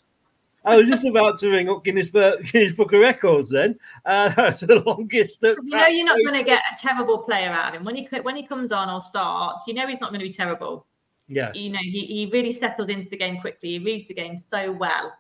I 0.66 0.76
was 0.76 0.90
just 0.90 1.06
about 1.06 1.40
to 1.40 1.50
ring 1.50 1.70
up 1.70 1.86
Guinness 1.86 2.10
Book, 2.10 2.44
Guinness 2.52 2.74
Book 2.74 2.92
of 2.92 3.00
Records. 3.00 3.50
Then 3.50 3.80
uh, 4.06 4.30
that's 4.36 4.60
the 4.60 4.84
longest. 4.86 5.40
That 5.42 5.56
You 5.64 5.70
know, 5.78 5.88
you're 5.88 6.06
not 6.06 6.18
going 6.18 6.38
to 6.38 6.44
get 6.44 6.62
a 6.72 6.80
terrible 6.80 7.20
player 7.20 7.50
out 7.50 7.70
of 7.74 7.80
him 7.80 7.86
when 7.86 7.96
he 7.96 8.08
when 8.24 8.36
he 8.36 8.46
comes 8.46 8.72
on 8.74 8.90
or 8.90 9.00
starts. 9.02 9.64
You 9.68 9.74
know, 9.74 9.88
he's 9.88 10.02
not 10.02 10.10
going 10.12 10.20
to 10.20 10.26
be 10.26 10.34
terrible. 10.34 10.86
Yeah, 11.32 11.52
You 11.54 11.72
know, 11.72 11.80
he, 11.82 12.06
he 12.06 12.30
really 12.34 12.52
settles 12.52 12.90
into 12.90 13.10
the 13.10 13.16
game 13.18 13.40
quickly. 13.40 13.70
He 13.70 13.80
reads 13.80 14.08
the 14.08 14.16
game 14.16 14.38
so 14.52 14.72
well. 14.72 15.14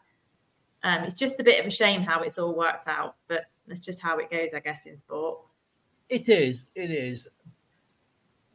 Um, 0.84 1.04
it's 1.04 1.14
just 1.14 1.39
a 1.39 1.43
bit 1.43 1.60
of 1.60 1.68
a 1.68 1.70
shame 1.70 2.02
how 2.02 2.22
it's 2.22 2.38
all 2.39 2.56
worked 2.56 2.88
out, 2.88 3.16
but 3.28 3.45
that's 3.70 3.80
just 3.80 4.02
how 4.02 4.18
it 4.18 4.30
goes, 4.30 4.54
I 4.54 4.60
guess, 4.60 4.86
in 4.86 4.98
sport. 4.98 5.40
it 6.10 6.28
is. 6.28 6.66
It 6.76 6.92
is. 6.92 7.28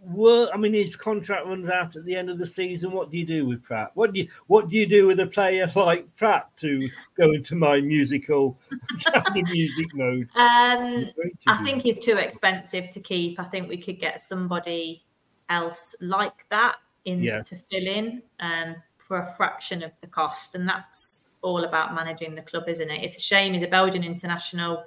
well, 0.07 0.51
I 0.53 0.59
mean, 0.59 0.75
his 0.75 0.97
contract 0.97 1.47
runs 1.47 1.71
out 1.71 1.97
at 1.97 2.05
the 2.05 2.15
end 2.15 2.29
of 2.29 2.37
the 2.39 2.47
season. 2.47 2.93
What 2.93 3.11
do 3.11 3.17
you 3.17 3.25
do 3.25 3.47
with 3.47 3.63
Praet? 3.63 3.89
What 3.95 4.13
do 4.13 4.21
you 4.21 4.29
What 4.49 4.69
do 4.69 4.77
you 4.77 4.87
do 4.87 5.07
with 5.07 5.19
a 5.21 5.27
player 5.27 5.71
like 5.75 6.15
Praet 6.17 6.43
to 6.59 6.89
go 7.17 7.33
into 7.33 7.55
my 7.55 7.81
musical 7.81 8.59
music 9.35 9.87
mode? 9.95 10.29
Um, 10.37 11.07
I 11.47 11.57
think 11.65 11.83
he's 11.83 11.99
too 11.99 12.19
expensive 12.19 12.91
to 12.91 13.01
keep. 13.01 13.41
I 13.41 13.45
think 13.45 13.69
we 13.69 13.79
could 13.79 13.99
get 13.99 14.21
somebody 14.21 15.05
else 15.49 15.97
like 16.03 16.47
that 16.51 16.77
in 17.07 17.23
Yeah. 17.23 17.43
to 17.43 17.57
fill 17.57 17.87
in 17.87 18.23
um, 18.41 18.77
for 18.99 19.19
a 19.19 19.35
fraction 19.37 19.83
of 19.83 19.93
the 20.03 20.07
cost, 20.07 20.55
and 20.55 20.69
that's 20.69 21.24
all 21.45 21.65
about 21.65 21.95
managing 21.95 22.35
the 22.35 22.43
club, 22.43 22.65
isn't 22.69 22.91
it? 22.91 23.05
It's 23.05 23.17
a 23.17 23.21
shame 23.21 23.53
he's 23.53 23.63
a 23.63 23.69
Belgian 23.69 24.03
international. 24.03 24.85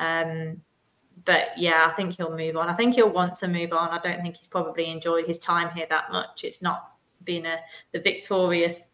Um, 0.00 0.60
but 1.24 1.50
yeah, 1.56 1.86
I 1.88 1.94
think 1.94 2.16
he'll 2.16 2.36
move 2.36 2.56
on. 2.56 2.68
I 2.68 2.74
think 2.74 2.96
he'll 2.96 3.08
want 3.08 3.36
to 3.36 3.48
move 3.48 3.72
on. 3.72 3.90
I 3.90 3.98
don't 3.98 4.20
think 4.20 4.36
he's 4.36 4.48
probably 4.48 4.90
enjoyed 4.90 5.26
his 5.26 5.38
time 5.38 5.74
here 5.74 5.86
that 5.88 6.10
much. 6.10 6.44
It's 6.44 6.60
not 6.60 6.92
been 7.24 7.46
a 7.46 7.60
the 7.92 8.00
victorious 8.00 8.86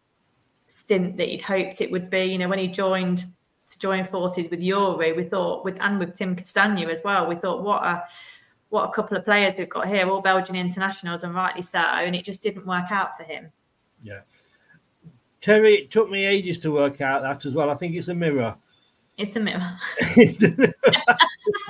stint 0.67 1.17
that 1.17 1.27
he'd 1.27 1.41
hoped 1.41 1.81
it 1.81 1.91
would 1.91 2.09
be. 2.09 2.25
You 2.25 2.37
know, 2.37 2.47
when 2.47 2.59
he 2.59 2.67
joined 2.67 3.25
to 3.67 3.79
join 3.79 4.05
forces 4.05 4.47
with 4.49 4.61
Youri, 4.61 5.15
we 5.15 5.23
thought 5.23 5.65
with 5.65 5.77
and 5.81 5.99
with 5.99 6.17
Tim 6.17 6.35
Castagne 6.35 6.87
as 6.89 7.01
well, 7.03 7.27
we 7.27 7.35
thought 7.35 7.63
what 7.63 7.83
a 7.83 8.03
what 8.69 8.89
a 8.89 8.91
couple 8.91 9.17
of 9.17 9.25
players 9.25 9.55
we've 9.57 9.69
got 9.69 9.87
here, 9.87 10.07
all 10.07 10.21
Belgian 10.21 10.55
internationals, 10.55 11.23
and 11.23 11.33
rightly 11.33 11.63
so. 11.63 11.79
And 11.79 12.15
it 12.15 12.23
just 12.23 12.43
didn't 12.43 12.67
work 12.67 12.91
out 12.91 13.17
for 13.17 13.23
him. 13.23 13.51
Yeah. 14.03 14.21
Terry, 15.41 15.75
it 15.75 15.91
took 15.91 16.09
me 16.09 16.25
ages 16.25 16.59
to 16.59 16.71
work 16.71 17.01
out 17.01 17.21
that 17.21 17.45
as 17.45 17.53
well. 17.53 17.69
I 17.69 17.75
think 17.75 17.95
it's 17.95 18.09
a 18.09 18.13
mirror. 18.15 18.55
It's 19.17 19.35
a 19.35 19.39
mirror. 19.39 19.77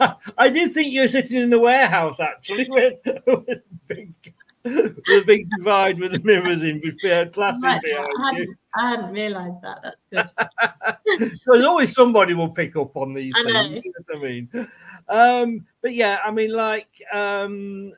I 0.38 0.48
did 0.48 0.74
think 0.74 0.92
you 0.92 1.02
were 1.02 1.08
sitting 1.08 1.40
in 1.40 1.50
the 1.50 1.58
warehouse 1.58 2.20
actually 2.20 2.68
with, 2.68 2.94
with, 3.26 3.48
a, 3.48 3.62
big, 3.88 4.12
with 4.64 5.08
a 5.08 5.24
big 5.26 5.48
divide 5.58 5.98
with 5.98 6.12
the 6.12 6.20
mirrors 6.22 6.62
in 6.62 6.80
behind 6.80 7.32
classing 7.32 7.60
Right, 7.62 7.80
I, 7.84 8.06
behind 8.06 8.08
you. 8.12 8.24
hadn't, 8.24 8.58
I 8.76 8.90
hadn't 8.90 9.12
realised 9.12 9.62
that. 9.62 9.96
That's 10.10 10.32
good. 11.18 11.32
There's 11.46 11.64
always 11.64 11.92
somebody 11.92 12.34
will 12.34 12.50
pick 12.50 12.76
up 12.76 12.96
on 12.96 13.14
these 13.14 13.34
I 13.36 13.42
things. 13.44 13.84
you 13.84 13.92
know 14.08 14.16
I 14.16 14.22
mean, 14.22 14.68
um, 15.08 15.66
but 15.82 15.94
yeah, 15.94 16.18
I 16.24 16.30
mean, 16.30 16.52
like, 16.52 16.88
um, 17.12 17.92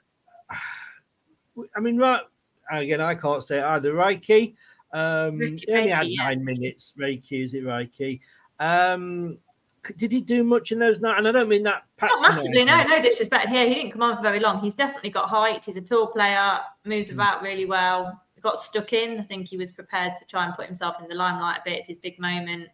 I 1.76 1.80
mean, 1.80 1.98
right 1.98 2.22
again, 2.70 3.00
I 3.00 3.14
can't 3.14 3.46
say 3.46 3.58
it 3.58 3.64
either. 3.64 3.92
Reiki, 3.92 4.54
um, 4.92 5.38
Reiki, 5.38 5.64
he 5.66 5.72
only 5.72 5.90
had 5.90 6.06
Reiki, 6.06 6.16
yeah. 6.16 6.24
nine 6.24 6.44
minutes. 6.44 6.92
Reiki, 6.98 7.44
is 7.44 7.54
it 7.54 7.64
Reiki? 7.64 8.20
Um, 8.60 9.38
did 9.98 10.12
he 10.12 10.20
do 10.20 10.44
much 10.44 10.70
in 10.70 10.78
those 10.78 11.00
nine? 11.00 11.18
And 11.18 11.28
I 11.28 11.32
don't 11.32 11.48
mean 11.48 11.64
that. 11.64 11.84
Not 12.00 12.22
massively, 12.22 12.64
no, 12.64 12.82
no 12.84 13.02
disrespect 13.02 13.48
here. 13.48 13.66
He 13.66 13.74
didn't 13.74 13.92
come 13.92 14.02
on 14.02 14.16
for 14.16 14.22
very 14.22 14.38
long. 14.38 14.60
He's 14.60 14.74
definitely 14.74 15.10
got 15.10 15.28
height. 15.28 15.64
He's 15.64 15.76
a 15.76 15.82
tall 15.82 16.06
player, 16.06 16.60
moves 16.84 17.10
Mm. 17.10 17.14
about 17.14 17.42
really 17.42 17.64
well. 17.64 18.20
Got 18.40 18.58
stuck 18.58 18.92
in. 18.92 19.20
I 19.20 19.22
think 19.22 19.46
he 19.46 19.56
was 19.56 19.70
prepared 19.70 20.16
to 20.16 20.24
try 20.26 20.44
and 20.44 20.54
put 20.54 20.66
himself 20.66 20.96
in 21.00 21.08
the 21.08 21.14
limelight 21.14 21.58
a 21.58 21.62
bit. 21.64 21.78
It's 21.78 21.86
his 21.86 21.98
big 21.98 22.18
moment. 22.18 22.68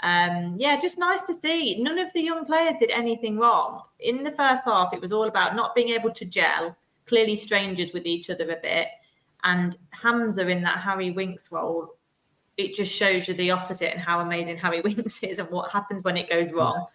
Um, 0.00 0.56
yeah, 0.58 0.78
just 0.78 0.98
nice 0.98 1.22
to 1.22 1.32
see. 1.32 1.82
None 1.82 1.98
of 1.98 2.12
the 2.12 2.20
young 2.20 2.44
players 2.44 2.74
did 2.78 2.90
anything 2.90 3.38
wrong. 3.38 3.80
In 4.00 4.22
the 4.22 4.32
first 4.32 4.64
half, 4.66 4.92
it 4.92 5.00
was 5.00 5.12
all 5.12 5.24
about 5.26 5.56
not 5.56 5.74
being 5.74 5.88
able 5.88 6.10
to 6.12 6.26
gel, 6.26 6.76
clearly 7.06 7.34
strangers 7.34 7.94
with 7.94 8.04
each 8.04 8.28
other 8.28 8.44
a 8.50 8.60
bit. 8.60 8.88
And 9.46 9.76
Hamza 9.90 10.46
in 10.48 10.62
that 10.62 10.78
Harry 10.78 11.12
Winks 11.12 11.50
role, 11.50 11.94
it 12.56 12.74
just 12.74 12.94
shows 12.94 13.28
you 13.28 13.34
the 13.34 13.52
opposite 13.52 13.92
and 13.92 14.00
how 14.00 14.20
amazing 14.20 14.58
Harry 14.58 14.80
Winks 14.84 15.22
is 15.22 15.38
and 15.38 15.48
what 15.50 15.70
happens 15.70 16.02
when 16.02 16.16
it 16.18 16.28
goes 16.28 16.52
wrong. 16.52 16.86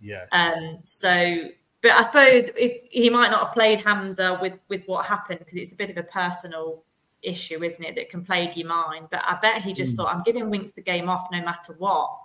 Yeah. 0.00 0.24
Um, 0.32 0.78
so, 0.82 1.48
but 1.82 1.92
I 1.92 2.02
suppose 2.04 2.50
if, 2.56 2.82
he 2.90 3.10
might 3.10 3.30
not 3.30 3.44
have 3.46 3.52
played 3.54 3.80
Hamza 3.84 4.38
with 4.40 4.58
with 4.68 4.82
what 4.86 5.04
happened 5.04 5.40
because 5.40 5.56
it's 5.58 5.72
a 5.72 5.76
bit 5.76 5.90
of 5.90 5.96
a 5.98 6.02
personal 6.02 6.82
issue, 7.22 7.62
isn't 7.62 7.84
it, 7.84 7.94
that 7.96 8.10
can 8.10 8.24
plague 8.24 8.56
your 8.56 8.68
mind. 8.68 9.08
But 9.10 9.22
I 9.24 9.38
bet 9.42 9.62
he 9.62 9.72
just 9.72 9.92
Mm. 9.92 9.96
thought, 9.96 10.14
I'm 10.14 10.22
giving 10.22 10.50
Winks 10.50 10.72
the 10.72 10.80
game 10.82 11.08
off 11.08 11.28
no 11.30 11.42
matter 11.44 11.74
what 11.78 12.16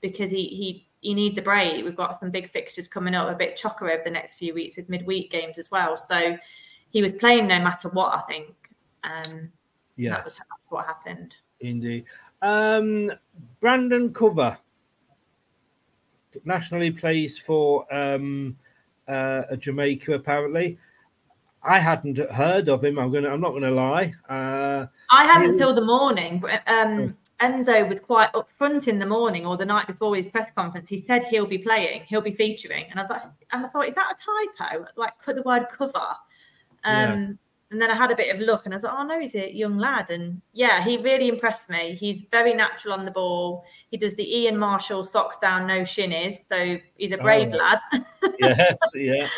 because 0.00 0.30
he 0.30 0.44
he 0.48 0.86
he 1.00 1.14
needs 1.14 1.38
a 1.38 1.42
break. 1.42 1.82
We've 1.84 1.96
got 1.96 2.20
some 2.20 2.30
big 2.30 2.50
fixtures 2.50 2.88
coming 2.88 3.14
up, 3.14 3.30
a 3.30 3.34
bit 3.34 3.56
chocker 3.56 3.90
over 3.90 4.02
the 4.04 4.10
next 4.10 4.34
few 4.36 4.52
weeks 4.52 4.76
with 4.76 4.90
midweek 4.90 5.30
games 5.30 5.56
as 5.56 5.70
well. 5.70 5.96
So 5.96 6.36
he 6.90 7.00
was 7.00 7.12
playing 7.14 7.46
no 7.46 7.58
matter 7.60 7.88
what. 7.88 8.12
I 8.12 8.20
think. 8.22 8.54
Um, 9.04 9.50
Yeah. 9.96 10.14
that 10.14 10.24
was 10.24 10.36
that's 10.36 10.66
what 10.68 10.86
happened. 10.86 11.36
Indeed. 11.60 12.04
Um, 12.42 13.12
Brandon 13.60 14.12
Cover 14.12 14.56
nationally 16.44 16.90
plays 16.90 17.38
for 17.38 17.92
um, 17.94 18.56
uh, 19.08 19.56
Jamaica. 19.56 20.14
Apparently, 20.14 20.78
I 21.62 21.78
hadn't 21.78 22.18
heard 22.30 22.68
of 22.68 22.84
him. 22.84 22.98
I'm 22.98 23.12
gonna. 23.12 23.28
I'm 23.28 23.40
not 23.40 23.52
gonna 23.52 23.70
lie. 23.70 24.14
Uh, 24.28 24.86
I 25.10 25.24
hadn't 25.24 25.50
until 25.50 25.74
the 25.74 25.84
morning. 25.84 26.38
but, 26.38 26.62
Um, 26.66 27.16
Enzo 27.40 27.88
was 27.88 28.00
quite 28.00 28.30
upfront 28.34 28.86
in 28.86 28.98
the 28.98 29.06
morning 29.06 29.46
or 29.46 29.56
the 29.56 29.64
night 29.64 29.86
before 29.86 30.14
his 30.14 30.26
press 30.26 30.50
conference. 30.54 30.88
He 30.90 30.98
said 30.98 31.24
he'll 31.24 31.46
be 31.46 31.58
playing, 31.58 32.02
he'll 32.06 32.20
be 32.20 32.34
featuring, 32.34 32.84
and 32.90 33.00
I 33.00 33.02
was 33.02 33.10
like, 33.10 33.22
and 33.52 33.64
I 33.64 33.68
thought, 33.68 33.88
is 33.88 33.94
that 33.94 34.14
a 34.14 34.58
typo? 34.58 34.84
Like, 34.96 35.18
put 35.22 35.36
the 35.36 35.42
word 35.42 35.66
cover. 35.70 36.06
Um, 36.84 37.38
And 37.70 37.80
then 37.80 37.88
I 37.90 37.94
had 37.94 38.10
a 38.10 38.16
bit 38.16 38.34
of 38.34 38.40
look, 38.40 38.64
and 38.64 38.74
I 38.74 38.76
was 38.76 38.82
like, 38.82 38.94
oh 38.96 39.04
no, 39.04 39.20
he's 39.20 39.36
a 39.36 39.54
young 39.54 39.78
lad, 39.78 40.10
and 40.10 40.40
yeah, 40.52 40.82
he 40.82 40.96
really 40.96 41.28
impressed 41.28 41.70
me. 41.70 41.94
He's 41.94 42.22
very 42.32 42.52
natural 42.52 42.94
on 42.94 43.04
the 43.04 43.12
ball. 43.12 43.64
He 43.92 43.96
does 43.96 44.16
the 44.16 44.38
Ian 44.38 44.58
Marshall 44.58 45.04
socks 45.04 45.36
down, 45.36 45.68
no 45.68 45.82
shinnies, 45.82 46.38
so 46.48 46.78
he's 46.98 47.12
a 47.12 47.16
brave 47.18 47.52
Oh. 47.54 47.56
lad. 47.56 47.78
yeah, 48.40 48.72
yeah, 48.94 49.28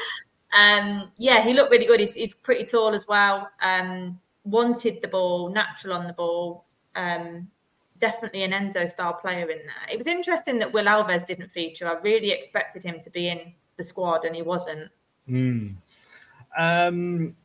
Um, 0.59 1.11
yeah, 1.19 1.43
he 1.43 1.53
looked 1.53 1.71
really 1.71 1.85
good. 1.85 2.01
He's, 2.01 2.15
he's 2.15 2.33
pretty 2.33 2.65
tall 2.65 2.95
as 2.95 3.07
well. 3.07 3.51
Um, 3.61 4.19
wanted 4.45 5.03
the 5.03 5.09
ball, 5.09 5.51
natural 5.51 5.93
on 5.95 6.07
the 6.07 6.15
ball. 6.15 6.65
Um, 6.95 7.49
definitely 8.01 8.45
an 8.45 8.53
Enzo 8.53 8.89
style 8.89 9.13
player 9.13 9.51
in 9.51 9.59
there. 9.59 9.91
It 9.93 9.99
was 9.99 10.07
interesting 10.07 10.59
that 10.61 10.73
Will 10.73 10.87
Alves 10.87 11.27
didn't 11.27 11.51
feature. 11.51 11.87
I 11.87 12.01
really 12.01 12.31
expected 12.31 12.83
him 12.83 12.99
to 13.01 13.11
be 13.11 13.29
in 13.29 13.53
the 13.77 13.83
squad, 13.85 14.25
and 14.25 14.35
he 14.35 14.41
wasn't. 14.43 14.91
Hmm. 15.29 15.69
Um, 16.59 17.37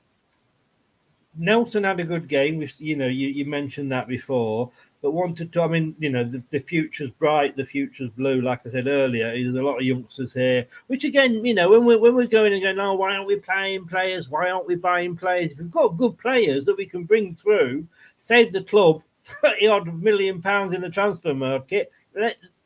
Nelson 1.37 1.83
had 1.83 1.99
a 1.99 2.03
good 2.03 2.27
game. 2.27 2.57
Which 2.57 2.79
you 2.79 2.95
know, 2.95 3.07
you, 3.07 3.27
you 3.27 3.45
mentioned 3.45 3.91
that 3.91 4.07
before, 4.07 4.71
but 5.01 5.11
wanted 5.11 5.53
to. 5.53 5.61
I 5.61 5.67
mean, 5.67 5.95
you 5.99 6.09
know, 6.09 6.23
the, 6.23 6.41
the 6.51 6.59
future's 6.59 7.11
bright, 7.11 7.55
the 7.55 7.65
future's 7.65 8.09
blue. 8.11 8.41
Like 8.41 8.61
I 8.65 8.69
said 8.69 8.87
earlier, 8.87 9.31
there's 9.31 9.55
a 9.55 9.61
lot 9.61 9.77
of 9.77 9.85
youngsters 9.85 10.33
here. 10.33 10.67
Which 10.87 11.03
again, 11.03 11.45
you 11.45 11.53
know, 11.53 11.69
when 11.69 11.85
we're 11.85 11.99
when 11.99 12.15
we're 12.15 12.27
going 12.27 12.53
and 12.53 12.61
going, 12.61 12.79
oh, 12.79 12.95
why 12.95 13.15
aren't 13.15 13.27
we 13.27 13.37
playing 13.37 13.87
players? 13.87 14.29
Why 14.29 14.49
aren't 14.49 14.67
we 14.67 14.75
buying 14.75 15.15
players? 15.15 15.51
If 15.51 15.59
we've 15.59 15.71
got 15.71 15.97
good 15.97 16.17
players 16.17 16.65
that 16.65 16.77
we 16.77 16.85
can 16.85 17.03
bring 17.03 17.35
through, 17.35 17.87
save 18.17 18.53
the 18.53 18.63
club 18.63 19.01
thirty 19.23 19.67
odd 19.67 20.01
million 20.01 20.41
pounds 20.41 20.73
in 20.73 20.81
the 20.81 20.89
transfer 20.89 21.33
market. 21.33 21.91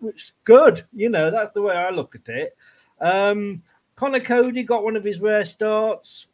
It's 0.04 0.34
good. 0.46 0.86
You 0.94 1.10
know, 1.10 1.30
that's 1.30 1.54
the 1.54 1.62
way 1.62 1.76
I 1.76 1.90
look 1.90 2.16
at 2.16 2.34
it. 2.34 2.58
Um, 3.00 3.64
Conor 3.96 4.20
Coady 4.20 4.64
got 4.64 4.84
one 4.84 4.96
of 4.96 5.04
his 5.04 5.20
rare 5.20 5.46
starts. 5.46 6.28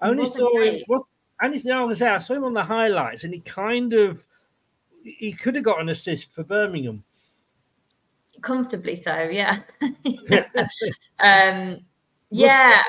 Only 0.00 0.26
saw 0.26 0.60
him. 0.60 0.82
Was, 0.88 1.02
and 1.42 1.54
it's 1.54 1.64
now 1.64 1.88
I 1.88 2.18
saw 2.18 2.34
him 2.34 2.44
on 2.44 2.54
the 2.54 2.62
highlights, 2.62 3.24
and 3.24 3.34
he 3.34 3.40
kind 3.40 3.92
of 3.92 4.24
he 5.04 5.32
could 5.32 5.54
have 5.54 5.64
got 5.64 5.80
an 5.80 5.88
assist 5.88 6.32
for 6.32 6.44
Birmingham. 6.44 7.02
Comfortably 8.40 8.96
so, 8.96 9.22
yeah. 9.24 9.60
um, 11.20 11.78
yeah, 12.30 12.82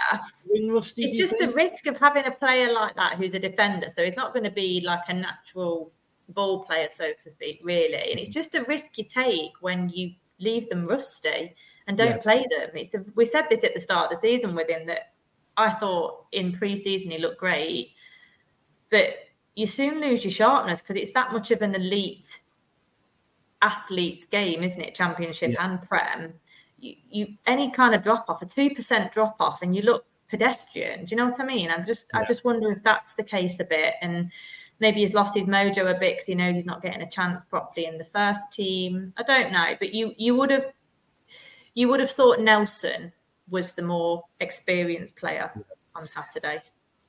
rusty, 0.69 1.03
it's 1.03 1.18
just 1.18 1.38
the 1.38 1.52
risk 1.52 1.86
of 1.86 1.98
having 1.98 2.26
a 2.26 2.32
player 2.32 2.72
like 2.72 2.95
that 2.95 3.15
who's 3.15 3.34
a 3.34 3.40
defender. 3.40 3.88
So 3.94 4.03
he's 4.03 4.15
not 4.15 4.34
going 4.34 4.45
to 4.45 4.52
be 4.52 4.82
like 4.86 5.02
a 5.10 5.14
natural 5.14 5.91
ball 6.30 6.64
player, 6.64 6.88
so 6.90 7.11
to 7.11 7.32
speak, 7.32 7.60
really. 7.64 8.11
And 8.11 8.19
it's 8.19 8.30
just 8.30 8.56
a 8.56 8.64
risk 8.64 8.98
you 8.98 9.03
take 9.03 9.52
when 9.60 9.90
you 9.90 10.14
leave 10.40 10.69
them 10.69 10.88
rusty 10.88 11.56
and 11.88 11.98
don't 11.98 12.11
Yeah. 12.11 12.18
play 12.18 12.45
them. 12.49 12.69
It's 12.73 12.90
the, 12.90 13.06
we 13.15 13.26
said 13.26 13.48
this 13.49 13.64
at 13.64 13.73
the 13.73 13.80
start 13.80 14.11
of 14.11 14.22
the 14.22 14.28
season 14.28 14.56
with 14.56 14.69
him 14.69 14.86
that 14.88 15.14
I 15.57 15.72
thought 15.72 16.26
in 16.32 16.53
pre-season 16.53 17.11
he 17.11 17.18
looked 17.18 17.40
great, 17.40 17.91
but 18.94 19.15
you 19.56 19.65
soon 19.65 19.99
lose 19.99 20.24
your 20.24 20.32
sharpness 20.32 20.82
because 20.82 21.02
it's 21.02 21.14
that 21.15 21.34
much 21.34 21.49
of 21.49 21.64
an 21.64 21.74
elite 21.74 22.40
athlete's 23.64 24.28
game, 24.28 24.61
isn't 24.61 24.80
it? 24.82 24.94
Championship 24.94 25.52
Yeah. 25.53 25.65
and 25.65 25.82
Prem. 25.82 26.34
You, 26.78 26.94
you 27.10 27.28
any 27.48 27.72
kind 27.72 27.95
of 27.95 28.03
drop 28.03 28.30
off, 28.30 28.44
a 28.44 28.45
two 28.45 28.70
percent 28.70 29.11
drop 29.11 29.38
off, 29.40 29.64
and 29.64 29.76
you 29.76 29.82
look 29.82 30.06
pedestrian. 30.30 31.06
Do 31.06 31.15
you 31.15 31.18
know 31.18 31.26
what 31.28 31.41
I 31.41 31.45
mean? 31.45 31.72
I'm 31.72 31.86
just, 31.86 32.11
I 32.14 32.24
just 32.26 32.45
wonder 32.45 32.72
if 32.72 32.84
that's 32.84 33.15
the 33.15 33.24
case 33.24 33.60
a 33.60 33.64
bit, 33.64 33.95
and 34.03 34.32
maybe 34.80 34.99
he's 34.99 35.15
lost 35.15 35.34
his 35.34 35.48
mojo 35.48 35.90
a 35.90 35.99
bit 35.99 36.15
because 36.18 36.26
he 36.28 36.36
knows 36.36 36.56
he's 36.56 36.65
not 36.65 36.84
getting 36.84 37.02
a 37.02 37.10
chance 37.10 37.44
properly 37.44 37.88
in 37.88 37.98
the 37.98 38.06
first 38.06 38.41
team. 38.52 39.11
I 39.18 39.24
don't 39.24 39.52
know, 39.52 39.74
but 39.80 39.94
you, 39.94 40.14
you 40.18 40.36
would 40.36 40.52
have, 40.52 40.65
you 41.74 41.88
would 41.90 41.99
have 41.99 42.11
thought 42.11 42.40
Nelson 42.40 43.11
was 43.49 43.72
the 43.72 43.82
more 43.82 44.26
experienced 44.40 45.15
player 45.15 45.52
on 45.95 46.06
Saturday. 46.06 46.61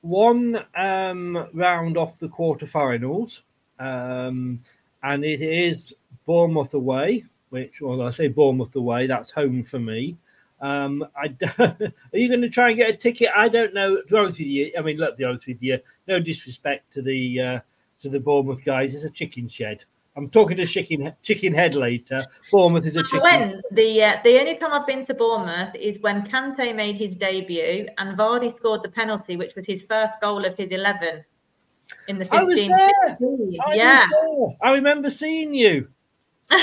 One 0.05 0.63
um, 0.75 1.47
round 1.53 1.97
off 1.97 2.19
the 2.19 2.27
quarterfinals, 2.27 3.41
um, 3.79 4.61
and 5.01 5.25
it 5.25 5.41
is 5.41 5.93
Bournemouth 6.25 6.73
away. 6.73 7.25
Which, 7.49 7.81
well, 7.81 8.01
I 8.01 8.11
say 8.11 8.27
Bournemouth 8.27 8.75
away. 8.75 9.07
That's 9.07 9.31
home 9.31 9.63
for 9.63 9.79
me. 9.79 10.17
Um, 10.61 11.05
I 11.15 11.35
are 11.59 11.91
you 12.13 12.27
going 12.27 12.41
to 12.41 12.49
try 12.49 12.69
and 12.69 12.77
get 12.77 12.89
a 12.89 12.97
ticket? 12.97 13.29
I 13.35 13.49
don't 13.49 13.73
know. 13.73 13.97
To 13.97 14.07
be 14.07 14.17
honest 14.17 14.39
with 14.39 14.47
you, 14.47 14.71
I 14.77 14.81
mean, 14.81 14.97
look, 14.97 15.11
to 15.11 15.17
be 15.17 15.23
honest 15.23 15.47
with 15.47 15.61
you, 15.61 15.79
no 16.07 16.19
disrespect 16.19 16.93
to 16.93 17.01
the 17.01 17.41
uh, 17.41 17.59
to 18.01 18.09
the 18.09 18.19
Bournemouth 18.19 18.63
guys. 18.63 18.93
It's 18.93 19.05
a 19.05 19.09
chicken 19.09 19.49
shed. 19.49 19.83
I'm 20.17 20.29
talking 20.29 20.55
to 20.57 20.65
chicken 20.65 21.13
chicken 21.23 21.53
head 21.53 21.75
later. 21.75 22.25
Bournemouth 22.51 22.85
is 22.85 22.95
a 22.95 23.03
chicken. 23.03 23.21
When 23.21 23.61
the 23.71 24.03
uh, 24.03 24.17
the 24.23 24.39
only 24.39 24.55
time 24.57 24.71
I've 24.71 24.87
been 24.87 25.03
to 25.05 25.13
Bournemouth 25.13 25.75
is 25.75 25.99
when 25.99 26.25
Kante 26.25 26.73
made 26.73 26.95
his 26.95 27.15
debut 27.15 27.87
and 27.97 28.17
Vardy 28.17 28.55
scored 28.55 28.83
the 28.83 28.89
penalty, 28.89 29.35
which 29.35 29.55
was 29.55 29.65
his 29.65 29.83
first 29.83 30.13
goal 30.21 30.45
of 30.45 30.55
his 30.57 30.69
eleven 30.69 31.23
in 32.07 32.17
the 32.17 32.27
I 32.33 32.43
was 32.43 32.59
15 32.59 32.71
there. 32.77 32.89
16. 33.09 33.57
I 33.63 33.67
was 33.67 33.77
Yeah. 33.77 34.07
there. 34.09 34.47
I 34.63 34.71
remember 34.73 35.09
seeing 35.09 35.53
you. 35.53 35.87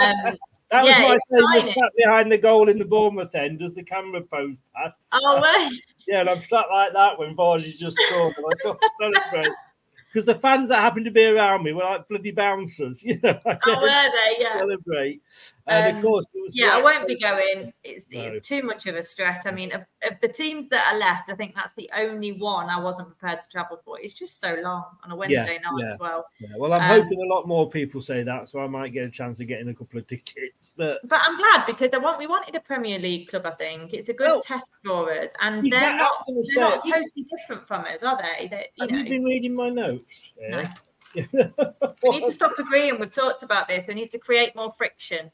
Um, 0.00 0.38
That 0.70 0.84
was 0.84 1.20
my 1.30 1.60
thing. 1.60 1.72
Sat 1.74 1.90
behind 1.98 2.32
the 2.32 2.38
goal 2.38 2.70
in 2.70 2.78
the 2.78 2.84
Bournemouth 2.86 3.34
end 3.34 3.60
as 3.62 3.74
the 3.74 3.82
camera 3.82 4.22
posed 4.22 4.58
past. 4.74 4.98
oh, 5.12 5.38
well. 5.40 5.70
Yeah, 6.08 6.20
and 6.22 6.30
I'm 6.30 6.42
sat 6.42 6.64
like 6.72 6.92
that 6.94 7.16
when 7.18 7.36
Vardy's 7.36 7.78
just 7.78 7.96
scored. 7.96 8.34
I 8.36 8.54
to 8.62 8.78
celebrate. 9.00 9.52
Because 10.12 10.26
the 10.26 10.34
fans 10.34 10.68
that 10.68 10.80
happened 10.80 11.06
to 11.06 11.10
be 11.10 11.24
around 11.24 11.62
me 11.62 11.72
were 11.72 11.84
like 11.84 12.06
bloody 12.08 12.32
bouncers, 12.32 13.02
you 13.04 13.18
know. 13.22 13.38
Oh, 13.46 13.80
were 13.80 13.88
they? 13.88 14.42
Yeah. 14.42 14.58
celebrate. 14.58 15.22
And 15.66 15.92
Um, 15.92 15.96
of 15.96 16.02
course, 16.02 16.26
Yeah, 16.50 16.76
I 16.76 16.82
won't 16.82 17.06
be 17.06 17.16
going. 17.18 17.72
It's, 17.84 18.06
No. 18.10 18.20
it's 18.20 18.48
too 18.48 18.62
much 18.62 18.86
of 18.86 18.96
a 18.96 19.02
stretch. 19.02 19.46
I 19.46 19.52
mean, 19.52 19.72
of, 19.72 19.82
of 20.02 20.20
the 20.20 20.28
teams 20.28 20.66
that 20.68 20.92
are 20.92 20.98
left, 20.98 21.30
I 21.30 21.34
think 21.34 21.54
that's 21.54 21.72
the 21.74 21.88
only 21.96 22.32
one 22.32 22.68
I 22.68 22.80
wasn't 22.80 23.08
prepared 23.08 23.40
to 23.40 23.48
travel 23.48 23.80
for. 23.84 23.98
It's 24.00 24.12
just 24.12 24.40
so 24.40 24.54
long 24.62 24.84
on 25.04 25.12
a 25.12 25.16
Wednesday 25.16 25.58
night 25.62 25.72
yeah. 25.78 25.90
as 25.90 25.98
well. 25.98 26.26
Yeah, 26.40 26.48
well, 26.58 26.72
I'm 26.72 26.82
Um, 26.82 27.02
hoping 27.02 27.22
a 27.22 27.32
lot 27.32 27.46
more 27.46 27.70
people 27.70 28.02
say 28.02 28.22
that, 28.24 28.50
so 28.50 28.58
I 28.58 28.66
might 28.66 28.92
get 28.92 29.04
a 29.04 29.10
chance 29.10 29.38
of 29.40 29.46
getting 29.46 29.68
a 29.68 29.74
couple 29.74 29.98
of 30.00 30.06
tickets. 30.08 30.72
But 30.76 31.00
But 31.08 31.20
I'm 31.22 31.36
glad 31.36 31.66
because 31.66 31.90
I 31.92 31.98
want 31.98 32.18
we 32.18 32.26
wanted 32.26 32.54
a 32.56 32.60
Premier 32.60 32.98
League 32.98 33.28
club. 33.28 33.46
I 33.46 33.52
think 33.52 33.92
it's 33.94 34.08
a 34.08 34.14
good 34.14 34.42
test 34.42 34.70
for 34.84 35.12
us, 35.12 35.30
and 35.40 35.70
they're 35.70 35.96
not 35.96 36.24
they're 36.26 36.64
not 36.64 36.82
totally 36.82 37.26
different 37.30 37.66
from 37.66 37.84
us, 37.84 38.02
are 38.02 38.18
they? 38.20 38.70
You 38.76 38.82
have 38.82 38.90
know 38.90 38.98
you 38.98 39.04
been 39.08 39.24
reading 39.24 39.54
my 39.54 39.68
notes? 39.68 40.04
No. 40.40 40.64
We 41.14 42.10
need 42.10 42.24
to 42.24 42.32
stop 42.40 42.58
agreeing. 42.58 42.98
We've 42.98 43.10
talked 43.10 43.42
about 43.42 43.68
this. 43.68 43.86
We 43.86 43.94
need 43.94 44.10
to 44.12 44.18
create 44.18 44.56
more 44.56 44.72
friction. 44.72 45.30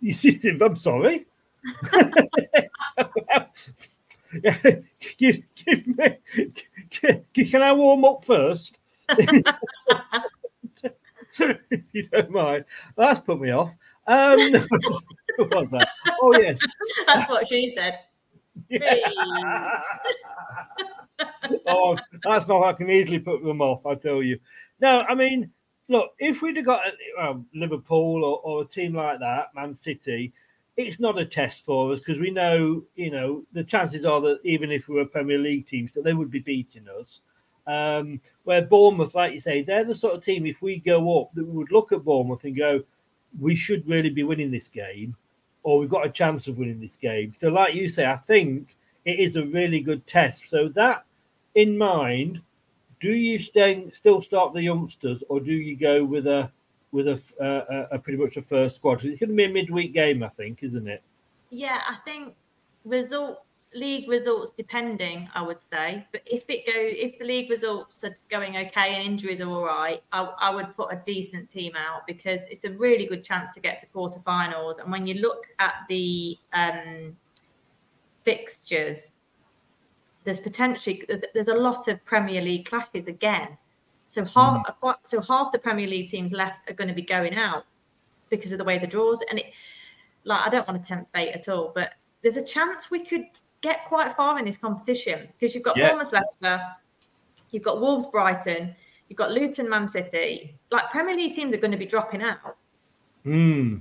You 0.00 0.12
see, 0.12 0.58
I'm 0.60 0.76
sorry. 0.76 1.26
give, 5.18 5.42
give 5.54 5.86
me, 5.86 6.18
can 6.90 7.62
I 7.62 7.72
warm 7.72 8.04
up 8.04 8.24
first? 8.24 8.78
if 11.38 11.82
you 11.92 12.08
don't 12.08 12.30
mind. 12.30 12.64
That's 12.96 13.20
put 13.20 13.40
me 13.40 13.50
off. 13.50 13.70
Um, 14.06 14.38
what 15.36 15.50
was 15.50 15.70
that? 15.70 15.88
Oh, 16.22 16.38
yes. 16.38 16.58
That's 17.06 17.28
what 17.28 17.46
she 17.46 17.74
said. 17.74 18.00
oh, 21.66 21.96
that's 22.22 22.46
not. 22.46 22.64
I 22.64 22.72
can 22.72 22.90
easily 22.90 23.18
put 23.18 23.42
them 23.42 23.60
off. 23.60 23.84
I 23.84 23.94
tell 23.96 24.22
you. 24.22 24.38
No, 24.80 25.00
I 25.00 25.14
mean, 25.14 25.50
look, 25.88 26.14
if 26.18 26.42
we'd 26.42 26.56
have 26.56 26.66
got 26.66 26.80
uh, 27.18 27.34
Liverpool 27.54 28.24
or, 28.24 28.40
or 28.42 28.62
a 28.62 28.66
team 28.66 28.94
like 28.94 29.20
that, 29.20 29.54
Man 29.54 29.76
City, 29.76 30.32
it's 30.76 31.00
not 31.00 31.18
a 31.18 31.24
test 31.24 31.64
for 31.64 31.92
us 31.92 32.00
because 32.00 32.20
we 32.20 32.30
know, 32.30 32.82
you 32.96 33.10
know, 33.10 33.42
the 33.52 33.64
chances 33.64 34.04
are 34.04 34.20
that 34.20 34.40
even 34.44 34.70
if 34.70 34.88
we 34.88 34.96
were 34.96 35.06
Premier 35.06 35.38
League 35.38 35.66
teams, 35.66 35.92
that 35.92 36.04
they 36.04 36.12
would 36.12 36.30
be 36.30 36.40
beating 36.40 36.86
us. 36.98 37.20
Um, 37.66 38.20
where 38.44 38.62
Bournemouth, 38.62 39.14
like 39.14 39.32
you 39.32 39.40
say, 39.40 39.62
they're 39.62 39.84
the 39.84 39.94
sort 39.94 40.14
of 40.14 40.24
team. 40.24 40.46
If 40.46 40.62
we 40.62 40.78
go 40.78 41.20
up, 41.20 41.32
that 41.34 41.46
we 41.46 41.52
would 41.52 41.72
look 41.72 41.92
at 41.92 42.04
Bournemouth 42.04 42.44
and 42.44 42.56
go, 42.56 42.82
we 43.40 43.56
should 43.56 43.88
really 43.88 44.10
be 44.10 44.22
winning 44.22 44.50
this 44.50 44.68
game, 44.68 45.16
or 45.62 45.78
we've 45.78 45.90
got 45.90 46.06
a 46.06 46.10
chance 46.10 46.46
of 46.46 46.58
winning 46.58 46.80
this 46.80 46.96
game. 46.96 47.32
So, 47.36 47.48
like 47.48 47.74
you 47.74 47.88
say, 47.88 48.06
I 48.06 48.16
think 48.16 48.76
it 49.04 49.18
is 49.18 49.36
a 49.36 49.44
really 49.46 49.80
good 49.80 50.06
test. 50.06 50.44
So 50.48 50.68
that 50.70 51.04
in 51.54 51.76
mind, 51.76 52.40
do 53.00 53.12
you 53.12 53.38
stay, 53.38 53.90
still 53.92 54.22
start 54.22 54.54
the 54.54 54.62
youngsters, 54.62 55.22
or 55.28 55.40
do 55.40 55.52
you 55.52 55.76
go 55.76 56.04
with 56.04 56.26
a 56.26 56.50
with 56.92 57.08
a, 57.08 57.20
a, 57.40 57.96
a 57.96 57.98
pretty 57.98 58.18
much 58.22 58.36
a 58.36 58.42
first 58.42 58.76
squad? 58.76 59.04
It's 59.04 59.20
going 59.20 59.30
to 59.30 59.36
be 59.36 59.44
a 59.44 59.48
midweek 59.48 59.92
game, 59.92 60.22
I 60.22 60.28
think, 60.30 60.62
isn't 60.62 60.88
it? 60.88 61.02
Yeah, 61.50 61.82
I 61.86 61.96
think 62.04 62.36
results, 62.86 63.66
league 63.74 64.08
results, 64.08 64.52
depending, 64.56 65.28
I 65.34 65.42
would 65.42 65.60
say. 65.60 66.06
But 66.12 66.22
if 66.24 66.44
it 66.48 66.64
go, 66.64 66.72
if 66.76 67.18
the 67.18 67.24
league 67.24 67.50
results 67.50 68.02
are 68.04 68.16
going 68.30 68.56
okay 68.56 68.94
and 68.94 69.04
injuries 69.04 69.40
are 69.40 69.48
all 69.48 69.64
right, 69.64 70.02
I, 70.12 70.32
I 70.40 70.54
would 70.54 70.74
put 70.76 70.92
a 70.92 71.02
decent 71.04 71.50
team 71.50 71.72
out 71.76 72.06
because 72.06 72.42
it's 72.48 72.64
a 72.64 72.70
really 72.70 73.06
good 73.06 73.24
chance 73.24 73.52
to 73.54 73.60
get 73.60 73.78
to 73.80 73.86
quarterfinals. 73.88 74.78
And 74.78 74.90
when 74.90 75.06
you 75.06 75.14
look 75.14 75.48
at 75.58 75.74
the 75.88 76.38
um, 76.52 77.16
fixtures, 78.24 79.15
there's 80.26 80.40
potentially 80.40 81.04
there's, 81.32 81.48
a 81.48 81.54
lot 81.54 81.88
of 81.88 82.04
Premier 82.04 82.42
League 82.42 82.68
clashes 82.68 83.06
again. 83.06 83.56
So 84.08 84.24
half 84.24 84.66
so 85.04 85.20
half 85.22 85.52
the 85.52 85.58
Premier 85.58 85.86
League 85.86 86.10
teams 86.10 86.32
left 86.32 86.68
are 86.68 86.74
going 86.74 86.88
to 86.88 86.94
be 86.94 87.02
going 87.02 87.34
out 87.34 87.64
because 88.28 88.52
of 88.52 88.58
the 88.58 88.64
way 88.64 88.76
the 88.78 88.86
draws 88.86 89.22
and 89.30 89.38
it 89.38 89.46
like 90.24 90.44
I 90.44 90.50
don't 90.50 90.66
want 90.68 90.82
to 90.82 90.86
tempt 90.86 91.12
fate 91.14 91.32
at 91.32 91.48
all, 91.48 91.72
but 91.74 91.94
there's 92.22 92.36
a 92.36 92.42
chance 92.42 92.90
we 92.90 93.00
could 93.00 93.24
get 93.60 93.84
quite 93.86 94.14
far 94.16 94.38
in 94.38 94.44
this 94.44 94.58
competition 94.58 95.28
because 95.38 95.54
you've 95.54 95.64
got 95.64 95.76
Yeah. 95.76 95.90
Bournemouth, 95.90 96.12
Leicester, 96.12 96.60
you've 97.52 97.62
got 97.62 97.80
Wolves, 97.80 98.08
Brighton, 98.08 98.74
you've 99.08 99.16
got 99.16 99.30
Luton, 99.30 99.68
Man 99.70 99.86
City. 99.86 100.56
Like 100.72 100.90
Premier 100.90 101.14
League 101.16 101.34
teams 101.34 101.54
are 101.54 101.58
going 101.58 101.70
to 101.70 101.78
be 101.78 101.86
dropping 101.86 102.22
out, 102.22 102.56
Hmm. 103.22 103.78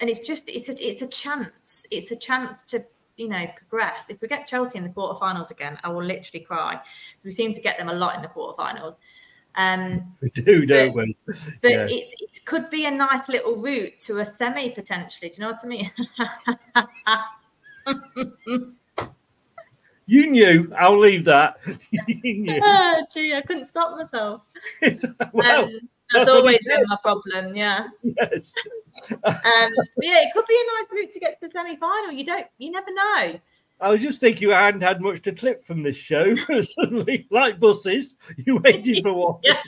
and 0.00 0.08
it's 0.10 0.20
just 0.20 0.44
it's 0.48 0.68
a, 0.68 0.88
it's 0.88 1.02
a 1.02 1.08
chance. 1.08 1.84
It's 1.90 2.12
a 2.12 2.16
chance 2.16 2.62
to 2.66 2.84
you 3.16 3.28
know 3.28 3.46
progress. 3.56 4.10
If 4.10 4.20
we 4.20 4.28
get 4.28 4.46
Chelsea 4.46 4.76
in 4.78 4.84
the 4.84 4.90
quarterfinals 4.90 5.50
again, 5.50 5.78
I 5.84 5.88
will 5.88 6.04
literally 6.04 6.44
cry. 6.44 6.78
We 7.24 7.30
seem 7.30 7.52
to 7.54 7.60
get 7.60 7.78
them 7.78 7.88
a 7.88 7.94
lot 7.94 8.14
in 8.16 8.22
the 8.22 8.28
quarterfinals. 8.28 8.96
Um, 9.54 10.14
We 10.22 10.30
do, 10.30 10.64
don't 10.64 10.94
we? 10.94 11.14
but 11.60 11.70
Yes. 11.70 11.90
it's 11.92 12.14
it 12.20 12.42
could 12.46 12.70
be 12.70 12.86
a 12.86 12.90
nice 12.90 13.28
little 13.28 13.56
route 13.56 13.98
to 14.06 14.18
a 14.20 14.24
semi 14.24 14.70
potentially. 14.70 15.28
Do 15.30 15.34
you 15.36 15.40
know 15.40 15.50
what 15.52 15.60
I 15.62 15.66
mean? 15.68 15.90
You 20.06 20.30
knew. 20.30 20.72
I'll 20.78 20.98
leave 20.98 21.24
that. 21.26 21.58
you 21.90 22.34
knew. 22.34 22.60
oh, 22.62 23.04
gee, 23.14 23.34
I 23.34 23.40
couldn't 23.40 23.66
stop 23.66 23.96
myself. 23.96 24.42
Well, 25.32 25.64
um, 25.64 25.80
that's 26.12 26.26
that's 26.26 26.30
always 26.30 26.64
been 26.66 26.84
my 26.88 26.96
problem. 27.02 27.54
Yeah. 27.56 27.86
yes. 28.02 28.52
Um, 29.10 29.18
but 29.24 29.86
yeah, 30.02 30.20
it 30.20 30.32
could 30.34 30.44
be 30.46 30.54
a 30.54 30.82
nice 30.82 30.90
route 30.92 31.12
to 31.12 31.18
get 31.20 31.40
to 31.40 31.46
the 31.46 31.50
semi 31.52 31.76
final. 31.76 32.12
You 32.12 32.24
don't. 32.24 32.46
You 32.58 32.70
never 32.70 32.92
know. 32.92 33.40
I 33.80 33.88
was 33.88 34.00
just 34.00 34.20
thinking 34.20 34.52
I 34.52 34.64
hadn't 34.66 34.82
had 34.82 35.00
much 35.00 35.22
to 35.22 35.32
clip 35.32 35.64
from 35.64 35.82
this 35.82 35.96
show. 35.96 36.34
Suddenly, 36.62 37.26
like 37.30 37.58
buses, 37.58 38.14
you 38.36 38.56
waiting 38.64 39.02
for 39.02 39.12
one 39.12 39.40
Yeah. 39.42 39.60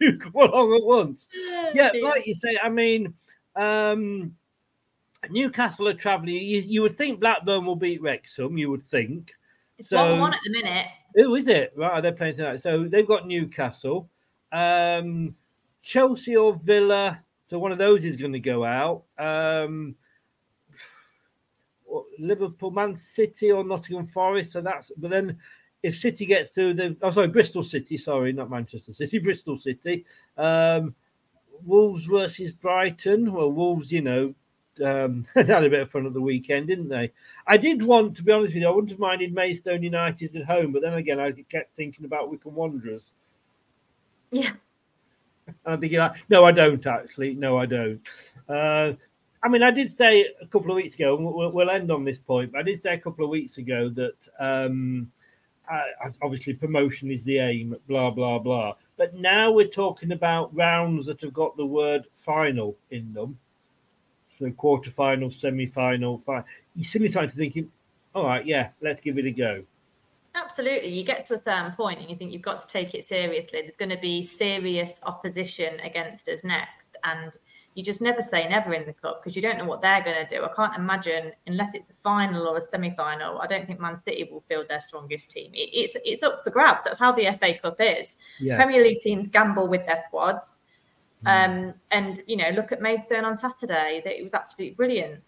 to 0.00 0.18
come 0.18 0.34
along 0.34 0.74
at 0.74 0.82
once. 0.84 1.28
Yeah, 1.74 1.92
dear. 1.92 2.02
like 2.02 2.26
you 2.26 2.34
say, 2.34 2.58
I 2.62 2.68
mean, 2.68 3.14
um, 3.54 4.34
Newcastle 5.30 5.86
are 5.88 5.94
travelling. 5.94 6.34
You, 6.36 6.60
you 6.60 6.82
would 6.82 6.98
think 6.98 7.20
Blackburn 7.20 7.64
will 7.64 7.76
beat 7.76 8.02
Wrexham, 8.02 8.58
you 8.58 8.70
would 8.70 8.88
think. 8.88 9.30
It's 9.78 9.90
So- 9.90 9.98
one 10.10 10.20
one 10.20 10.34
at 10.34 10.40
the 10.44 10.50
minute. 10.50 10.86
Who 11.14 11.34
is 11.36 11.46
it? 11.46 11.72
Right, 11.76 12.00
they're 12.00 12.12
playing 12.12 12.36
tonight. 12.36 12.60
So 12.60 12.84
they've 12.88 13.06
got 13.06 13.26
Newcastle, 13.28 14.08
um, 14.50 15.36
Chelsea 15.84 16.36
or 16.36 16.54
Villa. 16.54 17.20
So 17.46 17.58
one 17.58 17.72
of 17.72 17.78
those 17.78 18.04
is 18.04 18.16
going 18.16 18.32
to 18.32 18.40
go 18.40 18.64
out. 18.64 19.04
Um, 19.18 19.94
Liverpool, 22.18 22.70
Man 22.70 22.96
City, 22.96 23.52
or 23.52 23.62
Nottingham 23.62 24.06
Forest. 24.06 24.52
So 24.52 24.60
that's. 24.62 24.90
But 24.96 25.10
then, 25.10 25.38
if 25.82 25.96
City 25.96 26.26
gets 26.26 26.54
through, 26.54 26.74
the 26.74 26.96
oh 27.02 27.10
sorry, 27.10 27.28
Bristol 27.28 27.62
City. 27.62 27.98
Sorry, 27.98 28.32
not 28.32 28.50
Manchester 28.50 28.94
City. 28.94 29.18
Bristol 29.20 29.58
City. 29.58 30.04
Um, 30.36 30.94
Wolves 31.64 32.04
versus 32.04 32.52
Brighton. 32.52 33.32
Well, 33.32 33.52
Wolves, 33.52 33.92
you 33.92 34.00
know, 34.00 34.34
um, 34.84 35.26
had 35.34 35.50
a 35.50 35.70
bit 35.70 35.82
of 35.82 35.90
fun 35.90 36.06
at 36.06 36.14
the 36.14 36.20
weekend, 36.20 36.66
didn't 36.68 36.88
they? 36.88 37.12
I 37.46 37.56
did 37.56 37.82
want, 37.82 38.16
to 38.16 38.22
be 38.22 38.32
honest 38.32 38.54
with 38.54 38.62
you, 38.62 38.68
I 38.68 38.72
wouldn't 38.72 38.90
have 38.90 38.98
minded 38.98 39.32
Maidstone 39.32 39.82
United 39.82 40.34
at 40.34 40.46
home, 40.46 40.72
but 40.72 40.82
then 40.82 40.94
again, 40.94 41.20
I 41.20 41.30
kept 41.30 41.76
thinking 41.76 42.04
about 42.04 42.30
Wycombe 42.30 42.54
Wanderers. 42.54 43.12
Yeah. 44.30 44.52
I'm 45.66 45.80
thinking, 45.80 46.00
no, 46.28 46.44
I 46.44 46.52
don't 46.52 46.86
actually. 46.86 47.34
No, 47.34 47.58
I 47.58 47.66
don't. 47.66 48.00
Uh, 48.48 48.92
I 49.42 49.48
mean, 49.48 49.62
I 49.62 49.70
did 49.70 49.94
say 49.94 50.26
a 50.40 50.46
couple 50.46 50.70
of 50.70 50.76
weeks 50.76 50.94
ago, 50.94 51.16
and 51.16 51.24
we'll, 51.24 51.52
we'll 51.52 51.70
end 51.70 51.90
on 51.90 52.04
this 52.04 52.18
point, 52.18 52.52
but 52.52 52.58
I 52.60 52.62
did 52.62 52.80
say 52.80 52.94
a 52.94 52.98
couple 52.98 53.24
of 53.24 53.30
weeks 53.30 53.58
ago 53.58 53.90
that 53.90 54.16
um, 54.40 55.10
I, 55.68 55.82
obviously 56.22 56.54
promotion 56.54 57.10
is 57.10 57.24
the 57.24 57.38
aim, 57.38 57.76
blah, 57.86 58.10
blah, 58.10 58.38
blah. 58.38 58.74
But 58.96 59.14
now 59.14 59.50
we're 59.50 59.68
talking 59.68 60.12
about 60.12 60.54
rounds 60.54 61.06
that 61.06 61.20
have 61.20 61.34
got 61.34 61.56
the 61.56 61.66
word 61.66 62.06
final 62.24 62.76
in 62.90 63.12
them. 63.12 63.38
So 64.38 64.50
semi-final, 65.30 66.22
final. 66.24 66.44
You 66.74 66.84
see 66.84 66.98
me 66.98 67.08
starting 67.08 67.30
to 67.30 67.36
thinking, 67.36 67.70
all 68.14 68.24
right, 68.26 68.46
yeah, 68.46 68.70
let's 68.80 69.00
give 69.00 69.18
it 69.18 69.26
a 69.26 69.30
go. 69.30 69.62
Absolutely. 70.34 70.88
You 70.88 71.04
get 71.04 71.24
to 71.26 71.34
a 71.34 71.38
certain 71.38 71.72
point 71.72 72.00
and 72.00 72.10
you 72.10 72.16
think 72.16 72.32
you've 72.32 72.42
got 72.42 72.60
to 72.60 72.66
take 72.66 72.94
it 72.94 73.04
seriously. 73.04 73.62
There's 73.62 73.76
going 73.76 73.90
to 73.90 73.98
be 73.98 74.22
serious 74.22 75.00
opposition 75.04 75.78
against 75.80 76.28
us 76.28 76.42
next. 76.42 76.96
And 77.04 77.32
you 77.74 77.82
just 77.82 78.00
never 78.00 78.22
say 78.22 78.48
never 78.48 78.72
in 78.72 78.86
the 78.86 78.92
cup 78.92 79.20
because 79.20 79.34
you 79.36 79.42
don't 79.42 79.58
know 79.58 79.64
what 79.64 79.82
they're 79.82 80.02
going 80.02 80.24
to 80.24 80.36
do. 80.36 80.44
I 80.44 80.48
can't 80.54 80.76
imagine 80.76 81.32
unless 81.46 81.74
it's 81.74 81.90
a 81.90 81.94
final 82.02 82.46
or 82.46 82.58
a 82.58 82.60
semi-final. 82.60 83.40
I 83.40 83.46
don't 83.46 83.66
think 83.66 83.80
Man 83.80 83.96
City 83.96 84.28
will 84.30 84.44
field 84.48 84.66
their 84.68 84.80
strongest 84.80 85.30
team. 85.30 85.50
It, 85.54 85.70
it's 85.72 85.96
it's 86.04 86.22
up 86.22 86.42
for 86.44 86.50
grabs. 86.50 86.84
That's 86.84 86.98
how 86.98 87.12
the 87.12 87.36
FA 87.40 87.58
Cup 87.60 87.76
is. 87.80 88.16
Yeah. 88.40 88.56
Premier 88.56 88.82
League 88.82 89.00
teams 89.00 89.28
gamble 89.28 89.68
with 89.68 89.84
their 89.86 90.02
squads. 90.06 90.60
Um, 91.26 91.74
and 91.90 92.22
you 92.26 92.36
know, 92.36 92.50
look 92.50 92.70
at 92.70 92.80
Maidstone 92.80 93.24
on 93.24 93.34
Saturday. 93.34 94.02
That 94.04 94.18
it 94.18 94.22
was 94.22 94.34
absolutely 94.34 94.74
brilliant. 94.74 95.20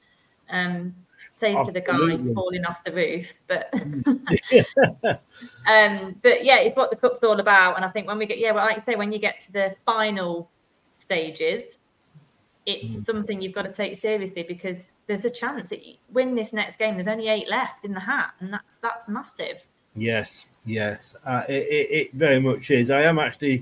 Um, 0.51 0.95
save 1.37 1.67
for 1.67 1.73
the 1.73 1.83
guy 1.83 2.35
falling 2.35 2.65
off 2.65 2.83
the 2.83 2.93
roof, 2.93 3.35
but 3.47 3.69
um, 5.69 6.17
but 6.23 6.43
yeah, 6.43 6.61
it's 6.61 6.75
what 6.75 6.89
the 6.89 6.97
cup's 6.97 7.23
all 7.23 7.39
about. 7.41 7.77
And 7.77 7.85
I 7.85 7.89
think 7.89 8.09
when 8.09 8.17
we 8.17 8.25
get 8.25 8.39
yeah, 8.39 8.53
well, 8.53 8.65
like 8.65 8.77
you 8.77 8.83
say, 8.83 8.97
when 8.97 9.13
you 9.13 9.19
get 9.19 9.39
to 9.41 9.53
the 9.53 9.77
final 9.85 10.49
stages, 10.93 11.65
it's 12.65 13.05
something 13.05 13.43
you've 13.43 13.53
got 13.53 13.67
to 13.67 13.73
take 13.73 13.99
seriously 13.99 14.45
because 14.45 14.93
there's 15.07 15.27
a 15.27 15.31
chance 15.31 15.69
that 15.71 15.85
you 15.85 15.97
win 16.11 16.35
this 16.35 16.55
next 16.55 16.79
game. 16.79 16.95
There's 16.95 17.07
only 17.07 17.29
eight 17.29 17.51
left 17.51 17.85
in 17.85 17.93
the 17.93 18.01
hat, 18.01 18.31
and 18.41 18.51
that's 18.51 18.79
that's 18.79 19.07
massive. 19.07 19.67
Yes, 19.95 20.47
yes, 20.65 21.15
uh, 21.27 21.43
it, 21.51 21.53
it, 21.53 21.91
it 21.91 22.15
very 22.15 22.41
much 22.41 22.71
is. 22.71 22.91
I 22.91 23.03
am 23.03 23.19
actually 23.19 23.59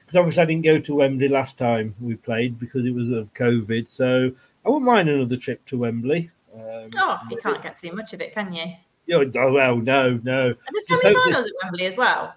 because 0.00 0.16
obviously 0.16 0.42
I 0.42 0.46
didn't 0.46 0.64
go 0.64 0.80
to 0.80 0.94
Wembley 0.96 1.28
last 1.28 1.56
time 1.56 1.94
we 2.00 2.16
played 2.16 2.58
because 2.58 2.84
it 2.84 2.94
was 2.94 3.10
of 3.10 3.32
COVID, 3.34 3.88
so 3.88 4.32
I 4.66 4.68
wouldn't 4.68 4.86
mind 4.86 5.08
another 5.08 5.36
trip 5.36 5.64
to 5.66 5.78
Wembley. 5.78 6.32
Um, 6.54 6.90
Oh, 6.96 7.18
you 7.30 7.36
can't 7.38 7.62
get 7.62 7.76
too 7.78 7.92
much 7.92 8.12
of 8.12 8.20
it, 8.20 8.34
can 8.34 8.52
you? 8.52 8.64
oh, 9.14 9.24
oh, 9.36 9.52
well, 9.52 9.76
no, 9.76 10.20
no, 10.22 10.54
Just 10.74 10.90
hope 10.90 11.02
semi-finals 11.02 11.46
at 11.46 11.52
Wembley 11.62 11.86
as 11.86 11.96
well? 11.96 12.34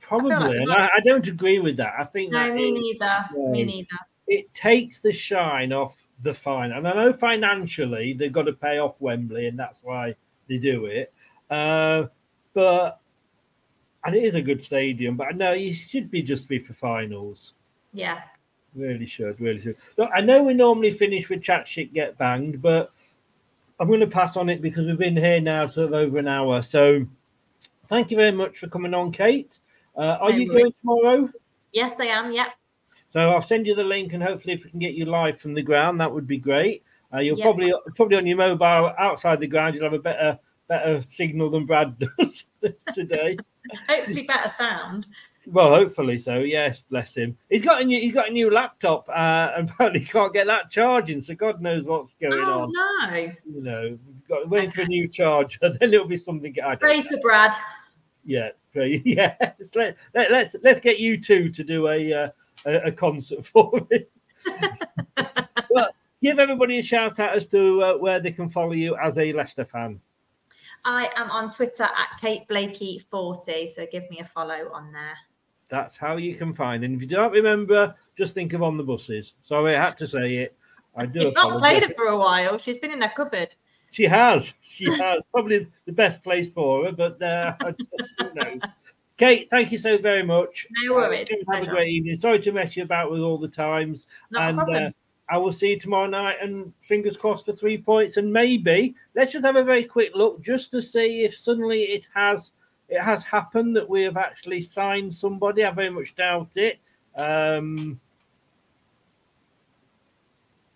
probably, 0.00 0.30
like 0.34 0.56
and 0.56 0.70
I, 0.70 0.84
I 0.96 1.00
don't 1.04 1.26
agree 1.26 1.58
with 1.60 1.78
that. 1.78 1.94
I 1.98 2.04
think 2.04 2.30
No, 2.30 2.52
me 2.52 2.68
is- 2.72 2.98
neither. 3.00 3.24
Me 3.50 3.64
neither. 3.64 3.96
it 4.28 4.52
takes 4.54 5.00
the 5.00 5.12
shine 5.12 5.72
off 5.72 5.96
the 6.22 6.34
final. 6.34 6.76
And 6.78 6.86
I 6.86 6.92
know 6.92 7.12
financially 7.14 8.12
they've 8.12 8.32
got 8.32 8.42
to 8.42 8.52
pay 8.52 8.78
off 8.78 8.96
Wembley, 9.00 9.46
and 9.46 9.58
that's 9.58 9.82
why 9.82 10.14
they 10.48 10.58
do 10.58 10.86
it. 10.86 11.12
Uh, 11.50 12.04
but 12.52 13.00
and 14.04 14.14
it 14.14 14.22
is 14.24 14.34
a 14.34 14.42
good 14.42 14.62
stadium. 14.62 15.16
But 15.16 15.36
no, 15.36 15.52
it 15.52 15.72
should 15.72 16.10
be 16.10 16.22
just 16.22 16.48
be 16.48 16.58
for 16.58 16.74
finals. 16.74 17.54
Yeah. 17.94 18.20
Really 18.74 19.06
should, 19.06 19.40
really 19.40 19.62
should. 19.62 19.76
Look, 19.96 20.10
I 20.14 20.20
know 20.20 20.42
we 20.42 20.52
normally 20.52 20.92
finish 20.92 21.28
with 21.30 21.42
chat 21.42 21.66
shit 21.66 21.94
get 21.94 22.18
banged, 22.18 22.60
but 22.60 22.92
I'm 23.80 23.88
going 23.88 24.00
to 24.00 24.06
pass 24.06 24.36
on 24.36 24.48
it 24.48 24.62
because 24.62 24.86
we've 24.86 24.98
been 24.98 25.16
here 25.16 25.40
now 25.40 25.66
sort 25.66 25.88
of 25.88 25.94
over 25.94 26.18
an 26.18 26.28
hour. 26.28 26.62
So 26.62 27.04
thank 27.88 28.10
you 28.10 28.16
very 28.16 28.32
much 28.32 28.58
for 28.58 28.68
coming 28.68 28.94
on, 28.94 29.12
Kate. 29.12 29.58
Uh, 29.96 30.18
are 30.20 30.30
No 30.30 30.36
you 30.36 30.48
worries. 30.48 30.62
going 30.62 30.74
tomorrow? 30.80 31.30
Yes, 31.72 31.92
I 31.98 32.06
am. 32.06 32.32
Yeah. 32.32 32.50
So 33.12 33.20
I'll 33.30 33.42
send 33.42 33.66
you 33.66 33.74
the 33.74 33.82
link, 33.84 34.12
and 34.12 34.22
hopefully, 34.22 34.54
if 34.54 34.64
we 34.64 34.70
can 34.70 34.80
get 34.80 34.94
you 34.94 35.04
live 35.06 35.40
from 35.40 35.54
the 35.54 35.62
ground, 35.62 36.00
that 36.00 36.12
would 36.12 36.26
be 36.26 36.38
great. 36.38 36.82
Uh, 37.12 37.18
you'll 37.18 37.38
Yeah. 37.38 37.44
probably 37.44 37.72
probably 37.94 38.16
on 38.16 38.26
your 38.26 38.36
mobile 38.36 38.92
outside 38.98 39.38
the 39.38 39.46
ground, 39.46 39.74
you'll 39.74 39.84
have 39.84 39.92
a 39.92 39.98
better 39.98 40.38
better 40.66 41.02
signal 41.08 41.50
than 41.50 41.64
Brad 41.66 41.96
does 42.18 42.44
today. 42.94 43.36
Hopefully, 43.88 44.22
better 44.22 44.48
sound. 44.48 45.06
Well, 45.46 45.70
hopefully 45.70 46.18
so. 46.18 46.38
Yes, 46.38 46.82
bless 46.82 47.16
him. 47.16 47.36
He's 47.50 47.62
got 47.62 47.82
a 47.82 47.84
new 47.84 48.00
he's 48.00 48.14
got 48.14 48.28
a 48.28 48.32
new 48.32 48.50
laptop, 48.50 49.08
uh, 49.08 49.52
and 49.56 49.70
apparently 49.70 50.00
can't 50.00 50.32
get 50.32 50.46
that 50.46 50.70
charging. 50.70 51.20
So 51.22 51.34
God 51.34 51.60
knows 51.60 51.84
what's 51.84 52.14
going 52.14 52.32
on. 52.34 52.48
Oh 52.48 52.62
on. 52.62 52.72
no! 52.72 53.32
You 53.44 53.62
know, 53.62 53.98
we've 54.06 54.28
got 54.28 54.48
waiting 54.48 54.70
for 54.70 54.82
a 54.82 54.86
new 54.86 55.08
charger. 55.08 55.58
Then 55.80 55.92
it'll 55.92 56.06
be 56.06 56.16
something. 56.16 56.54
I 56.64 56.76
Pray 56.76 57.02
for 57.02 57.18
Brad. 57.18 57.52
Yeah, 58.24 58.50
pray- 58.72 59.02
yeah. 59.04 59.34
Let, 59.74 59.96
let, 60.14 60.30
let's 60.30 60.56
let's 60.62 60.80
get 60.80 60.98
you 60.98 61.20
two 61.20 61.50
to 61.50 61.64
do 61.64 61.88
a 61.88 62.12
uh, 62.12 62.28
a, 62.64 62.74
a 62.86 62.92
concert 62.92 63.44
for 63.46 63.86
me. 63.90 64.06
but 65.74 65.94
give 66.22 66.38
everybody 66.38 66.78
a 66.78 66.82
shout 66.82 67.18
out 67.18 67.36
as 67.36 67.46
to 67.48 67.82
uh, 67.82 67.98
where 67.98 68.20
they 68.20 68.32
can 68.32 68.48
follow 68.48 68.72
you 68.72 68.96
as 68.96 69.18
a 69.18 69.32
Leicester 69.32 69.64
fan. 69.64 70.00
I 70.86 71.10
am 71.16 71.30
on 71.30 71.50
Twitter 71.50 71.84
at 71.84 72.20
Kate 72.20 72.46
Blakey 72.48 72.98
forty, 73.10 73.66
so 73.66 73.86
give 73.90 74.08
me 74.10 74.20
a 74.20 74.24
follow 74.24 74.70
on 74.72 74.92
there. 74.92 75.16
That's 75.68 75.96
how 75.96 76.16
you 76.16 76.34
can 76.36 76.54
find. 76.54 76.84
And 76.84 76.94
if 76.94 77.02
you 77.02 77.08
don't 77.08 77.32
remember, 77.32 77.94
just 78.16 78.34
think 78.34 78.52
of 78.52 78.62
on 78.62 78.76
the 78.76 78.82
buses. 78.82 79.34
Sorry, 79.42 79.76
I 79.76 79.82
had 79.82 79.98
to 79.98 80.06
say 80.06 80.36
it. 80.36 80.56
I 80.96 81.06
do. 81.06 81.20
You've 81.20 81.34
not 81.34 81.58
played 81.58 81.82
it 81.82 81.96
for 81.96 82.06
a 82.06 82.16
while. 82.16 82.58
She's 82.58 82.78
been 82.78 82.92
in 82.92 83.02
her 83.02 83.12
cupboard. 83.14 83.54
She 83.90 84.04
has. 84.04 84.52
She 84.60 84.84
has. 84.84 85.20
Probably 85.32 85.66
the 85.86 85.92
best 85.92 86.22
place 86.22 86.50
for 86.50 86.84
her, 86.84 86.92
but 86.92 87.20
uh, 87.22 87.54
who 87.60 88.34
knows? 88.34 88.60
Kate, 89.16 89.48
thank 89.48 89.70
you 89.70 89.78
so 89.78 89.96
very 89.96 90.24
much. 90.24 90.66
No 90.82 90.94
worries. 90.94 91.28
Uh, 91.30 91.52
have 91.52 91.68
a 91.68 91.70
great 91.70 91.88
evening. 91.88 92.16
Sorry 92.16 92.40
to 92.40 92.52
mess 92.52 92.76
you 92.76 92.82
about 92.82 93.12
with 93.12 93.20
all 93.20 93.38
the 93.38 93.48
times. 93.48 94.06
Not 94.30 94.42
a 94.42 94.46
and 94.46 94.56
problem. 94.56 94.84
Uh, 94.86 94.90
I 95.28 95.38
will 95.38 95.52
see 95.52 95.68
you 95.70 95.80
tomorrow 95.80 96.08
night 96.08 96.36
and 96.42 96.72
fingers 96.82 97.16
crossed 97.16 97.46
for 97.46 97.52
three 97.52 97.78
points. 97.78 98.16
And 98.16 98.32
maybe 98.32 98.94
let's 99.14 99.32
just 99.32 99.44
have 99.44 99.56
a 99.56 99.62
very 99.62 99.84
quick 99.84 100.10
look 100.14 100.42
just 100.42 100.70
to 100.72 100.82
see 100.82 101.22
if 101.22 101.36
suddenly 101.36 101.82
it 101.82 102.08
has 102.12 102.50
it 102.88 103.00
has 103.00 103.22
happened 103.22 103.76
that 103.76 103.88
we 103.88 104.02
have 104.02 104.16
actually 104.16 104.62
signed 104.62 105.14
somebody. 105.14 105.64
I 105.64 105.70
very 105.70 105.90
much 105.90 106.14
doubt 106.14 106.50
it. 106.56 106.78
Um, 107.16 108.00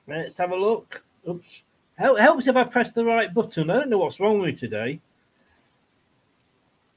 let's 0.06 0.39
have 0.39 0.52
a 0.52 0.56
look. 0.56 1.02
Oops. 1.28 1.62
Hel- 1.97 2.16
Helps 2.16 2.47
if 2.48 2.56
I 2.56 2.64
press 2.64 2.93
the 2.93 3.05
right 3.05 3.32
button. 3.32 3.70
I 3.70 3.74
don't 3.74 3.90
know 3.90 3.98
what's 3.98 4.20
wrong 4.20 4.39
with 4.40 4.55
me 4.55 4.59
today. 4.59 5.01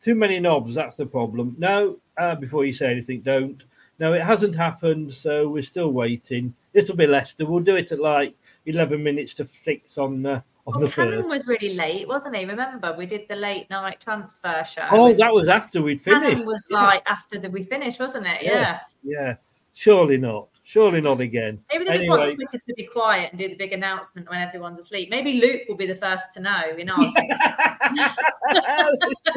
Too 0.04 0.16
many 0.16 0.40
knobs, 0.40 0.76
that's 0.76 0.96
the 0.96 1.06
problem. 1.06 1.56
No, 1.60 1.98
uh, 2.18 2.36
before 2.36 2.66
you 2.66 2.74
say 2.74 2.92
anything, 2.92 3.22
don't. 3.22 3.64
No, 4.00 4.14
it 4.14 4.24
hasn't 4.24 4.56
happened, 4.56 5.14
so 5.14 5.48
we're 5.48 5.62
still 5.62 5.92
waiting. 5.92 6.56
This 6.74 6.90
will 6.90 6.96
be 6.96 7.06
Leicester. 7.06 7.46
We'll 7.46 7.64
do 7.64 7.76
it 7.76 7.92
at 7.92 8.00
like 8.00 8.36
11 8.66 9.04
minutes 9.04 9.36
to 9.36 9.48
6 9.54 9.98
on, 10.00 10.26
uh, 10.26 10.42
Well, 10.66 10.88
first. 10.88 11.28
was 11.28 11.48
really 11.48 11.74
late, 11.74 12.08
wasn't 12.08 12.36
he? 12.36 12.46
Remember, 12.46 12.94
we 12.98 13.06
did 13.06 13.28
the 13.28 13.36
late 13.36 13.70
night 13.70 14.00
transfer 14.00 14.64
show. 14.64 14.88
Oh, 14.92 15.14
that 15.14 15.34
was 15.34 15.50
after 15.50 15.82
we'd 15.82 16.04
finished. 16.04 16.46
was 16.46 16.68
Yeah. 16.70 16.82
like 16.84 17.04
after 17.08 17.40
the, 17.40 17.50
we 17.50 17.64
finished, 17.64 18.00
wasn't 18.00 18.28
it? 18.28 18.44
Yeah. 18.44 18.52
Yes, 18.52 18.84
Yeah. 19.04 19.36
Surely 19.74 20.18
not. 20.18 20.48
Surely 20.64 21.02
not 21.02 21.20
again. 21.22 21.60
Maybe 21.72 21.86
they 21.86 21.92
just 21.92 22.02
Anyway. 22.04 22.18
want 22.20 22.32
Twitter 22.36 22.60
to 22.60 22.74
be 22.76 22.84
quiet 22.84 23.32
and 23.32 23.40
do 23.40 23.48
the 23.48 23.56
big 23.56 23.74
announcement 23.74 24.30
when 24.30 24.40
everyone's 24.40 24.78
asleep. 24.80 25.10
Maybe 25.10 25.42
Luke 25.42 25.62
will 25.68 25.76
be 25.76 25.88
the 25.88 25.96
first 25.96 26.34
to 26.36 26.40
know 26.40 26.62
in 26.78 26.90
Oz. 26.90 27.14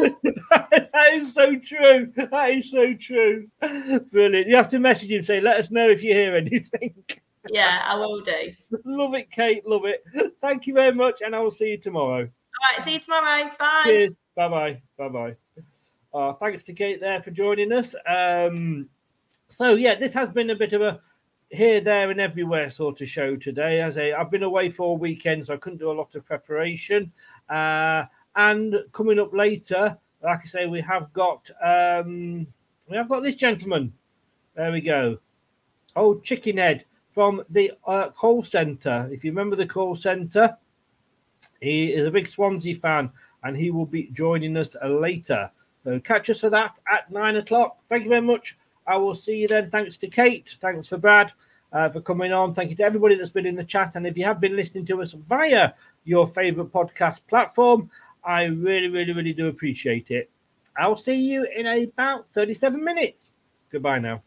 that 0.08 1.10
is 1.14 1.32
so 1.34 1.56
true. 1.56 2.12
That 2.16 2.50
is 2.50 2.70
so 2.70 2.94
true. 2.94 3.48
Brilliant. 4.10 4.48
You 4.48 4.56
have 4.56 4.68
to 4.68 4.78
message 4.78 5.10
him 5.10 5.18
and 5.18 5.26
say, 5.26 5.40
let 5.40 5.56
us 5.56 5.70
know 5.70 5.88
if 5.88 6.02
you 6.02 6.12
hear 6.14 6.36
anything. 6.36 6.94
Yeah, 7.50 7.82
I 7.86 7.96
will 7.96 8.20
do. 8.20 8.52
love 8.84 9.14
it, 9.14 9.30
Kate. 9.30 9.66
Love 9.66 9.82
it. 9.84 10.04
Thank 10.40 10.66
you 10.66 10.74
very 10.74 10.94
much, 10.94 11.22
and 11.22 11.34
I 11.34 11.40
will 11.40 11.50
see 11.50 11.70
you 11.70 11.78
tomorrow. 11.78 12.22
All 12.22 12.76
right, 12.76 12.84
see 12.84 12.94
you 12.94 13.00
tomorrow. 13.00 13.50
Bye. 13.58 13.82
Cheers. 13.84 14.16
Bye 14.36 14.48
bye. 14.48 14.82
Bye 14.98 15.08
bye. 15.08 15.36
Uh, 16.12 16.32
thanks 16.34 16.62
to 16.64 16.72
Kate 16.72 17.00
there 17.00 17.22
for 17.22 17.30
joining 17.30 17.72
us. 17.72 17.94
Um, 18.06 18.88
so 19.48 19.74
yeah, 19.74 19.94
this 19.94 20.12
has 20.14 20.28
been 20.30 20.50
a 20.50 20.54
bit 20.54 20.72
of 20.72 20.82
a 20.82 21.00
here, 21.50 21.80
there, 21.80 22.10
and 22.10 22.20
everywhere 22.20 22.70
sort 22.70 23.00
of 23.00 23.08
show 23.08 23.36
today. 23.36 23.80
As 23.80 23.98
I've 23.98 24.30
been 24.30 24.42
away 24.42 24.70
for 24.70 24.92
a 24.92 24.98
weekend, 24.98 25.46
so 25.46 25.54
I 25.54 25.56
couldn't 25.56 25.78
do 25.78 25.90
a 25.90 25.92
lot 25.92 26.14
of 26.14 26.24
preparation. 26.24 27.12
Uh, 27.48 28.04
and 28.36 28.76
coming 28.92 29.18
up 29.18 29.32
later, 29.32 29.96
like 30.22 30.40
I 30.42 30.46
say, 30.46 30.66
we 30.66 30.80
have 30.80 31.12
got 31.12 31.48
um, 31.62 32.46
we 32.88 32.96
have 32.96 33.08
got 33.08 33.22
this 33.22 33.36
gentleman. 33.36 33.92
There 34.56 34.72
we 34.72 34.80
go. 34.80 35.18
Oh, 35.96 36.18
Chicken 36.20 36.56
Head 36.58 36.84
from 37.14 37.42
the 37.50 37.72
uh, 37.86 38.10
call 38.10 38.42
centre. 38.42 39.08
If 39.10 39.24
you 39.24 39.30
remember 39.30 39.54
the 39.54 39.66
call 39.66 39.94
centre, 39.94 40.56
he 41.60 41.92
is 41.92 42.06
a 42.06 42.10
big 42.10 42.28
Swansea 42.28 42.76
fan, 42.76 43.10
and 43.44 43.56
he 43.56 43.70
will 43.70 43.86
be 43.86 44.10
joining 44.12 44.56
us 44.56 44.74
later. 44.84 45.50
So 45.84 46.00
catch 46.00 46.28
us 46.28 46.40
for 46.40 46.50
that 46.50 46.78
at 46.90 47.10
nine 47.10 47.36
o'clock. 47.36 47.78
Thank 47.88 48.04
you 48.04 48.08
very 48.08 48.20
much. 48.20 48.56
I 48.86 48.96
will 48.96 49.14
see 49.14 49.36
you 49.36 49.48
then. 49.48 49.70
Thanks 49.70 49.96
to 49.98 50.08
Kate. 50.08 50.56
Thanks 50.60 50.88
for 50.88 50.98
Brad 50.98 51.32
uh, 51.72 51.88
for 51.90 52.00
coming 52.00 52.32
on. 52.32 52.54
Thank 52.54 52.70
you 52.70 52.76
to 52.76 52.82
everybody 52.82 53.14
that's 53.14 53.30
been 53.30 53.46
in 53.46 53.56
the 53.56 53.64
chat. 53.64 53.96
And 53.96 54.06
if 54.06 54.16
you 54.16 54.24
have 54.24 54.40
been 54.40 54.56
listening 54.56 54.86
to 54.86 55.02
us 55.02 55.12
via 55.12 55.72
your 56.04 56.26
favourite 56.26 56.72
podcast 56.72 57.20
platform, 57.28 57.90
I 58.24 58.44
really, 58.44 58.88
really, 58.88 59.12
really 59.12 59.32
do 59.32 59.48
appreciate 59.48 60.10
it. 60.10 60.30
I'll 60.76 60.96
see 60.96 61.14
you 61.14 61.46
in 61.56 61.66
about 61.66 62.26
37 62.32 62.82
minutes. 62.82 63.30
Goodbye 63.70 63.98
now. 63.98 64.22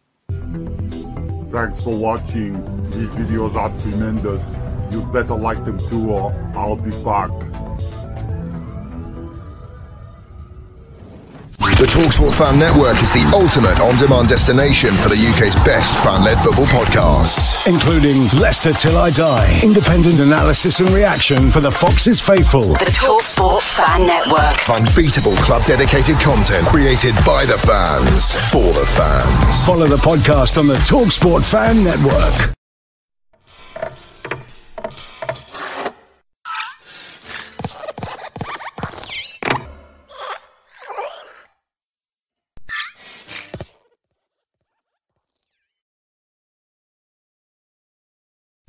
Thanks 1.49 1.81
for 1.81 1.97
watching. 1.97 2.53
These 2.91 3.09
videos 3.09 3.55
are 3.55 3.69
tremendous. 3.79 4.55
You 4.91 5.01
better 5.13 5.35
like 5.35 5.63
them 5.63 5.79
too 5.89 6.11
or 6.11 6.33
I'll 6.55 6.75
be 6.75 6.91
back. 7.03 7.31
The 11.77 11.85
Talksport 11.85 12.33
Fan 12.33 12.57
Network 12.57 12.97
is 13.03 13.11
the 13.13 13.21
ultimate 13.37 13.77
on-demand 13.79 14.29
destination 14.29 14.89
for 14.97 15.09
the 15.13 15.19
UK's 15.29 15.53
best 15.61 15.93
fan-led 16.03 16.39
football 16.39 16.65
podcasts. 16.73 17.69
including 17.69 18.25
Leicester 18.41 18.73
Till 18.73 18.97
I 18.97 19.11
Die, 19.11 19.59
independent 19.61 20.19
analysis 20.19 20.79
and 20.79 20.89
reaction 20.89 21.51
for 21.51 21.59
the 21.59 21.69
Foxes 21.69 22.19
faithful. 22.19 22.65
The 22.81 22.89
Talksport 22.97 23.61
Fan 23.61 24.07
Network. 24.09 24.57
Unbeatable 24.73 25.37
club-dedicated 25.45 26.17
content 26.17 26.65
created 26.65 27.13
by 27.21 27.45
the 27.45 27.61
fans, 27.61 28.33
for 28.49 28.73
the 28.73 28.87
fans. 28.97 29.63
Follow 29.63 29.85
the 29.85 30.01
podcast 30.01 30.57
on 30.57 30.65
the 30.65 30.81
Talksport 30.89 31.45
Fan 31.45 31.83
Network. 31.83 32.56